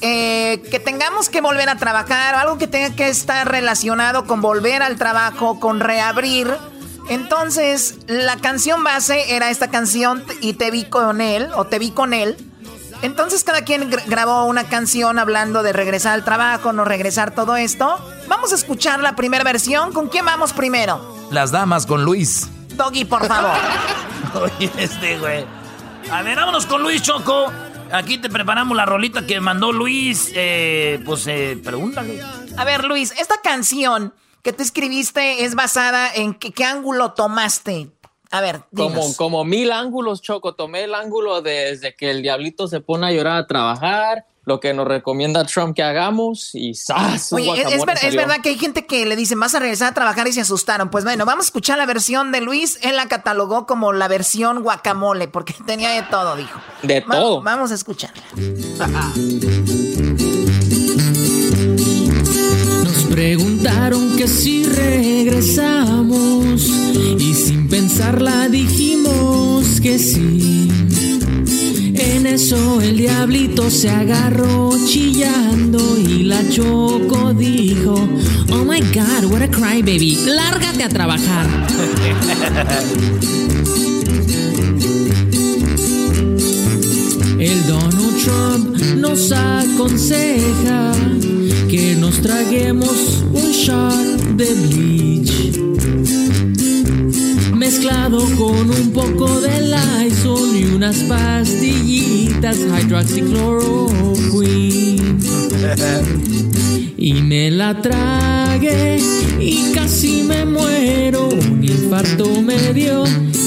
eh, 0.00 0.60
que 0.72 0.80
tengamos 0.80 1.28
que 1.28 1.40
volver 1.40 1.68
a 1.68 1.76
trabajar, 1.76 2.34
algo 2.34 2.58
que 2.58 2.66
tenga 2.66 2.96
que 2.96 3.08
estar 3.08 3.48
relacionado 3.48 4.26
con 4.26 4.40
volver 4.40 4.82
al 4.82 4.96
trabajo, 4.96 5.60
con 5.60 5.78
reabrir. 5.78 6.52
Entonces, 7.08 7.94
la 8.08 8.38
canción 8.38 8.82
base 8.82 9.36
era 9.36 9.50
esta 9.50 9.68
canción 9.68 10.24
y 10.40 10.54
te 10.54 10.72
vi 10.72 10.84
con 10.84 11.20
él, 11.20 11.48
o 11.54 11.64
te 11.64 11.78
vi 11.78 11.92
con 11.92 12.12
él. 12.12 12.36
Entonces 13.02 13.44
cada 13.44 13.62
quien 13.62 13.90
gra- 13.90 14.02
grabó 14.06 14.44
una 14.44 14.64
canción 14.64 15.18
hablando 15.18 15.62
de 15.62 15.72
regresar 15.72 16.14
al 16.14 16.24
trabajo, 16.24 16.72
no 16.72 16.84
regresar 16.84 17.32
todo 17.34 17.56
esto. 17.56 17.96
Vamos 18.28 18.52
a 18.52 18.56
escuchar 18.56 19.00
la 19.00 19.14
primera 19.16 19.44
versión. 19.44 19.92
¿Con 19.92 20.08
quién 20.08 20.24
vamos 20.24 20.52
primero? 20.52 21.16
Las 21.30 21.50
damas 21.52 21.86
con 21.86 22.04
Luis. 22.04 22.48
Doggy, 22.74 23.04
por 23.04 23.26
favor. 23.26 23.56
Oye, 24.34 24.70
este 24.78 25.18
güey. 25.18 25.46
A 26.10 26.22
ver, 26.22 26.36
vámonos 26.36 26.66
con 26.66 26.82
Luis 26.82 27.02
Choco. 27.02 27.52
Aquí 27.92 28.18
te 28.18 28.28
preparamos 28.28 28.76
la 28.76 28.84
rolita 28.84 29.26
que 29.26 29.40
mandó 29.40 29.72
Luis. 29.72 30.30
Eh, 30.34 31.00
pues 31.06 31.26
eh, 31.26 31.58
pregúntale. 31.62 32.20
A 32.56 32.64
ver, 32.64 32.84
Luis, 32.84 33.12
esta 33.18 33.36
canción 33.42 34.12
que 34.42 34.52
tú 34.52 34.62
escribiste 34.62 35.44
es 35.44 35.54
basada 35.54 36.12
en 36.14 36.34
qué, 36.34 36.52
qué 36.52 36.64
ángulo 36.64 37.12
tomaste. 37.12 37.90
A 38.30 38.40
ver, 38.42 38.60
Como, 38.76 38.90
dinos. 38.90 39.16
como 39.16 39.44
mil 39.44 39.72
ángulos, 39.72 40.20
Choco. 40.20 40.54
Tomé 40.54 40.84
el 40.84 40.94
ángulo 40.94 41.40
desde 41.42 41.94
que 41.96 42.10
el 42.10 42.20
diablito 42.22 42.68
se 42.68 42.80
pone 42.80 43.06
a 43.06 43.12
llorar 43.12 43.38
a 43.38 43.46
trabajar, 43.46 44.26
lo 44.44 44.60
que 44.60 44.72
nos 44.74 44.86
recomienda 44.88 45.44
Trump 45.44 45.74
que 45.76 45.82
hagamos 45.82 46.50
y 46.54 46.74
¡zas! 46.74 47.32
Oye, 47.32 47.44
es, 47.52 47.58
es 47.58 47.64
guacamole 47.64 47.86
ver- 47.86 47.94
es 47.96 48.00
salió. 48.02 48.20
verdad 48.20 48.36
que 48.42 48.48
hay 48.50 48.58
gente 48.58 48.86
que 48.86 49.04
le 49.06 49.14
dice, 49.16 49.34
vas 49.34 49.54
a 49.54 49.58
regresar 49.60 49.88
a 49.88 49.94
trabajar 49.94 50.26
y 50.28 50.32
se 50.32 50.40
asustaron. 50.42 50.90
Pues 50.90 51.04
bueno, 51.04 51.24
vamos 51.26 51.44
a 51.44 51.48
escuchar 51.48 51.78
la 51.78 51.86
versión 51.86 52.32
de 52.32 52.40
Luis. 52.42 52.78
Él 52.82 52.96
la 52.96 53.06
catalogó 53.08 53.66
como 53.66 53.92
la 53.92 54.08
versión 54.08 54.62
guacamole, 54.62 55.28
porque 55.28 55.54
tenía 55.66 55.90
de 55.90 56.02
todo, 56.02 56.36
dijo. 56.36 56.60
De 56.82 57.00
Va- 57.00 57.16
todo. 57.16 57.42
Vamos 57.42 57.72
a 57.72 57.74
escucharla. 57.74 58.22
preguntaron 63.10 64.16
que 64.16 64.28
si 64.28 64.64
regresamos 64.64 66.70
y 67.18 67.34
sin 67.34 67.68
pensarla 67.68 68.48
dijimos 68.48 69.80
que 69.80 69.98
sí. 69.98 70.68
En 71.94 72.26
eso 72.26 72.80
el 72.80 72.96
diablito 72.96 73.70
se 73.70 73.90
agarró 73.90 74.70
chillando 74.86 75.98
y 75.98 76.24
la 76.24 76.48
Choco 76.48 77.34
dijo, 77.34 77.94
oh 78.52 78.64
my 78.64 78.80
god, 78.80 79.24
what 79.30 79.42
a 79.42 79.48
crybaby, 79.48 80.18
lárgate 80.26 80.84
a 80.84 80.88
trabajar. 80.88 81.46
El 87.38 87.66
Donald 87.68 88.24
Trump 88.24 88.76
nos 88.96 89.30
aconseja 89.30 90.92
que 91.68 91.94
nos 91.96 92.22
traguemos 92.22 93.24
un 93.32 93.50
shot 93.52 94.36
de 94.36 94.54
bleach. 94.54 95.58
Mezclado 97.54 98.24
con 98.36 98.70
un 98.70 98.92
poco 98.92 99.40
de 99.40 99.60
Lysol 99.60 100.56
y 100.56 100.64
unas 100.74 100.96
pastillitas 101.00 102.56
hydroxychloroquine. 102.56 105.18
Y 106.96 107.12
me 107.22 107.50
la 107.50 107.82
tragué 107.82 108.98
y 109.40 109.72
casi 109.74 110.22
me 110.22 110.46
muero, 110.46 111.28
un 111.28 111.62
infarto 111.62 112.40
me 112.40 112.72
dio 112.72 113.04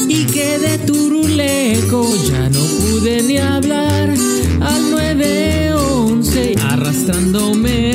y 0.07 0.25
quedé 0.25 0.77
turuleco, 0.79 2.05
ya 2.29 2.49
no 2.49 2.59
pude 2.59 3.23
ni 3.23 3.37
hablar 3.37 4.13
al 4.61 4.91
911, 4.91 6.55
arrastrándome 6.69 7.90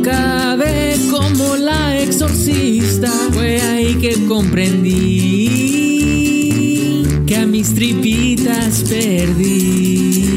acabé 0.00 0.96
como 1.10 1.56
la 1.56 1.98
exorcista. 1.98 3.10
Fue 3.32 3.60
ahí 3.60 3.94
que 3.96 4.26
comprendí 4.26 5.48
que 7.26 7.36
a 7.36 7.44
mis 7.46 7.74
tripitas 7.74 8.82
perdí. 8.88 10.30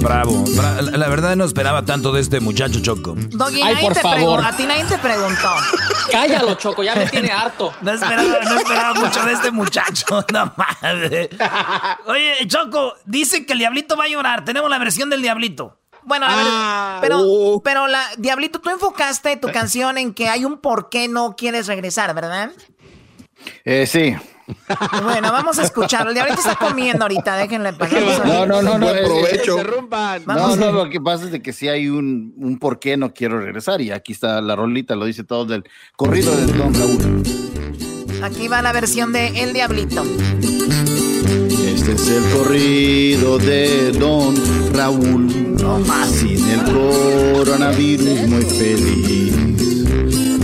Bravo. 0.00 0.44
Bra- 0.56 0.80
la 0.82 0.96
la 0.96 1.08
verdad 1.08 1.36
no 1.36 1.44
esperaba 1.44 1.84
tanto 1.84 2.10
de 2.12 2.20
este 2.22 2.40
muchacho 2.40 2.80
Choco. 2.80 3.14
Doggy, 3.16 3.60
Ay, 3.62 3.76
por 3.82 3.94
favor. 3.94 4.42
A 4.44 4.56
ti 4.56 4.64
nadie 4.64 4.84
te 4.84 4.96
preguntó. 4.98 5.48
Cállalo, 6.10 6.54
Choco, 6.54 6.82
ya 6.82 6.94
me 6.96 7.06
tiene 7.06 7.30
harto. 7.30 7.72
No 7.82 7.92
esperaba, 7.92 8.38
no 8.44 8.56
esperaba 8.58 8.94
mucho 8.94 9.22
de 9.24 9.32
este 9.34 9.50
muchacho. 9.50 10.24
No 10.32 10.52
mames. 10.56 11.28
Oye, 12.06 12.32
Choco, 12.46 12.94
dice 13.04 13.44
que 13.46 13.52
el 13.52 13.58
diablito 13.60 13.94
va 13.96 14.04
a 14.04 14.08
llorar. 14.08 14.44
Tenemos 14.44 14.68
la 14.70 14.78
versión 14.78 15.10
del 15.10 15.20
diablito. 15.22 15.79
Bueno, 16.04 16.26
a 16.26 16.36
ver, 16.36 16.46
Ah. 16.48 16.98
pero, 17.00 17.18
Oh. 17.20 17.62
pero 17.62 17.86
la, 17.86 18.02
Diablito, 18.18 18.60
tú 18.60 18.70
enfocaste 18.70 19.36
tu 19.36 19.50
canción 19.52 19.98
en 19.98 20.14
que 20.14 20.28
hay 20.28 20.44
un 20.44 20.58
por 20.58 20.88
qué 20.88 21.08
no 21.08 21.36
quieres 21.36 21.66
regresar, 21.66 22.14
¿verdad? 22.14 22.50
Eh, 23.64 23.86
sí. 23.86 24.14
Bueno, 25.04 25.30
vamos 25.30 25.58
a 25.60 25.62
escucharlo. 25.62 26.08
El 26.10 26.14
Diablito 26.14 26.40
está 26.40 26.56
comiendo 26.56 27.04
ahorita, 27.04 27.36
déjenle 27.36 27.72
pasar. 27.72 28.26
No, 28.26 28.46
no, 28.46 28.60
no, 28.60 28.78
no. 28.78 28.90
Eh, 28.90 29.04
provecho. 29.04 29.60
eh, 29.60 30.22
No, 30.26 30.56
no, 30.56 30.72
lo 30.72 30.90
que 30.90 31.00
pasa 31.00 31.26
es 31.26 31.30
de 31.30 31.40
que 31.40 31.52
sí 31.52 31.68
hay 31.68 31.88
un, 31.88 32.34
un 32.36 32.58
por 32.58 32.80
qué 32.80 32.96
no 32.96 33.14
quiero 33.14 33.38
regresar. 33.40 33.80
Y 33.80 33.92
aquí 33.92 34.12
está 34.12 34.40
la 34.40 34.56
rolita, 34.56 34.96
lo 34.96 35.04
dice 35.04 35.22
todo 35.22 35.44
del 35.44 35.62
corrido 35.96 36.34
del 36.36 36.58
Don 36.58 36.74
Raúl. 36.74 37.22
Aquí 38.24 38.48
va 38.48 38.60
la 38.60 38.72
versión 38.72 39.12
de 39.12 39.28
El 39.40 39.52
Diablito. 39.52 40.02
Este 41.90 42.02
es 42.02 42.24
el 42.24 42.30
corrido 42.30 43.38
de 43.38 43.90
Don 43.98 44.34
Raúl. 44.72 45.28
Sin 46.08 46.48
el 46.48 46.62
coronavirus 46.62 48.28
muy 48.28 48.44
feliz. 48.44 49.34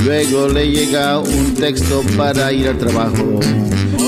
Luego 0.04 0.48
le 0.48 0.68
llega 0.68 1.20
un 1.20 1.54
texto 1.54 2.02
para 2.16 2.52
ir 2.52 2.66
al 2.66 2.78
trabajo. 2.78 3.38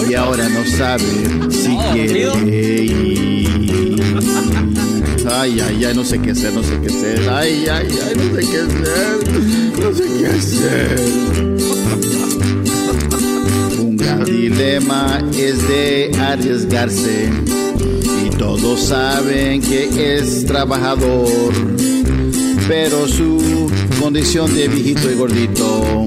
Y 0.08 0.14
ahora 0.14 0.48
no 0.48 0.64
sabe 0.66 1.04
si 1.50 1.76
quiere 1.92 2.82
ir. 2.82 4.02
Ay, 5.30 5.60
ay, 5.60 5.84
ay, 5.84 5.94
no 5.94 6.04
sé 6.04 6.18
qué 6.18 6.32
hacer, 6.32 6.52
no 6.52 6.62
sé 6.64 6.80
qué 6.80 6.88
hacer. 6.88 7.30
Ay, 7.30 7.66
ay, 7.70 7.88
ay, 8.04 8.14
no 8.16 8.34
sé 8.34 8.48
qué 8.48 8.58
hacer. 8.58 9.18
No 9.80 9.94
sé 9.94 10.04
qué 10.18 10.26
hacer. 10.26 11.38
Gran 14.08 14.24
dilema 14.24 15.20
es 15.36 15.68
de 15.68 16.10
arriesgarse 16.18 17.28
y 18.24 18.30
todos 18.30 18.80
saben 18.80 19.60
que 19.60 20.16
es 20.16 20.46
trabajador, 20.46 21.52
pero 22.66 23.06
su 23.06 23.70
condición 24.00 24.54
de 24.54 24.68
viejito 24.68 25.10
y 25.10 25.14
gordito 25.14 26.06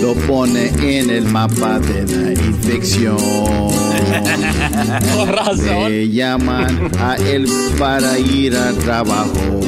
lo 0.00 0.14
pone 0.26 0.68
en 0.80 1.10
el 1.10 1.26
mapa 1.26 1.78
de 1.78 2.06
la 2.06 2.32
infección. 2.32 3.18
Le 5.88 6.08
llaman 6.08 6.90
a 6.98 7.16
él 7.16 7.46
para 7.78 8.18
ir 8.18 8.56
al 8.56 8.76
trabajo. 8.76 9.60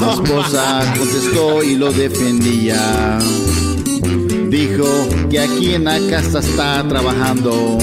La 0.00 0.14
esposa 0.14 0.90
contestó 0.96 1.62
y 1.62 1.74
lo 1.74 1.92
defendía. 1.92 3.18
Dijo 4.48 5.08
que 5.28 5.40
aquí 5.40 5.74
en 5.74 5.84
la 5.84 5.98
casa 6.08 6.38
está 6.38 6.86
trabajando, 6.88 7.76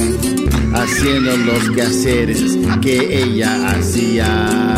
haciendo 0.73 1.37
los 1.37 1.69
quehaceres 1.69 2.57
que 2.81 3.23
ella 3.23 3.69
hacía. 3.69 4.73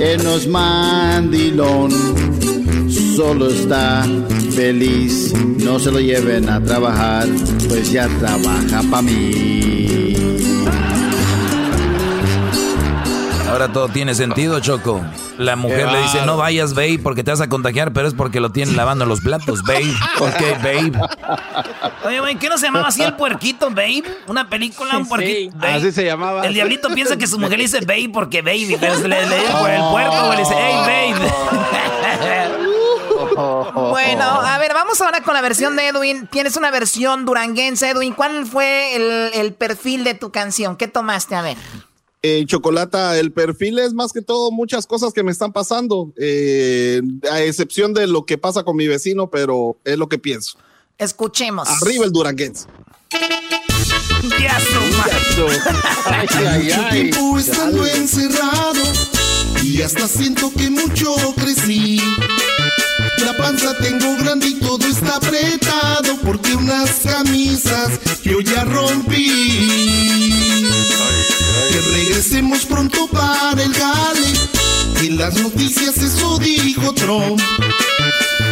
Él 0.00 0.22
no 0.22 0.36
es 0.36 0.46
mandilón, 0.46 1.90
solo 3.16 3.50
está 3.50 4.06
feliz. 4.52 5.32
No 5.58 5.80
se 5.80 5.90
lo 5.90 5.98
lleven 5.98 6.48
a 6.48 6.62
trabajar, 6.62 7.26
pues 7.68 7.90
ya 7.90 8.08
trabaja 8.20 8.82
para 8.88 9.02
mí. 9.02 10.45
Ahora 13.48 13.68
todo 13.72 13.88
tiene 13.88 14.14
sentido, 14.14 14.58
Choco. 14.60 15.04
La 15.38 15.56
mujer 15.56 15.90
le 15.90 16.02
dice, 16.02 16.24
no 16.26 16.36
vayas, 16.36 16.74
babe, 16.74 16.98
porque 17.02 17.22
te 17.22 17.30
vas 17.30 17.40
a 17.40 17.48
contagiar, 17.48 17.92
pero 17.92 18.08
es 18.08 18.14
porque 18.14 18.40
lo 18.40 18.50
tienen 18.50 18.76
lavando 18.76 19.06
los 19.06 19.20
platos, 19.20 19.62
babe. 19.62 19.92
Ok, 20.18 20.40
babe. 20.62 20.92
Oye, 22.04 22.20
güey, 22.20 22.36
¿qué 22.36 22.48
no 22.48 22.58
se 22.58 22.66
llamaba 22.66 22.88
así 22.88 23.02
el 23.02 23.14
puerquito, 23.14 23.70
babe? 23.70 24.02
Una 24.26 24.48
película, 24.48 24.98
un 24.98 25.08
puerquito. 25.08 25.56
babe. 25.56 25.74
Así 25.74 25.92
se 25.92 26.04
llamaba. 26.04 26.46
El 26.46 26.54
diablito 26.54 26.88
piensa 26.90 27.16
que 27.16 27.26
su 27.26 27.38
mujer 27.38 27.58
le 27.58 27.64
dice 27.64 27.80
babe 27.80 28.10
porque 28.12 28.42
baby, 28.42 28.76
pero 28.80 28.96
se 28.96 29.08
le, 29.08 29.26
le 29.26 29.38
dice 29.40 29.52
por 29.58 29.70
el 29.70 29.82
puerco, 29.90 30.26
güey, 30.26 30.36
le 30.36 30.42
dice, 30.42 30.54
hey, 30.56 31.14
babe. 31.14 31.32
Bueno, 33.36 34.24
a 34.24 34.56
ver, 34.58 34.72
vamos 34.72 35.00
ahora 35.00 35.20
con 35.22 35.34
la 35.34 35.42
versión 35.42 35.76
de 35.76 35.88
Edwin. 35.88 36.26
Tienes 36.26 36.56
una 36.56 36.70
versión 36.70 37.24
duranguense, 37.26 37.90
Edwin. 37.90 38.14
¿Cuál 38.14 38.46
fue 38.46 38.94
el, 38.96 39.30
el 39.34 39.52
perfil 39.54 40.04
de 40.04 40.14
tu 40.14 40.30
canción? 40.30 40.76
¿Qué 40.76 40.88
tomaste? 40.88 41.34
A 41.34 41.42
ver. 41.42 41.56
Eh, 42.28 42.44
Chocolata, 42.44 43.16
el 43.20 43.30
perfil 43.30 43.78
es 43.78 43.94
más 43.94 44.12
que 44.12 44.20
todo 44.20 44.50
muchas 44.50 44.84
cosas 44.84 45.12
que 45.12 45.22
me 45.22 45.30
están 45.30 45.52
pasando, 45.52 46.12
eh, 46.16 47.00
a 47.30 47.40
excepción 47.40 47.94
de 47.94 48.08
lo 48.08 48.26
que 48.26 48.36
pasa 48.36 48.64
con 48.64 48.74
mi 48.74 48.88
vecino, 48.88 49.30
pero 49.30 49.76
es 49.84 49.96
lo 49.96 50.08
que 50.08 50.18
pienso. 50.18 50.58
Escuchemos. 50.98 51.68
Arriba 51.68 52.04
el 52.04 52.10
duranguense. 52.10 52.66
Ya 54.40 54.58
Mucho 56.20 56.88
tiempo 56.90 57.38
estando 57.38 57.86
encerrado 57.86 58.82
y 59.62 59.82
hasta 59.82 60.08
siento 60.08 60.50
que 60.50 60.68
mucho 60.68 61.14
crecí. 61.36 62.00
La 63.24 63.36
panza 63.36 63.74
tengo 63.78 64.16
grande 64.18 64.48
y 64.48 64.54
todo 64.54 64.86
está 64.86 65.16
apretado 65.16 66.16
porque 66.22 66.54
unas 66.54 66.90
camisas 67.02 67.90
yo 68.22 68.40
ya 68.40 68.64
rompí. 68.64 70.66
Que 71.70 71.80
regresemos 71.92 72.64
pronto 72.64 73.08
para 73.08 73.62
el 73.62 73.72
gale. 73.72 74.32
En 75.02 75.18
las 75.18 75.34
noticias 75.34 75.96
eso 75.98 76.38
dijo 76.38 76.92
Trump. 76.94 77.40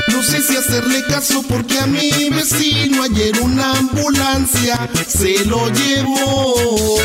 No 0.09 0.23
sé 0.23 0.43
si 0.43 0.57
hacerle 0.57 1.03
caso 1.09 1.43
porque 1.49 1.79
a 1.79 1.87
mi 1.87 2.11
vecino 2.31 3.03
ayer 3.03 3.41
una 3.41 3.79
ambulancia 3.79 4.89
se 5.09 5.45
lo 5.45 5.69
llevó. 5.71 6.99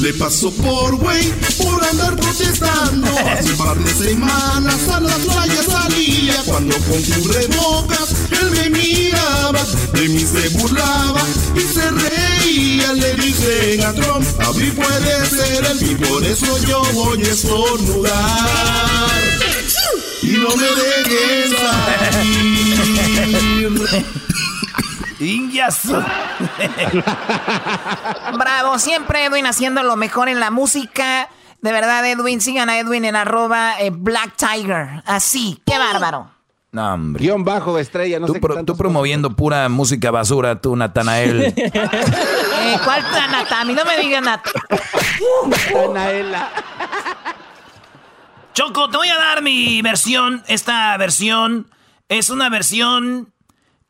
Le 0.00 0.12
pasó 0.14 0.50
por 0.52 0.96
güey 0.96 1.32
por 1.56 1.84
andar 1.84 2.16
protestando. 2.16 3.08
Hace 3.18 3.50
un 3.50 3.56
par 3.56 3.78
de 3.78 3.92
semanas 3.92 4.88
a 4.88 5.00
las 5.00 5.18
playas 5.18 5.66
salía. 5.66 6.42
Cuando 6.44 6.76
con 6.78 7.02
cubrebocas 7.02 8.14
él 8.30 8.50
me 8.50 8.70
miraba, 8.70 9.64
de 9.94 10.08
mí 10.08 10.20
se 10.20 10.48
burlaba 10.50 11.22
y 11.54 11.60
se 11.60 11.90
reía. 11.90 12.92
Le 12.92 13.14
dicen 13.14 13.84
a 13.84 13.92
Trump, 13.94 14.26
a 14.40 14.52
mí 14.52 14.70
puede 14.70 15.26
ser 15.26 15.64
el 15.64 15.90
y 15.90 15.94
por 15.96 16.24
eso 16.24 16.58
yo 16.66 16.82
voy 16.92 17.24
a 17.24 17.32
estornudar. 17.32 19.45
Y 20.22 20.32
no 20.38 20.48
me 20.56 20.64
dejes 20.64 21.56
salir. 21.58 22.86
Ingazo. 25.20 26.04
Bravo, 28.38 28.78
siempre 28.78 29.24
Edwin 29.24 29.46
haciendo 29.46 29.82
lo 29.82 29.96
mejor 29.96 30.28
en 30.28 30.40
la 30.40 30.50
música. 30.50 31.28
De 31.62 31.72
verdad, 31.72 32.04
Edwin, 32.06 32.40
sigan 32.40 32.68
a 32.68 32.78
Edwin 32.78 33.04
en 33.04 33.16
arroba 33.16 33.80
eh, 33.80 33.90
Black 33.92 34.34
Tiger. 34.36 35.02
Así, 35.06 35.60
qué 35.66 35.78
bárbaro. 35.78 36.30
No, 36.72 36.92
hombre. 36.92 37.22
Guión 37.24 37.42
bajo 37.44 37.76
de 37.76 37.82
estrella, 37.82 38.18
no 38.20 38.26
Tú, 38.26 38.34
sé 38.34 38.40
pro- 38.40 38.62
tú 38.64 38.76
promoviendo 38.76 39.30
pura 39.34 39.66
música 39.70 40.10
basura, 40.10 40.60
tú, 40.60 40.76
Natanael. 40.76 41.54
Eh, 42.58 42.78
¿Cuál 42.84 43.02
Natami? 43.30 43.74
No 43.74 43.84
me 43.84 43.96
digan 43.98 44.24
Nat. 44.24 44.40
Choco, 48.56 48.88
te 48.88 48.96
voy 48.96 49.08
a 49.10 49.18
dar 49.18 49.42
mi 49.42 49.82
versión. 49.82 50.42
Esta 50.48 50.96
versión 50.96 51.70
es 52.08 52.30
una 52.30 52.48
versión 52.48 53.34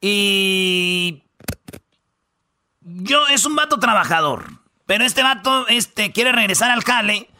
y 0.01 1.23
yo 2.81 3.29
es 3.29 3.47
un 3.47 3.55
vato 3.55 3.79
trabajador, 3.79 4.47
pero 4.85 5.05
este 5.05 5.23
vato 5.23 5.69
este 5.69 6.11
quiere 6.11 6.33
regresar 6.33 6.73
al 6.73 6.83
jale, 6.83 7.31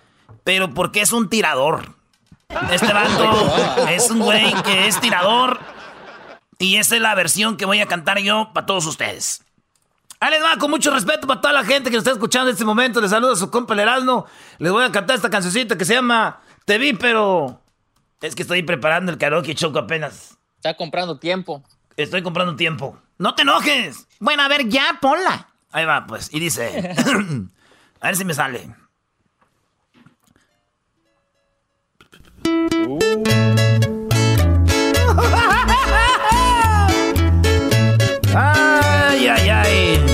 pero 0.45 0.73
porque 0.73 1.01
es 1.01 1.11
un 1.11 1.29
tirador. 1.29 1.97
Este 2.71 2.93
vato 2.93 3.89
es 3.89 4.09
un 4.09 4.21
güey 4.21 4.55
que 4.63 4.87
es 4.87 5.01
tirador 5.01 5.59
y 6.61 6.77
esa 6.77 6.95
es 6.95 7.03
la 7.03 7.17
versión 7.17 7.57
que 7.57 7.67
voy 7.67 7.81
a 7.81 7.87
cantar 7.87 8.21
yo 8.21 8.53
para 8.55 8.67
todos 8.67 8.87
ustedes. 8.87 9.43
Ahí 10.21 10.31
les 10.31 10.45
va, 10.45 10.59
con 10.59 10.71
mucho 10.71 10.93
respeto 10.93 11.27
para 11.27 11.41
toda 11.41 11.55
la 11.55 11.65
gente 11.65 11.91
que 11.91 11.97
nos 11.97 12.05
está 12.05 12.13
escuchando 12.13 12.51
en 12.51 12.55
este 12.55 12.65
momento. 12.65 13.01
Les 13.01 13.11
saludo 13.11 13.33
a 13.33 13.37
su 13.37 13.51
compa 13.51 13.75
el 13.75 13.91
Les 14.59 14.71
voy 14.71 14.85
a 14.85 14.93
cantar 14.93 15.17
esta 15.17 15.29
cancioncita 15.29 15.77
que 15.77 15.85
se 15.85 15.95
llama 15.95 16.41
Te 16.67 16.79
vi, 16.79 16.95
pero... 16.95 17.63
Es 18.21 18.35
que 18.35 18.43
estoy 18.43 18.65
preparando 18.65 19.13
el 19.13 19.19
karaoke 19.19 19.55
choco 19.55 19.79
apenas. 19.79 20.37
Está 20.57 20.75
comprando 20.75 21.21
tiempo. 21.21 21.63
Estoy 21.97 22.23
comprando 22.23 22.57
tiempo. 22.57 22.99
¡No 23.19 23.37
te 23.37 23.43
enojes! 23.43 24.09
Bueno, 24.19 24.43
a 24.43 24.49
ver, 24.49 24.69
ya, 24.69 24.99
ponla. 25.01 25.49
Ahí 25.71 25.85
va, 25.85 26.07
pues. 26.07 26.29
Y 26.35 26.41
dice... 26.41 26.93
a 28.01 28.07
ver 28.09 28.17
si 28.17 28.25
me 28.25 28.35
sale. 28.35 28.69
Ay, 38.35 39.29
ay, 39.29 39.49
ay. 39.49 40.07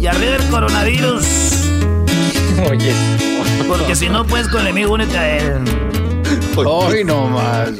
Y 0.00 0.06
arriba 0.08 0.34
el 0.34 0.50
coronavirus. 0.50 1.68
Oye. 2.68 3.29
Porque 3.70 3.94
si 3.94 4.08
no 4.08 4.26
puedes 4.26 4.48
con 4.48 4.62
el 4.62 4.66
enemigo, 4.66 4.94
únete 4.94 5.16
a 5.16 5.38
él. 5.38 5.64
Hoy 6.56 7.04
no 7.04 7.28
más. 7.28 7.70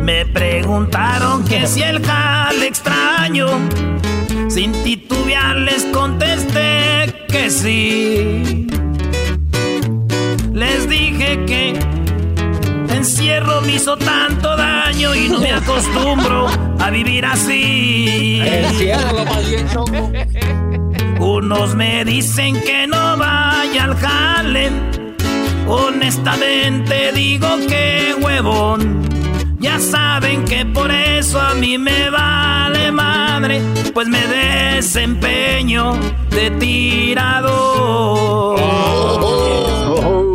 Me 0.00 0.24
preguntaron 0.24 1.44
que 1.44 1.66
si 1.66 1.82
el 1.82 2.02
jale 2.02 2.66
extraño. 2.66 3.46
Sin 4.48 4.72
titubear 4.84 5.56
les 5.56 5.84
contesté 5.92 7.26
que 7.28 7.50
sí. 7.50 8.66
Les 10.54 10.88
dije 10.88 11.44
que 11.44 11.78
encierro 12.88 13.60
me 13.60 13.74
hizo 13.74 13.98
tanto 13.98 14.56
daño 14.56 15.14
y 15.14 15.28
no 15.28 15.40
me 15.40 15.52
acostumbro 15.52 16.46
a 16.78 16.88
vivir 16.88 17.26
así. 17.26 18.40
Unos 21.18 21.74
me 21.74 22.04
dicen 22.04 22.60
que 22.60 22.86
no 22.86 23.16
vaya 23.16 23.84
al 23.84 23.96
jale. 23.96 24.70
Honestamente 25.66 27.12
digo 27.12 27.48
que 27.68 28.14
huevón. 28.20 29.02
Ya 29.58 29.78
saben 29.80 30.44
que 30.44 30.64
por 30.66 30.90
eso 30.90 31.40
a 31.40 31.54
mí 31.54 31.78
me 31.78 32.10
vale 32.10 32.92
madre, 32.92 33.62
pues 33.94 34.06
me 34.06 34.20
desempeño 34.26 35.94
de 36.30 36.50
tirador. 36.52 37.96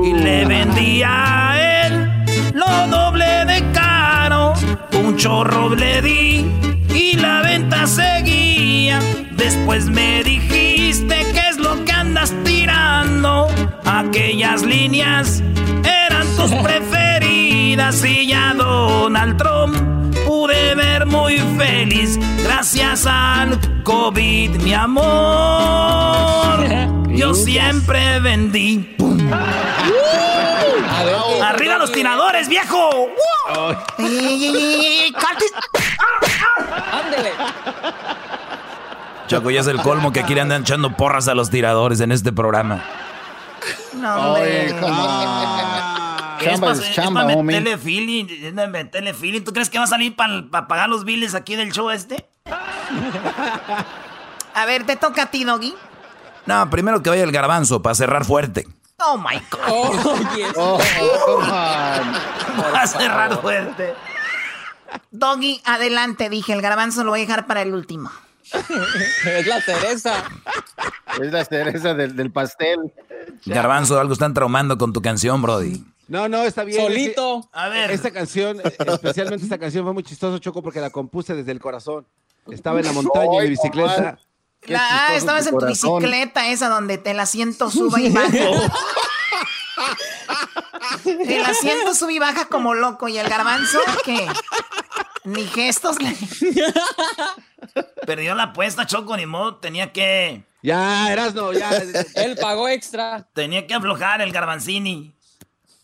Y 0.03 0.13
le 0.13 0.45
vendí 0.45 1.03
a 1.03 1.85
él 1.85 2.09
lo 2.53 2.87
doble 2.87 3.45
de 3.45 3.71
caro, 3.71 4.53
un 4.99 5.15
chorro 5.15 5.69
le 5.75 6.01
di 6.01 6.45
y 6.93 7.13
la 7.17 7.41
venta 7.43 7.85
seguía. 7.85 8.99
Después 9.31 9.85
me 9.85 10.23
dijiste 10.23 10.70
aquellas 13.99 14.63
líneas 14.63 15.43
eran 15.84 16.27
tus 16.35 16.53
preferidas 16.55 18.03
y 18.05 18.27
ya 18.27 18.53
Donald 18.53 19.38
Trump 19.38 19.76
pude 20.26 20.76
ver 20.76 21.05
muy 21.05 21.38
feliz 21.57 22.19
gracias 22.43 23.05
al 23.05 23.59
COVID, 23.84 24.61
mi 24.61 24.73
amor. 24.73 26.65
Yo 27.09 27.34
siempre 27.34 28.19
vendí. 28.19 28.95
¡Arriba 31.43 31.77
los 31.77 31.91
tiradores, 31.91 32.47
viejo! 32.47 33.09
¡Ándele! 36.91 37.31
Choco, 39.27 39.49
ya 39.49 39.61
es 39.61 39.68
el 39.68 39.81
colmo 39.81 40.11
que 40.11 40.22
aquí 40.22 40.35
le 40.35 40.41
andan 40.41 40.61
echando 40.61 40.95
porras 40.95 41.27
a 41.27 41.35
los 41.35 41.49
tiradores 41.49 41.99
en 42.01 42.11
este 42.11 42.31
programa. 42.31 42.84
No, 43.93 44.15
hombre. 44.15 44.65
Es 44.65 44.73
Chamba 46.41 46.68
pa- 46.68 46.73
es 46.73 46.80
es 46.80 46.91
chamba, 46.95 47.27
pa' 47.27 47.43
meterle 47.43 47.77
feeling, 47.77 48.26
es 48.30 48.53
pa' 48.53 48.68
meterle 48.68 49.14
feeling. 49.14 49.41
¿Tú 49.43 49.53
crees 49.53 49.69
que 49.69 49.77
va 49.77 49.84
a 49.84 49.88
salir 49.88 50.15
para 50.15 50.68
pagar 50.68 50.89
los 50.89 51.06
biles 51.06 51.35
aquí 51.35 51.56
del 51.56 51.72
show 51.72 51.89
este? 51.91 52.26
A 54.53 54.65
ver, 54.65 54.85
te 54.85 54.98
toca 54.98 55.23
a 55.23 55.26
ti, 55.27 55.43
Doggy. 55.45 55.73
No, 56.45 56.69
primero 56.69 57.02
que 57.02 57.10
vaya 57.10 57.23
el 57.23 57.31
garbanzo 57.31 57.81
para 57.81 57.95
cerrar 57.95 58.26
fuerte. 58.26 58.68
Oh 58.99 59.18
my 59.18 59.39
God. 59.49 59.60
Oh, 59.69 60.19
yes. 60.35 60.52
Oh, 60.57 60.77
come 61.26 61.45
on. 61.45 61.52
Va 62.73 62.81
a 62.81 62.88
cerrar 62.88 63.39
fuerte. 63.41 63.95
Doggy, 65.11 65.61
adelante, 65.65 66.30
dije. 66.30 66.53
El 66.53 66.61
garbanzo 66.61 67.03
lo 67.03 67.11
voy 67.11 67.22
a 67.22 67.26
dejar 67.26 67.48
para 67.48 67.61
el 67.61 67.73
último. 67.73 68.11
es 69.25 69.47
la 69.47 69.61
cereza. 69.61 70.23
Es 71.21 71.31
la 71.31 71.45
cereza 71.45 71.93
del, 71.93 72.15
del 72.15 72.31
pastel. 72.31 72.79
Garbanzo, 73.45 73.99
algo 73.99 74.13
están 74.13 74.33
traumando 74.33 74.77
con 74.77 74.93
tu 74.93 75.01
canción, 75.01 75.41
Brody. 75.41 75.83
No, 76.07 76.27
no, 76.27 76.43
está 76.43 76.63
bien. 76.63 76.81
Solito. 76.81 77.49
A 77.53 77.69
ver. 77.69 77.91
Esta 77.91 78.11
canción, 78.11 78.61
especialmente 78.61 79.43
esta 79.45 79.57
canción, 79.57 79.85
fue 79.85 79.93
muy 79.93 80.03
chistoso, 80.03 80.37
Choco, 80.39 80.61
porque 80.61 80.81
la 80.81 80.89
compuse 80.89 81.33
desde 81.35 81.51
el 81.51 81.59
corazón. 81.59 82.05
Estaba 82.49 82.79
en 82.79 82.85
la 82.87 82.91
montaña 82.91 83.37
en 83.37 83.43
mi 83.43 83.49
bicicleta. 83.51 84.19
Qué 84.59 84.73
La- 84.73 85.07
ah, 85.07 85.15
estabas 85.15 85.45
en 85.47 85.53
tu 85.53 85.59
corazón. 85.59 85.99
bicicleta 85.99 86.47
esa 86.49 86.67
donde 86.69 87.01
el 87.05 87.19
asiento 87.19 87.71
sube 87.71 88.01
y 88.01 88.09
baja. 88.09 88.27
el 91.05 91.45
asiento 91.45 91.95
sube 91.95 92.13
y 92.13 92.19
baja 92.19 92.45
como 92.45 92.73
loco. 92.73 93.07
¿Y 93.07 93.17
el 93.17 93.29
garbanzo 93.29 93.79
qué? 94.03 94.27
Ni 95.23 95.45
gestos 95.45 96.01
le... 96.01 96.15
Perdió 98.05 98.35
la 98.35 98.43
apuesta, 98.43 98.85
Choco, 98.85 99.15
ni 99.17 99.25
modo. 99.25 99.55
Tenía 99.57 99.91
que. 99.91 100.43
Ya, 100.63 101.11
Erasno, 101.11 101.53
ya. 101.53 101.69
Él 102.15 102.38
pagó 102.39 102.67
extra. 102.69 103.27
Tenía 103.33 103.65
que 103.67 103.73
aflojar 103.73 104.21
el 104.21 104.31
garbanzini. 104.31 105.13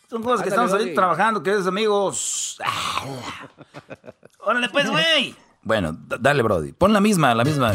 Son 0.09 0.23
cosas 0.23 0.43
que 0.43 0.49
estamos 0.49 0.71
ahorita 0.71 0.93
trabajando, 0.95 1.43
queridos 1.43 1.67
amigos. 1.67 2.57
Ah. 2.63 3.03
Órale, 4.39 4.69
pues, 4.69 4.89
güey. 4.89 5.35
Bueno, 5.63 5.97
dale, 6.19 6.41
Brody. 6.43 6.71
Pon 6.71 6.93
la 6.93 7.01
misma, 7.01 7.35
la 7.35 7.43
misma. 7.43 7.73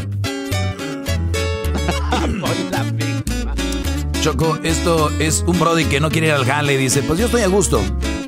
Choco, 4.22 4.56
esto 4.62 5.10
es 5.18 5.42
un 5.46 5.58
Brody 5.58 5.84
que 5.86 5.98
no 6.00 6.08
quiere 6.10 6.28
ir 6.28 6.32
al 6.32 6.44
jale 6.46 6.74
y 6.74 6.76
dice, 6.76 7.02
pues 7.02 7.18
yo 7.18 7.26
estoy 7.26 7.42
a 7.42 7.48
gusto. 7.48 7.80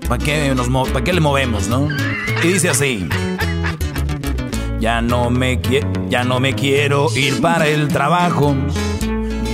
¿Para 0.09 0.23
qué, 0.23 0.53
nos 0.55 0.69
mo- 0.69 0.87
¿Para 0.87 1.05
qué 1.05 1.13
le 1.13 1.21
movemos, 1.21 1.69
no? 1.69 1.89
Y 2.43 2.49
dice 2.49 2.69
así. 2.69 3.09
Ya 4.85 5.01
no, 5.01 5.31
me 5.31 5.59
ya 6.11 6.25
no 6.25 6.41
me 6.41 6.53
quiero 6.55 7.07
ir 7.17 7.41
para 7.41 7.69
el 7.69 7.89
trabajo. 7.89 8.55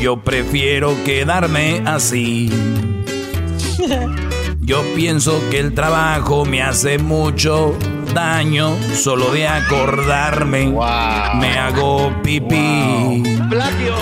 Yo 0.03 0.25
prefiero 0.25 0.93
quedarme 1.05 1.85
así. 1.87 2.51
Yo 4.59 4.83
pienso 4.97 5.41
que 5.49 5.61
el 5.61 5.73
trabajo 5.73 6.45
me 6.45 6.63
hace 6.63 6.99
mucho 6.99 7.79
daño. 8.13 8.75
Solo 8.97 9.31
de 9.31 9.47
acordarme 9.47 10.67
me 11.37 11.59
hago 11.61 12.13
pipí. 12.25 13.23
Plagio, 13.49 13.95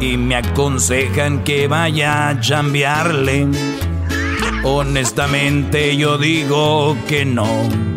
Y 0.00 0.16
me 0.16 0.36
aconsejan 0.36 1.42
que 1.42 1.66
vaya 1.66 2.28
a 2.28 2.38
chambearle. 2.38 3.48
Honestamente 4.62 5.96
yo 5.96 6.18
digo 6.18 6.96
que 7.08 7.24
no. 7.24 7.93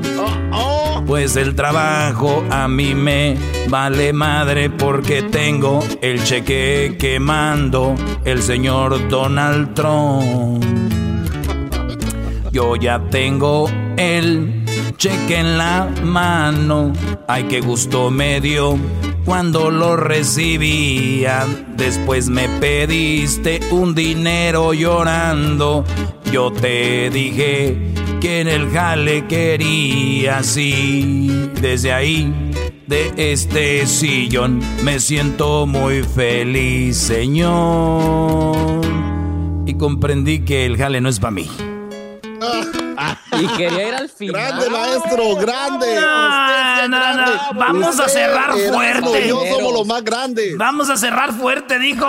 Pues 1.07 1.37
el 1.37 1.55
trabajo 1.55 2.43
a 2.49 2.67
mí 2.67 2.93
me 2.93 3.37
vale 3.69 4.11
madre 4.11 4.69
porque 4.69 5.21
tengo 5.21 5.79
el 6.01 6.21
cheque 6.21 6.97
que 6.99 7.17
mando 7.17 7.95
el 8.25 8.41
señor 8.41 9.07
Donald 9.07 9.73
Trump. 9.73 10.65
Yo 12.51 12.75
ya 12.75 12.99
tengo 13.09 13.69
el 13.95 14.65
cheque 14.97 15.37
en 15.37 15.57
la 15.57 15.89
mano. 16.03 16.91
Ay, 17.25 17.45
qué 17.45 17.61
gusto 17.61 18.11
me 18.11 18.41
dio 18.41 18.77
cuando 19.23 19.71
lo 19.71 19.95
recibía. 19.95 21.45
Después 21.77 22.27
me 22.27 22.49
pediste 22.59 23.61
un 23.71 23.95
dinero 23.95 24.73
llorando. 24.73 25.85
Yo 26.33 26.51
te 26.51 27.09
dije 27.09 27.96
que 28.19 28.41
en 28.41 28.47
el 28.47 28.69
jale 28.71 29.27
quería 29.27 30.39
así. 30.39 31.49
Desde 31.61 31.93
ahí 31.93 32.33
de 32.87 33.13
este 33.17 33.85
sillón. 33.85 34.61
Me 34.83 34.99
siento 34.99 35.65
muy 35.65 36.03
feliz, 36.03 36.97
señor. 36.97 38.81
Y 39.65 39.73
comprendí 39.75 40.39
que 40.39 40.65
el 40.65 40.77
jale 40.77 41.01
no 41.01 41.09
es 41.09 41.19
para 41.19 41.31
mí. 41.31 41.49
Y 43.39 43.47
quería 43.57 43.89
ir 43.89 43.95
al 43.95 44.09
final. 44.09 44.41
Grande, 44.41 44.69
maestro, 44.69 45.35
grande. 45.35 45.85
No, 46.87 46.87
no, 46.87 47.25
no. 47.25 47.53
Vamos 47.55 47.99
a 47.99 48.07
cerrar 48.07 48.53
fuerte. 48.53 49.27
Yo 49.27 49.41
somos 49.49 49.73
los 49.73 49.87
más 49.87 50.03
grandes. 50.03 50.57
Vamos 50.57 50.89
a 50.89 50.97
cerrar 50.97 51.33
fuerte, 51.33 51.79
dijo. 51.79 52.05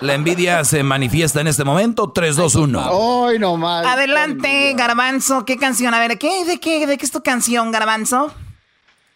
La 0.00 0.14
envidia 0.14 0.64
se 0.64 0.82
manifiesta 0.82 1.40
en 1.40 1.48
este 1.48 1.64
momento. 1.64 2.10
3, 2.10 2.36
2, 2.36 2.54
1. 2.54 3.26
Ay, 3.28 3.38
no 3.38 3.56
más. 3.56 3.86
Adelante, 3.86 4.74
Garbanzo. 4.74 5.44
¿Qué 5.44 5.56
canción? 5.56 5.94
A 5.94 6.00
ver, 6.00 6.18
¿qué, 6.18 6.44
de, 6.44 6.58
qué, 6.58 6.86
¿de 6.86 6.96
qué 6.96 7.04
es 7.04 7.12
tu 7.12 7.22
canción, 7.22 7.70
Garbanzo? 7.70 8.32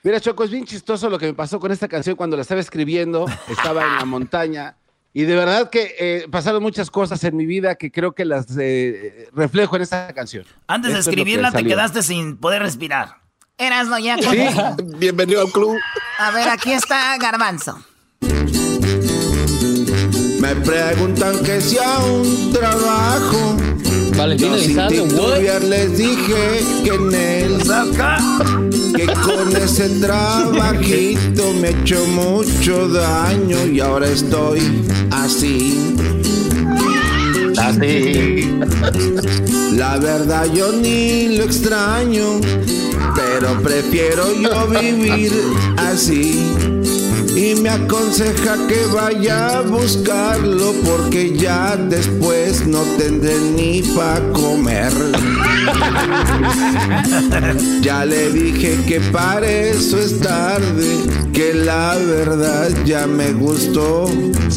Mira, 0.03 0.21
Choco, 0.21 0.45
es 0.45 0.51
bien 0.51 0.65
chistoso 0.65 1.09
lo 1.09 1.19
que 1.19 1.27
me 1.27 1.35
pasó 1.35 1.61
con 1.61 1.71
esta 1.71 1.87
canción 1.89 2.17
cuando 2.17 2.37
la 2.37 2.43
estaba 2.43 2.61
escribiendo. 2.61 3.27
Estaba 3.49 3.85
en 3.85 3.97
la 3.97 4.05
montaña. 4.05 4.77
Y 5.15 5.25
de 5.25 5.37
verdad 5.37 5.69
que 5.69 5.95
eh, 5.99 6.27
pasaron 6.31 6.63
muchas 6.63 6.91
cosas 6.91 7.23
en 7.25 7.37
mi 7.37 7.45
vida 7.45 7.75
que 7.75 7.91
creo 7.91 8.15
que 8.15 8.25
las 8.25 8.47
eh, 8.59 9.29
reflejo 9.35 9.77
en 9.77 9.83
esta 9.83 10.13
canción. 10.15 10.47
Antes 10.67 10.93
de 10.93 11.01
es 11.01 11.05
que 11.05 11.11
escribirla 11.11 11.53
te 11.53 11.65
quedaste 11.65 12.03
sin 12.03 12.39
poder 12.39 12.63
respirar. 12.63 13.21
Eras 13.59 13.89
no 13.89 13.99
ya. 13.99 14.17
Sí, 14.17 14.49
bienvenido 14.97 15.43
al 15.43 15.53
club. 15.53 15.77
A 16.19 16.31
ver, 16.31 16.49
aquí 16.49 16.73
está 16.73 17.17
Garbanzo. 17.19 17.85
Me 20.41 20.57
preguntan 20.57 21.43
que 21.45 21.61
si 21.61 21.77
a 21.79 21.99
un 21.99 22.53
trabajo. 22.53 23.57
Valentín 24.17 24.53
Elizalde, 24.53 25.01
what? 25.01 25.09
titubear 25.09 25.65
les 25.65 25.99
dije 25.99 26.65
que 26.85 26.95
en 26.95 27.15
él. 27.15 27.59
Que 28.95 29.07
con 29.07 29.57
ese 29.57 29.89
trabajito 30.01 31.53
me 31.61 31.71
hecho 31.71 32.05
mucho 32.07 32.89
daño 32.89 33.67
y 33.67 33.81
ahora 33.81 34.09
estoy 34.09 34.61
así. 35.11 35.97
Así. 37.57 38.51
La 39.73 39.99
verdad 39.99 40.47
yo 40.53 40.73
ni 40.73 41.37
lo 41.37 41.45
extraño, 41.45 42.41
pero 43.15 43.63
prefiero 43.63 44.25
yo 44.41 44.69
vivir 44.69 45.33
así. 45.77 46.82
Y 47.35 47.55
me 47.61 47.71
aconseja 47.71 48.57
que 48.67 48.87
vaya 48.93 49.59
a 49.59 49.63
buscarlo 49.63 50.73
porque 50.85 51.37
ya 51.37 51.77
después 51.77 52.67
no 52.67 52.83
tendré 52.99 53.39
ni 53.57 53.83
pa' 53.83 54.21
comer. 54.33 54.93
Ya 57.83 58.05
le 58.05 58.31
dije 58.31 58.79
que 58.87 59.01
para 59.01 59.51
eso 59.51 59.99
es 59.99 60.21
tarde, 60.21 60.87
que 61.33 61.53
la 61.55 61.97
verdad 61.97 62.71
ya 62.85 63.07
me 63.07 63.33
gustó 63.33 64.09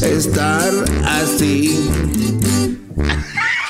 estar 0.02 0.72
así. 1.04 1.80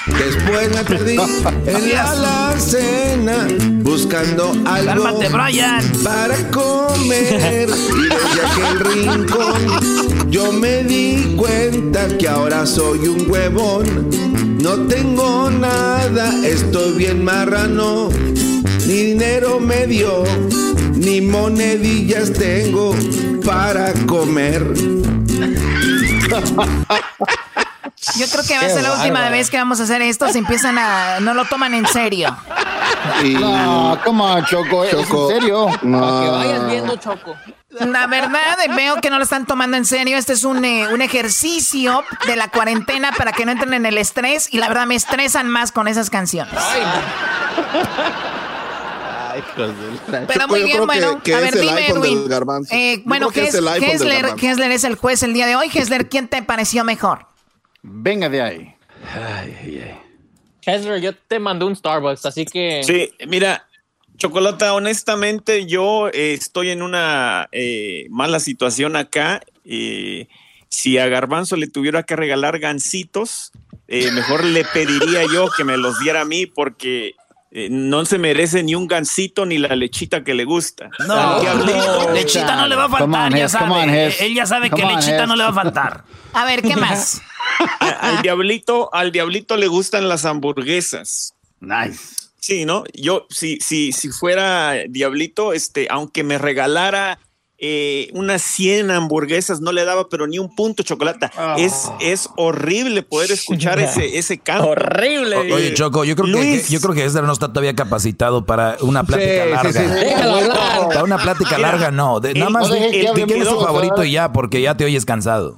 Después 0.08 0.70
me 0.70 0.84
perdí 0.84 1.16
en 1.66 1.92
la 1.92 2.12
alacena 2.12 3.48
buscando 3.82 4.52
algo 4.66 5.04
Cálmate, 5.04 5.30
Brian. 5.30 5.84
para 6.04 6.38
comer. 6.52 7.70
Y 7.70 8.02
desde 8.04 8.46
aquel 8.46 8.80
rincón 8.80 10.32
yo 10.32 10.52
me 10.52 10.84
di 10.84 11.36
cuenta 11.36 12.08
que 12.18 12.28
ahora 12.28 12.66
soy 12.66 13.08
un 13.08 13.30
huevón. 13.30 14.10
No 14.62 14.78
tengo 14.88 15.50
nada, 15.50 16.34
estoy 16.46 16.94
bien 16.98 17.24
marrano. 17.24 18.10
Ni 18.88 18.94
dinero 18.94 19.60
me 19.60 19.88
dio, 19.88 20.24
ni 20.94 21.22
monedillas 21.22 22.32
tengo 22.34 22.96
para 23.44 23.92
comer. 24.06 24.64
Yo 28.18 28.26
creo 28.32 28.44
que 28.46 28.56
va 28.58 28.66
a 28.66 28.70
ser 28.70 28.84
la 28.84 28.94
última 28.94 29.30
vez 29.30 29.50
que 29.50 29.58
vamos 29.58 29.80
a 29.80 29.84
hacer 29.84 30.02
esto. 30.02 30.30
Se 30.30 30.38
empiezan 30.38 30.78
a. 30.78 31.20
No 31.22 31.34
lo 31.34 31.46
toman 31.46 31.74
en 31.74 31.88
serio. 31.88 32.36
No, 33.40 33.98
come 34.04 34.22
on, 34.24 34.46
Choco. 34.46 34.84
¿Es 34.84 34.92
Choco. 34.92 35.32
en 35.32 35.40
serio? 35.42 35.66
Para 35.66 35.80
que 35.80 35.88
No. 35.88 36.32
vayas 36.32 36.68
viendo, 36.68 36.96
Choco. 36.98 37.36
La 37.80 38.08
verdad, 38.08 38.58
veo 38.76 38.96
que 39.02 39.10
no 39.10 39.18
lo 39.18 39.24
están 39.24 39.46
tomando 39.46 39.76
en 39.76 39.86
serio. 39.86 40.18
Este 40.18 40.34
es 40.34 40.44
un, 40.44 40.64
eh, 40.64 40.88
un 40.94 41.02
ejercicio 41.02 42.04
de 42.28 42.36
la 42.36 42.48
cuarentena 42.50 43.12
para 43.12 43.32
que 43.34 43.46
no 43.46 43.52
entren 43.52 43.74
en 43.74 43.86
el 43.86 43.98
estrés. 43.98 44.48
Y 44.54 44.60
la 44.60 44.68
verdad, 44.70 44.86
me 44.86 44.96
estresan 44.96 45.50
más 45.50 45.72
con 45.72 45.88
esas 45.88 46.10
canciones. 46.10 46.54
Pero 49.56 50.34
Choco, 50.34 50.48
muy 50.48 50.60
yo 50.62 50.66
bien, 50.66 50.86
bueno. 50.86 51.16
que- 51.18 51.32
que 51.32 51.36
a 51.36 51.40
ver, 51.40 51.56
es 51.56 51.62
dime, 51.62 51.88
Edwin. 51.88 52.30
Eh, 52.72 53.02
bueno, 53.06 53.30
es 53.34 53.54
Hesler. 53.56 53.84
Hesler 54.42 54.72
es 54.72 54.84
el 54.84 54.96
juez 54.96 55.24
el 55.24 55.34
día 55.34 55.46
de 55.48 55.56
hoy. 55.56 55.70
Hesler, 55.74 56.08
¿quién 56.10 56.28
te 56.28 56.42
pareció 56.42 56.84
mejor? 56.84 57.28
Venga 57.88 58.30
de 58.30 58.42
ahí. 58.42 58.76
Kessler, 60.62 61.00
yo 61.00 61.14
te 61.14 61.40
mandé 61.40 61.66
un 61.66 61.76
Starbucks, 61.76 62.26
así 62.26 62.46
que. 62.46 62.84
Sí, 62.84 63.12
mira, 63.28 63.68
Chocolata, 64.18 64.74
honestamente 64.74 65.68
yo 65.68 66.08
eh, 66.08 66.34
estoy 66.34 66.72
en 66.72 66.82
una 66.82 67.48
eh, 67.52 68.08
mala 68.10 68.40
situación 68.40 68.96
acá. 68.96 69.42
eh, 69.66 70.28
si 70.68 70.98
a 70.98 71.08
Garbanzo 71.08 71.56
le 71.56 71.68
tuviera 71.68 72.04
que 72.04 72.16
regalar 72.16 72.60
gancitos, 72.60 73.52
eh, 73.88 74.12
mejor 74.12 74.44
le 74.44 74.66
pediría 74.66 75.24
yo 75.32 75.48
que 75.56 75.64
me 75.64 75.78
los 75.78 76.00
diera 76.00 76.22
a 76.22 76.26
mí 76.26 76.48
porque 76.48 77.14
eh, 77.58 77.70
no 77.72 78.04
se 78.06 78.18
merece 78.18 78.64
ni 78.64 78.76
un 78.76 78.86
gancito 78.86 79.46
ni 79.46 79.58
la 79.58 79.76
lechita 79.78 80.24
que 80.26 80.34
le 80.34 80.44
gusta. 80.44 80.90
No, 81.08 81.14
Al 81.14 81.42
diablito- 81.42 82.04
no, 82.08 82.12
lechita 82.14 82.56
no 82.58 82.68
le 82.68 82.76
va 82.76 82.86
a 82.86 82.90
faltar, 82.90 83.32
on, 83.32 83.38
ya 83.40 83.46
on, 83.46 83.50
sabe. 83.50 84.26
Él 84.26 84.34
ya 84.36 84.46
sabe 84.46 84.70
que 84.70 84.84
on, 84.84 84.94
lechita 84.94 85.26
no 85.26 85.36
le 85.38 85.44
va 85.44 85.50
a 85.50 85.54
faltar. 85.54 86.04
A 86.34 86.44
ver, 86.46 86.62
¿qué 86.62 86.76
más? 86.86 87.22
a- 87.80 87.88
al 88.18 88.22
diablito, 88.22 88.90
al 88.94 89.12
diablito 89.14 89.56
le 89.56 89.68
gustan 89.68 90.10
las 90.10 90.26
hamburguesas. 90.26 91.34
Nice. 91.62 92.00
Sí, 92.42 92.66
¿no? 92.66 92.84
Yo, 92.94 93.26
si, 93.32 93.58
si, 93.60 93.92
si 93.92 94.10
fuera 94.10 94.74
Diablito, 94.88 95.52
este, 95.54 95.88
aunque 95.90 96.24
me 96.24 96.38
regalara 96.38 97.18
eh, 97.58 98.10
unas 98.14 98.42
100 98.42 98.92
hamburguesas, 98.92 99.62
no 99.62 99.72
le 99.72 99.86
daba, 99.86 100.10
pero 100.10 100.28
ni 100.28 100.40
un 100.40 100.54
punto 100.54 100.84
de 100.84 100.88
chocolate. 100.88 101.30
Es, 101.58 101.90
es 102.02 102.30
horrible 102.36 103.02
poder 103.02 103.32
escuchar 103.32 103.80
ese, 103.80 104.18
ese 104.18 104.38
canto. 104.40 104.68
Horrible. 104.72 105.36
O- 105.38 105.56
Oye, 105.56 105.74
Choco, 105.74 106.04
yo 106.04 106.16
creo 106.16 106.26
que, 106.28 106.32
Luis. 106.34 106.68
yo 106.70 106.82
creo 106.82 106.94
que 106.94 107.06
Esdras 107.06 107.26
no 107.26 107.32
está 107.34 107.48
todavía 107.48 107.74
capacitado 107.74 108.46
para 108.46 108.78
una 108.82 109.04
plática 109.06 109.44
Sí, 109.46 109.50
larga. 109.52 109.74
sí. 109.74 109.80
Déjalo 109.90 110.36
hablar. 110.36 110.88
Para 110.90 111.04
una 111.04 111.18
plática 111.18 111.56
Mira, 111.58 111.70
larga, 111.72 111.92
no. 111.92 112.20
De- 112.20 112.32
el- 112.32 112.40
nada 112.40 112.50
más 112.52 112.70
que 112.70 112.90
di 112.90 113.06
hable 113.08 113.26
quién 113.26 113.42
es 113.42 113.48
tu 113.48 113.60
favorito 113.62 114.04
y 114.04 114.12
ya, 114.12 114.34
porque 114.34 114.62
ya 114.62 114.76
te 114.76 114.84
oyes 114.86 115.06
cansado. 115.06 115.58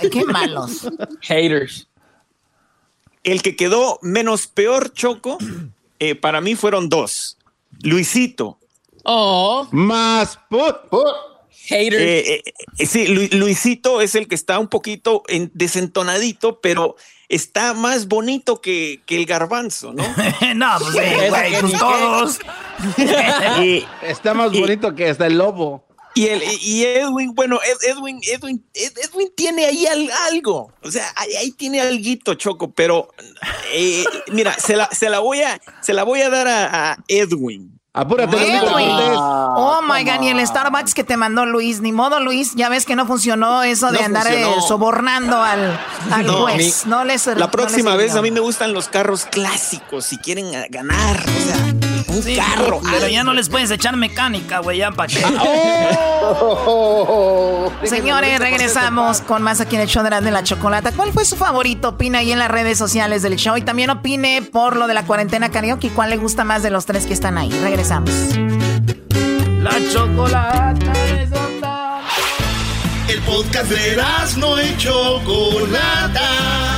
Qué, 0.00 0.08
qué 0.10 0.24
malos. 0.24 0.88
Haters. 1.20 1.86
El 3.24 3.42
que 3.42 3.56
quedó 3.56 3.98
menos 4.00 4.46
peor, 4.46 4.92
Choco, 4.94 5.36
eh, 5.98 6.14
para 6.14 6.40
mí 6.40 6.54
fueron 6.54 6.88
dos. 6.88 7.36
Luisito. 7.82 8.57
Oh, 9.10 9.66
Más 9.70 10.38
put. 10.50 10.76
haters. 11.66 12.02
Eh, 12.02 12.34
eh, 12.34 12.42
eh, 12.78 12.86
sí, 12.86 13.06
Lu- 13.06 13.38
Luisito 13.38 14.00
es 14.02 14.14
el 14.14 14.28
que 14.28 14.34
está 14.34 14.58
un 14.58 14.68
poquito 14.68 15.22
en- 15.28 15.50
desentonadito, 15.54 16.60
pero 16.60 16.96
está 17.30 17.72
más 17.74 18.06
bonito 18.08 18.60
que, 18.60 19.00
que 19.06 19.16
el 19.16 19.24
garbanzo, 19.26 19.92
¿no? 19.94 20.02
no, 20.56 20.76
pues, 20.78 20.92
güey, 20.92 21.60
pues 21.60 21.72
todos. 21.78 22.38
y, 23.62 23.84
Está 24.02 24.34
más 24.34 24.52
Y- 24.52 24.60
bonito 24.60 24.94
que 24.94 25.08
hasta 25.08 25.26
el 25.26 25.38
lobo. 25.38 25.84
y 26.14 26.26
el, 26.26 26.42
y 26.62 26.84
Edwin, 26.84 27.34
bueno, 27.34 27.58
Ed- 27.62 27.90
Edwin, 27.96 28.20
Edwin, 28.24 28.64
Ed- 28.74 28.98
Edwin 29.04 29.30
tiene 29.36 29.64
ahí 29.66 29.86
al- 29.86 30.10
algo, 30.30 30.72
o 30.82 30.90
sea, 30.90 31.10
ahí, 31.16 31.34
ahí 31.36 31.50
tiene 31.52 31.80
alguito, 31.80 32.34
Choco, 32.34 32.72
pero 32.72 33.08
eh, 33.72 34.04
mira, 34.32 34.52
se 34.58 34.76
la, 34.76 34.88
se 34.90 35.08
la 35.10 35.20
voy 35.20 35.40
a, 35.42 35.60
se 35.80 35.92
la 35.94 36.02
voy 36.04 36.20
a 36.22 36.28
dar 36.30 36.46
a, 36.48 36.92
a 36.92 36.96
Edwin. 37.08 37.77
Apúrate, 38.00 38.36
Cortés. 38.36 38.62
Oh 38.70 39.80
my 39.82 40.04
god, 40.04 40.22
y 40.22 40.28
el 40.28 40.46
Starbucks 40.46 40.94
que 40.94 41.02
te 41.02 41.16
mandó 41.16 41.44
Luis, 41.46 41.80
ni 41.80 41.90
modo 41.90 42.20
Luis, 42.20 42.52
ya 42.54 42.68
ves 42.68 42.84
que 42.86 42.94
no 42.94 43.06
funcionó 43.06 43.62
eso 43.64 43.90
de 43.90 43.98
No 43.98 44.04
andar 44.04 44.26
eh, 44.28 44.44
sobornando 44.66 45.42
al, 45.42 45.78
al 46.12 46.26
No, 46.26 46.42
juez. 46.42 46.86
no 46.86 47.04
les 47.04 47.26
La 47.26 47.50
próxima 47.50 47.90
no 47.92 47.96
les 47.96 48.06
vez 48.06 48.16
a 48.16 48.22
mí 48.22 48.30
me 48.30 48.40
gustan 48.40 48.72
los 48.72 48.88
carros 48.88 49.24
clásicos, 49.24 50.04
si 50.06 50.16
quieren 50.18 50.46
ganar, 50.70 51.16
o 51.26 51.40
sea, 51.46 51.74
un 52.08 52.22
Sí, 52.22 52.36
carro. 52.36 52.80
pero 52.90 53.08
ya 53.08 53.24
no 53.24 53.34
les 53.34 53.48
puedes 53.48 53.70
echar 53.70 53.96
mecánica, 53.96 54.60
güey, 54.60 54.78
ya 54.78 54.90
para 54.90 55.12
qué. 55.12 55.20
Señores, 57.84 58.38
regresamos 58.38 59.20
con 59.20 59.42
más 59.42 59.60
aquí 59.60 59.76
en 59.76 59.82
el 59.82 59.88
show 59.88 60.02
de 60.02 60.10
la, 60.10 60.20
de 60.20 60.30
la 60.30 60.42
chocolata. 60.42 60.92
¿Cuál 60.92 61.12
fue 61.12 61.24
su 61.24 61.36
favorito? 61.36 61.90
Opina 61.90 62.18
ahí 62.18 62.32
en 62.32 62.38
las 62.38 62.50
redes 62.50 62.78
sociales 62.78 63.22
del 63.22 63.36
show 63.36 63.56
y 63.56 63.62
también 63.62 63.90
opine 63.90 64.42
por 64.42 64.76
lo 64.76 64.86
de 64.86 64.94
la 64.94 65.04
cuarentena 65.04 65.50
karaoke. 65.50 65.90
¿Cuál 65.90 66.10
le 66.10 66.16
gusta 66.16 66.44
más 66.44 66.62
de 66.62 66.70
los 66.70 66.86
tres 66.86 67.06
que 67.06 67.14
están 67.14 67.38
ahí? 67.38 67.50
Regresamos. 67.62 68.10
La 69.62 69.72
chocolata 69.92 70.92
es 71.20 71.30
otra. 71.30 72.00
El 73.08 73.20
podcast 73.22 73.70
de 73.70 73.96
no 74.38 74.62
y 74.62 74.76
Chocolata. 74.76 76.77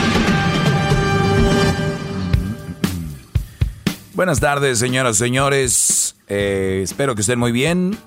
Buenas 4.13 4.41
tardes, 4.41 4.77
señoras 4.77 5.15
y 5.15 5.19
señores. 5.19 6.17
Eh, 6.27 6.81
espero 6.83 7.15
que 7.15 7.21
estén 7.21 7.39
muy 7.39 7.53
bien. 7.53 7.97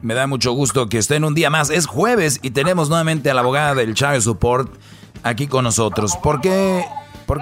Me 0.00 0.14
da 0.14 0.28
mucho 0.28 0.52
gusto 0.52 0.88
que 0.88 0.98
estén 0.98 1.24
un 1.24 1.34
día 1.34 1.50
más. 1.50 1.70
Es 1.70 1.86
jueves 1.86 2.38
y 2.40 2.50
tenemos 2.50 2.88
nuevamente 2.88 3.30
a 3.30 3.34
la 3.34 3.40
abogada 3.40 3.74
del 3.74 3.94
Child 3.94 4.20
Support 4.20 4.72
aquí 5.24 5.48
con 5.48 5.64
nosotros. 5.64 6.16
¿Por 6.22 6.40
qué, 6.40 6.84
por 7.26 7.40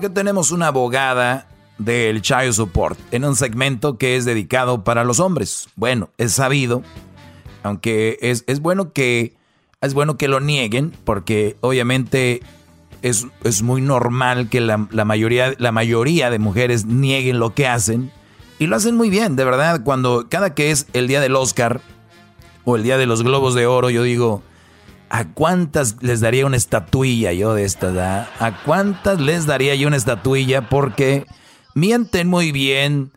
qué, 0.00 0.08
tenemos 0.10 0.52
una 0.52 0.68
abogada 0.68 1.48
del 1.78 2.22
Child 2.22 2.52
Support 2.52 3.00
en 3.10 3.24
un 3.24 3.34
segmento 3.34 3.98
que 3.98 4.14
es 4.14 4.24
dedicado 4.24 4.84
para 4.84 5.02
los 5.02 5.18
hombres? 5.18 5.70
Bueno, 5.74 6.08
es 6.18 6.34
sabido, 6.34 6.84
aunque 7.64 8.18
es, 8.22 8.44
es 8.46 8.60
bueno 8.60 8.92
que 8.92 9.34
es 9.80 9.92
bueno 9.92 10.16
que 10.16 10.28
lo 10.28 10.38
nieguen, 10.38 10.92
porque 11.04 11.56
obviamente 11.62 12.42
es, 13.02 13.62
muy 13.62 13.82
normal 13.82 14.48
que 14.48 14.60
la, 14.60 14.78
mayoría, 14.78 15.54
la 15.58 15.72
mayoría 15.72 16.30
de 16.30 16.38
mujeres 16.38 16.86
nieguen 16.86 17.38
lo 17.38 17.54
que 17.54 17.66
hacen. 17.66 18.12
Y 18.58 18.68
lo 18.68 18.76
hacen 18.76 18.96
muy 18.96 19.10
bien, 19.10 19.34
de 19.36 19.44
verdad. 19.44 19.82
Cuando 19.82 20.28
cada 20.28 20.54
que 20.54 20.70
es 20.70 20.86
el 20.92 21.08
día 21.08 21.20
del 21.20 21.34
Oscar 21.34 21.80
o 22.64 22.76
el 22.76 22.84
día 22.84 22.96
de 22.96 23.06
los 23.06 23.24
Globos 23.24 23.54
de 23.54 23.66
Oro, 23.66 23.90
yo 23.90 24.04
digo, 24.04 24.42
¿a 25.10 25.28
cuántas 25.28 26.00
les 26.00 26.20
daría 26.20 26.46
una 26.46 26.56
estatuilla 26.56 27.32
yo 27.32 27.54
de 27.54 27.64
esta? 27.64 28.30
¿A 28.38 28.62
cuántas 28.64 29.20
les 29.20 29.46
daría 29.46 29.74
yo 29.74 29.88
una 29.88 29.96
estatuilla? 29.96 30.68
Porque 30.68 31.26
mienten 31.74 32.28
muy 32.28 32.52
bien, 32.52 33.12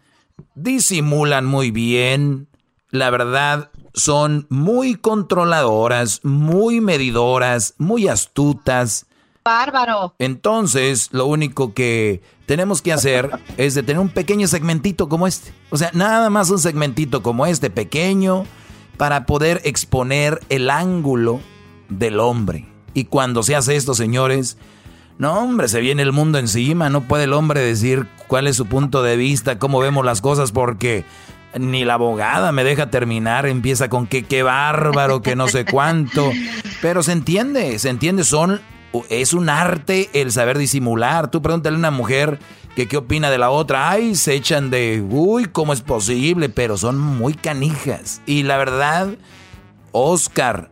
disimulan 0.56 1.46
muy 1.46 1.70
bien. 1.70 2.48
La 2.90 3.12
verdad, 3.12 3.70
son 3.94 4.48
muy 4.50 4.96
controladoras, 4.96 6.22
muy 6.24 6.82
medidoras, 6.82 7.76
muy 7.78 8.08
astutas 8.08 9.06
bárbaro. 9.46 10.16
Entonces, 10.18 11.10
lo 11.12 11.28
único 11.28 11.74
que 11.74 12.22
tenemos 12.48 12.82
que 12.82 12.92
hacer 12.92 13.30
es 13.58 13.76
de 13.76 13.84
tener 13.84 14.00
un 14.00 14.10
pequeño 14.10 14.48
segmentito 14.48 15.08
como 15.08 15.28
este. 15.28 15.54
O 15.70 15.78
sea, 15.78 15.92
nada 15.94 16.30
más 16.30 16.50
un 16.50 16.60
segmentito 16.60 17.22
como 17.22 17.46
este, 17.46 17.70
pequeño, 17.70 18.46
para 18.98 19.26
poder 19.26 19.62
exponer 19.64 20.42
el 20.50 20.70
ángulo 20.70 21.40
del 21.90 22.20
hombre. 22.20 22.66
Y 22.94 23.06
cuando 23.06 23.44
se 23.44 23.56
hace 23.56 23.76
esto, 23.76 23.94
señores, 23.94 24.58
no, 25.18 25.38
hombre, 25.40 25.68
se 25.68 25.80
viene 25.80 26.02
el 26.02 26.12
mundo 26.12 26.40
encima. 26.40 26.90
No 26.90 27.02
puede 27.02 27.26
el 27.26 27.34
hombre 27.34 27.62
decir 27.62 28.08
cuál 28.28 28.48
es 28.48 28.56
su 28.56 28.66
punto 28.66 29.04
de 29.04 29.16
vista, 29.16 29.60
cómo 29.60 29.80
vemos 29.80 30.06
las 30.06 30.22
cosas, 30.22 30.52
porque 30.52 31.06
ni 31.58 31.86
la 31.86 31.96
abogada 31.96 32.52
me 32.52 32.64
deja 32.64 32.90
terminar. 32.90 33.46
Empieza 33.46 33.90
con 33.90 34.08
que 34.08 34.24
qué 34.24 34.44
bárbaro, 34.44 35.22
que 35.22 35.36
no 35.36 35.48
sé 35.48 35.66
cuánto. 35.66 36.32
Pero 36.82 37.04
se 37.04 37.12
entiende, 37.12 37.78
se 37.80 37.90
entiende, 37.90 38.24
son 38.24 38.62
es 39.10 39.34
un 39.34 39.50
arte 39.50 40.10
el 40.14 40.32
saber 40.32 40.58
disimular. 40.58 41.30
Tú 41.30 41.42
pregúntale 41.42 41.76
a 41.76 41.80
una 41.80 41.92
mujer 41.92 42.40
que 42.76 42.88
qué 42.88 42.98
opina 42.98 43.30
de 43.30 43.38
la 43.38 43.50
otra. 43.50 43.90
Ay, 43.90 44.16
se 44.16 44.34
echan 44.34 44.70
de, 44.70 45.06
uy, 45.10 45.46
¿cómo 45.46 45.74
es 45.74 45.82
posible? 45.82 46.50
Pero 46.50 46.78
son 46.78 47.00
muy 47.00 47.34
canijas. 47.34 48.22
Y 48.26 48.44
la 48.44 48.58
verdad, 48.58 49.16
Oscar, 49.92 50.72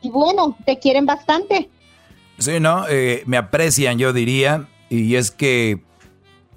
Y 0.00 0.10
bueno, 0.10 0.56
te 0.64 0.78
quieren 0.78 1.06
bastante. 1.06 1.68
Sí, 2.38 2.60
¿no? 2.60 2.86
Eh, 2.88 3.22
me 3.26 3.36
aprecian, 3.36 3.98
yo 3.98 4.12
diría. 4.12 4.68
Y 4.88 5.16
es 5.16 5.30
que 5.30 5.82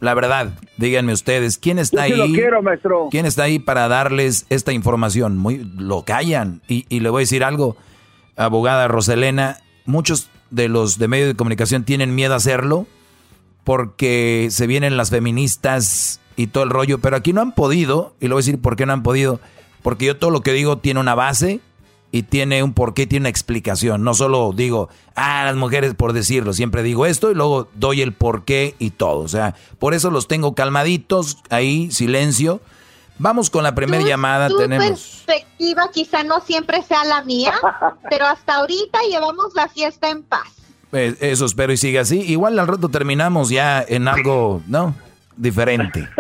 la 0.01 0.13
verdad, 0.15 0.51
díganme 0.77 1.13
ustedes, 1.13 1.57
¿quién 1.57 1.79
está 1.79 2.03
ahí? 2.03 2.13
Lo 2.13 2.25
quiero, 2.25 2.61
maestro. 2.61 3.07
¿Quién 3.11 3.25
está 3.25 3.43
ahí 3.43 3.59
para 3.59 3.87
darles 3.87 4.47
esta 4.49 4.73
información? 4.73 5.37
Muy, 5.37 5.63
lo 5.77 6.03
callan. 6.03 6.61
Y, 6.67 6.85
y, 6.89 6.99
le 6.99 7.09
voy 7.09 7.21
a 7.21 7.23
decir 7.23 7.43
algo, 7.43 7.77
abogada 8.35 8.87
Roselena, 8.87 9.59
muchos 9.85 10.29
de 10.49 10.67
los 10.67 10.97
de 10.97 11.07
medios 11.07 11.27
de 11.27 11.35
comunicación 11.35 11.83
tienen 11.83 12.15
miedo 12.15 12.33
a 12.33 12.37
hacerlo 12.37 12.87
porque 13.63 14.47
se 14.49 14.67
vienen 14.67 14.97
las 14.97 15.11
feministas 15.11 16.19
y 16.35 16.47
todo 16.47 16.63
el 16.63 16.71
rollo, 16.71 16.97
pero 16.97 17.15
aquí 17.15 17.31
no 17.31 17.41
han 17.41 17.53
podido, 17.53 18.15
y 18.19 18.27
le 18.27 18.33
voy 18.33 18.41
a 18.41 18.45
decir 18.45 18.59
por 18.59 18.75
qué 18.75 18.87
no 18.87 18.93
han 18.93 19.03
podido, 19.03 19.39
porque 19.83 20.05
yo 20.05 20.17
todo 20.17 20.31
lo 20.31 20.41
que 20.41 20.53
digo 20.53 20.79
tiene 20.79 20.99
una 20.99 21.13
base, 21.13 21.59
y 22.11 22.23
tiene 22.23 22.61
un 22.63 22.73
porqué, 22.73 23.07
tiene 23.07 23.23
una 23.23 23.29
explicación. 23.29 24.03
No 24.03 24.13
solo 24.13 24.51
digo, 24.53 24.89
ah, 25.15 25.43
las 25.45 25.55
mujeres 25.55 25.93
por 25.95 26.13
decirlo, 26.13 26.53
siempre 26.53 26.83
digo 26.83 27.05
esto 27.05 27.31
y 27.31 27.35
luego 27.35 27.69
doy 27.75 28.01
el 28.01 28.13
porqué 28.13 28.75
y 28.79 28.91
todo. 28.91 29.19
O 29.19 29.27
sea, 29.27 29.55
por 29.79 29.93
eso 29.93 30.11
los 30.11 30.27
tengo 30.27 30.53
calmaditos, 30.53 31.37
ahí, 31.49 31.89
silencio. 31.91 32.61
Vamos 33.17 33.49
con 33.49 33.63
la 33.63 33.75
primera 33.75 34.03
llamada. 34.03 34.49
Tu 34.49 34.57
Tenemos. 34.57 35.23
perspectiva 35.25 35.89
quizá 35.93 36.23
no 36.23 36.39
siempre 36.41 36.81
sea 36.81 37.05
la 37.05 37.23
mía, 37.23 37.53
pero 38.09 38.25
hasta 38.25 38.55
ahorita 38.55 38.99
llevamos 39.09 39.53
la 39.53 39.67
fiesta 39.69 40.09
en 40.09 40.23
paz. 40.23 40.47
Pues, 40.89 41.15
eso 41.21 41.45
espero 41.45 41.71
y 41.71 41.77
siga 41.77 42.01
así. 42.01 42.19
Igual 42.19 42.59
al 42.59 42.67
rato 42.67 42.89
terminamos 42.89 43.49
ya 43.49 43.83
en 43.87 44.07
algo, 44.07 44.61
¿no? 44.67 44.95
Diferente. 45.37 46.09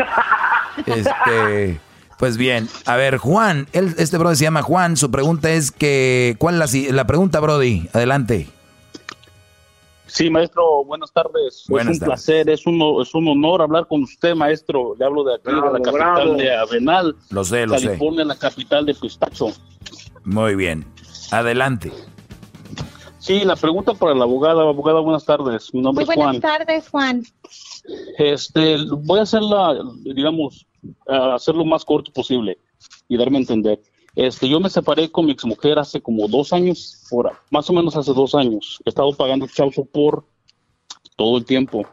Este. 0.85 1.79
Pues 2.21 2.37
bien, 2.37 2.69
a 2.85 2.97
ver, 2.97 3.17
Juan, 3.17 3.67
él, 3.73 3.95
este 3.97 4.15
brody 4.19 4.35
se 4.35 4.43
llama 4.43 4.61
Juan, 4.61 4.95
su 4.95 5.09
pregunta 5.09 5.49
es 5.49 5.71
que, 5.71 6.35
¿cuál 6.37 6.61
es 6.61 6.71
la, 6.75 6.93
la 6.93 7.07
pregunta, 7.07 7.39
Brody? 7.39 7.89
Adelante. 7.93 8.47
Sí, 10.05 10.29
maestro, 10.29 10.83
buenas 10.85 11.11
tardes. 11.11 11.63
Buenas 11.67 11.95
es 11.95 11.99
un 11.99 12.05
placer, 12.05 12.47
es 12.51 12.67
un, 12.67 12.79
es 13.01 13.15
un 13.15 13.27
honor 13.27 13.63
hablar 13.63 13.87
con 13.87 14.03
usted, 14.03 14.35
maestro. 14.35 14.95
Le 14.99 15.05
hablo 15.05 15.23
de 15.23 15.33
aquí, 15.33 15.47
de 15.47 15.79
la 15.79 15.81
capital 15.81 16.37
de 16.37 16.55
Avenal. 16.55 17.15
Lo 17.31 17.43
sé, 17.43 17.65
lo 17.65 17.73
California, 17.73 18.23
la 18.23 18.35
capital 18.35 18.85
de 18.85 18.93
Pistacho. 18.93 19.47
Muy 20.23 20.53
bien, 20.53 20.85
adelante. 21.31 21.91
Sí, 23.17 23.39
la 23.45 23.55
pregunta 23.55 23.95
para 23.95 24.13
la 24.13 24.25
abogada. 24.25 24.61
Abogada, 24.61 24.99
buenas 24.99 25.25
tardes. 25.25 25.73
Mi 25.73 25.81
nombre 25.81 26.05
Muy 26.05 26.13
es 26.13 26.15
Juan. 26.15 26.39
buenas 26.39 26.59
tardes, 26.59 26.87
Juan. 26.87 27.23
Este, 28.19 28.77
voy 28.91 29.17
a 29.17 29.23
hacerla, 29.23 29.75
digamos, 30.03 30.67
hacer 31.07 31.55
lo 31.55 31.65
más 31.65 31.85
corto 31.85 32.11
posible 32.11 32.57
y 33.07 33.17
darme 33.17 33.37
a 33.37 33.41
entender. 33.41 33.81
Este, 34.15 34.49
yo 34.49 34.59
me 34.59 34.69
separé 34.69 35.09
con 35.09 35.25
mi 35.25 35.31
exmujer 35.31 35.79
hace 35.79 36.01
como 36.01 36.27
dos 36.27 36.51
años, 36.51 37.05
por, 37.09 37.31
más 37.49 37.69
o 37.69 37.73
menos 37.73 37.95
hace 37.95 38.13
dos 38.13 38.35
años. 38.35 38.81
He 38.85 38.89
estado 38.89 39.13
pagando 39.13 39.47
chauzo 39.47 39.85
por 39.85 40.25
todo 41.15 41.37
el 41.37 41.45
tiempo. 41.45 41.85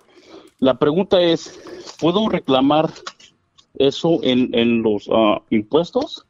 La 0.58 0.78
pregunta 0.78 1.20
es, 1.20 1.58
¿puedo 2.00 2.28
reclamar 2.28 2.92
eso 3.74 4.18
en, 4.22 4.52
en 4.52 4.82
los 4.82 5.08
ah, 5.12 5.40
impuestos? 5.50 6.26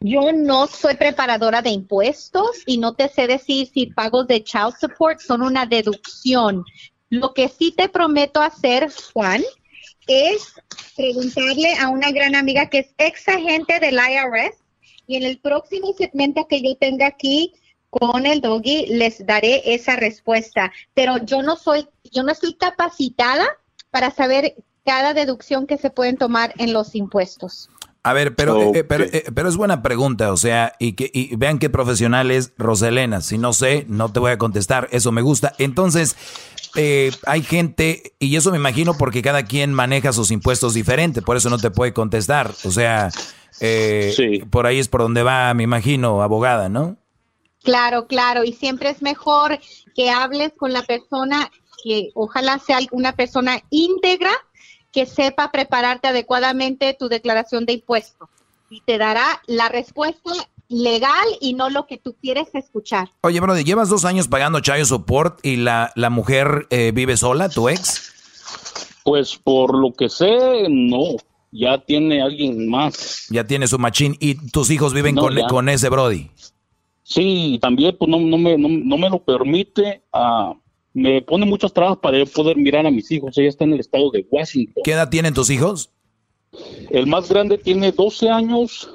Yo 0.00 0.32
no 0.32 0.66
soy 0.66 0.94
preparadora 0.94 1.60
de 1.60 1.70
impuestos 1.70 2.62
y 2.64 2.78
no 2.78 2.94
te 2.94 3.08
sé 3.08 3.26
decir 3.26 3.66
si 3.66 3.86
pagos 3.86 4.28
de 4.28 4.42
child 4.42 4.74
support 4.80 5.18
son 5.18 5.42
una 5.42 5.66
deducción. 5.66 6.64
Lo 7.10 7.34
que 7.34 7.48
sí 7.48 7.72
te 7.72 7.88
prometo 7.88 8.40
hacer, 8.40 8.90
Juan, 9.12 9.42
es 10.10 10.54
preguntarle 10.96 11.74
a 11.74 11.88
una 11.88 12.10
gran 12.10 12.34
amiga 12.34 12.66
que 12.66 12.80
es 12.80 12.88
ex 12.98 13.28
agente 13.28 13.78
del 13.78 13.94
IRS 13.94 14.56
y 15.06 15.16
en 15.16 15.22
el 15.22 15.38
próximo 15.38 15.94
segmento 15.96 16.46
que 16.48 16.62
yo 16.62 16.76
tenga 16.76 17.06
aquí 17.06 17.52
con 17.90 18.26
el 18.26 18.40
doggy 18.40 18.86
les 18.86 19.24
daré 19.24 19.74
esa 19.74 19.96
respuesta. 19.96 20.72
Pero 20.94 21.18
yo 21.18 21.42
no 21.42 21.56
soy, 21.56 21.88
yo 22.10 22.22
no 22.22 22.32
estoy 22.32 22.54
capacitada 22.54 23.46
para 23.90 24.10
saber 24.10 24.54
cada 24.84 25.14
deducción 25.14 25.66
que 25.66 25.78
se 25.78 25.90
pueden 25.90 26.16
tomar 26.16 26.54
en 26.58 26.72
los 26.72 26.94
impuestos. 26.94 27.68
A 28.02 28.14
ver, 28.14 28.34
pero, 28.34 28.72
eh, 28.74 28.78
eh, 28.78 29.24
pero, 29.34 29.48
es 29.48 29.56
buena 29.56 29.82
pregunta, 29.82 30.32
o 30.32 30.36
sea, 30.38 30.72
y 30.78 30.94
que 30.94 31.10
y 31.12 31.36
vean 31.36 31.58
qué 31.58 31.68
profesional 31.68 32.30
es 32.30 32.52
Roselena. 32.56 33.20
Si 33.20 33.36
no 33.36 33.52
sé, 33.52 33.84
no 33.88 34.10
te 34.10 34.20
voy 34.20 34.30
a 34.30 34.38
contestar, 34.38 34.88
eso 34.90 35.12
me 35.12 35.20
gusta. 35.20 35.52
Entonces, 35.58 36.16
eh, 36.76 37.10
hay 37.26 37.42
gente, 37.42 38.14
y 38.18 38.36
eso 38.36 38.50
me 38.50 38.56
imagino 38.56 38.96
porque 38.96 39.22
cada 39.22 39.44
quien 39.44 39.72
maneja 39.72 40.12
sus 40.12 40.30
impuestos 40.30 40.74
diferente, 40.74 41.22
por 41.22 41.36
eso 41.36 41.50
no 41.50 41.58
te 41.58 41.70
puede 41.70 41.92
contestar. 41.92 42.52
O 42.64 42.70
sea, 42.70 43.10
por 44.50 44.66
ahí 44.66 44.78
es 44.78 44.88
por 44.88 45.02
donde 45.02 45.22
va, 45.22 45.52
me 45.54 45.62
imagino, 45.62 46.22
abogada, 46.22 46.68
¿no? 46.68 46.96
Claro, 47.62 48.06
claro, 48.06 48.44
y 48.44 48.52
siempre 48.52 48.88
es 48.88 49.02
mejor 49.02 49.58
que 49.94 50.10
hables 50.10 50.52
con 50.56 50.72
la 50.72 50.82
persona 50.82 51.50
que 51.82 52.10
ojalá 52.14 52.58
sea 52.58 52.78
una 52.90 53.14
persona 53.14 53.62
íntegra 53.70 54.30
que 54.92 55.06
sepa 55.06 55.50
prepararte 55.50 56.08
adecuadamente 56.08 56.96
tu 56.98 57.08
declaración 57.08 57.66
de 57.66 57.74
impuestos 57.74 58.28
y 58.70 58.80
te 58.82 58.98
dará 58.98 59.42
la 59.46 59.68
respuesta 59.68 60.30
legal 60.70 61.26
y 61.40 61.52
no 61.52 61.68
lo 61.68 61.86
que 61.86 61.98
tú 61.98 62.16
quieres 62.20 62.48
escuchar. 62.54 63.10
Oye, 63.20 63.40
Brody, 63.40 63.64
llevas 63.64 63.90
dos 63.90 64.06
años 64.06 64.28
pagando 64.28 64.60
Chayo 64.60 64.86
Support 64.86 65.44
y 65.44 65.56
la, 65.56 65.92
la 65.96 66.08
mujer 66.08 66.66
eh, 66.70 66.92
vive 66.94 67.18
sola, 67.18 67.50
tu 67.50 67.68
ex. 67.68 68.14
Pues 69.04 69.36
por 69.36 69.76
lo 69.76 69.92
que 69.92 70.08
sé, 70.08 70.66
no. 70.70 71.16
Ya 71.52 71.78
tiene 71.84 72.22
alguien 72.22 72.68
más. 72.68 73.26
Ya 73.28 73.44
tiene 73.44 73.66
su 73.66 73.78
machín. 73.78 74.16
¿Y 74.20 74.36
tus 74.50 74.70
hijos 74.70 74.94
viven 74.94 75.16
con, 75.16 75.34
con, 75.48 75.68
ese 75.68 75.88
Brody? 75.88 76.30
Sí, 77.02 77.58
también 77.60 77.96
pues 77.98 78.08
no, 78.08 78.20
no, 78.20 78.38
me, 78.38 78.56
no, 78.56 78.68
no 78.68 78.96
me 78.96 79.10
lo 79.10 79.18
permite. 79.22 80.02
a 80.12 80.54
me 80.92 81.22
pone 81.22 81.46
muchas 81.46 81.72
trabas 81.72 81.98
para 81.98 82.24
poder 82.26 82.56
mirar 82.56 82.86
a 82.86 82.90
mis 82.90 83.10
hijos. 83.10 83.36
Ella 83.38 83.48
está 83.48 83.64
en 83.64 83.74
el 83.74 83.80
estado 83.80 84.10
de 84.10 84.26
Washington. 84.30 84.82
¿Qué 84.84 84.92
edad 84.92 85.08
tienen 85.08 85.34
tus 85.34 85.50
hijos? 85.50 85.90
El 86.90 87.06
más 87.06 87.28
grande 87.28 87.58
tiene 87.58 87.92
12 87.92 88.28
años, 88.28 88.90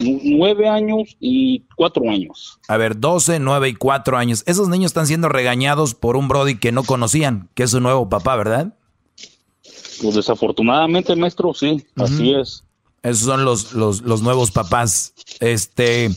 9 0.00 0.68
años 0.68 1.16
y 1.20 1.64
4 1.76 2.10
años. 2.10 2.58
A 2.68 2.76
ver, 2.76 2.98
12, 2.98 3.38
9 3.38 3.68
y 3.68 3.74
4 3.74 4.16
años. 4.16 4.42
Esos 4.46 4.68
niños 4.68 4.90
están 4.90 5.06
siendo 5.06 5.28
regañados 5.28 5.94
por 5.94 6.16
un 6.16 6.28
Brody 6.28 6.58
que 6.58 6.72
no 6.72 6.82
conocían, 6.84 7.48
que 7.54 7.64
es 7.64 7.70
su 7.70 7.80
nuevo 7.80 8.08
papá, 8.08 8.36
¿verdad? 8.36 8.74
Pues 10.02 10.14
desafortunadamente, 10.14 11.14
maestro, 11.14 11.52
sí, 11.54 11.84
así 11.96 12.32
es. 12.34 12.64
Esos 13.02 13.26
son 13.26 13.44
los, 13.44 13.72
los, 13.74 14.02
los 14.02 14.22
nuevos 14.22 14.50
papás. 14.50 15.14
Este, 15.40 16.10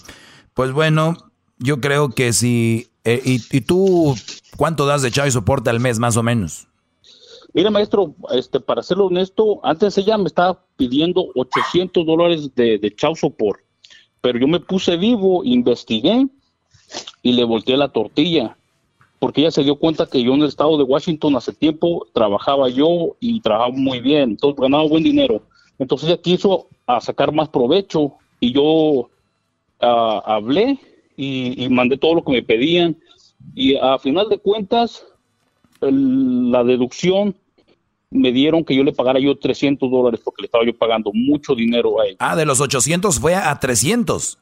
pues 0.53 0.71
bueno, 0.71 1.15
yo 1.59 1.79
creo 1.81 2.09
que 2.09 2.33
si... 2.33 2.87
Eh, 3.05 3.21
y, 3.25 3.41
y, 3.51 3.61
tú 3.61 4.15
¿Cuánto 4.57 4.85
das 4.85 5.01
de 5.01 5.11
child 5.11 5.31
support 5.31 5.67
al 5.67 5.79
mes, 5.79 5.99
más 5.99 6.17
o 6.17 6.23
menos? 6.23 6.67
Mira, 7.53 7.69
maestro, 7.69 8.15
este, 8.31 8.59
para 8.59 8.81
serlo 8.81 9.05
honesto, 9.05 9.59
antes 9.63 9.97
ella 9.97 10.17
me 10.17 10.27
estaba 10.27 10.63
pidiendo 10.75 11.27
800 11.35 12.05
dólares 12.05 12.55
de, 12.55 12.79
de 12.79 12.95
child 12.95 13.15
support, 13.15 13.59
pero 14.23 14.39
yo 14.39 14.47
me 14.47 14.61
puse 14.61 14.95
vivo, 14.95 15.43
investigué 15.43 16.27
y 17.21 17.33
le 17.33 17.43
volteé 17.43 17.75
la 17.75 17.89
tortilla, 17.89 18.55
porque 19.19 19.41
ella 19.41 19.51
se 19.51 19.65
dio 19.65 19.75
cuenta 19.75 20.05
que 20.05 20.23
yo 20.23 20.33
en 20.33 20.43
el 20.43 20.47
estado 20.47 20.77
de 20.77 20.85
Washington 20.85 21.35
hace 21.35 21.51
tiempo 21.51 22.07
trabajaba 22.13 22.69
yo 22.69 23.17
y 23.19 23.41
trabajaba 23.41 23.73
muy 23.75 23.99
bien, 23.99 24.31
entonces 24.31 24.61
ganaba 24.61 24.87
buen 24.87 25.03
dinero. 25.03 25.41
Entonces 25.77 26.07
ella 26.07 26.21
quiso 26.21 26.67
a 26.87 27.01
sacar 27.01 27.33
más 27.33 27.49
provecho 27.49 28.13
y 28.39 28.53
yo 28.53 29.09
ah, 29.81 30.23
hablé 30.25 30.79
y 31.17 31.67
mandé 31.69 31.97
todo 31.97 32.15
lo 32.15 32.23
que 32.23 32.31
me 32.31 32.43
pedían 32.43 32.95
y 33.53 33.75
a 33.75 33.99
final 33.99 34.29
de 34.29 34.37
cuentas, 34.37 35.05
la 35.81 36.63
deducción 36.63 37.35
me 38.13 38.31
dieron 38.31 38.63
que 38.63 38.75
yo 38.75 38.83
le 38.83 38.93
pagara 38.93 39.19
yo 39.19 39.37
300 39.37 39.89
dólares 39.89 40.21
porque 40.23 40.43
le 40.43 40.45
estaba 40.45 40.65
yo 40.65 40.77
pagando 40.77 41.11
mucho 41.13 41.55
dinero 41.55 41.99
a 41.99 42.05
ella. 42.05 42.17
Ah, 42.19 42.35
de 42.35 42.45
los 42.45 42.61
800 42.61 43.19
fue 43.19 43.35
a 43.35 43.59
300. 43.59 44.37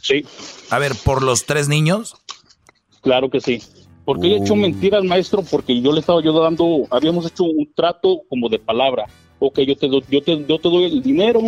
Sí. 0.00 0.24
A 0.70 0.78
ver, 0.78 0.92
¿por 1.04 1.22
los 1.22 1.44
tres 1.44 1.68
niños? 1.68 2.16
Claro 3.02 3.30
que 3.30 3.40
sí. 3.40 3.62
Porque 4.04 4.28
he 4.28 4.36
hecho 4.36 4.54
uh. 4.54 4.56
mentiras, 4.56 5.04
maestro, 5.04 5.42
porque 5.42 5.80
yo 5.80 5.92
le 5.92 6.00
estaba 6.00 6.22
yo 6.22 6.32
dando, 6.32 6.86
habíamos 6.90 7.26
hecho 7.26 7.44
un 7.44 7.70
trato 7.74 8.22
como 8.28 8.48
de 8.48 8.58
palabra. 8.58 9.06
Ok, 9.38 9.60
yo 9.60 9.76
te, 9.76 9.88
yo 9.88 10.22
te, 10.22 10.44
yo 10.46 10.58
te 10.58 10.68
doy 10.68 10.84
el 10.84 11.02
dinero, 11.02 11.40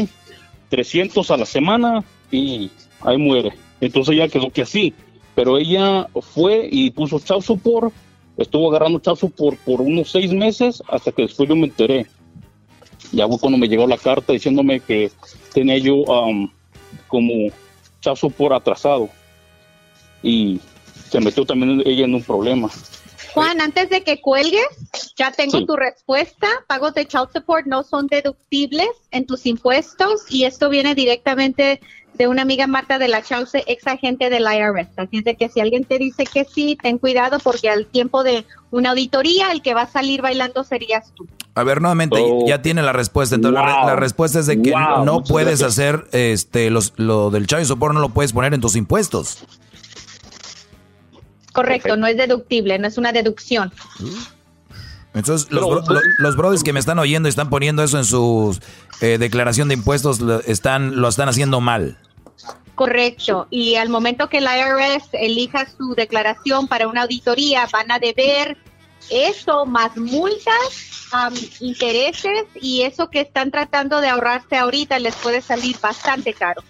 300 0.69 1.31
a 1.31 1.37
la 1.37 1.47
semana 1.47 2.05
y 2.31 2.71
ahí 3.01 3.17
muere. 3.17 3.53
Entonces 3.81 4.17
ya 4.17 4.29
quedó 4.29 4.51
que 4.51 4.63
así 4.63 4.95
pero 5.35 5.57
ella 5.59 6.07
fue 6.21 6.69
y 6.71 6.91
puso 6.91 7.21
chau 7.21 7.41
support, 7.41 7.95
estuvo 8.43 8.71
agarrando 8.71 8.99
chau 9.01 9.17
support 9.17 9.59
por 9.59 9.81
unos 9.81 10.11
seis 10.11 10.33
meses 10.33 10.83
hasta 10.89 11.13
que 11.13 11.23
después 11.23 11.49
yo 11.49 11.57
me 11.57 11.67
enteré. 11.67 12.07
Ya 13.13 13.27
fue 13.27 13.39
cuando 13.39 13.59
me 13.59 13.69
llegó 13.69 13.87
la 13.87 13.99
carta 13.99 14.33
diciéndome 14.33 14.81
que 14.81 15.11
tenía 15.53 15.79
yo 15.79 15.97
um, 15.97 16.51
como 17.09 17.51
chau 18.01 18.17
support 18.17 18.55
atrasado 18.55 19.09
y 20.23 20.61
se 21.11 21.21
metió 21.21 21.45
también 21.45 21.83
ella 21.85 22.05
en 22.05 22.15
un 22.15 22.23
problema. 22.23 22.71
Juan, 23.35 23.61
antes 23.61 23.91
de 23.91 24.03
que 24.03 24.21
cuelgues, 24.21 24.67
ya 25.17 25.31
tengo 25.31 25.65
tu 25.65 25.77
respuesta. 25.77 26.49
Pagos 26.67 26.95
de 26.95 27.07
child 27.07 27.29
support 27.33 27.67
no 27.67 27.83
son 27.85 28.07
deductibles 28.09 28.89
en 29.13 29.27
tus 29.27 29.47
impuestos 29.47 30.25
y 30.29 30.45
esto 30.45 30.69
viene 30.69 30.95
directamente 30.95 31.81
de 32.21 32.29
una 32.29 32.43
amiga 32.43 32.67
Marta 32.67 32.99
de 32.99 33.09
la 33.09 33.23
Chauce, 33.23 33.65
ex 33.67 33.87
agente 33.87 34.29
del 34.29 34.43
IRS. 34.43 34.91
Así 34.99 35.17
es 35.17 35.25
de 35.25 35.37
que 35.37 35.49
si 35.49 35.59
alguien 35.59 35.85
te 35.85 35.97
dice 35.97 36.25
que 36.25 36.45
sí, 36.45 36.77
ten 36.77 36.99
cuidado 36.99 37.39
porque 37.39 37.71
al 37.71 37.87
tiempo 37.87 38.23
de 38.23 38.45
una 38.71 38.91
auditoría, 38.91 39.53
el 39.53 39.63
que 39.63 39.73
va 39.73 39.83
a 39.83 39.87
salir 39.87 40.21
bailando 40.21 40.63
serías 40.63 41.15
tú. 41.15 41.27
A 41.55 41.65
ver, 41.65 41.81
nuevamente, 41.81 42.23
ya 42.47 42.57
oh. 42.57 42.61
tiene 42.61 42.83
la 42.83 42.93
respuesta. 42.93 43.37
Entonces, 43.37 43.59
la, 43.59 43.97
respuesta 43.97 44.39
es 44.39 44.45
de 44.45 44.61
que 44.61 44.71
no 44.71 45.25
puedes 45.25 45.63
hacer 45.63 46.09
este 46.13 46.69
los, 46.69 46.93
lo 46.97 47.31
del 47.31 47.47
child 47.47 47.65
support, 47.65 47.95
no 47.95 48.01
lo 48.01 48.11
puedes 48.11 48.35
poner 48.35 48.53
en 48.53 48.61
tus 48.61 48.77
impuestos. 48.77 49.43
Correcto, 51.55 51.97
no 51.97 52.07
es 52.07 52.19
deductible, 52.19 52.79
no 52.79 52.87
es 52.87 52.99
una 52.99 53.13
deducción. 53.13 53.73
Entonces, 55.15 55.51
los, 55.51 55.89
los, 56.19 56.37
brothers 56.37 56.63
que 56.63 56.75
me 56.75 56.81
están 56.81 56.99
oyendo 56.99 57.29
y 57.29 57.31
están 57.31 57.49
poniendo 57.49 57.83
eso 57.83 57.97
en 57.97 58.05
su 58.05 58.57
eh, 59.01 59.17
declaración 59.19 59.69
de 59.69 59.75
impuestos, 59.75 60.21
lo 60.21 60.41
están, 60.41 61.01
lo 61.01 61.09
están 61.09 61.31
haciendo 61.31 61.63
mal. 61.63 61.97
Correcto. 62.75 63.47
Y 63.51 63.75
al 63.75 63.89
momento 63.89 64.29
que 64.29 64.39
el 64.39 64.45
IRS 64.45 65.09
elija 65.13 65.67
su 65.67 65.95
declaración 65.95 66.67
para 66.67 66.89
una 66.89 67.03
auditoría, 67.03 67.69
van 67.73 67.91
a 67.91 67.99
deber 67.99 68.57
eso 69.11 69.67
más 69.67 69.97
multas, 69.97 71.11
intereses 71.61 72.47
y 72.55 72.83
eso 72.83 73.11
que 73.11 73.21
están 73.21 73.51
tratando 73.51 74.01
de 74.01 74.09
ahorrarse 74.09 74.57
ahorita 74.57 74.99
les 74.99 75.15
puede 75.17 75.41
salir 75.43 75.77
bastante 75.81 76.33
caro. 76.33 76.63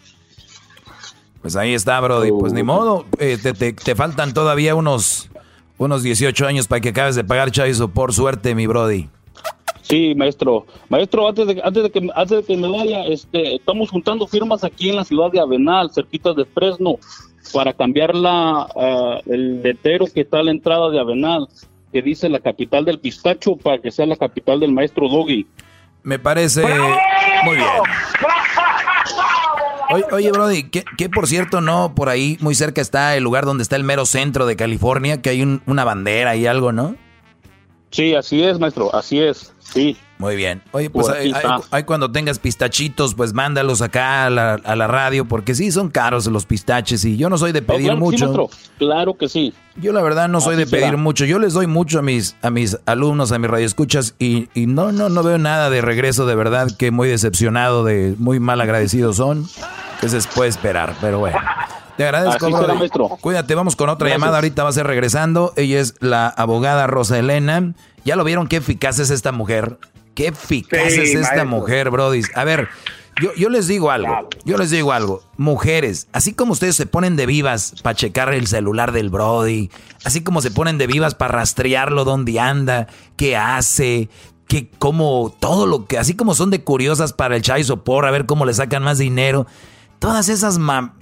Pues 1.43 1.57
ahí 1.57 1.75
está, 1.75 2.01
Brody. 2.01 2.31
Pues 2.33 2.53
ni 2.53 2.63
modo, 2.63 3.07
eh, 3.19 3.39
te, 3.43 3.73
te, 3.73 3.95
faltan 3.95 4.35
todavía 4.35 4.75
unos, 4.75 5.31
unos 5.79 6.03
18 6.03 6.47
años 6.47 6.67
para 6.67 6.81
que 6.81 6.91
acabes 6.91 7.15
de 7.15 7.25
pagar 7.25 7.51
Chavizo. 7.51 7.89
Por 7.89 8.13
suerte, 8.13 8.55
mi 8.55 8.67
Brody. 8.67 9.09
Sí, 9.91 10.15
maestro. 10.15 10.67
Maestro, 10.89 11.29
antes 11.29 11.49
de, 11.49 11.61
antes 11.65 11.83
de, 11.83 11.91
que, 11.91 12.09
antes 12.15 12.39
de 12.39 12.45
que 12.45 12.57
me 12.57 12.71
vaya, 12.71 13.05
este, 13.07 13.57
estamos 13.57 13.91
juntando 13.91 14.27
firmas 14.29 14.63
aquí 14.63 14.89
en 14.89 14.97
la 14.97 15.05
ciudad 15.05 15.33
de 15.33 15.41
Avenal, 15.41 15.91
cerquita 15.93 16.33
de 16.33 16.45
Fresno, 16.45 16.97
para 17.53 17.73
cambiar 17.73 18.15
la, 18.15 18.69
uh, 18.75 19.33
el 19.33 19.63
letrero 19.63 20.07
que 20.07 20.21
está 20.21 20.39
a 20.39 20.43
la 20.45 20.53
entrada 20.53 20.91
de 20.91 21.01
Avenal, 21.01 21.49
que 21.93 22.03
dice 22.03 22.29
la 22.29 22.39
capital 22.39 22.85
del 22.85 23.01
pistacho, 23.01 23.57
para 23.57 23.79
que 23.79 23.91
sea 23.91 24.07
la 24.07 24.17
capital 24.17 24.61
del 24.61 24.71
maestro 24.71 25.09
Doggy. 25.09 25.45
Me 26.05 26.21
parece 26.21 26.63
muy 27.45 27.57
bien. 27.57 27.69
Oye, 29.93 30.05
oye 30.13 30.31
Brody, 30.31 30.71
que, 30.71 31.09
por 31.09 31.27
cierto 31.27 31.61
no, 31.61 31.97
por 31.97 32.11
ahí 32.11 32.39
muy 32.41 32.55
cerca 32.55 32.81
está 32.81 33.17
el 33.17 33.25
lugar 33.25 33.45
donde 33.45 33.65
está 33.65 33.75
el 33.75 33.83
mero 33.83 34.07
centro 34.07 34.47
de 34.47 34.55
California, 34.55 35.21
que 35.21 35.31
hay 35.31 35.43
una 35.67 35.83
bandera 35.83 36.37
y 36.37 36.47
algo, 36.47 36.71
¿no? 36.71 36.95
Sí, 37.91 38.15
así 38.15 38.41
es, 38.43 38.61
maestro, 38.61 38.95
así 38.95 39.21
es. 39.21 39.53
Sí. 39.73 39.97
Muy 40.19 40.37
bien. 40.37 40.61
Oye, 40.73 40.91
pues 40.91 41.09
hay, 41.71 41.85
cuando 41.85 42.13
tengas 42.13 42.39
pistachitos, 42.39 43.15
pues 43.15 43.33
mándalos 43.33 43.81
acá 43.81 44.27
a 44.27 44.31
la, 44.31 44.55
a 44.55 44.77
la, 44.77 44.87
radio, 44.87 45.25
porque 45.25 45.55
sí, 45.55 45.73
son 45.73 45.89
caros 45.89 46.27
los 46.27 46.45
pistaches 46.45 47.07
y 47.07 47.17
yo 47.17 47.31
no 47.31 47.39
soy 47.39 47.53
de 47.53 47.63
pedir 47.63 47.97
mucho. 47.97 48.51
claro 48.79 49.15
que 49.15 49.31
sí. 49.31 49.55
Yo 49.77 49.95
la 49.95 50.03
verdad 50.03 50.29
no 50.29 50.43
soy 50.43 50.57
de 50.57 50.67
pedir 50.67 50.99
mucho. 50.99 51.25
Yo 51.25 51.39
les 51.39 51.55
doy 51.55 51.67
mucho 51.67 52.01
a 52.01 52.03
mis, 52.03 52.37
a 52.43 52.51
mis 52.51 52.79
alumnos, 52.85 53.33
a 53.33 53.39
mis 53.39 53.51
radioescuchas 53.51 54.15
y, 54.19 54.49
y 54.53 54.67
no, 54.67 54.93
no, 54.93 55.09
no 55.09 55.23
veo 55.23 55.39
nada 55.39 55.71
de 55.71 55.81
regreso, 55.81 56.27
de 56.27 56.35
verdad, 56.35 56.69
que 56.77 56.91
muy 56.91 57.09
decepcionado, 57.09 57.85
de 57.85 58.15
muy 58.19 58.41
mal 58.41 58.61
agradecidos 58.61 59.17
son. 59.17 59.47
Que 60.03 60.09
se 60.09 60.21
puede 60.35 60.51
esperar, 60.51 60.95
pero 61.01 61.19
bueno. 61.19 61.39
Te 62.01 62.05
agradezco, 62.05 63.19
Cuídate, 63.21 63.55
vamos 63.55 63.77
con 63.77 63.91
otra 63.91 64.09
llamada. 64.09 64.37
Ahorita 64.39 64.63
va 64.63 64.71
a 64.71 64.73
ser 64.73 64.87
regresando. 64.87 65.53
Ella 65.57 65.81
es 65.81 65.97
la 66.01 66.29
abogada 66.29 66.87
Rosa 66.87 67.19
Elena. 67.19 67.75
¿Ya 68.05 68.17
lo 68.17 68.25
vieron 68.25 68.47
qué 68.47 68.57
eficaz 68.57 68.99
es 68.99 69.11
esta 69.11 69.33
mujer? 69.33 69.79
Qué 70.15 70.29
eficaz 70.29 70.93
es 70.93 71.15
esta 71.15 71.45
mujer, 71.45 71.91
Brody. 71.91 72.23
A 72.35 72.45
ver, 72.45 72.69
yo, 73.21 73.35
yo 73.35 73.49
les 73.51 73.69
digo 73.69 73.91
algo, 73.91 74.29
yo 74.45 74.57
les 74.57 74.71
digo 74.71 74.93
algo. 74.93 75.23
Mujeres, 75.37 76.09
así 76.13 76.33
como 76.33 76.53
ustedes 76.53 76.77
se 76.77 76.87
ponen 76.87 77.17
de 77.17 77.27
vivas 77.27 77.75
para 77.83 77.95
checar 77.95 78.33
el 78.33 78.47
celular 78.47 78.93
del 78.93 79.11
Brody, 79.11 79.71
así 80.05 80.23
como 80.23 80.41
se 80.41 80.51
ponen 80.51 80.79
de 80.79 80.87
vivas 80.87 81.15
para 81.15 81.33
rastrearlo 81.35 82.05
dónde 82.05 82.41
anda, 82.41 82.87
qué 83.17 83.37
hace, 83.37 84.09
que 84.49 84.69
como 84.69 85.35
todo 85.39 85.67
lo 85.67 85.87
que, 85.87 85.99
así 85.99 86.15
como 86.15 86.35
son 86.35 86.51
de 86.51 86.65
curiosas 86.65 87.13
para 87.13 87.37
el 87.37 87.43
chai 87.43 87.63
sopor, 87.63 88.07
a 88.07 88.11
ver 88.11 88.27
cómo 88.27 88.47
le 88.47 88.55
sacan 88.55 88.83
más 88.83 88.99
dinero, 88.99 89.47
todas 89.99 90.29
esas, 90.29 90.59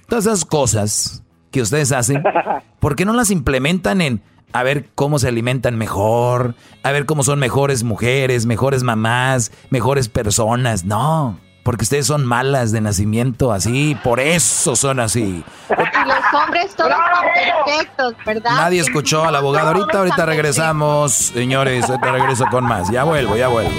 todas 0.08 0.26
esas 0.26 0.44
cosas 0.44 1.22
que 1.50 1.62
ustedes 1.62 1.92
hacen, 1.92 2.22
¿por 2.80 2.94
qué 2.94 3.04
no 3.04 3.12
las 3.12 3.30
implementan 3.30 4.00
en 4.00 4.22
a 4.52 4.62
ver 4.62 4.88
cómo 4.94 5.18
se 5.18 5.28
alimentan 5.28 5.76
mejor, 5.76 6.54
a 6.82 6.92
ver 6.92 7.06
cómo 7.06 7.22
son 7.22 7.38
mejores 7.38 7.84
mujeres, 7.84 8.46
mejores 8.46 8.82
mamás, 8.82 9.52
mejores 9.70 10.08
personas? 10.08 10.84
No, 10.84 11.38
porque 11.68 11.82
ustedes 11.82 12.06
son 12.06 12.24
malas 12.24 12.72
de 12.72 12.80
nacimiento, 12.80 13.52
así, 13.52 13.94
por 14.02 14.20
eso 14.20 14.74
son 14.74 15.00
así. 15.00 15.44
Y 15.68 16.08
los 16.08 16.42
hombres 16.42 16.74
todos 16.74 16.92
son 16.92 17.26
perfectos, 17.66 18.14
¿verdad? 18.24 18.50
Nadie 18.52 18.80
escuchó 18.80 19.24
al 19.24 19.36
abogado. 19.36 19.68
Ahorita, 19.68 19.98
ahorita 19.98 20.24
regresamos, 20.24 21.12
señores. 21.12 21.84
Ahorita 21.84 22.12
regreso 22.12 22.46
con 22.50 22.64
más. 22.64 22.90
Ya 22.90 23.04
vuelvo, 23.04 23.36
ya 23.36 23.48
vuelvo. 23.48 23.70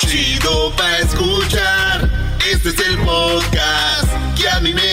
Chido 0.00 0.72
pa' 0.76 0.98
escuchar. 0.98 2.10
Este 2.50 2.70
es 2.70 2.80
el 2.80 2.98
podcast 2.98 4.08
que 4.36 4.48
a 4.48 4.58
mí 4.58 4.74
me 4.74 4.89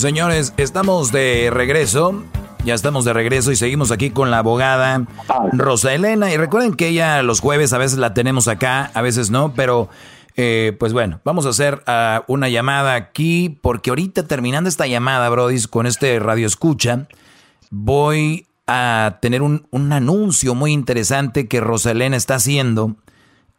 Señores, 0.00 0.54
estamos 0.56 1.12
de 1.12 1.50
regreso. 1.52 2.24
Ya 2.64 2.72
estamos 2.72 3.04
de 3.04 3.12
regreso 3.12 3.52
y 3.52 3.56
seguimos 3.56 3.90
aquí 3.90 4.08
con 4.08 4.30
la 4.30 4.38
abogada 4.38 5.06
Rosa 5.52 5.92
Elena. 5.92 6.32
Y 6.32 6.38
recuerden 6.38 6.72
que 6.72 6.88
ella 6.88 7.22
los 7.22 7.40
jueves 7.40 7.74
a 7.74 7.78
veces 7.78 7.98
la 7.98 8.14
tenemos 8.14 8.48
acá, 8.48 8.90
a 8.94 9.02
veces 9.02 9.30
no, 9.30 9.52
pero 9.52 9.90
eh, 10.36 10.74
pues 10.80 10.94
bueno, 10.94 11.20
vamos 11.22 11.44
a 11.44 11.50
hacer 11.50 11.82
ah, 11.86 12.24
una 12.28 12.48
llamada 12.48 12.94
aquí 12.94 13.58
porque 13.60 13.90
ahorita 13.90 14.26
terminando 14.26 14.70
esta 14.70 14.86
llamada, 14.86 15.28
Brody, 15.28 15.62
con 15.68 15.84
este 15.84 16.18
radio 16.18 16.46
escucha, 16.46 17.06
voy 17.68 18.46
a 18.66 19.18
tener 19.20 19.42
un, 19.42 19.66
un 19.68 19.92
anuncio 19.92 20.54
muy 20.54 20.72
interesante 20.72 21.46
que 21.46 21.60
Rosa 21.60 21.90
Elena 21.90 22.16
está 22.16 22.36
haciendo 22.36 22.96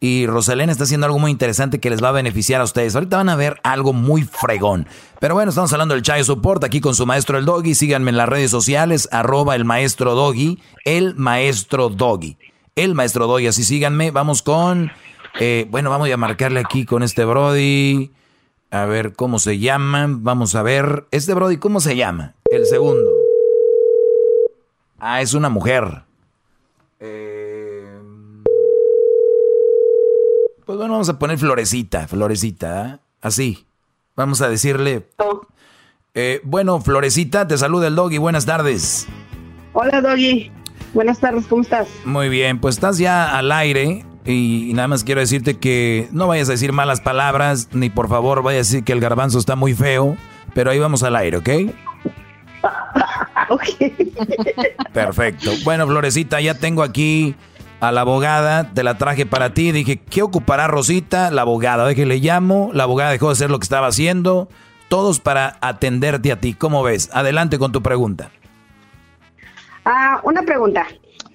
y 0.02 0.26
Rosalena 0.26 0.72
está 0.72 0.82
haciendo 0.82 1.06
algo 1.06 1.20
muy 1.20 1.30
interesante 1.30 1.78
que 1.78 1.88
les 1.88 2.02
va 2.02 2.08
a 2.08 2.12
beneficiar 2.12 2.60
a 2.60 2.64
ustedes. 2.64 2.96
Ahorita 2.96 3.18
van 3.18 3.28
a 3.28 3.36
ver 3.36 3.60
algo 3.62 3.92
muy 3.92 4.24
fregón. 4.24 4.88
Pero 5.20 5.34
bueno, 5.34 5.50
estamos 5.50 5.72
hablando 5.72 5.94
del 5.94 6.02
Chayo 6.02 6.24
Support 6.24 6.64
aquí 6.64 6.80
con 6.80 6.96
su 6.96 7.06
maestro 7.06 7.38
el 7.38 7.44
Doggy. 7.44 7.76
Síganme 7.76 8.10
en 8.10 8.16
las 8.16 8.28
redes 8.28 8.50
sociales, 8.50 9.08
arroba 9.12 9.54
el 9.54 9.64
maestro 9.64 10.16
Doggy, 10.16 10.60
el 10.84 11.14
maestro 11.14 11.88
Doggy. 11.88 12.36
El 12.74 12.96
maestro 12.96 13.28
Doggy, 13.28 13.46
así 13.46 13.62
síganme. 13.62 14.10
Vamos 14.10 14.42
con, 14.42 14.90
eh, 15.38 15.68
bueno, 15.70 15.88
vamos 15.88 16.10
a 16.10 16.16
marcarle 16.16 16.58
aquí 16.58 16.84
con 16.84 17.04
este 17.04 17.24
Brody. 17.24 18.10
A 18.72 18.86
ver 18.86 19.12
cómo 19.12 19.38
se 19.38 19.60
llama. 19.60 20.06
Vamos 20.08 20.56
a 20.56 20.64
ver, 20.64 21.06
este 21.12 21.32
Brody, 21.32 21.58
¿cómo 21.58 21.78
se 21.78 21.94
llama? 21.94 22.34
El 22.50 22.66
segundo. 22.66 23.08
Ah, 24.98 25.22
es 25.22 25.32
una 25.32 25.48
mujer. 25.48 26.02
Eh, 26.98 27.41
Pues 30.64 30.78
bueno, 30.78 30.92
vamos 30.92 31.08
a 31.08 31.18
poner 31.18 31.38
florecita, 31.38 32.06
florecita, 32.06 32.86
¿eh? 32.86 32.98
así. 33.20 33.66
Vamos 34.14 34.42
a 34.42 34.48
decirle. 34.48 35.08
Eh, 36.14 36.40
bueno, 36.44 36.80
florecita, 36.80 37.48
te 37.48 37.58
saluda 37.58 37.88
el 37.88 37.96
doggy, 37.96 38.18
buenas 38.18 38.46
tardes. 38.46 39.08
Hola 39.72 40.00
doggy, 40.00 40.52
buenas 40.94 41.18
tardes, 41.18 41.46
¿cómo 41.46 41.62
estás? 41.62 41.88
Muy 42.04 42.28
bien, 42.28 42.60
pues 42.60 42.76
estás 42.76 42.98
ya 42.98 43.36
al 43.36 43.50
aire 43.50 44.04
y, 44.24 44.70
nada 44.74 44.86
más 44.86 45.02
quiero 45.02 45.20
decirte 45.20 45.58
que 45.58 46.08
no 46.12 46.28
vayas 46.28 46.48
a 46.48 46.52
decir 46.52 46.72
malas 46.72 47.00
palabras, 47.00 47.70
ni 47.72 47.90
por 47.90 48.08
favor 48.08 48.42
vayas 48.42 48.68
a 48.68 48.70
decir 48.70 48.84
que 48.84 48.92
el 48.92 49.00
garbanzo 49.00 49.40
está 49.40 49.56
muy 49.56 49.74
feo, 49.74 50.16
pero 50.54 50.70
ahí 50.70 50.78
vamos 50.78 51.02
al 51.02 51.16
aire, 51.16 51.38
¿ok? 51.38 51.48
ok. 53.48 53.64
Perfecto. 54.92 55.50
Bueno, 55.64 55.88
Florecita, 55.88 56.40
ya 56.40 56.54
tengo 56.54 56.84
aquí 56.84 57.34
a 57.82 57.90
la 57.90 58.02
abogada, 58.02 58.70
te 58.74 58.84
la 58.84 58.96
traje 58.96 59.26
para 59.26 59.54
ti. 59.54 59.72
Dije, 59.72 59.98
¿qué 59.98 60.22
ocupará 60.22 60.68
Rosita? 60.68 61.32
La 61.32 61.42
abogada. 61.42 61.88
Dije, 61.88 62.06
le 62.06 62.18
llamo. 62.18 62.70
La 62.72 62.84
abogada 62.84 63.10
dejó 63.10 63.26
de 63.26 63.32
hacer 63.32 63.50
lo 63.50 63.58
que 63.58 63.64
estaba 63.64 63.88
haciendo. 63.88 64.48
Todos 64.88 65.18
para 65.18 65.56
atenderte 65.60 66.30
a 66.30 66.38
ti. 66.38 66.54
¿Cómo 66.54 66.84
ves? 66.84 67.10
Adelante 67.12 67.58
con 67.58 67.72
tu 67.72 67.82
pregunta. 67.82 68.30
Ah, 69.84 70.20
una 70.22 70.42
pregunta 70.42 70.86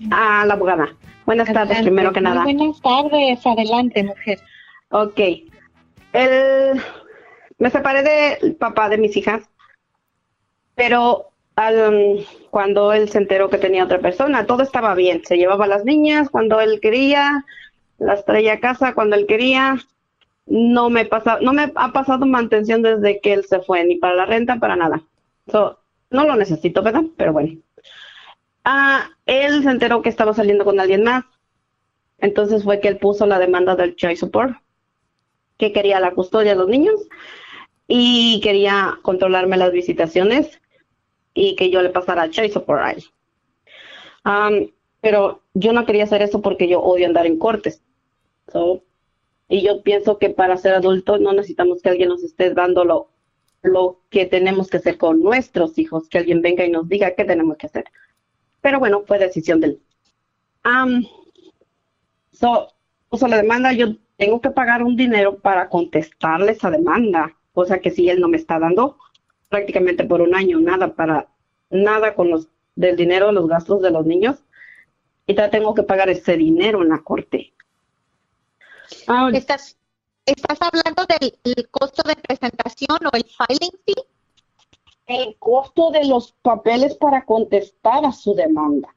a 0.10 0.46
la 0.46 0.54
abogada. 0.54 0.88
Buenas 1.26 1.52
tardes, 1.52 1.82
primero 1.82 2.14
que 2.14 2.22
nada. 2.22 2.44
Buenas 2.44 2.80
tardes, 2.82 3.46
adelante, 3.46 4.04
mujer. 4.06 4.40
Ok. 4.92 5.20
El, 6.14 6.82
me 7.58 7.70
separé 7.70 8.04
del 8.04 8.56
papá 8.56 8.88
de 8.88 8.98
mis 8.98 9.18
hijas, 9.18 9.42
pero 10.76 11.26
al, 11.58 12.26
cuando 12.52 12.94
él 12.94 13.10
se 13.10 13.18
enteró 13.18 13.50
que 13.50 13.58
tenía 13.58 13.84
otra 13.84 14.00
persona. 14.00 14.46
Todo 14.46 14.64
estaba 14.64 14.94
bien, 14.94 15.24
se 15.26 15.38
llevaba 15.38 15.66
a 15.66 15.68
las 15.68 15.84
niñas 15.84 16.30
cuando 16.30 16.62
él 16.62 16.80
quería, 16.80 17.44
las 17.98 18.24
traía 18.26 18.54
a 18.54 18.60
casa 18.60 18.94
cuando 18.94 19.16
él 19.16 19.26
quería. 19.26 19.76
No 20.46 20.90
me, 20.90 21.06
pasa, 21.06 21.40
no 21.42 21.52
me 21.54 21.74
ha 21.76 21.92
pasado 21.92 22.26
mantención 22.26 22.84
desde 22.84 23.20
que 23.20 23.34
él 23.34 23.44
se 23.44 23.60
fue, 23.60 23.84
ni 23.84 23.96
para 23.96 24.14
la 24.16 24.26
renta, 24.28 24.58
para 24.58 24.76
nada. 24.76 25.02
no 25.48 26.24
lo 26.24 26.36
necesito, 26.36 26.84
¿verdad? 26.84 27.04
Pero 27.18 27.34
bueno. 27.34 27.60
Ah, 28.64 29.10
él 29.26 29.64
se 29.64 29.70
enteró 29.70 30.02
que 30.04 30.10
estaba 30.10 30.34
saliendo 30.34 30.64
con 30.64 30.80
alguien 30.80 31.04
más. 31.04 31.26
Entonces 32.20 32.64
fue 32.64 32.80
que 32.80 32.88
él 32.88 32.98
puso 32.98 33.26
la 33.26 33.40
demanda 33.40 33.76
del 33.76 33.96
child 33.96 34.18
support, 34.18 34.56
que 35.58 35.74
quería 35.74 36.00
la 36.00 36.12
custodia 36.12 36.52
de 36.52 36.60
los 36.60 36.70
niños 36.70 36.96
y 37.88 38.42
quería 38.42 39.00
controlarme 39.02 39.58
las 39.58 39.72
visitaciones 39.72 40.60
y 41.38 41.56
que 41.56 41.70
yo 41.70 41.84
le 41.84 41.92
pasara 41.92 42.32
Chase 42.32 42.60
por 42.60 42.80
ahí. 42.80 43.04
pero 45.02 45.44
yo 45.54 45.72
no 45.72 45.86
quería 45.86 46.06
hacer 46.06 46.24
eso 46.24 46.42
porque 46.42 46.68
yo 46.68 46.82
odio 46.82 47.06
andar 47.06 47.28
en 47.28 47.38
cortes. 47.38 47.84
y 49.48 49.62
yo 49.62 49.84
pienso 49.84 50.18
que 50.18 50.32
para 50.32 50.58
ser 50.58 50.74
adultos 50.74 51.22
no 51.22 51.32
necesitamos 51.34 51.82
que 51.82 51.90
alguien 51.90 52.10
nos 52.10 52.24
esté 52.24 52.54
dando 52.56 52.84
lo, 52.84 53.10
lo 53.62 54.02
que 54.10 54.26
tenemos 54.26 54.70
que 54.70 54.78
hacer 54.78 54.98
con 54.98 55.22
nuestros 55.22 55.78
hijos, 55.78 56.10
que 56.10 56.18
alguien 56.18 56.42
venga 56.42 56.66
y 56.66 56.72
nos 56.72 56.90
diga 56.90 57.14
qué 57.14 57.24
tenemos 57.24 57.58
que 57.58 57.68
hacer. 57.68 57.86
Pero 58.62 58.80
bueno, 58.80 59.04
fue 59.06 59.20
decisión 59.20 59.62
del. 59.62 59.80
Um, 60.66 61.06
so, 62.32 62.74
puso 63.10 63.28
la 63.28 63.38
demanda, 63.38 63.74
yo 63.74 63.96
tengo 64.18 64.42
que 64.42 64.50
pagar 64.50 64.82
un 64.82 64.96
dinero 64.96 65.38
para 65.38 65.70
contestarle 65.70 66.54
esa 66.54 66.72
demanda, 66.72 67.36
cosa 67.54 67.78
que 67.80 67.92
si 67.92 68.10
él 68.10 68.20
no 68.20 68.28
me 68.28 68.38
está 68.38 68.58
dando, 68.58 68.98
prácticamente 69.50 70.04
por 70.04 70.22
un 70.22 70.36
año, 70.36 70.60
nada 70.60 70.94
para, 70.94 71.28
nada 71.70 72.16
con 72.16 72.30
los, 72.30 72.48
del 72.76 72.96
dinero 72.96 73.28
de 73.28 73.34
los 73.34 73.48
gastos 73.48 73.82
de 73.82 73.92
los 73.92 74.06
niños, 74.06 74.38
y 75.26 75.36
ya 75.36 75.50
tengo 75.50 75.74
que 75.74 75.84
pagar 75.84 76.10
ese 76.10 76.38
dinero 76.38 76.82
en 76.82 76.90
la 76.90 77.00
corte. 77.00 77.54
Ah, 79.08 79.30
¿Estás, 79.34 79.78
¿Estás 80.26 80.58
hablando 80.62 81.06
del 81.06 81.70
costo 81.70 82.04
de 82.04 82.16
presentación 82.16 82.98
o 83.06 83.16
el 83.16 83.24
filing 83.24 83.72
fee? 83.86 84.04
El 85.06 85.38
costo 85.38 85.92
de 85.92 86.06
los 86.06 86.34
papeles 86.42 86.96
para 86.96 87.26
contestar 87.26 88.06
a 88.06 88.12
su 88.12 88.36
demanda. 88.36 88.94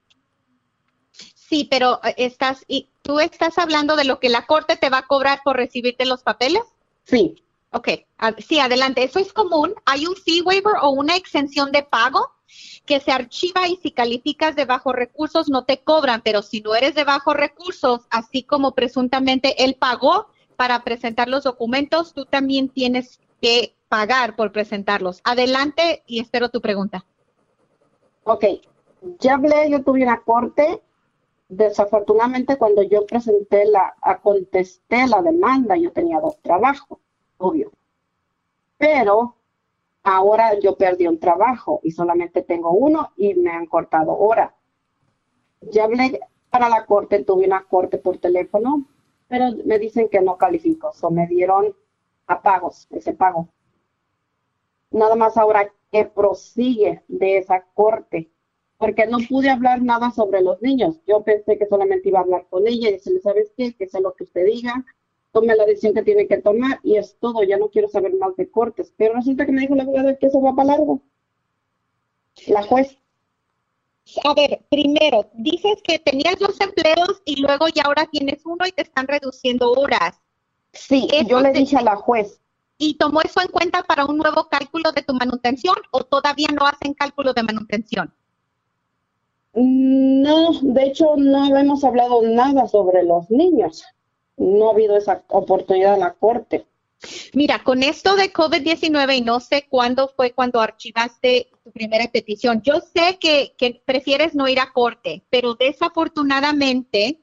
Sí, 1.13 1.67
pero 1.71 2.01
eh, 2.05 2.15
estás, 2.17 2.65
y 2.69 2.91
¿tú 3.03 3.19
estás 3.19 3.59
hablando 3.59 3.97
de 3.97 4.05
lo 4.05 4.21
que 4.21 4.29
la 4.29 4.47
corte 4.47 4.77
te 4.77 4.91
va 4.91 4.99
a 4.99 5.07
cobrar 5.07 5.41
por 5.45 5.57
recibirte 5.57 6.05
los 6.07 6.23
papeles? 6.23 6.63
Sí. 7.05 7.43
Ok, 7.73 7.89
sí, 8.39 8.59
adelante. 8.59 9.05
Eso 9.05 9.21
es 9.21 9.33
común. 9.33 9.75
Hay 9.85 10.07
un 10.07 10.17
fee 10.17 10.43
waiver 10.43 10.75
o 10.83 10.91
una 10.91 11.17
exención 11.17 11.71
de 11.71 11.85
pago 11.85 12.33
que 12.85 12.99
se 12.99 13.13
archiva 13.13 13.69
y 13.69 13.77
si 13.77 13.93
calificas 13.93 14.57
de 14.57 14.65
bajos 14.65 14.95
recursos 14.95 15.49
no 15.49 15.65
te 15.65 15.79
cobran, 15.79 16.21
pero 16.23 16.43
si 16.43 16.61
no 16.61 16.75
eres 16.75 16.97
de 16.97 17.05
bajos 17.05 17.35
recursos, 17.35 18.01
así 18.11 18.43
como 18.43 18.75
presuntamente 18.75 19.63
él 19.65 19.77
pagó 19.79 20.27
para 20.57 20.83
presentar 20.83 21.29
los 21.29 21.45
documentos, 21.45 22.13
tú 22.13 22.25
también 22.25 22.69
tienes 22.69 23.21
que 23.41 23.77
pagar 23.89 24.35
por 24.35 24.51
presentarlos. 24.51 25.21
Adelante 25.23 26.03
y 26.07 26.21
espero 26.21 26.49
tu 26.49 26.61
pregunta. 26.61 27.07
Ok, 28.25 28.45
ya 29.21 29.35
hablé, 29.35 29.71
yo 29.71 29.83
tuve 29.85 30.03
una 30.03 30.21
corte. 30.23 30.83
Desafortunadamente, 31.49 32.59
cuando 32.59 32.83
yo 32.83 33.07
presenté 33.07 33.65
la, 33.67 33.95
contesté 34.23 35.07
la 35.07 35.23
demanda, 35.23 35.77
yo 35.77 35.93
tenía 35.93 36.21
dos 36.21 36.41
trabajos 36.43 36.99
obvio. 37.41 37.73
Pero 38.79 39.37
ahora 40.03 40.59
yo 40.59 40.77
perdí 40.77 41.07
un 41.07 41.19
trabajo 41.19 41.81
y 41.83 41.91
solamente 41.91 42.43
tengo 42.43 42.71
uno 42.71 43.13
y 43.17 43.35
me 43.35 43.51
han 43.51 43.67
cortado 43.67 44.17
hora. 44.17 44.55
Ya 45.61 45.85
hablé 45.85 46.21
para 46.51 46.69
la 46.69 46.87
corte, 46.87 47.25
tuve 47.25 47.47
una 47.47 47.65
corte 47.65 47.99
por 47.99 48.19
teléfono, 48.19 48.87
pero 49.29 49.47
me 49.65 49.79
dicen 49.79 50.09
que 50.09 50.21
no 50.21 50.37
califico, 50.37 50.93
o 51.01 51.11
me 51.11 51.27
dieron 51.27 51.75
a 52.27 52.43
pagos, 52.43 52.89
ese 52.91 53.13
pago. 53.13 53.49
Nada 54.91 55.15
más 55.15 55.37
ahora 55.37 55.73
que 55.93 56.05
prosigue 56.05 57.03
de 57.09 57.39
esa 57.39 57.65
corte, 57.75 58.31
porque 58.79 59.07
no 59.07 59.19
pude 59.29 59.51
hablar 59.51 59.83
nada 59.83 60.11
sobre 60.11 60.41
los 60.41 60.61
niños. 60.63 61.01
Yo 61.07 61.23
pensé 61.23 61.59
que 61.59 61.67
solamente 61.67 62.09
iba 62.09 62.21
a 62.21 62.23
hablar 62.23 62.47
con 62.49 62.67
ella 62.67 62.89
y 62.89 62.93
decirle, 62.93 63.21
¿sabes 63.21 63.53
qué? 63.57 63.75
Que 63.75 63.87
sea 63.87 64.01
lo 64.01 64.15
que 64.15 64.25
usted 64.25 64.47
diga, 64.47 64.85
tome 65.33 65.55
la 65.57 65.65
decisión 65.65 65.95
que 65.95 66.03
tiene 66.03 66.27
que 66.27 66.39
tomar 66.39 66.81
y 66.83 66.97
es 66.97 67.17
todo, 67.21 67.43
ya 67.43 67.57
no 67.57 67.69
quiero 67.69 67.89
saber 67.89 68.15
más 68.15 68.37
de 68.37 68.51
cortes. 68.51 68.93
Pero 68.97 69.15
resulta 69.15 69.47
que 69.47 69.53
me 69.53 69.63
dijo 69.63 69.75
la 69.75 69.85
abogada 69.85 70.17
que 70.17 70.27
eso 70.27 70.41
va 70.41 70.55
para 70.55 70.77
largo. 70.77 71.03
La 72.47 72.63
juez. 72.63 72.97
A 74.25 74.35
ver, 74.35 74.65
primero, 74.71 75.31
dices 75.35 75.81
que 75.85 75.99
tenías 75.99 76.39
dos 76.39 76.61
empleos 76.61 77.23
y 77.25 77.41
luego 77.41 77.69
ya 77.69 77.83
ahora 77.85 78.07
tienes 78.11 78.45
uno 78.45 78.67
y 78.67 78.73
te 78.73 78.83
están 78.83 79.07
reduciendo 79.07 79.71
horas. 79.73 80.21
Sí, 80.73 81.09
yo 81.29 81.41
le 81.41 81.53
dije 81.53 81.77
a 81.77 81.83
la 81.83 81.97
juez. 81.97 82.41
¿Y 82.79 82.95
tomó 82.95 83.21
eso 83.21 83.41
en 83.43 83.49
cuenta 83.49 83.83
para 83.83 84.07
un 84.07 84.17
nuevo 84.17 84.49
cálculo 84.49 84.91
de 84.93 85.03
tu 85.03 85.13
manutención 85.13 85.77
o 85.91 86.05
todavía 86.05 86.49
no 86.49 86.67
hacen 86.67 86.95
cálculo 86.95 87.35
de 87.35 87.43
manutención? 87.43 88.15
No, 89.53 90.53
de 90.63 90.85
hecho 90.85 91.17
no 91.17 91.57
hemos 91.57 91.85
hablado 91.85 92.23
nada 92.23 92.67
sobre 92.69 93.03
los 93.03 93.31
niños. 93.31 93.85
No 94.41 94.69
ha 94.69 94.73
habido 94.73 94.97
esa 94.97 95.23
oportunidad 95.29 95.95
en 95.95 96.01
la 96.01 96.15
corte. 96.15 96.67
Mira, 97.35 97.63
con 97.63 97.83
esto 97.83 98.17
de 98.17 98.33
COVID-19 98.33 99.19
y 99.19 99.21
no 99.21 99.41
sé 99.41 99.67
cuándo 99.69 100.09
fue 100.09 100.33
cuando 100.33 100.61
archivaste 100.61 101.51
tu 101.63 101.71
primera 101.71 102.11
petición, 102.11 102.61
yo 102.63 102.81
sé 102.81 103.19
que, 103.19 103.55
que 103.57 103.83
prefieres 103.85 104.35
no 104.35 104.49
ir 104.49 104.61
a 104.61 104.73
corte, 104.73 105.23
pero 105.31 105.55
desafortunadamente 105.55 107.21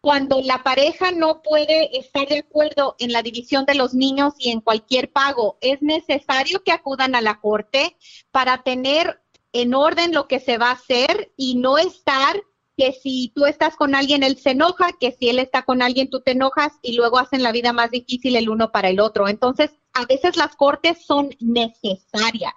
cuando 0.00 0.40
la 0.40 0.62
pareja 0.62 1.12
no 1.12 1.42
puede 1.42 1.98
estar 1.98 2.26
de 2.26 2.38
acuerdo 2.38 2.96
en 2.98 3.12
la 3.12 3.22
división 3.22 3.64
de 3.66 3.74
los 3.74 3.94
niños 3.94 4.34
y 4.38 4.50
en 4.50 4.60
cualquier 4.60 5.12
pago, 5.12 5.58
es 5.60 5.82
necesario 5.82 6.64
que 6.64 6.72
acudan 6.72 7.14
a 7.14 7.20
la 7.20 7.40
corte 7.40 7.96
para 8.30 8.62
tener 8.62 9.20
en 9.52 9.74
orden 9.74 10.12
lo 10.12 10.26
que 10.26 10.40
se 10.40 10.58
va 10.58 10.68
a 10.68 10.74
hacer 10.74 11.32
y 11.36 11.56
no 11.56 11.76
estar 11.76 12.40
que 12.80 12.92
si 12.92 13.30
tú 13.34 13.44
estás 13.44 13.76
con 13.76 13.94
alguien 13.94 14.22
él 14.22 14.38
se 14.38 14.52
enoja, 14.52 14.92
que 14.98 15.12
si 15.12 15.28
él 15.28 15.38
está 15.38 15.66
con 15.66 15.82
alguien 15.82 16.08
tú 16.08 16.22
te 16.22 16.30
enojas 16.30 16.72
y 16.80 16.94
luego 16.94 17.18
hacen 17.18 17.42
la 17.42 17.52
vida 17.52 17.74
más 17.74 17.90
difícil 17.90 18.36
el 18.36 18.48
uno 18.48 18.72
para 18.72 18.88
el 18.88 19.00
otro. 19.00 19.28
Entonces, 19.28 19.70
a 19.92 20.06
veces 20.06 20.38
las 20.38 20.56
cortes 20.56 21.04
son 21.04 21.28
necesarias. 21.40 22.54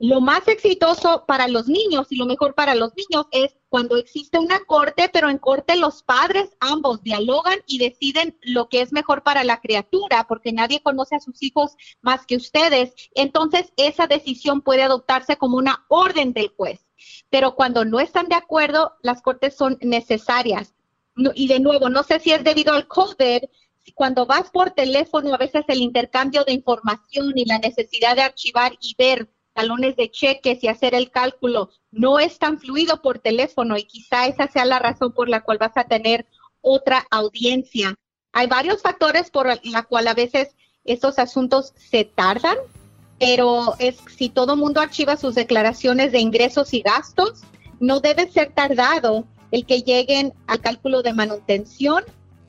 Lo 0.00 0.20
más 0.20 0.48
exitoso 0.48 1.26
para 1.28 1.46
los 1.46 1.68
niños 1.68 2.08
y 2.10 2.16
lo 2.16 2.26
mejor 2.26 2.56
para 2.56 2.74
los 2.74 2.90
niños 2.96 3.26
es 3.30 3.54
cuando 3.68 3.98
existe 3.98 4.40
una 4.40 4.58
corte, 4.64 5.08
pero 5.12 5.30
en 5.30 5.38
corte 5.38 5.76
los 5.76 6.02
padres 6.02 6.56
ambos 6.58 7.00
dialogan 7.04 7.60
y 7.68 7.78
deciden 7.78 8.36
lo 8.40 8.68
que 8.68 8.80
es 8.80 8.92
mejor 8.92 9.22
para 9.22 9.44
la 9.44 9.60
criatura, 9.60 10.26
porque 10.26 10.52
nadie 10.52 10.82
conoce 10.82 11.14
a 11.14 11.20
sus 11.20 11.40
hijos 11.40 11.76
más 12.00 12.26
que 12.26 12.34
ustedes. 12.34 12.94
Entonces, 13.14 13.72
esa 13.76 14.08
decisión 14.08 14.60
puede 14.60 14.82
adoptarse 14.82 15.36
como 15.36 15.56
una 15.56 15.84
orden 15.88 16.32
del 16.32 16.48
juez. 16.48 16.89
Pero 17.30 17.54
cuando 17.54 17.84
no 17.84 18.00
están 18.00 18.28
de 18.28 18.34
acuerdo, 18.34 18.92
las 19.02 19.22
cortes 19.22 19.56
son 19.56 19.78
necesarias. 19.80 20.74
y 21.34 21.48
de 21.48 21.60
nuevo, 21.60 21.90
no 21.90 22.02
sé 22.02 22.18
si 22.20 22.32
es 22.32 22.42
debido 22.44 22.72
al 22.72 22.86
COVID, 22.86 23.42
cuando 23.94 24.26
vas 24.26 24.50
por 24.50 24.70
teléfono, 24.70 25.34
a 25.34 25.38
veces 25.38 25.64
el 25.68 25.80
intercambio 25.80 26.44
de 26.44 26.52
información 26.52 27.32
y 27.34 27.44
la 27.44 27.58
necesidad 27.58 28.16
de 28.16 28.22
archivar 28.22 28.72
y 28.80 28.94
ver 28.96 29.28
talones 29.52 29.96
de 29.96 30.10
cheques 30.10 30.62
y 30.62 30.68
hacer 30.68 30.94
el 30.94 31.10
cálculo 31.10 31.70
no 31.90 32.18
es 32.18 32.38
tan 32.38 32.58
fluido 32.58 33.02
por 33.02 33.18
teléfono 33.18 33.76
y 33.76 33.84
quizá 33.84 34.26
esa 34.26 34.46
sea 34.46 34.64
la 34.64 34.78
razón 34.78 35.12
por 35.12 35.28
la 35.28 35.42
cual 35.42 35.58
vas 35.58 35.76
a 35.76 35.84
tener 35.84 36.26
otra 36.60 37.06
audiencia. 37.10 37.94
Hay 38.32 38.46
varios 38.46 38.80
factores 38.80 39.30
por 39.30 39.48
la 39.64 39.82
cual 39.82 40.06
a 40.06 40.14
veces 40.14 40.54
estos 40.84 41.18
asuntos 41.18 41.72
se 41.76 42.04
tardan, 42.04 42.56
pero 43.20 43.74
es 43.78 43.98
si 44.16 44.30
todo 44.30 44.56
mundo 44.56 44.80
archiva 44.80 45.16
sus 45.16 45.34
declaraciones 45.34 46.10
de 46.10 46.20
ingresos 46.20 46.72
y 46.72 46.80
gastos, 46.80 47.42
no 47.78 48.00
debe 48.00 48.28
ser 48.30 48.50
tardado 48.52 49.26
el 49.50 49.66
que 49.66 49.82
lleguen 49.82 50.32
al 50.46 50.60
cálculo 50.60 51.02
de 51.02 51.12
manutención 51.12 52.02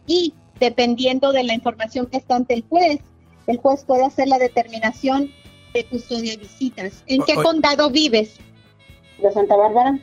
y 0.07 0.33
dependiendo 0.59 1.33
de 1.33 1.43
la 1.43 1.53
información 1.53 2.05
que 2.05 2.17
está 2.17 2.37
ante 2.37 2.53
el 2.53 2.63
juez, 2.69 3.01
el 3.47 3.57
juez 3.57 3.83
puede 3.83 4.05
hacer 4.05 4.29
la 4.29 4.39
determinación 4.39 5.31
de 5.73 5.85
custodia 5.85 6.31
de 6.31 6.37
visitas. 6.37 7.03
¿En 7.05 7.21
qué 7.23 7.35
condado 7.35 7.89
vives? 7.89 8.37
De 9.21 9.31
Santa 9.31 9.57
Bárbara. 9.57 9.99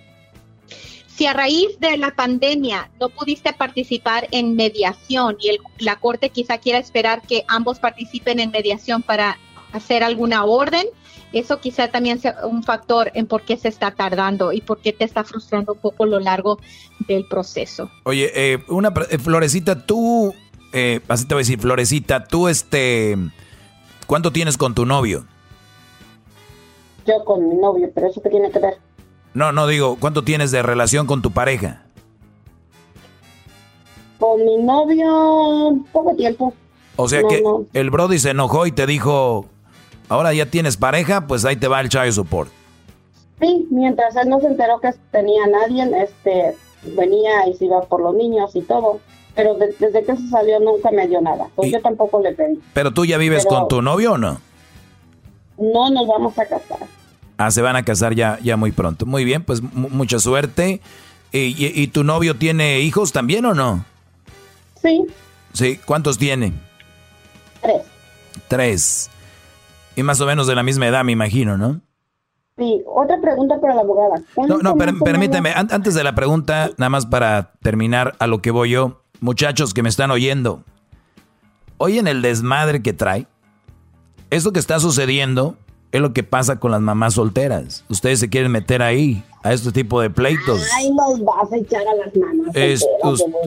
Si 1.06 1.26
a 1.26 1.32
raíz 1.32 1.80
de 1.80 1.96
la 1.96 2.14
pandemia 2.14 2.90
no 3.00 3.08
pudiste 3.08 3.52
participar 3.54 4.28
en 4.32 4.54
mediación 4.54 5.36
y 5.40 5.48
el, 5.48 5.58
la 5.78 5.96
corte 5.96 6.28
quizá 6.28 6.58
quiera 6.58 6.78
esperar 6.78 7.22
que 7.22 7.44
ambos 7.48 7.80
participen 7.80 8.38
en 8.38 8.50
mediación 8.50 9.02
para 9.02 9.38
hacer 9.72 10.02
alguna 10.02 10.44
orden, 10.44 10.86
eso 11.32 11.60
quizá 11.60 11.88
también 11.88 12.20
sea 12.20 12.36
un 12.44 12.62
factor 12.62 13.10
en 13.14 13.26
por 13.26 13.42
qué 13.42 13.56
se 13.56 13.68
está 13.68 13.90
tardando 13.90 14.52
y 14.52 14.60
por 14.60 14.80
qué 14.80 14.92
te 14.92 15.04
está 15.04 15.24
frustrando 15.24 15.74
un 15.74 15.78
poco 15.80 16.06
lo 16.06 16.20
largo 16.20 16.58
del 17.06 17.26
proceso. 17.26 17.90
Oye, 18.04 18.30
eh, 18.34 18.58
una 18.68 18.92
eh, 19.10 19.18
Florecita, 19.18 19.84
tú, 19.84 20.34
eh, 20.72 21.00
así 21.08 21.26
te 21.26 21.34
voy 21.34 21.40
a 21.40 21.44
decir, 21.44 21.60
Florecita, 21.60 22.24
tú 22.24 22.48
este, 22.48 23.16
¿cuánto 24.06 24.32
tienes 24.32 24.56
con 24.56 24.74
tu 24.74 24.86
novio? 24.86 25.26
yo 27.08 27.24
con 27.24 27.48
mi 27.48 27.56
novio, 27.56 27.90
pero 27.94 28.08
eso 28.08 28.20
qué 28.22 28.28
tiene 28.28 28.50
que 28.50 28.58
ver. 28.58 28.78
No, 29.34 29.52
no 29.52 29.66
digo, 29.66 29.96
¿cuánto 29.98 30.22
tienes 30.22 30.50
de 30.50 30.62
relación 30.62 31.06
con 31.06 31.22
tu 31.22 31.30
pareja? 31.30 31.82
Con 34.18 34.44
mi 34.44 34.56
novio, 34.58 35.84
poco 35.92 36.14
tiempo. 36.14 36.52
O 36.96 37.08
sea 37.08 37.22
que 37.28 37.42
el 37.72 37.90
Brody 37.90 38.18
se 38.18 38.30
enojó 38.30 38.66
y 38.66 38.72
te 38.72 38.86
dijo, 38.86 39.46
ahora 40.08 40.34
ya 40.34 40.46
tienes 40.46 40.76
pareja, 40.76 41.26
pues 41.26 41.44
ahí 41.44 41.56
te 41.56 41.68
va 41.68 41.80
el 41.80 41.88
child 41.88 42.12
support. 42.12 42.50
Sí, 43.40 43.66
mientras 43.70 44.16
él 44.16 44.28
no 44.28 44.40
se 44.40 44.46
enteró 44.46 44.80
que 44.80 44.90
tenía 45.10 45.46
nadie, 45.46 46.02
este, 46.02 46.56
venía 46.96 47.46
y 47.48 47.54
se 47.54 47.66
iba 47.66 47.80
por 47.82 48.00
los 48.00 48.14
niños 48.14 48.54
y 48.54 48.62
todo. 48.62 49.00
Pero 49.34 49.54
desde 49.54 50.04
que 50.04 50.16
se 50.16 50.28
salió 50.30 50.58
nunca 50.58 50.90
me 50.90 51.06
dio 51.06 51.20
nada. 51.20 51.46
Pues 51.54 51.70
yo 51.70 51.80
tampoco 51.80 52.20
le 52.20 52.32
pedí. 52.32 52.58
¿Pero 52.72 52.92
tú 52.92 53.04
ya 53.04 53.18
vives 53.18 53.46
con 53.46 53.68
tu 53.68 53.82
novio 53.82 54.14
o 54.14 54.18
no? 54.18 54.40
No 55.56 55.90
nos 55.90 56.08
vamos 56.08 56.36
a 56.38 56.44
casar. 56.44 56.78
Ah, 57.36 57.52
se 57.52 57.62
van 57.62 57.76
a 57.76 57.84
casar 57.84 58.16
ya, 58.16 58.40
ya 58.42 58.56
muy 58.56 58.72
pronto. 58.72 59.06
Muy 59.06 59.24
bien, 59.24 59.44
pues 59.44 59.62
mucha 59.62 60.18
suerte. 60.18 60.80
¿Y, 61.30 61.86
tu 61.88 62.02
novio 62.02 62.36
tiene 62.36 62.80
hijos 62.80 63.12
también 63.12 63.44
o 63.44 63.54
no? 63.54 63.84
Sí. 64.82 65.06
Sí, 65.52 65.78
¿cuántos 65.84 66.18
tiene? 66.18 66.52
Tres. 67.60 67.82
Tres. 68.48 69.10
Y 69.98 70.04
más 70.04 70.20
o 70.20 70.26
menos 70.26 70.46
de 70.46 70.54
la 70.54 70.62
misma 70.62 70.86
edad, 70.86 71.02
me 71.02 71.10
imagino, 71.10 71.58
¿no? 71.58 71.80
Sí, 72.56 72.84
otra 72.86 73.20
pregunta 73.20 73.60
para 73.60 73.74
la 73.74 73.80
abogada. 73.80 74.22
No, 74.46 74.58
no, 74.58 74.76
permíteme, 74.76 75.50
antes 75.56 75.92
de 75.92 76.04
la 76.04 76.14
pregunta, 76.14 76.70
nada 76.76 76.88
más 76.88 77.04
para 77.04 77.54
terminar 77.62 78.14
a 78.20 78.28
lo 78.28 78.40
que 78.40 78.52
voy 78.52 78.70
yo, 78.70 79.02
muchachos 79.18 79.74
que 79.74 79.82
me 79.82 79.88
están 79.88 80.12
oyendo, 80.12 80.62
oyen 81.78 82.06
el 82.06 82.22
desmadre 82.22 82.80
que 82.80 82.92
trae. 82.92 83.26
Eso 84.30 84.52
que 84.52 84.60
está 84.60 84.78
sucediendo 84.78 85.56
es 85.90 86.00
lo 86.00 86.12
que 86.12 86.22
pasa 86.22 86.60
con 86.60 86.70
las 86.70 86.80
mamás 86.80 87.14
solteras. 87.14 87.84
Ustedes 87.88 88.20
se 88.20 88.28
quieren 88.28 88.52
meter 88.52 88.82
ahí, 88.82 89.24
a 89.42 89.52
este 89.52 89.72
tipo 89.72 90.00
de 90.00 90.10
pleitos. 90.10 90.62
Ay, 90.76 90.92
nos 90.92 91.24
vas 91.24 91.52
a 91.52 91.56
echar 91.56 91.82
a 91.82 91.94
las 91.96 92.14
mamás. 92.14 92.84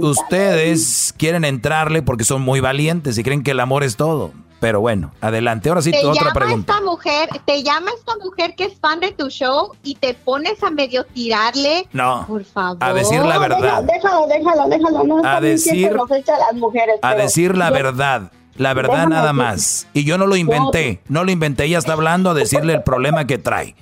ustedes 0.01 1.13
quieren 1.17 1.45
entrarle 1.45 2.01
porque 2.01 2.25
son 2.25 2.41
muy 2.41 2.59
valientes 2.59 3.17
y 3.17 3.23
creen 3.23 3.41
que 3.41 3.51
el 3.51 3.61
amor 3.61 3.85
es 3.85 3.95
todo. 3.95 4.33
Pero 4.61 4.79
bueno, 4.79 5.11
adelante. 5.21 5.69
Ahora 5.69 5.81
sí, 5.81 5.91
otra 6.05 6.33
pregunta. 6.33 6.73
Esta 6.73 6.85
mujer, 6.85 7.29
te 7.45 7.63
llama 7.63 7.89
esta 7.97 8.15
mujer 8.23 8.53
que 8.55 8.65
es 8.65 8.79
fan 8.79 8.99
de 8.99 9.11
tu 9.11 9.27
show 9.27 9.71
y 9.81 9.95
te 9.95 10.13
pones 10.13 10.61
a 10.61 10.69
medio 10.69 11.03
tirarle. 11.03 11.87
No. 11.91 12.25
Por 12.27 12.45
favor. 12.45 12.77
A 12.79 12.93
decir 12.93 13.21
la 13.21 13.39
verdad. 13.39 13.83
Déjalo, 13.83 14.27
déjalo, 14.27 14.69
déjalo. 14.69 15.03
No, 15.03 15.27
a 15.27 15.41
decir, 15.41 15.87
a, 15.89 16.37
las 16.37 16.53
mujeres, 16.53 16.99
a 17.01 17.15
decir 17.15 17.57
la 17.57 17.71
verdad. 17.71 18.31
La 18.55 18.75
verdad 18.75 19.07
nada 19.07 19.33
más. 19.33 19.87
Y 19.93 20.03
yo 20.03 20.19
no 20.19 20.27
lo 20.27 20.35
inventé, 20.35 21.01
no 21.07 21.23
lo 21.23 21.31
inventé, 21.31 21.63
ella 21.63 21.79
está 21.79 21.93
hablando 21.93 22.29
a 22.29 22.33
decirle 22.35 22.73
el 22.73 22.83
problema 22.83 23.25
que 23.25 23.39
trae. 23.39 23.75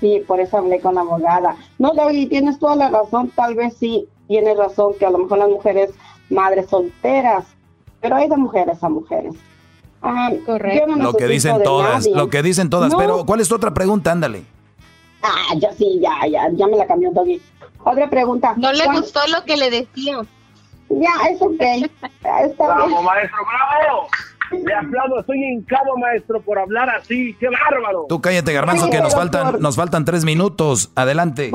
Sí, 0.00 0.22
por 0.26 0.40
eso 0.40 0.56
hablé 0.56 0.80
con 0.80 0.94
la 0.94 1.02
abogada. 1.02 1.56
No, 1.78 1.92
David, 1.92 2.30
tienes 2.30 2.58
toda 2.58 2.74
la 2.74 2.88
razón, 2.88 3.30
tal 3.36 3.54
vez 3.54 3.76
sí, 3.78 4.08
tienes 4.28 4.56
razón 4.56 4.94
que 4.98 5.04
a 5.04 5.10
lo 5.10 5.18
mejor 5.18 5.38
las 5.38 5.50
mujeres 5.50 5.90
madres 6.30 6.70
solteras, 6.70 7.44
pero 8.02 8.16
hay 8.16 8.28
de 8.28 8.36
mujeres 8.36 8.82
a 8.82 8.88
mujeres. 8.88 9.34
Ah, 10.02 10.30
Correcto. 10.44 10.96
lo 10.96 11.14
que 11.14 11.28
dicen 11.28 11.62
todas, 11.62 12.06
lo 12.08 12.28
que 12.28 12.42
dicen 12.42 12.68
todas, 12.68 12.92
pero 12.94 13.24
¿cuál 13.24 13.40
es 13.40 13.48
tu 13.48 13.54
otra 13.54 13.72
pregunta? 13.72 14.10
Ándale. 14.10 14.44
Ah, 15.22 15.54
ya 15.56 15.72
sí, 15.72 16.00
ya, 16.02 16.26
ya, 16.26 16.50
ya 16.52 16.66
me 16.66 16.76
la 16.76 16.86
cambió 16.86 17.12
David. 17.12 17.40
Otra 17.84 18.10
pregunta. 18.10 18.54
No 18.56 18.72
le 18.72 18.84
gustó 18.86 19.20
lo 19.28 19.44
que 19.44 19.56
le 19.56 19.70
decía. 19.70 20.18
Ya, 20.88 21.10
es 21.30 21.40
ok. 21.40 21.62
bravo, 22.58 23.02
maestro, 23.02 23.38
bravo. 23.46 24.08
Le 24.50 24.74
aplaudo, 24.74 25.20
estoy 25.20 25.42
hincado, 25.42 25.96
maestro, 25.96 26.42
por 26.42 26.58
hablar 26.58 26.90
así. 26.90 27.34
¡Qué 27.40 27.46
bárbaro! 27.48 28.06
Tú 28.08 28.20
cállate, 28.20 28.52
Garbanzo, 28.52 28.90
que 28.90 29.00
nos 29.00 29.14
faltan, 29.14 29.60
nos 29.60 29.76
faltan 29.76 30.04
tres 30.04 30.24
minutos. 30.24 30.90
Adelante. 30.94 31.50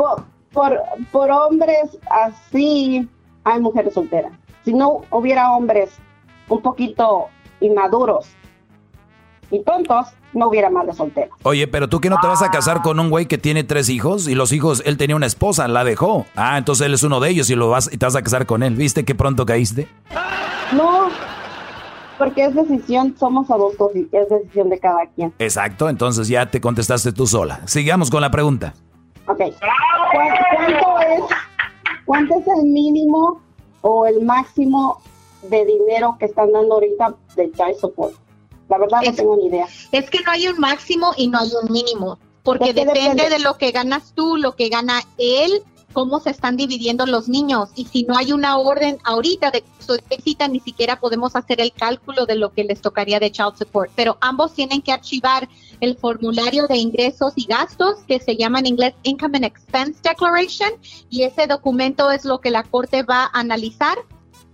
Por, 0.51 0.81
por, 1.11 1.29
hombres 1.29 1.97
así, 2.09 3.07
hay 3.43 3.59
mujeres 3.59 3.93
solteras. 3.93 4.31
Si 4.65 4.73
no 4.73 5.01
hubiera 5.11 5.51
hombres 5.51 5.91
un 6.49 6.61
poquito 6.61 7.27
inmaduros, 7.59 8.27
y 9.49 9.63
tontos, 9.63 10.07
no 10.33 10.49
hubiera 10.49 10.69
madre 10.69 10.93
soltera. 10.93 11.29
Oye, 11.43 11.67
pero 11.67 11.87
tú 11.87 12.01
que 12.01 12.09
no 12.09 12.19
te 12.19 12.27
vas 12.27 12.41
a 12.41 12.51
casar 12.51 12.81
con 12.81 12.99
un 12.99 13.09
güey 13.09 13.27
que 13.27 13.37
tiene 13.37 13.63
tres 13.63 13.89
hijos 13.89 14.27
y 14.27 14.35
los 14.35 14.51
hijos, 14.51 14.83
él 14.85 14.97
tenía 14.97 15.15
una 15.15 15.25
esposa, 15.25 15.67
la 15.67 15.83
dejó. 15.83 16.25
Ah, 16.35 16.57
entonces 16.57 16.85
él 16.85 16.93
es 16.93 17.03
uno 17.03 17.19
de 17.19 17.29
ellos 17.29 17.49
y 17.49 17.55
lo 17.55 17.69
vas 17.69 17.89
y 17.91 17.97
te 17.97 18.05
vas 18.05 18.15
a 18.15 18.21
casar 18.21 18.45
con 18.45 18.61
él. 18.63 18.75
¿Viste 18.75 19.05
qué 19.05 19.15
pronto 19.15 19.45
caíste? 19.45 19.87
No, 20.73 21.07
porque 22.17 22.45
es 22.45 22.55
decisión, 22.55 23.15
somos 23.17 23.49
adultos 23.49 23.91
y 23.95 24.07
es 24.11 24.29
decisión 24.29 24.69
de 24.69 24.79
cada 24.79 25.05
quien. 25.15 25.33
Exacto, 25.39 25.87
entonces 25.87 26.27
ya 26.27 26.45
te 26.47 26.59
contestaste 26.59 27.13
tú 27.13 27.25
sola. 27.25 27.61
Sigamos 27.65 28.09
con 28.09 28.21
la 28.21 28.29
pregunta. 28.29 28.73
Ok. 29.27 29.39
¿Cuánto 30.11 30.99
es, 30.99 31.23
cuánto 32.05 32.39
es 32.39 32.47
el 32.47 32.65
mínimo 32.65 33.41
o 33.81 34.05
el 34.05 34.25
máximo 34.25 35.01
de 35.43 35.65
dinero 35.65 36.15
que 36.19 36.25
están 36.25 36.51
dando 36.51 36.75
ahorita 36.75 37.15
de 37.35 37.51
child 37.51 37.75
support? 37.79 38.13
La 38.69 38.77
verdad 38.77 38.99
no 39.05 39.13
tengo 39.13 39.37
ni 39.37 39.47
idea. 39.47 39.67
Es 39.91 40.09
que 40.09 40.19
no 40.21 40.31
hay 40.31 40.47
un 40.47 40.59
máximo 40.59 41.13
y 41.15 41.27
no 41.27 41.39
hay 41.39 41.51
un 41.61 41.71
mínimo, 41.71 42.19
porque 42.43 42.73
¿De 42.73 42.81
qué 42.81 42.85
depende, 42.85 43.09
depende? 43.09 43.29
de 43.37 43.39
lo 43.39 43.57
que 43.57 43.71
ganas 43.71 44.13
tú, 44.13 44.35
lo 44.35 44.55
que 44.55 44.69
gana 44.69 45.01
él, 45.17 45.63
cómo 45.93 46.19
se 46.19 46.29
están 46.29 46.57
dividiendo 46.57 47.05
los 47.05 47.27
niños. 47.27 47.69
Y 47.75 47.85
si 47.85 48.03
no 48.03 48.15
hay 48.15 48.31
una 48.31 48.57
orden 48.57 48.99
ahorita 49.03 49.51
de 49.51 49.63
visita, 50.09 50.47
ni 50.47 50.59
siquiera 50.59 50.99
podemos 50.99 51.35
hacer 51.35 51.59
el 51.61 51.71
cálculo 51.71 52.25
de 52.25 52.35
lo 52.35 52.51
que 52.51 52.65
les 52.65 52.81
tocaría 52.81 53.19
de 53.19 53.31
child 53.31 53.55
support. 53.57 53.91
Pero 53.95 54.17
ambos 54.21 54.53
tienen 54.53 54.81
que 54.81 54.91
archivar 54.91 55.47
el 55.79 55.97
formulario 55.97 56.67
de 56.67 56.77
ingresos 56.77 57.33
y 57.35 57.45
gastos 57.45 57.99
que 58.07 58.19
se 58.19 58.35
llama 58.35 58.59
en 58.59 58.67
inglés 58.67 58.93
Income 59.03 59.37
and 59.37 59.45
Expense 59.45 59.99
Declaration 60.03 60.69
y 61.09 61.23
ese 61.23 61.47
documento 61.47 62.11
es 62.11 62.25
lo 62.25 62.41
que 62.41 62.51
la 62.51 62.63
corte 62.63 63.03
va 63.03 63.23
a 63.23 63.39
analizar 63.39 63.97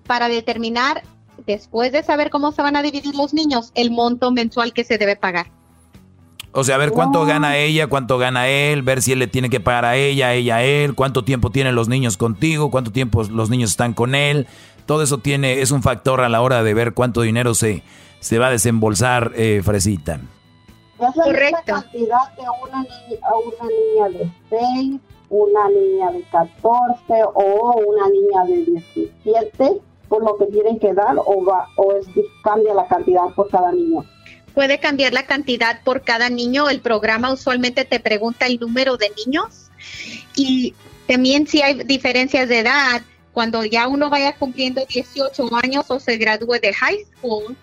para 0.05 0.29
determinar 0.29 1.03
después 1.45 1.91
de 1.91 2.03
saber 2.03 2.29
cómo 2.29 2.51
se 2.51 2.61
van 2.61 2.75
a 2.75 2.81
dividir 2.81 3.15
los 3.15 3.33
niños, 3.33 3.71
el 3.75 3.91
monto 3.91 4.31
mensual 4.31 4.73
que 4.73 4.83
se 4.83 4.97
debe 4.97 5.15
pagar. 5.15 5.47
O 6.55 6.63
sea, 6.63 6.75
a 6.75 6.77
ver 6.77 6.91
cuánto 6.91 7.25
gana 7.25 7.57
ella, 7.57 7.87
cuánto 7.87 8.19
gana 8.19 8.47
él, 8.47 8.83
ver 8.83 9.01
si 9.01 9.11
él 9.13 9.19
le 9.19 9.27
tiene 9.27 9.49
que 9.49 9.59
pagar 9.59 9.85
a 9.85 9.95
ella, 9.95 10.33
ella 10.33 10.57
a 10.57 10.63
él, 10.63 10.93
cuánto 10.93 11.23
tiempo 11.23 11.49
tienen 11.49 11.73
los 11.73 11.89
niños 11.89 12.15
contigo, 12.15 12.69
cuánto 12.69 12.91
tiempo 12.91 13.23
los 13.23 13.49
niños 13.49 13.71
están 13.71 13.93
con 13.93 14.13
él. 14.13 14.45
Todo 14.85 15.01
eso 15.01 15.17
tiene, 15.17 15.61
es 15.61 15.71
un 15.71 15.81
factor 15.81 16.21
a 16.21 16.29
la 16.29 16.41
hora 16.41 16.61
de 16.61 16.75
ver 16.75 16.93
cuánto 16.93 17.21
dinero 17.21 17.55
se, 17.55 17.81
se 18.19 18.37
va 18.37 18.47
a 18.47 18.51
desembolsar, 18.51 19.31
eh, 19.35 19.61
Fresita. 19.63 20.19
Es 20.99 21.15
la 21.15 21.25
misma 21.25 21.61
cantidad 21.65 22.35
de 22.35 22.43
una 22.63 22.81
niña, 22.83 23.19
a 23.23 23.35
una 23.35 23.69
niña 23.73 24.19
de 24.19 24.31
6, 24.49 25.01
una 25.29 25.69
niña 25.69 26.11
de 26.11 26.21
14 26.31 27.23
o 27.33 27.81
una 27.87 28.09
niña 28.09 28.45
de 28.45 28.81
17, 28.93 29.81
por 30.13 30.23
lo 30.23 30.37
que 30.37 30.45
tienen 30.45 30.77
que 30.77 30.93
dar 30.93 31.15
o, 31.17 31.43
va, 31.43 31.67
o 31.75 31.91
es, 31.93 32.05
cambia 32.43 32.75
la 32.75 32.87
cantidad 32.87 33.33
por 33.35 33.49
cada 33.49 33.71
niño. 33.71 34.05
Puede 34.53 34.79
cambiar 34.79 35.11
la 35.11 35.25
cantidad 35.25 35.81
por 35.83 36.03
cada 36.03 36.29
niño. 36.29 36.69
El 36.69 36.81
programa 36.81 37.33
usualmente 37.33 37.83
te 37.83 37.99
pregunta 37.99 38.45
el 38.45 38.59
número 38.59 38.95
de 38.95 39.11
niños 39.25 39.71
y 40.35 40.75
también 41.07 41.47
si 41.47 41.63
hay 41.63 41.83
diferencias 41.85 42.47
de 42.47 42.59
edad, 42.59 43.01
cuando 43.31 43.65
ya 43.65 43.87
uno 43.87 44.11
vaya 44.11 44.35
cumpliendo 44.35 44.85
18 44.85 45.49
años 45.63 45.85
o 45.87 45.99
se 45.99 46.17
gradúe 46.17 46.59
de 46.61 46.71
high 46.75 47.03
school, 47.17 47.57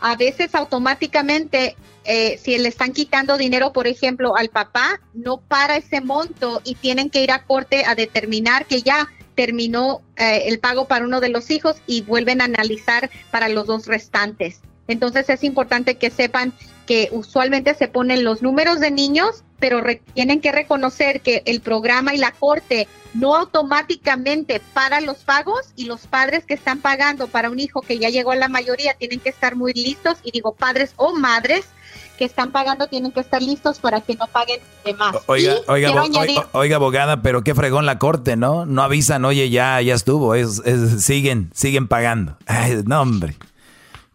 a 0.00 0.16
veces 0.16 0.56
automáticamente 0.56 1.76
eh, 2.02 2.36
si 2.36 2.58
le 2.58 2.68
están 2.68 2.92
quitando 2.92 3.38
dinero, 3.38 3.72
por 3.72 3.86
ejemplo, 3.86 4.34
al 4.34 4.48
papá, 4.48 5.00
no 5.14 5.36
para 5.36 5.76
ese 5.76 6.00
monto 6.00 6.62
y 6.64 6.74
tienen 6.74 7.10
que 7.10 7.22
ir 7.22 7.30
a 7.30 7.44
corte 7.44 7.84
a 7.84 7.94
determinar 7.94 8.66
que 8.66 8.82
ya 8.82 9.08
terminó 9.42 10.02
eh, 10.14 10.44
el 10.46 10.60
pago 10.60 10.86
para 10.86 11.04
uno 11.04 11.20
de 11.20 11.28
los 11.28 11.50
hijos 11.50 11.74
y 11.88 12.02
vuelven 12.02 12.40
a 12.40 12.44
analizar 12.44 13.10
para 13.32 13.48
los 13.48 13.66
dos 13.66 13.88
restantes. 13.88 14.60
Entonces 14.86 15.28
es 15.28 15.42
importante 15.42 15.96
que 15.96 16.10
sepan 16.10 16.52
que 16.86 17.08
usualmente 17.10 17.74
se 17.74 17.88
ponen 17.88 18.22
los 18.22 18.40
números 18.40 18.78
de 18.78 18.92
niños, 18.92 19.42
pero 19.58 19.82
tienen 20.14 20.40
que 20.40 20.52
reconocer 20.52 21.22
que 21.22 21.42
el 21.44 21.60
programa 21.60 22.14
y 22.14 22.18
la 22.18 22.30
corte 22.30 22.86
no 23.14 23.34
automáticamente 23.34 24.60
para 24.74 25.00
los 25.00 25.18
pagos 25.18 25.72
y 25.74 25.86
los 25.86 26.06
padres 26.06 26.44
que 26.44 26.54
están 26.54 26.80
pagando 26.80 27.26
para 27.26 27.50
un 27.50 27.58
hijo 27.58 27.80
que 27.80 27.98
ya 27.98 28.10
llegó 28.10 28.30
a 28.30 28.36
la 28.36 28.48
mayoría 28.48 28.94
tienen 28.94 29.18
que 29.18 29.30
estar 29.30 29.56
muy 29.56 29.72
listos 29.72 30.18
y 30.22 30.30
digo 30.30 30.54
padres 30.54 30.92
o 30.96 31.14
madres 31.14 31.64
que 32.12 32.24
están 32.24 32.52
pagando 32.52 32.86
tienen 32.86 33.10
que 33.12 33.20
estar 33.20 33.42
listos 33.42 33.78
para 33.78 34.00
que 34.00 34.14
no 34.16 34.26
paguen 34.26 34.60
de 34.84 34.94
más. 34.94 35.16
Oiga, 35.26 35.54
oiga, 35.68 35.88
añadir- 36.02 36.46
oiga, 36.52 36.76
abogada, 36.76 37.22
pero 37.22 37.42
qué 37.42 37.54
fregón 37.54 37.86
la 37.86 37.98
corte, 37.98 38.36
¿no? 38.36 38.66
No 38.66 38.82
avisan, 38.82 39.24
oye, 39.24 39.50
ya, 39.50 39.80
ya 39.80 39.94
estuvo, 39.94 40.34
es, 40.34 40.60
es- 40.64 41.04
siguen, 41.04 41.50
siguen 41.54 41.88
pagando. 41.88 42.36
Ay, 42.46 42.82
no, 42.86 43.00
hombre. 43.02 43.36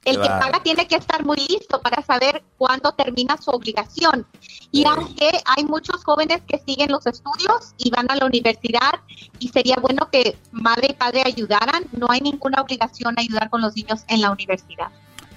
El 0.06 0.22
que 0.22 0.30
paga 0.40 0.64
tiene 0.64 0.88
que 0.88 0.96
estar 0.96 1.26
muy 1.26 1.36
listo 1.36 1.82
para 1.82 2.02
saber 2.02 2.42
cuándo 2.58 2.94
termina 2.94 3.36
su 3.42 3.52
obligación. 3.52 4.26
Y 4.72 4.86
aunque 4.86 5.30
hay 5.46 5.66
muchos 5.66 6.02
jóvenes 6.06 6.42
que 6.48 6.62
siguen 6.66 6.92
los 6.94 7.06
estudios 7.06 7.74
y 7.78 7.90
van 7.90 8.10
a 8.10 8.16
la 8.16 8.26
universidad 8.26 9.02
y 9.40 9.50
sería 9.50 9.76
bueno 9.82 10.08
que 10.10 10.38
madre 10.54 10.88
y 10.92 10.94
padre 10.94 11.24
ayudaran, 11.26 11.84
no 11.92 12.08
hay 12.10 12.22
ninguna 12.22 12.62
obligación 12.62 13.16
a 13.18 13.22
ayudar 13.22 13.50
con 13.50 13.62
los 13.62 13.76
niños 13.76 14.06
en 14.08 14.22
la 14.22 14.32
universidad. 14.32 14.88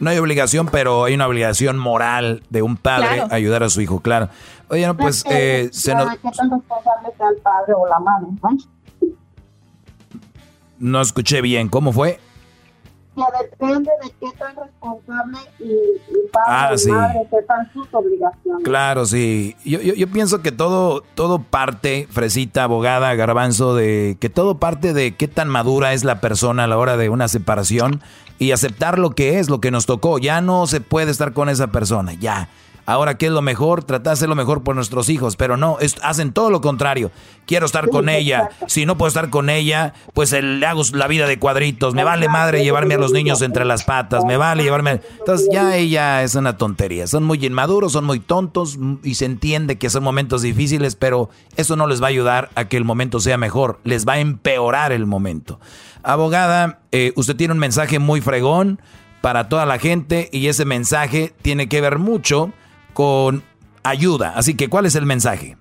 No 0.00 0.10
hay 0.10 0.18
obligación, 0.18 0.68
pero 0.72 1.04
hay 1.04 1.14
una 1.14 1.26
obligación 1.26 1.78
moral 1.78 2.42
de 2.50 2.62
un 2.62 2.76
padre 2.76 3.16
Claro. 3.16 3.34
ayudar 3.34 3.62
a 3.62 3.68
su 3.68 3.80
hijo, 3.80 4.00
claro. 4.00 4.28
Oye, 4.68 4.86
no, 4.86 4.96
pues 4.96 5.24
eh, 5.30 5.68
se 5.72 5.94
nos, 5.94 6.10
¿Qué 6.16 6.30
tan 6.30 6.50
responsable 6.50 7.08
sea 7.16 7.28
el 7.28 7.36
padre 7.36 7.74
o 7.76 7.86
la 7.86 7.98
madre? 8.00 8.26
¿no? 8.42 9.10
no 10.78 11.00
escuché 11.00 11.42
bien. 11.42 11.68
¿Cómo 11.68 11.92
fue? 11.92 12.18
Que 13.14 13.22
depende 13.42 13.90
de 14.02 14.10
qué 14.20 14.36
tan 14.38 14.54
responsable 14.56 15.38
y, 15.58 15.64
y 15.64 16.28
padre 16.32 16.46
Ah, 16.46 16.70
y 16.74 16.78
sí. 16.78 16.90
madre 16.90 17.26
sepan 17.30 17.70
sus 17.72 17.86
obligaciones. 17.92 18.64
Claro, 18.64 19.04
sí. 19.04 19.56
Yo, 19.64 19.80
yo, 19.80 19.94
yo 19.94 20.06
pienso 20.08 20.42
que 20.42 20.52
todo, 20.52 21.02
todo 21.14 21.40
parte, 21.42 22.06
Fresita, 22.10 22.64
abogada, 22.64 23.14
garbanzo, 23.16 23.74
de 23.74 24.16
que 24.20 24.30
todo 24.30 24.58
parte 24.58 24.92
de 24.94 25.16
qué 25.16 25.26
tan 25.28 25.48
madura 25.48 25.92
es 25.92 26.04
la 26.04 26.20
persona 26.20 26.64
a 26.64 26.66
la 26.68 26.78
hora 26.78 26.96
de 26.96 27.08
una 27.08 27.26
separación 27.28 28.00
y 28.38 28.52
aceptar 28.52 28.98
lo 28.98 29.10
que 29.10 29.38
es, 29.40 29.50
lo 29.50 29.60
que 29.60 29.70
nos 29.70 29.86
tocó. 29.86 30.18
Ya 30.18 30.40
no 30.40 30.66
se 30.66 30.80
puede 30.80 31.10
estar 31.10 31.32
con 31.32 31.48
esa 31.48 31.66
persona, 31.66 32.12
ya. 32.14 32.48
Ahora, 32.90 33.16
¿qué 33.16 33.26
es 33.26 33.32
lo 33.32 33.40
mejor? 33.40 33.84
Tratar 33.84 34.10
de 34.10 34.10
hacer 34.14 34.28
lo 34.28 34.34
mejor 34.34 34.64
por 34.64 34.74
nuestros 34.74 35.08
hijos, 35.08 35.36
pero 35.36 35.56
no, 35.56 35.78
es- 35.78 35.94
hacen 36.02 36.32
todo 36.32 36.50
lo 36.50 36.60
contrario. 36.60 37.12
Quiero 37.46 37.66
estar 37.66 37.88
con 37.88 38.08
ella. 38.08 38.50
Si 38.66 38.84
no 38.84 38.98
puedo 38.98 39.06
estar 39.06 39.30
con 39.30 39.48
ella, 39.48 39.94
pues 40.12 40.32
eh, 40.32 40.42
le 40.42 40.66
hago 40.66 40.82
la 40.94 41.06
vida 41.06 41.28
de 41.28 41.38
cuadritos. 41.38 41.94
Me 41.94 42.02
vale 42.02 42.28
madre 42.28 42.64
llevarme 42.64 42.94
a 42.94 42.98
los 42.98 43.12
niños 43.12 43.42
entre 43.42 43.64
las 43.64 43.84
patas. 43.84 44.24
Me 44.24 44.36
vale 44.36 44.64
llevarme. 44.64 45.00
Entonces, 45.20 45.48
ya 45.52 45.76
ella 45.76 46.22
es 46.24 46.34
una 46.34 46.56
tontería. 46.56 47.06
Son 47.06 47.22
muy 47.22 47.44
inmaduros, 47.46 47.92
son 47.92 48.04
muy 48.06 48.18
tontos 48.18 48.76
y 49.04 49.14
se 49.14 49.24
entiende 49.24 49.78
que 49.78 49.88
son 49.88 50.02
momentos 50.02 50.42
difíciles, 50.42 50.96
pero 50.96 51.30
eso 51.56 51.76
no 51.76 51.86
les 51.86 52.02
va 52.02 52.06
a 52.06 52.10
ayudar 52.10 52.50
a 52.56 52.66
que 52.66 52.76
el 52.76 52.84
momento 52.84 53.20
sea 53.20 53.38
mejor. 53.38 53.78
Les 53.84 54.06
va 54.06 54.14
a 54.14 54.18
empeorar 54.20 54.90
el 54.90 55.06
momento. 55.06 55.60
Abogada, 56.02 56.80
eh, 56.92 57.12
usted 57.16 57.36
tiene 57.36 57.52
un 57.52 57.60
mensaje 57.60 57.98
muy 57.98 58.20
fregón 58.20 58.80
para 59.20 59.48
toda 59.48 59.66
la 59.66 59.78
gente 59.78 60.28
y 60.32 60.46
ese 60.48 60.64
mensaje 60.64 61.34
tiene 61.42 61.68
que 61.68 61.80
ver 61.80 61.98
mucho 61.98 62.52
con 62.92 63.42
ayuda. 63.82 64.34
Así 64.36 64.56
que, 64.56 64.68
¿cuál 64.68 64.86
es 64.86 64.94
el 64.94 65.06
mensaje? 65.06 65.56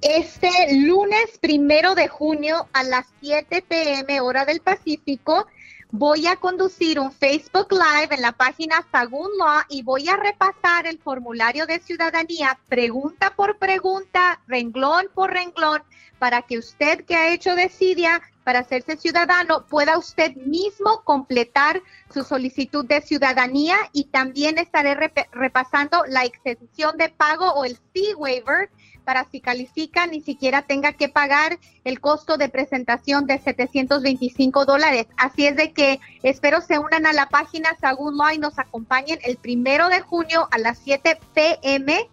Este 0.00 0.50
lunes 0.74 1.38
primero 1.40 1.94
de 1.94 2.08
junio 2.08 2.66
a 2.72 2.82
las 2.82 3.06
7 3.20 3.64
pm 3.68 4.20
hora 4.20 4.44
del 4.44 4.60
Pacífico 4.60 5.46
voy 5.92 6.26
a 6.26 6.36
conducir 6.36 6.98
un 6.98 7.12
Facebook 7.12 7.68
Live 7.70 8.14
en 8.14 8.22
la 8.22 8.32
página 8.32 8.84
Sagún 8.90 9.28
Law 9.38 9.62
y 9.68 9.82
voy 9.82 10.08
a 10.08 10.16
repasar 10.16 10.86
el 10.86 10.98
formulario 10.98 11.66
de 11.66 11.80
ciudadanía 11.80 12.58
pregunta 12.68 13.34
por 13.36 13.58
pregunta, 13.58 14.40
renglón 14.48 15.08
por 15.14 15.30
renglón, 15.30 15.82
para 16.18 16.42
que 16.42 16.58
usted 16.58 17.04
que 17.04 17.14
ha 17.14 17.32
hecho 17.32 17.54
desidia 17.54 18.22
para 18.44 18.60
hacerse 18.60 18.96
ciudadano 18.96 19.66
pueda 19.66 19.98
usted 19.98 20.34
mismo 20.36 21.02
completar 21.04 21.82
su 22.12 22.24
solicitud 22.24 22.84
de 22.84 23.00
ciudadanía 23.00 23.76
y 23.92 24.04
también 24.04 24.58
estaré 24.58 24.94
repasando 25.32 26.04
la 26.08 26.24
exención 26.24 26.96
de 26.96 27.08
pago 27.08 27.52
o 27.52 27.64
el 27.64 27.78
fee 27.92 28.14
waiver 28.14 28.70
para 29.04 29.24
si 29.30 29.40
califica 29.40 30.06
ni 30.06 30.20
siquiera 30.20 30.62
tenga 30.62 30.92
que 30.92 31.08
pagar 31.08 31.58
el 31.84 32.00
costo 32.00 32.36
de 32.36 32.48
presentación 32.48 33.26
de 33.26 33.38
725 33.38 34.64
dólares. 34.64 35.06
Así 35.16 35.46
es 35.46 35.56
de 35.56 35.72
que 35.72 36.00
espero 36.22 36.60
se 36.60 36.78
unan 36.78 37.06
a 37.06 37.12
la 37.12 37.28
página 37.28 37.76
Sagún 37.80 38.16
y 38.32 38.38
nos 38.38 38.58
acompañen 38.58 39.18
el 39.24 39.36
primero 39.36 39.88
de 39.88 40.00
junio 40.00 40.48
a 40.50 40.58
las 40.58 40.78
7 40.78 41.18
pm 41.34 42.08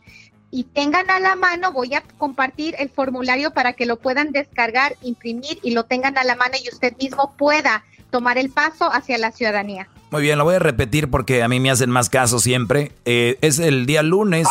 y 0.52 0.64
tengan 0.64 1.10
a 1.10 1.20
la 1.20 1.36
mano, 1.36 1.72
voy 1.72 1.94
a 1.94 2.04
compartir 2.18 2.76
el 2.80 2.90
formulario 2.90 3.52
para 3.52 3.74
que 3.74 3.86
lo 3.86 3.98
puedan 3.98 4.32
descargar, 4.32 4.96
imprimir 5.02 5.60
y 5.62 5.72
lo 5.72 5.84
tengan 5.84 6.18
a 6.18 6.24
la 6.24 6.36
mano 6.36 6.56
y 6.64 6.70
usted 6.70 6.96
mismo 6.98 7.34
pueda 7.38 7.84
tomar 8.10 8.38
el 8.38 8.50
paso 8.50 8.92
hacia 8.92 9.18
la 9.18 9.32
ciudadanía. 9.32 9.88
Muy 10.12 10.24
bien, 10.24 10.40
lo 10.40 10.44
voy 10.44 10.56
a 10.56 10.60
repetir 10.60 11.10
porque 11.12 11.44
a 11.44 11.48
mí 11.48 11.60
me 11.60 11.70
hacen 11.70 11.92
más 11.92 12.10
caso 12.10 12.40
siempre. 12.40 12.92
Eh, 13.06 13.38
es 13.42 13.60
el 13.60 13.86
día 13.86 14.02
lunes 14.02 14.48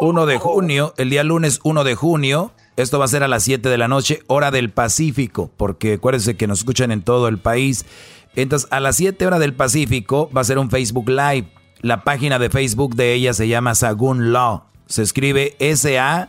1 0.00 0.26
de 0.26 0.38
junio, 0.38 0.92
el 0.98 1.08
día 1.08 1.24
lunes 1.24 1.60
1 1.64 1.84
de 1.84 1.94
junio. 1.94 2.52
Esto 2.76 2.98
va 2.98 3.06
a 3.06 3.08
ser 3.08 3.22
a 3.22 3.28
las 3.28 3.42
7 3.44 3.70
de 3.70 3.78
la 3.78 3.88
noche, 3.88 4.20
hora 4.26 4.50
del 4.50 4.70
Pacífico, 4.70 5.50
porque 5.56 5.94
acuérdense 5.94 6.36
que 6.36 6.46
nos 6.46 6.58
escuchan 6.58 6.92
en 6.92 7.00
todo 7.00 7.28
el 7.28 7.38
país. 7.38 7.86
Entonces, 8.34 8.68
a 8.70 8.80
las 8.80 8.96
7 8.96 9.26
horas 9.26 9.40
del 9.40 9.54
Pacífico 9.54 10.30
va 10.36 10.42
a 10.42 10.44
ser 10.44 10.58
un 10.58 10.70
Facebook 10.70 11.08
Live. 11.08 11.48
La 11.80 12.04
página 12.04 12.38
de 12.38 12.50
Facebook 12.50 12.94
de 12.94 13.14
ella 13.14 13.32
se 13.32 13.48
llama 13.48 13.74
Sagun 13.74 14.30
Law. 14.32 14.64
Se 14.86 15.02
escribe 15.02 15.56
S-A-G-U-N 15.58 16.28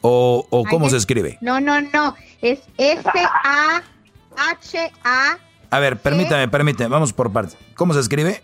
o, 0.00 0.46
o 0.48 0.64
¿cómo 0.64 0.88
se 0.88 0.96
escribe? 0.96 1.38
No, 1.40 1.60
no, 1.60 1.80
no. 1.80 2.16
Es 2.40 2.60
S-A-H-A. 2.78 3.90
A 5.70 5.78
ver, 5.78 5.98
permítame, 5.98 6.48
permítame. 6.48 6.88
Vamos 6.88 7.12
por 7.12 7.32
partes. 7.32 7.56
¿Cómo 7.74 7.94
se 7.94 8.00
escribe? 8.00 8.42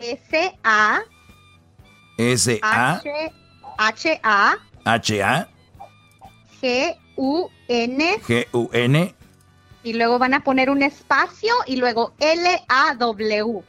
S-A. 0.00 1.02
S-A. 2.18 3.02
H-A. 3.78 4.58
H-A. 4.84 5.48
G-U-N. 6.60 8.20
G-U-N. 8.26 9.14
Y 9.84 9.92
luego 9.94 10.18
van 10.18 10.34
a 10.34 10.44
poner 10.44 10.70
un 10.70 10.82
espacio 10.82 11.52
y 11.66 11.76
luego 11.76 12.14
L-A-W. 12.18 13.62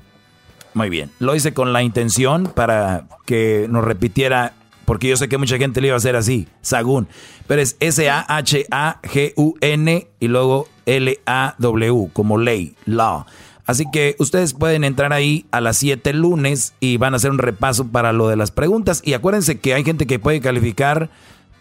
Muy 0.73 0.89
bien. 0.89 1.11
Lo 1.19 1.35
hice 1.35 1.53
con 1.53 1.73
la 1.73 1.83
intención 1.83 2.51
para 2.53 3.07
que 3.25 3.67
nos 3.69 3.83
repitiera, 3.83 4.53
porque 4.85 5.07
yo 5.07 5.17
sé 5.17 5.29
que 5.29 5.37
mucha 5.37 5.57
gente 5.57 5.81
le 5.81 5.87
iba 5.87 5.95
a 5.95 5.97
hacer 5.97 6.15
así, 6.15 6.47
Sagún. 6.61 7.07
Pero 7.47 7.61
es 7.61 7.77
S-A-H-A-G-U-N 7.79 8.17
y 10.19 10.27
luego 10.27 10.67
L-A-W, 10.85 12.09
como 12.13 12.37
ley, 12.37 12.75
law. 12.85 13.25
Así 13.65 13.85
que 13.91 14.15
ustedes 14.19 14.53
pueden 14.53 14.83
entrar 14.83 15.13
ahí 15.13 15.45
a 15.51 15.61
las 15.61 15.77
7 15.77 16.11
lunes 16.13 16.73
y 16.81 16.97
van 16.97 17.13
a 17.13 17.17
hacer 17.17 17.31
un 17.31 17.37
repaso 17.37 17.87
para 17.87 18.11
lo 18.11 18.27
de 18.27 18.35
las 18.35 18.51
preguntas. 18.51 19.01
Y 19.05 19.13
acuérdense 19.13 19.59
que 19.59 19.73
hay 19.73 19.85
gente 19.85 20.05
que 20.05 20.19
puede 20.19 20.41
calificar 20.41 21.09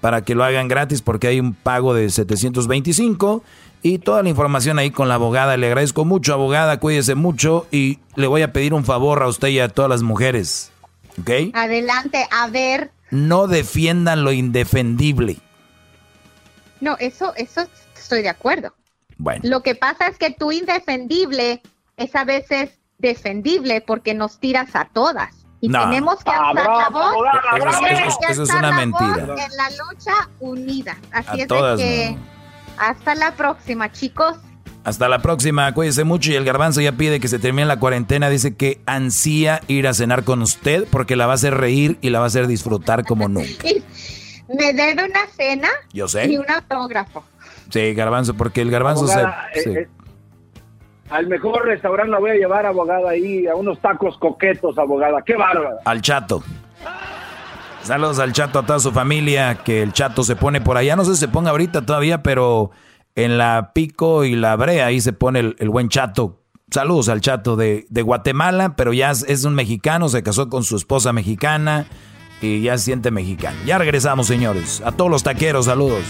para 0.02 0.22
que 0.22 0.34
lo 0.34 0.42
hagan 0.42 0.66
gratis 0.66 1.00
porque 1.00 1.28
hay 1.28 1.38
un 1.38 1.54
pago 1.54 1.94
de 1.94 2.10
725 2.10 3.44
y 3.82 3.98
toda 3.98 4.24
la 4.24 4.28
información 4.28 4.80
ahí 4.80 4.90
con 4.90 5.08
la 5.08 5.14
abogada. 5.14 5.56
Le 5.56 5.68
agradezco 5.68 6.04
mucho, 6.04 6.34
abogada, 6.34 6.80
cuídese 6.80 7.14
mucho 7.14 7.68
y 7.70 8.00
le 8.16 8.26
voy 8.26 8.42
a 8.42 8.52
pedir 8.52 8.74
un 8.74 8.84
favor 8.84 9.22
a 9.22 9.28
usted 9.28 9.48
y 9.48 9.60
a 9.60 9.68
todas 9.68 9.88
las 9.88 10.02
mujeres. 10.02 10.72
¿Ok? 11.20 11.54
Adelante, 11.54 12.26
a 12.32 12.48
ver. 12.48 12.90
No 13.12 13.46
defiendan 13.46 14.24
lo 14.24 14.32
indefendible. 14.32 15.38
No, 16.80 16.96
eso, 16.98 17.32
eso 17.36 17.64
estoy 17.96 18.22
de 18.22 18.28
acuerdo. 18.28 18.74
Bueno. 19.18 19.42
Lo 19.44 19.62
que 19.62 19.76
pasa 19.76 20.08
es 20.08 20.18
que 20.18 20.32
tu 20.32 20.50
indefendible 20.50 21.62
es 21.96 22.16
a 22.16 22.24
veces 22.24 22.70
defendible 22.98 23.80
porque 23.82 24.14
nos 24.14 24.40
tiras 24.40 24.74
a 24.74 24.88
todas. 24.92 25.41
Y 25.62 25.68
No. 25.68 25.84
tenemos 25.88 26.22
que 26.22 26.30
alzar 26.30 26.66
la 26.66 26.88
voz. 26.90 27.14
Eso 27.14 27.24
es- 27.24 27.52
tenemos 27.52 27.74
eso 27.76 28.08
es- 28.08 28.16
que 28.26 28.32
eso 28.32 28.42
es 28.42 28.50
alzar 28.50 28.58
una 28.58 28.76
mentira. 28.76 29.22
En 29.22 29.56
la 29.56 29.70
lucha 29.70 30.28
unida. 30.40 30.98
Así 31.12 31.40
A 31.40 31.42
es 31.42 31.46
todas, 31.48 31.78
de 31.78 31.84
que 31.84 32.16
hasta 32.78 33.14
la 33.14 33.30
próxima, 33.36 33.90
chicos. 33.90 34.36
Hasta 34.84 35.08
la 35.08 35.20
próxima, 35.22 35.72
cuídese 35.72 36.02
mucho 36.02 36.32
y 36.32 36.34
el 36.34 36.44
garbanzo 36.44 36.80
ya 36.80 36.90
pide 36.92 37.20
que 37.20 37.28
se 37.28 37.38
termine 37.38 37.66
la 37.66 37.78
cuarentena, 37.78 38.28
dice 38.28 38.56
que 38.56 38.80
ansía 38.86 39.60
ir 39.68 39.86
a 39.86 39.94
cenar 39.94 40.24
con 40.24 40.42
usted 40.42 40.88
porque 40.90 41.14
la 41.14 41.26
va 41.26 41.32
a 41.32 41.36
hacer 41.36 41.54
reír 41.56 41.96
y 42.00 42.10
la 42.10 42.18
va 42.18 42.24
a 42.24 42.26
hacer 42.26 42.48
disfrutar 42.48 43.04
como 43.04 43.28
nunca. 43.28 43.62
Me 44.48 44.72
debe 44.72 45.04
una 45.04 45.26
cena 45.36 45.68
Yo 45.92 46.08
sé. 46.08 46.26
y 46.26 46.36
un 46.36 46.50
autógrafo. 46.50 47.22
Sí, 47.70 47.94
garbanzo, 47.94 48.34
porque 48.34 48.60
el 48.60 48.70
garbanzo 48.72 49.04
Abogada, 49.04 49.46
se... 49.54 49.60
eh, 49.60 49.88
sí. 49.88 50.01
Al 51.12 51.26
mejor 51.26 51.66
restaurante 51.66 52.10
la 52.10 52.18
voy 52.18 52.30
a 52.30 52.34
llevar, 52.34 52.64
abogada, 52.64 53.10
ahí 53.10 53.46
a 53.46 53.54
unos 53.54 53.78
tacos 53.80 54.16
coquetos, 54.16 54.78
abogada. 54.78 55.22
¡Qué 55.22 55.36
bárbara! 55.36 55.76
Al 55.84 56.00
chato. 56.00 56.42
Saludos 57.82 58.18
al 58.18 58.32
chato, 58.32 58.60
a 58.60 58.66
toda 58.66 58.78
su 58.78 58.92
familia, 58.92 59.56
que 59.56 59.82
el 59.82 59.92
chato 59.92 60.22
se 60.22 60.36
pone 60.36 60.60
por 60.60 60.78
allá. 60.78 60.96
No 60.96 61.04
sé 61.04 61.14
si 61.14 61.20
se 61.20 61.28
ponga 61.28 61.50
ahorita 61.50 61.84
todavía, 61.84 62.22
pero 62.22 62.70
en 63.14 63.36
la 63.36 63.72
Pico 63.74 64.24
y 64.24 64.36
la 64.36 64.56
Brea, 64.56 64.86
ahí 64.86 65.00
se 65.00 65.12
pone 65.12 65.54
el, 65.58 65.68
buen 65.68 65.90
chato. 65.90 66.40
Saludos 66.70 67.10
al 67.10 67.20
chato 67.20 67.56
de, 67.56 67.84
de 67.90 68.02
Guatemala, 68.02 68.74
pero 68.76 68.94
ya 68.94 69.10
es, 69.10 69.24
es 69.28 69.44
un 69.44 69.54
mexicano, 69.54 70.08
se 70.08 70.22
casó 70.22 70.48
con 70.48 70.64
su 70.64 70.76
esposa 70.76 71.12
mexicana 71.12 71.86
y 72.40 72.62
ya 72.62 72.78
se 72.78 72.84
siente 72.84 73.10
mexicano. 73.10 73.58
Ya 73.66 73.76
regresamos, 73.76 74.28
señores. 74.28 74.80
A 74.82 74.92
todos 74.92 75.10
los 75.10 75.22
taqueros, 75.22 75.66
saludos. 75.66 76.04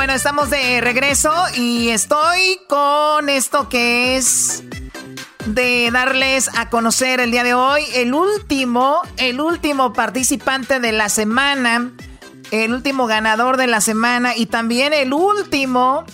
Bueno, 0.00 0.14
estamos 0.14 0.48
de 0.48 0.80
regreso 0.80 1.30
y 1.54 1.90
estoy 1.90 2.58
con 2.70 3.28
esto 3.28 3.68
que 3.68 4.16
es 4.16 4.62
de 5.44 5.90
darles 5.92 6.48
a 6.56 6.70
conocer 6.70 7.20
el 7.20 7.30
día 7.30 7.44
de 7.44 7.52
hoy 7.52 7.84
el 7.92 8.14
último, 8.14 9.02
el 9.18 9.42
último 9.42 9.92
participante 9.92 10.80
de 10.80 10.92
la 10.92 11.10
semana, 11.10 11.92
el 12.50 12.72
último 12.72 13.06
ganador 13.08 13.58
de 13.58 13.66
la 13.66 13.82
semana 13.82 14.34
y 14.34 14.46
también 14.46 14.94
el 14.94 15.12
último 15.12 16.06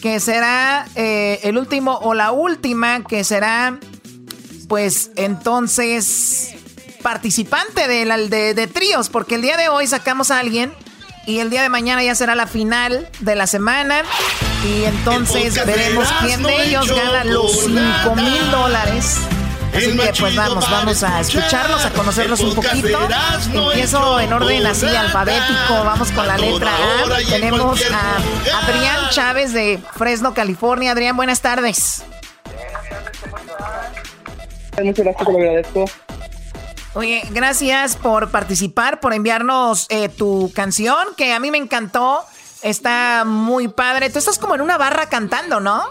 que 0.00 0.20
será 0.20 0.86
eh, 0.94 1.40
el 1.42 1.58
último 1.58 1.98
o 1.98 2.14
la 2.14 2.30
última 2.30 3.02
que 3.02 3.24
será 3.24 3.76
pues 4.68 5.10
entonces 5.16 6.54
participante 7.02 7.88
de, 7.88 8.04
la- 8.04 8.18
de, 8.18 8.54
de 8.54 8.66
tríos, 8.68 9.08
porque 9.08 9.34
el 9.34 9.42
día 9.42 9.56
de 9.56 9.68
hoy 9.68 9.88
sacamos 9.88 10.30
a 10.30 10.38
alguien 10.38 10.72
y 11.26 11.38
el 11.38 11.50
día 11.50 11.62
de 11.62 11.68
mañana 11.68 12.02
ya 12.02 12.14
será 12.14 12.34
la 12.34 12.46
final 12.46 13.08
de 13.20 13.34
la 13.34 13.46
semana 13.46 14.02
y 14.64 14.84
entonces 14.84 15.54
veremos 15.66 16.08
quién 16.20 16.42
de 16.42 16.64
ellos 16.64 16.88
gana 16.88 17.24
los 17.24 17.52
5 17.60 18.16
mil 18.16 18.50
dólares. 18.50 19.18
Así 19.74 19.96
que 19.96 20.12
pues 20.18 20.36
vamos, 20.36 20.70
vamos 20.70 21.02
a 21.02 21.20
escuchar. 21.20 21.42
escucharlos, 21.42 21.84
a 21.84 21.90
conocerlos 21.90 22.40
un 22.40 22.54
poquito. 22.54 22.98
Empiezo 23.54 24.20
en 24.20 24.32
orden 24.32 24.66
así 24.66 24.86
alfabético, 24.86 25.84
vamos 25.84 26.12
con 26.12 26.26
la 26.26 26.36
letra 26.36 26.70
A. 26.70 27.30
Tenemos 27.30 27.80
a. 27.90 28.66
Adrián 28.66 29.08
Chávez 29.10 29.52
de 29.54 29.80
Fresno, 29.96 30.34
California. 30.34 30.92
Adrián, 30.92 31.16
buenas 31.16 31.40
tardes. 31.40 32.04
Muchas 34.82 35.04
gracias, 35.04 35.26
te 35.26 35.32
lo 35.32 35.38
agradezco. 35.38 35.84
Oye, 36.94 37.22
gracias 37.32 37.96
por 37.96 38.30
participar, 38.30 39.00
por 39.00 39.14
enviarnos 39.14 39.86
eh, 39.88 40.10
tu 40.10 40.52
canción, 40.54 40.98
que 41.16 41.32
a 41.32 41.40
mí 41.40 41.50
me 41.50 41.56
encantó. 41.56 42.20
Está 42.62 43.24
muy 43.26 43.68
padre. 43.68 44.10
Tú 44.10 44.18
estás 44.18 44.38
como 44.38 44.54
en 44.54 44.60
una 44.60 44.76
barra 44.76 45.06
cantando, 45.06 45.58
¿no? 45.58 45.82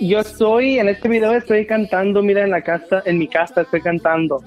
Yo 0.00 0.20
estoy, 0.20 0.78
en 0.78 0.88
este 0.88 1.08
video 1.08 1.32
estoy 1.32 1.66
cantando, 1.66 2.22
mira, 2.22 2.44
en 2.44 2.50
la 2.50 2.62
casa, 2.62 3.02
en 3.04 3.18
mi 3.18 3.28
casa 3.28 3.62
estoy 3.62 3.82
cantando. 3.82 4.42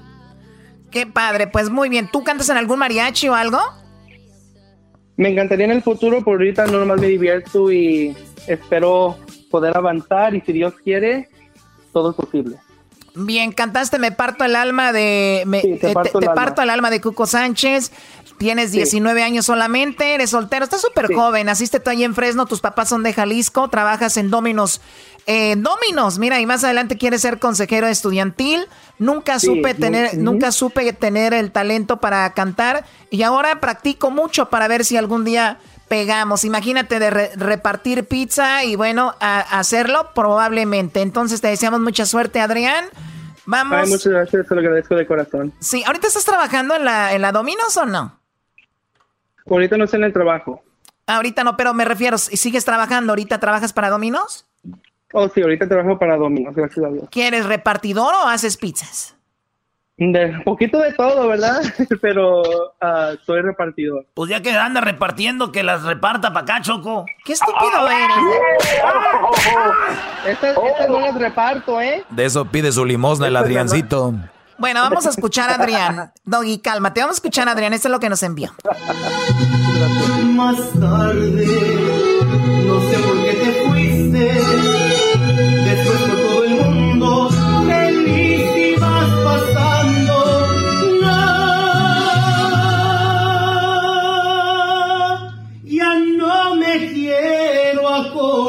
Qué 0.90 1.06
padre, 1.06 1.46
pues 1.46 1.68
muy 1.68 1.90
bien. 1.90 2.08
¿Tú 2.10 2.24
cantas 2.24 2.48
en 2.48 2.56
algún 2.56 2.78
mariachi 2.78 3.28
o 3.28 3.34
algo? 3.34 3.60
Me 5.16 5.28
encantaría 5.28 5.66
en 5.66 5.72
el 5.72 5.82
futuro, 5.82 6.22
por 6.24 6.34
ahorita 6.34 6.66
no 6.66 6.80
nomás 6.80 7.00
me 7.00 7.08
divierto 7.08 7.70
y 7.70 8.16
espero 8.46 9.18
poder 9.50 9.76
avanzar 9.76 10.34
y 10.34 10.40
si 10.40 10.52
Dios 10.52 10.74
quiere, 10.82 11.28
todo 11.92 12.10
es 12.10 12.16
posible. 12.16 12.56
Bien, 13.18 13.50
cantaste 13.52 13.98
Me 13.98 14.12
parto 14.12 14.44
el 14.44 14.54
alma 14.54 14.92
de 14.92 15.42
me- 15.46 15.62
Sí, 15.62 15.78
Te 15.80 15.90
eh, 15.90 15.94
parto 15.94 16.18
el 16.18 16.24
te 16.24 16.30
alma. 16.30 16.34
parto 16.42 16.62
el 16.62 16.70
alma 16.70 16.90
de 16.90 17.00
Cuco 17.00 17.26
Sánchez. 17.26 17.90
Tienes 18.38 18.70
Sí. 18.70 18.76
19 18.76 19.22
años 19.22 19.46
solamente, 19.46 20.12
eres 20.14 20.28
soltero, 20.30 20.64
estás 20.64 20.82
súper 20.82 21.14
joven, 21.14 21.46
naciste 21.46 21.80
tú 21.80 21.88
ahí 21.88 22.04
en 22.04 22.14
Fresno, 22.14 22.44
tus 22.44 22.60
papás 22.60 22.90
son 22.90 23.02
de 23.02 23.14
Jalisco, 23.14 23.68
trabajas 23.68 24.18
en 24.18 24.28
Dominos. 24.30 24.82
Eh, 25.26 25.54
Dominos, 25.56 26.18
mira, 26.18 26.38
y 26.38 26.44
más 26.44 26.62
adelante 26.62 26.98
quieres 26.98 27.22
ser 27.22 27.38
consejero 27.38 27.86
estudiantil. 27.86 28.66
Nunca 28.98 29.40
supe 29.40 29.72
tener, 29.72 30.18
nunca 30.18 30.52
supe 30.52 30.92
tener 30.92 31.32
el 31.32 31.50
talento 31.50 31.96
para 31.96 32.30
cantar 32.34 32.84
y 33.10 33.22
ahora 33.22 33.58
practico 33.60 34.10
mucho 34.10 34.50
para 34.50 34.68
ver 34.68 34.84
si 34.84 34.98
algún 34.98 35.24
día 35.24 35.58
pegamos. 35.88 36.44
Imagínate 36.44 36.98
de 36.98 37.10
re- 37.10 37.30
repartir 37.36 38.06
pizza 38.06 38.64
y 38.64 38.76
bueno, 38.76 39.14
a, 39.20 39.40
hacerlo 39.58 40.10
probablemente. 40.14 41.00
Entonces 41.02 41.40
te 41.40 41.48
deseamos 41.48 41.80
mucha 41.80 42.06
suerte, 42.06 42.40
Adrián. 42.40 42.86
Vamos. 43.44 43.78
Ay, 43.78 43.88
muchas 43.88 44.12
gracias, 44.12 44.46
te 44.48 44.54
lo 44.54 44.60
agradezco 44.60 44.94
de 44.96 45.06
corazón. 45.06 45.52
Sí, 45.60 45.84
¿ahorita 45.86 46.08
estás 46.08 46.24
trabajando 46.24 46.74
en 46.74 46.84
la, 46.84 47.14
en 47.14 47.22
la 47.22 47.32
Dominos 47.32 47.76
o 47.76 47.86
no? 47.86 48.18
Ahorita 49.48 49.76
no 49.76 49.84
estoy 49.84 49.98
en 49.98 50.04
el 50.04 50.12
trabajo. 50.12 50.62
Ahorita 51.06 51.44
no, 51.44 51.56
pero 51.56 51.72
me 51.72 51.84
refiero, 51.84 52.18
si 52.18 52.36
¿sigues 52.36 52.64
trabajando? 52.64 53.12
¿Ahorita 53.12 53.38
trabajas 53.38 53.72
para 53.72 53.90
Dominos? 53.90 54.46
Oh, 55.12 55.28
sí, 55.28 55.40
ahorita 55.40 55.68
trabajo 55.68 55.98
para 55.98 56.16
Domino's, 56.16 56.54
gracias 56.56 56.84
a 56.84 56.88
Dios. 56.88 57.08
¿Quieres 57.10 57.46
repartidor 57.46 58.12
o 58.14 58.26
haces 58.28 58.56
pizzas? 58.56 59.15
De 59.98 60.40
poquito 60.44 60.78
de 60.78 60.92
todo, 60.92 61.26
¿verdad? 61.26 61.62
Pero 62.02 62.42
ah, 62.82 63.12
soy 63.24 63.40
repartidor. 63.40 64.06
Pues 64.12 64.28
ya 64.28 64.42
que 64.42 64.50
anda 64.50 64.82
repartiendo, 64.82 65.52
que 65.52 65.62
las 65.62 65.84
reparta 65.84 66.34
para 66.34 66.40
acá, 66.44 66.60
Choco. 66.60 67.06
¡Qué 67.24 67.32
estúpido 67.32 67.88
eres! 67.88 68.16
Estas, 70.26 70.56
estas 70.56 70.88
no 70.90 71.00
las 71.00 71.14
reparto, 71.14 71.80
¿eh? 71.80 72.04
De 72.10 72.26
eso 72.26 72.44
pide 72.44 72.72
su 72.72 72.84
limosna 72.84 73.28
el 73.28 73.36
Adriancito. 73.36 74.14
Bueno, 74.58 74.80
vamos 74.80 75.04
a 75.04 75.10
escuchar 75.10 75.50
a 75.50 75.56
Adrián. 75.56 76.12
Doggy, 76.24 76.60
cálmate, 76.60 77.00
vamos 77.00 77.16
a 77.16 77.18
escuchar 77.18 77.46
a 77.46 77.52
Adrián, 77.52 77.74
esto 77.74 77.88
es 77.88 77.92
lo 77.92 78.00
que 78.00 78.08
nos 78.08 78.22
envió. 78.22 78.54
Más 80.24 80.56
tarde, 80.80 81.46
no 82.64 82.80
sé 82.80 82.98
por 83.00 83.22
qué 83.22 83.32
te 83.34 83.68
fuiste. 83.68 84.85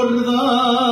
Quiero 0.05 0.86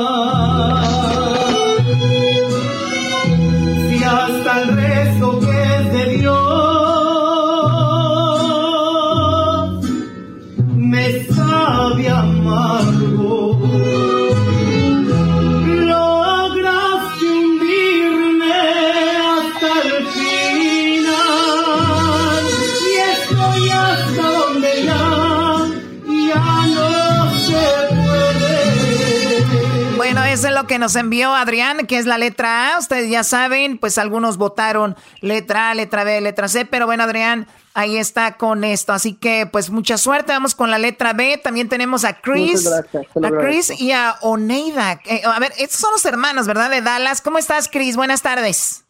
que 30.66 30.78
nos 30.78 30.96
envió 30.96 31.34
Adrián, 31.34 31.86
que 31.86 31.98
es 31.98 32.06
la 32.06 32.18
letra 32.18 32.74
A. 32.74 32.78
Ustedes 32.78 33.10
ya 33.10 33.24
saben, 33.24 33.78
pues 33.78 33.98
algunos 33.98 34.36
votaron 34.36 34.96
letra 35.20 35.70
A, 35.70 35.74
letra 35.74 36.04
B, 36.04 36.20
letra 36.20 36.48
C, 36.48 36.64
pero 36.64 36.86
bueno, 36.86 37.04
Adrián, 37.04 37.46
ahí 37.74 37.96
está 37.96 38.36
con 38.36 38.64
esto. 38.64 38.92
Así 38.92 39.14
que, 39.14 39.46
pues 39.50 39.70
mucha 39.70 39.98
suerte. 39.98 40.32
Vamos 40.32 40.54
con 40.54 40.70
la 40.70 40.78
letra 40.78 41.12
B. 41.12 41.38
También 41.38 41.68
tenemos 41.68 42.04
a 42.04 42.20
Chris, 42.20 42.66
a 42.66 43.30
Chris 43.40 43.80
y 43.80 43.92
a 43.92 44.16
Oneida. 44.22 45.00
Eh, 45.04 45.22
a 45.24 45.38
ver, 45.38 45.52
estos 45.58 45.80
son 45.80 45.92
los 45.92 46.04
hermanos, 46.04 46.46
¿verdad? 46.46 46.70
De 46.70 46.82
Dallas. 46.82 47.20
¿Cómo 47.20 47.38
estás, 47.38 47.68
Chris? 47.68 47.96
Buenas 47.96 48.22
tardes. 48.22 48.84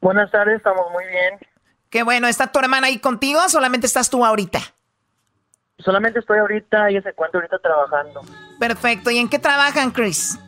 Buenas 0.00 0.30
tardes, 0.30 0.56
estamos 0.56 0.86
muy 0.92 1.04
bien. 1.06 1.38
Qué 1.90 2.02
bueno. 2.02 2.28
¿Está 2.28 2.46
tu 2.48 2.58
hermana 2.58 2.86
ahí 2.86 2.98
contigo 2.98 3.40
o 3.44 3.48
solamente 3.48 3.86
estás 3.86 4.10
tú 4.10 4.24
ahorita? 4.24 4.60
Solamente 5.78 6.18
estoy 6.18 6.38
ahorita, 6.38 6.88
ella 6.88 7.02
se 7.02 7.10
encuentra 7.10 7.38
ahorita 7.38 7.58
trabajando. 7.58 8.22
Perfecto. 8.58 9.10
¿Y 9.10 9.18
en 9.18 9.28
qué 9.28 9.38
trabajan, 9.38 9.92
Chris? 9.92 10.38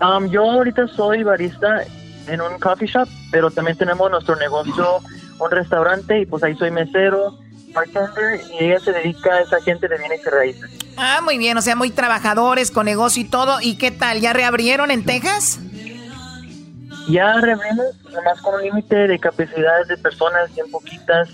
Um, 0.00 0.28
yo 0.30 0.50
ahorita 0.50 0.88
soy 0.88 1.22
barista 1.22 1.84
en 2.28 2.40
un 2.40 2.58
coffee 2.58 2.88
shop, 2.88 3.08
pero 3.30 3.50
también 3.50 3.76
tenemos 3.76 4.10
nuestro 4.10 4.36
negocio, 4.36 5.00
un 5.38 5.50
restaurante, 5.50 6.20
y 6.20 6.26
pues 6.26 6.42
ahí 6.42 6.54
soy 6.56 6.70
mesero, 6.70 7.38
bartender, 7.72 8.40
y 8.52 8.64
ella 8.64 8.80
se 8.80 8.92
dedica 8.92 9.32
a 9.32 9.40
esa 9.40 9.60
gente 9.62 9.88
de 9.88 9.98
bienes 9.98 10.20
y 10.26 10.30
raíces. 10.30 10.70
Ah, 10.96 11.20
muy 11.22 11.38
bien, 11.38 11.56
o 11.56 11.62
sea, 11.62 11.76
muy 11.76 11.90
trabajadores, 11.90 12.70
con 12.70 12.86
negocio 12.86 13.22
y 13.22 13.26
todo. 13.26 13.60
¿Y 13.60 13.76
qué 13.76 13.90
tal? 13.90 14.20
¿Ya 14.20 14.32
reabrieron 14.32 14.90
en 14.90 15.04
Texas? 15.04 15.60
Ya 17.08 17.40
reabrimos, 17.40 17.86
nomás 18.12 18.40
con 18.42 18.56
un 18.56 18.62
límite 18.62 18.96
de 18.96 19.18
capacidades 19.18 19.88
de 19.88 19.96
personas, 19.98 20.52
bien 20.54 20.70
poquitas, 20.70 21.28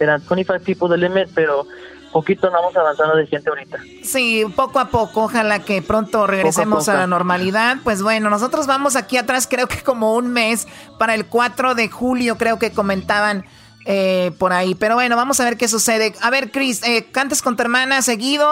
eran 0.00 0.20
25 0.28 0.64
tipos 0.64 0.90
de 0.90 0.98
limit, 0.98 1.28
pero 1.34 1.66
poquito 2.12 2.50
vamos 2.50 2.76
avanzando 2.76 3.16
de 3.16 3.26
gente 3.26 3.48
ahorita. 3.48 3.78
Sí, 4.04 4.44
poco 4.54 4.78
a 4.78 4.88
poco, 4.88 5.24
ojalá 5.24 5.60
que 5.60 5.82
pronto 5.82 6.26
regresemos 6.26 6.88
a, 6.88 6.94
la 6.94 7.06
normalidad. 7.06 7.78
Pues 7.82 8.02
bueno, 8.02 8.30
nosotros 8.30 8.66
vamos 8.66 8.94
aquí 8.94 9.16
atrás, 9.16 9.48
creo 9.50 9.66
que 9.66 9.82
como 9.82 10.14
un 10.14 10.28
mes, 10.28 10.68
para 10.98 11.14
el 11.14 11.26
4 11.26 11.74
de 11.74 11.88
julio, 11.88 12.36
creo 12.36 12.58
que 12.58 12.70
comentaban 12.70 13.44
eh, 13.84 14.30
por 14.38 14.52
ahí. 14.52 14.74
Pero 14.74 14.94
bueno, 14.94 15.16
vamos 15.16 15.40
a 15.40 15.44
ver 15.44 15.56
qué 15.56 15.66
sucede. 15.66 16.14
A 16.20 16.30
ver, 16.30 16.52
Chris, 16.52 16.82
eh, 16.84 17.06
cantes 17.10 17.42
con 17.42 17.56
tu 17.56 17.62
hermana 17.62 18.02
seguido. 18.02 18.48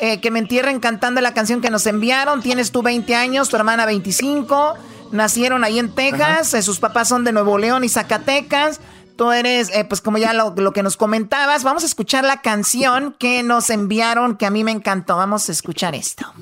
Eh, 0.00 0.20
que 0.20 0.30
me 0.30 0.38
entierren 0.38 0.78
cantando 0.78 1.20
la 1.20 1.34
canción 1.34 1.60
que 1.60 1.70
nos 1.70 1.84
enviaron. 1.86 2.40
Tienes 2.40 2.70
tú 2.70 2.82
20 2.82 3.16
años, 3.16 3.48
tu 3.48 3.56
hermana 3.56 3.84
25. 3.84 4.74
Nacieron 5.10 5.64
ahí 5.64 5.80
en 5.80 5.92
Texas. 5.92 6.54
sus 6.64 6.78
papás 6.78 7.08
son 7.08 7.24
de 7.24 7.32
Nuevo 7.32 7.58
León 7.58 7.82
y 7.82 7.88
Zacatecas. 7.88 8.80
Tú 9.18 9.32
eres, 9.32 9.68
eh, 9.74 9.84
pues 9.84 10.00
como 10.00 10.16
ya 10.18 10.32
lo, 10.32 10.54
que 10.72 10.84
nos 10.84 10.96
comentabas, 10.96 11.64
vamos 11.64 11.82
a 11.82 11.86
escuchar 11.86 12.24
la 12.24 12.40
canción 12.40 13.16
que 13.18 13.42
nos 13.42 13.68
enviaron, 13.68 14.36
que 14.36 14.46
a 14.46 14.50
mí 14.50 14.62
me 14.62 14.70
encantó. 14.70 15.16
Vamos 15.16 15.48
a 15.48 15.52
escuchar 15.52 15.96
esto. 15.96 16.32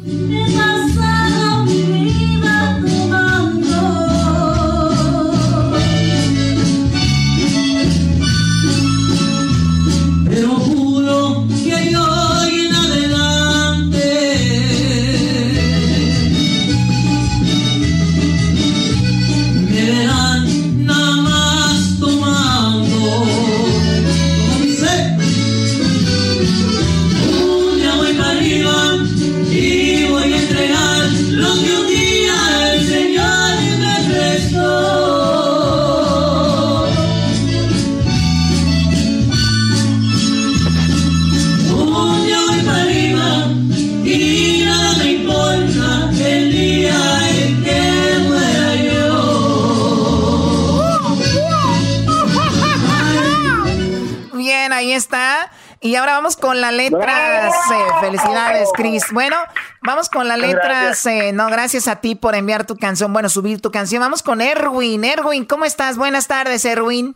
Vamos 56.27 56.36
con 56.39 56.61
la 56.61 56.73
letra 56.73 57.53
C. 57.69 57.74
Felicidades, 58.01 58.69
Chris. 58.74 59.05
Bueno, 59.12 59.36
vamos 59.81 60.09
con 60.09 60.27
la 60.27 60.36
letra 60.36 60.93
C. 60.93 61.32
No, 61.32 61.47
gracias 61.47 61.86
a 61.86 62.01
ti 62.01 62.16
por 62.16 62.35
enviar 62.35 62.66
tu 62.66 62.74
canción. 62.77 63.12
Bueno, 63.12 63.28
subir 63.28 63.61
tu 63.61 63.70
canción. 63.70 64.01
Vamos 64.01 64.24
con 64.24 64.40
Erwin. 64.40 65.05
Erwin, 65.05 65.44
¿cómo 65.44 65.65
estás? 65.65 65.97
Buenas 65.97 66.27
tardes, 66.27 66.65
Erwin. 66.65 67.15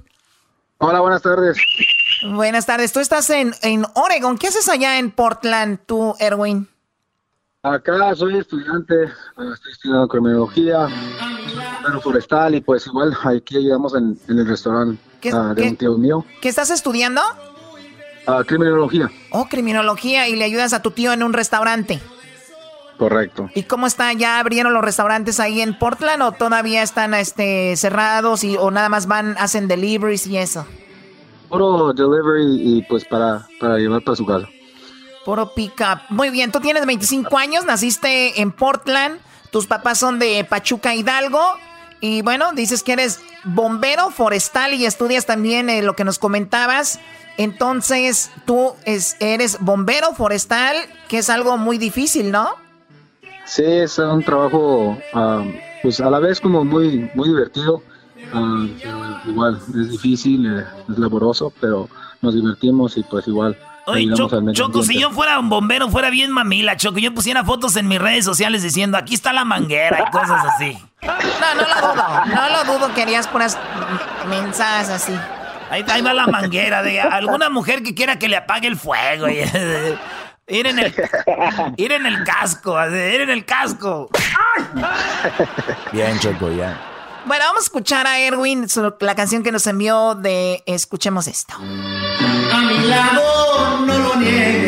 Hola, 0.79 1.01
buenas 1.01 1.23
tardes. 1.23 1.59
Buenas 2.23 2.67
tardes. 2.67 2.93
Tú 2.93 3.01
estás 3.01 3.29
en, 3.31 3.53
en 3.63 3.85
Oregon. 3.95 4.39
¿Qué 4.39 4.47
haces 4.47 4.69
allá 4.69 5.01
en 5.01 5.11
Portland, 5.11 5.81
tú, 5.87 6.15
Erwin? 6.21 6.69
Acá 7.65 8.15
soy 8.15 8.39
estudiante, 8.39 8.95
estoy 9.05 9.73
estudiando 9.73 10.07
criminología, 10.07 10.87
pero 11.85 12.01
forestal 12.01 12.55
y 12.55 12.61
pues 12.61 12.87
igual 12.87 13.15
aquí 13.25 13.57
ayudamos 13.57 13.93
en, 13.97 14.19
el 14.29 14.47
restaurante 14.47 15.03
ah, 15.33 15.53
de 15.55 15.69
un 15.69 15.77
tío 15.77 15.99
mío. 15.99 16.25
¿Qué 16.41 16.49
estás 16.49 16.71
estudiando? 16.71 17.21
Criminología. 18.47 19.11
Oh, 19.31 19.47
criminología. 19.47 20.29
Y 20.29 20.37
le 20.37 20.45
ayudas 20.45 20.73
a 20.73 20.83
tu 20.83 20.91
tío 20.91 21.13
en 21.13 21.23
un 21.23 21.33
restaurante. 21.33 22.01
Correcto. 23.01 23.49
¿Y 23.55 23.63
cómo 23.63 23.87
está? 23.87 24.13
¿Ya 24.13 24.39
abrieron 24.39 24.75
los 24.75 24.85
restaurantes 24.85 25.41
ahí 25.41 25.63
en 25.63 25.79
Portland 25.79 26.23
o 26.23 26.33
todavía 26.33 26.83
están 26.83 27.15
este, 27.15 27.75
cerrados 27.77 28.45
y, 28.45 28.59
o 28.59 28.71
nada 28.71 28.91
más 28.91 29.07
van, 29.07 29.37
hacen 29.39 29.69
deliveries 29.69 30.27
y 30.27 30.37
eso? 30.37 30.67
Puro 31.49 31.95
delivery 31.95 32.61
y 32.61 32.83
pues 32.83 33.07
para, 33.07 33.47
para 33.59 33.79
llevar 33.79 34.03
para 34.03 34.17
su 34.17 34.27
casa. 34.27 34.47
Puro 35.25 35.55
pick 35.55 35.81
up. 35.81 36.01
Muy 36.11 36.29
bien, 36.29 36.53
tú 36.53 36.61
tienes 36.61 36.85
25 36.85 37.39
años, 37.39 37.65
naciste 37.65 38.41
en 38.43 38.53
Portland, 38.53 39.19
tus 39.51 39.67
papás 39.67 39.97
son 39.97 40.19
de 40.19 40.45
Pachuca 40.45 40.95
Hidalgo 40.95 41.41
y 42.01 42.21
bueno, 42.21 42.53
dices 42.53 42.83
que 42.83 42.93
eres 42.93 43.21
bombero 43.45 44.11
forestal 44.11 44.75
y 44.75 44.85
estudias 44.85 45.25
también 45.25 45.71
eh, 45.71 45.83
lo 45.83 45.95
que 45.95 46.05
nos 46.05 46.19
comentabas 46.19 47.01
entonces, 47.37 48.31
tú 48.45 48.73
es, 48.85 49.17
eres 49.21 49.59
bombero 49.61 50.13
forestal, 50.15 50.77
que 51.09 51.19
es 51.19 51.31
algo 51.31 51.57
muy 51.57 51.79
difícil, 51.79 52.31
¿no? 52.31 52.51
Sí, 53.47 53.65
es 53.65 53.99
un 53.99 54.23
trabajo, 54.23 54.97
ah, 55.15 55.43
pues 55.83 56.01
a 56.01 56.11
la 56.11 56.19
vez 56.19 56.41
como 56.41 56.65
muy, 56.65 57.11
muy 57.15 57.29
divertido. 57.29 57.83
Ah, 58.33 58.67
igual 59.27 59.59
es 59.69 59.91
difícil, 59.91 60.47
eh, 60.47 60.65
es 60.89 60.99
laboroso, 60.99 61.53
pero 61.61 61.89
nos 62.21 62.35
divertimos 62.35 62.97
y 62.97 63.03
pues 63.03 63.27
igual. 63.27 63.57
Oye, 63.87 64.09
Choco, 64.53 64.83
si 64.83 65.01
yo 65.01 65.11
fuera 65.11 65.39
un 65.39 65.49
bombero, 65.49 65.89
fuera 65.89 66.11
bien 66.11 66.31
mamila, 66.31 66.77
Choco. 66.77 66.99
Yo 66.99 67.13
pusiera 67.13 67.45
fotos 67.45 67.75
en 67.77 67.89
mis 67.89 67.99
redes 67.99 68.25
sociales 68.25 68.63
diciendo, 68.63 68.97
aquí 68.97 69.15
está 69.15 69.33
la 69.33 69.45
manguera 69.45 70.05
y 70.07 70.11
cosas 70.13 70.45
así. 70.55 70.79
No, 71.03 71.55
no 71.55 71.63
lo 71.63 71.89
dudo. 71.89 72.25
No 72.27 72.51
lo 72.51 72.73
dudo, 72.73 72.95
querías 72.95 73.27
puras 73.27 73.59
mensajes 74.29 74.91
así. 74.91 75.15
Ahí, 75.71 76.03
va 76.03 76.13
la 76.13 76.27
manguera 76.27 76.83
de 76.83 77.01
alguna 77.01 77.49
mujer 77.49 77.83
que 77.83 77.95
quiera 77.95 78.19
que 78.19 78.29
le 78.29 78.37
apague 78.37 78.67
el 78.67 78.77
fuego. 78.77 79.29
Ir 80.49 80.67
en 80.67 80.81
el, 80.81 80.93
ir 81.77 81.93
en 81.93 82.07
el 82.07 82.25
casco, 82.25 82.77
ir 82.89 83.21
en 83.21 83.31
el 83.31 83.45
casco. 83.45 84.11
Bien, 85.93 86.19
Choco, 86.19 86.51
ya. 86.51 86.77
Bueno, 87.25 87.45
vamos 87.45 87.61
a 87.61 87.67
escuchar 87.67 88.09
a 88.09 88.19
Erwin 88.19 88.67
la 88.99 89.15
canción 89.15 89.45
que 89.45 89.53
nos 89.53 89.65
envió 89.69 90.17
de 90.17 90.65
Escuchemos 90.67 91.29
esto. 91.29 91.55
A 91.55 92.61
mi 92.63 92.79
lado 92.89 93.79
no 93.87 93.97
lo 93.97 94.17
niegues. 94.17 94.60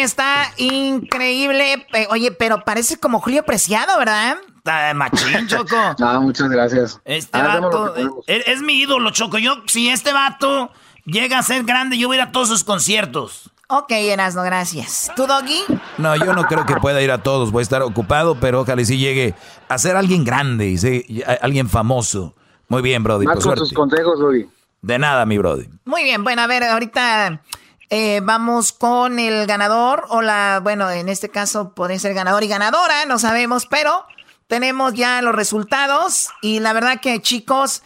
Está, 0.00 0.52
increíble. 0.56 1.86
Oye, 2.10 2.32
pero 2.32 2.64
parece 2.64 2.98
como 2.98 3.20
Julio 3.20 3.44
Preciado, 3.44 3.98
¿verdad? 3.98 4.36
Está 4.58 4.92
machín, 4.94 5.46
Choco. 5.46 5.76
Ah, 6.00 6.20
muchas 6.20 6.48
gracias. 6.50 7.00
Este 7.04 7.40
vato 7.40 7.94
es, 8.26 8.46
es, 8.46 8.62
mi 8.62 8.74
ídolo, 8.74 9.10
Choco. 9.10 9.38
Yo, 9.38 9.62
si 9.66 9.88
este 9.88 10.12
vato 10.12 10.70
llega 11.04 11.38
a 11.38 11.42
ser 11.42 11.64
grande, 11.64 11.96
yo 11.98 12.08
voy 12.08 12.18
a 12.18 12.22
ir 12.22 12.28
a 12.28 12.32
todos 12.32 12.48
sus 12.48 12.64
conciertos. 12.64 13.50
Ok, 13.68 13.92
Erasno, 13.92 14.42
gracias. 14.42 15.12
¿Tú, 15.14 15.26
Doggy? 15.26 15.62
No, 15.96 16.16
yo 16.16 16.34
no 16.34 16.44
creo 16.44 16.66
que 16.66 16.74
pueda 16.76 17.00
ir 17.02 17.12
a 17.12 17.22
todos. 17.22 17.52
Voy 17.52 17.60
a 17.60 17.62
estar 17.62 17.82
ocupado, 17.82 18.34
pero 18.34 18.62
ojalá 18.62 18.84
si 18.84 18.98
llegue 18.98 19.34
a 19.68 19.78
ser 19.78 19.94
alguien 19.94 20.24
grande 20.24 20.66
y 20.66 20.76
sí, 20.76 21.22
alguien 21.40 21.68
famoso. 21.68 22.34
Muy 22.68 22.82
bien, 22.82 23.04
Brody. 23.04 23.26
Más 23.26 23.38
con 23.44 23.56
sus 23.56 23.72
consejos, 23.72 24.18
Doggy. 24.18 24.48
De 24.82 24.98
nada, 24.98 25.24
mi 25.24 25.38
Brody. 25.38 25.68
Muy 25.84 26.02
bien, 26.02 26.24
bueno, 26.24 26.42
a 26.42 26.46
ver, 26.46 26.64
ahorita 26.64 27.42
eh, 27.90 28.20
vamos 28.22 28.72
con 28.72 29.18
el 29.18 29.46
ganador 29.46 30.06
o 30.08 30.22
la, 30.22 30.60
bueno, 30.62 30.88
en 30.90 31.08
este 31.08 31.28
caso 31.28 31.74
puede 31.74 31.98
ser 31.98 32.14
ganador 32.14 32.44
y 32.44 32.48
ganadora, 32.48 33.04
no 33.06 33.18
sabemos, 33.18 33.66
pero 33.66 34.06
tenemos 34.46 34.94
ya 34.94 35.20
los 35.22 35.34
resultados 35.34 36.28
y 36.40 36.60
la 36.60 36.72
verdad 36.72 37.00
que 37.00 37.20
chicos, 37.20 37.82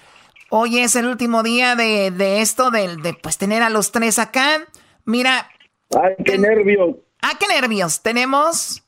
hoy 0.50 0.78
es 0.78 0.94
el 0.94 1.06
último 1.06 1.42
día 1.42 1.74
de, 1.74 2.10
de 2.10 2.42
esto, 2.42 2.70
de, 2.70 2.96
de, 2.96 3.14
pues 3.14 3.38
tener 3.38 3.62
a 3.62 3.70
los 3.70 3.92
tres 3.92 4.18
acá. 4.18 4.60
Mira. 5.04 5.50
Ay, 5.90 6.14
qué 6.24 6.38
nervios. 6.38 6.96
Ah, 7.22 7.32
qué 7.40 7.46
nervios. 7.46 8.02
Tenemos 8.02 8.84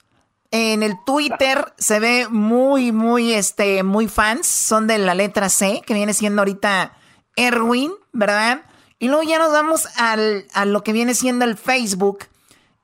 en 0.51 0.83
el 0.83 1.03
Twitter, 1.05 1.73
se 1.79 1.99
ve 1.99 2.29
muy, 2.29 2.93
muy, 2.93 3.33
este, 3.33 3.83
muy 3.83 4.09
fans, 4.09 4.47
son 4.47 4.87
de 4.87 4.99
la 4.99 5.15
letra 5.15 5.49
C, 5.49 5.83
que 5.87 5.95
viene 5.95 6.15
siendo 6.15 6.43
ahorita 6.43 6.97
Erwin, 7.37 7.93
¿verdad? 8.13 8.63
Y 8.99 9.09
luego 9.09 9.23
ya 9.23 9.39
nos 9.39 9.53
vamos 9.53 9.87
al, 9.97 10.47
a 10.55 10.65
lo 10.65 10.83
que 10.83 10.93
viene 10.93 11.15
siendo 11.15 11.45
el 11.45 11.57
Facebook 11.57 12.27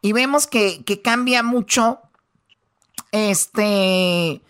y 0.03 0.13
vemos 0.13 0.47
que, 0.47 0.85
que 0.85 1.01
cambia 1.01 1.43
mucho. 1.43 2.01
Este, 3.13 4.43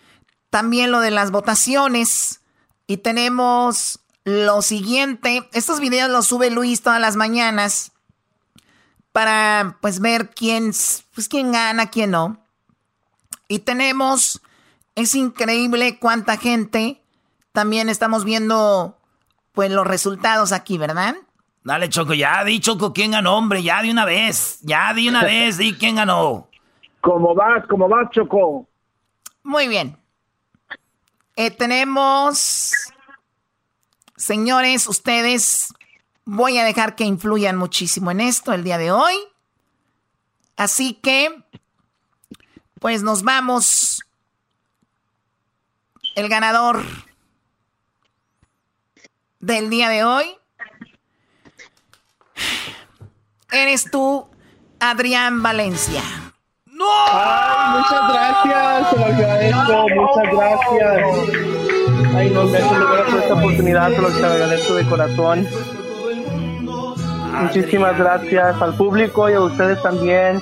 también 0.49 0.91
lo 0.91 0.99
de 0.99 1.11
las 1.11 1.31
votaciones. 1.31 2.41
Y 2.87 2.97
tenemos 2.97 3.99
lo 4.25 4.61
siguiente. 4.61 5.47
Estos 5.53 5.79
videos 5.79 6.09
los 6.09 6.27
sube 6.27 6.49
Luis 6.49 6.81
todas 6.81 6.99
las 6.99 7.15
mañanas 7.15 7.91
para 9.11 9.77
pues 9.79 9.99
ver 9.99 10.31
quién, 10.31 10.73
pues, 11.13 11.29
quién 11.29 11.51
gana, 11.51 11.89
quién 11.89 12.11
no. 12.11 12.43
Y 13.47 13.59
tenemos, 13.59 14.41
es 14.95 15.15
increíble 15.15 15.99
cuánta 15.99 16.35
gente. 16.37 17.01
También 17.51 17.87
estamos 17.87 18.25
viendo 18.25 18.97
pues 19.53 19.71
los 19.71 19.85
resultados 19.85 20.51
aquí, 20.51 20.77
¿verdad? 20.77 21.15
Dale, 21.63 21.87
Choco, 21.87 22.13
ya 22.13 22.43
di, 22.43 22.59
Choco, 22.59 22.91
quién 22.91 23.11
ganó, 23.11 23.37
hombre, 23.37 23.63
ya 23.63 23.81
de 23.81 23.89
una 23.89 24.03
vez, 24.03 24.59
ya 24.61 24.93
de 24.93 25.07
una 25.07 25.23
vez, 25.23 25.57
di 25.57 25.73
quién 25.73 25.95
ganó. 25.95 26.49
¿Cómo 26.99 27.33
vas? 27.33 27.65
¿Cómo 27.67 27.87
vas, 27.87 28.09
Choco? 28.11 28.67
Muy 29.43 29.67
bien. 29.67 29.97
Eh, 31.35 31.51
tenemos, 31.51 32.73
señores, 34.17 34.87
ustedes, 34.87 35.73
voy 36.25 36.57
a 36.57 36.65
dejar 36.65 36.95
que 36.95 37.05
influyan 37.05 37.55
muchísimo 37.55 38.11
en 38.11 38.19
esto 38.19 38.53
el 38.53 38.63
día 38.63 38.77
de 38.77 38.91
hoy. 38.91 39.15
Así 40.57 40.93
que, 40.93 41.43
pues 42.79 43.03
nos 43.03 43.23
vamos. 43.23 44.01
El 46.15 46.29
ganador 46.29 46.83
del 49.39 49.69
día 49.69 49.89
de 49.89 50.03
hoy 50.03 50.37
eres 53.53 53.89
tú, 53.89 54.25
Adrián 54.79 55.43
Valencia. 55.43 56.01
¡No! 56.65 56.85
muchas 57.77 58.09
gracias, 58.09 58.89
se 58.89 58.97
lo 58.97 59.05
agradezco, 59.05 59.87
muchas 59.95 60.33
gracias. 60.33 62.15
Ay, 62.15 62.29
no, 62.31 62.47
gracias 62.47 63.09
por 63.09 63.19
esta 63.19 63.33
oportunidad, 63.33 63.91
se 63.91 64.01
lo 64.01 64.07
agradezco 64.07 64.73
de 64.75 64.85
corazón. 64.85 65.47
Muchísimas 67.41 67.97
gracias 67.97 68.61
al 68.61 68.73
público 68.75 69.29
y 69.29 69.33
a 69.33 69.41
ustedes 69.41 69.81
también. 69.81 70.39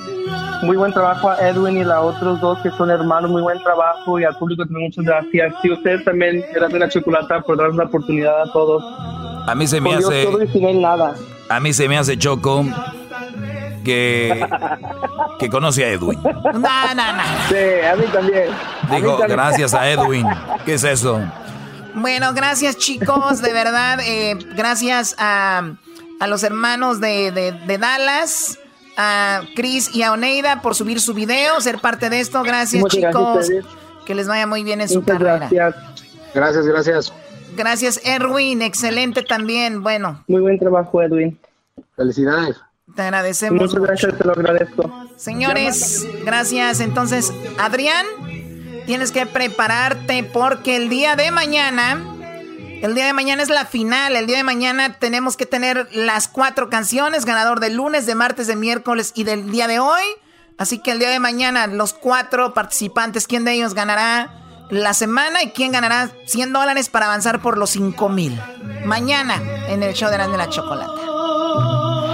Muy 0.62 0.76
buen 0.76 0.92
trabajo 0.92 1.30
a 1.30 1.36
Edwin 1.48 1.78
y 1.78 1.82
a 1.82 2.00
otros 2.00 2.40
dos 2.40 2.58
que 2.62 2.70
son 2.72 2.90
hermanos, 2.90 3.30
muy 3.30 3.42
buen 3.42 3.58
trabajo 3.62 4.18
y 4.20 4.24
al 4.24 4.36
público 4.36 4.64
también 4.64 4.86
muchas 4.88 5.04
gracias. 5.04 5.54
Y 5.62 5.72
ustedes 5.72 6.04
también, 6.04 6.44
gracias 6.54 6.74
a 6.74 6.78
la 6.78 6.88
chocolata 6.88 7.40
por 7.42 7.56
darnos 7.58 7.76
la 7.76 7.84
oportunidad 7.84 8.42
a 8.42 8.52
todos. 8.52 8.82
A 9.46 9.54
mí 9.54 9.66
se 9.66 9.80
me 9.80 9.94
hace. 9.94 10.24
Todo 10.24 10.42
y 10.42 10.48
sin 10.48 10.80
nada. 10.80 11.14
A 11.48 11.60
mí 11.60 11.72
se 11.72 11.88
me 11.88 11.98
hace 11.98 12.16
choco 12.16 12.64
que, 13.82 14.46
que 15.38 15.48
conoce 15.48 15.84
a 15.84 15.88
Edwin. 15.88 16.20
No, 16.22 16.52
no, 16.52 17.12
no. 17.12 17.22
Sí, 17.48 17.86
a 17.90 17.96
mí 17.96 18.04
también. 18.12 18.48
Digo, 18.90 19.18
gracias 19.28 19.74
a 19.74 19.88
Edwin. 19.88 20.26
¿Qué 20.64 20.74
es 20.74 20.84
eso? 20.84 21.20
Bueno, 21.94 22.32
gracias 22.34 22.76
chicos, 22.76 23.42
de 23.42 23.52
verdad. 23.52 24.00
Eh, 24.06 24.36
gracias 24.56 25.14
a, 25.18 25.74
a, 26.20 26.26
los 26.26 26.42
hermanos 26.42 27.00
de, 27.00 27.32
de, 27.32 27.52
de, 27.52 27.78
Dallas, 27.78 28.58
a 28.96 29.42
Chris 29.54 29.94
y 29.94 30.02
a 30.02 30.12
Oneida 30.12 30.62
por 30.62 30.74
subir 30.74 31.00
su 31.00 31.14
video, 31.14 31.60
ser 31.60 31.78
parte 31.80 32.08
de 32.08 32.20
esto. 32.20 32.42
Gracias 32.42 32.84
chicos. 32.86 33.48
que 34.06 34.14
les 34.14 34.26
vaya 34.26 34.46
muy 34.46 34.64
bien 34.64 34.80
en 34.80 34.88
su 34.88 35.02
carrera. 35.04 35.48
Gracias, 35.50 35.74
gracias. 36.34 36.66
gracias. 36.66 37.12
Gracias, 37.54 38.00
Erwin. 38.04 38.62
Excelente 38.62 39.22
también. 39.22 39.82
Bueno. 39.82 40.24
Muy 40.26 40.40
buen 40.40 40.58
trabajo, 40.58 41.02
Edwin. 41.02 41.38
Felicidades. 41.96 42.56
Te 42.94 43.02
agradecemos. 43.02 43.60
Muchas 43.60 43.80
gracias, 43.80 44.18
te 44.18 44.24
lo 44.24 44.32
agradezco. 44.32 45.08
Señores, 45.16 46.06
gracias. 46.24 46.80
Entonces, 46.80 47.32
Adrián, 47.58 48.04
tienes 48.86 49.12
que 49.12 49.26
prepararte 49.26 50.24
porque 50.24 50.76
el 50.76 50.88
día 50.88 51.16
de 51.16 51.30
mañana, 51.30 52.02
el 52.82 52.94
día 52.94 53.06
de 53.06 53.12
mañana 53.12 53.42
es 53.42 53.48
la 53.48 53.64
final. 53.64 54.16
El 54.16 54.26
día 54.26 54.38
de 54.38 54.44
mañana 54.44 54.94
tenemos 54.98 55.36
que 55.36 55.46
tener 55.46 55.88
las 55.92 56.28
cuatro 56.28 56.68
canciones, 56.68 57.24
ganador 57.24 57.60
del 57.60 57.76
lunes, 57.76 58.06
de 58.06 58.14
martes, 58.14 58.46
de 58.46 58.56
miércoles 58.56 59.12
y 59.14 59.24
del 59.24 59.50
día 59.50 59.68
de 59.68 59.78
hoy. 59.78 60.02
Así 60.58 60.78
que 60.78 60.92
el 60.92 60.98
día 60.98 61.10
de 61.10 61.18
mañana, 61.18 61.66
los 61.66 61.94
cuatro 61.94 62.52
participantes, 62.52 63.26
¿quién 63.26 63.44
de 63.44 63.52
ellos 63.52 63.74
ganará? 63.74 64.38
la 64.72 64.94
semana 64.94 65.42
y 65.42 65.50
quién 65.50 65.70
ganará 65.70 66.10
100 66.24 66.54
dólares 66.54 66.88
para 66.88 67.04
avanzar 67.04 67.42
por 67.42 67.58
los 67.58 67.68
5 67.70 68.08
mil. 68.08 68.40
Mañana 68.86 69.38
en 69.68 69.82
el 69.82 69.92
show 69.92 70.10
de 70.10 70.16
la 70.16 70.48
Chocolata. 70.48 71.01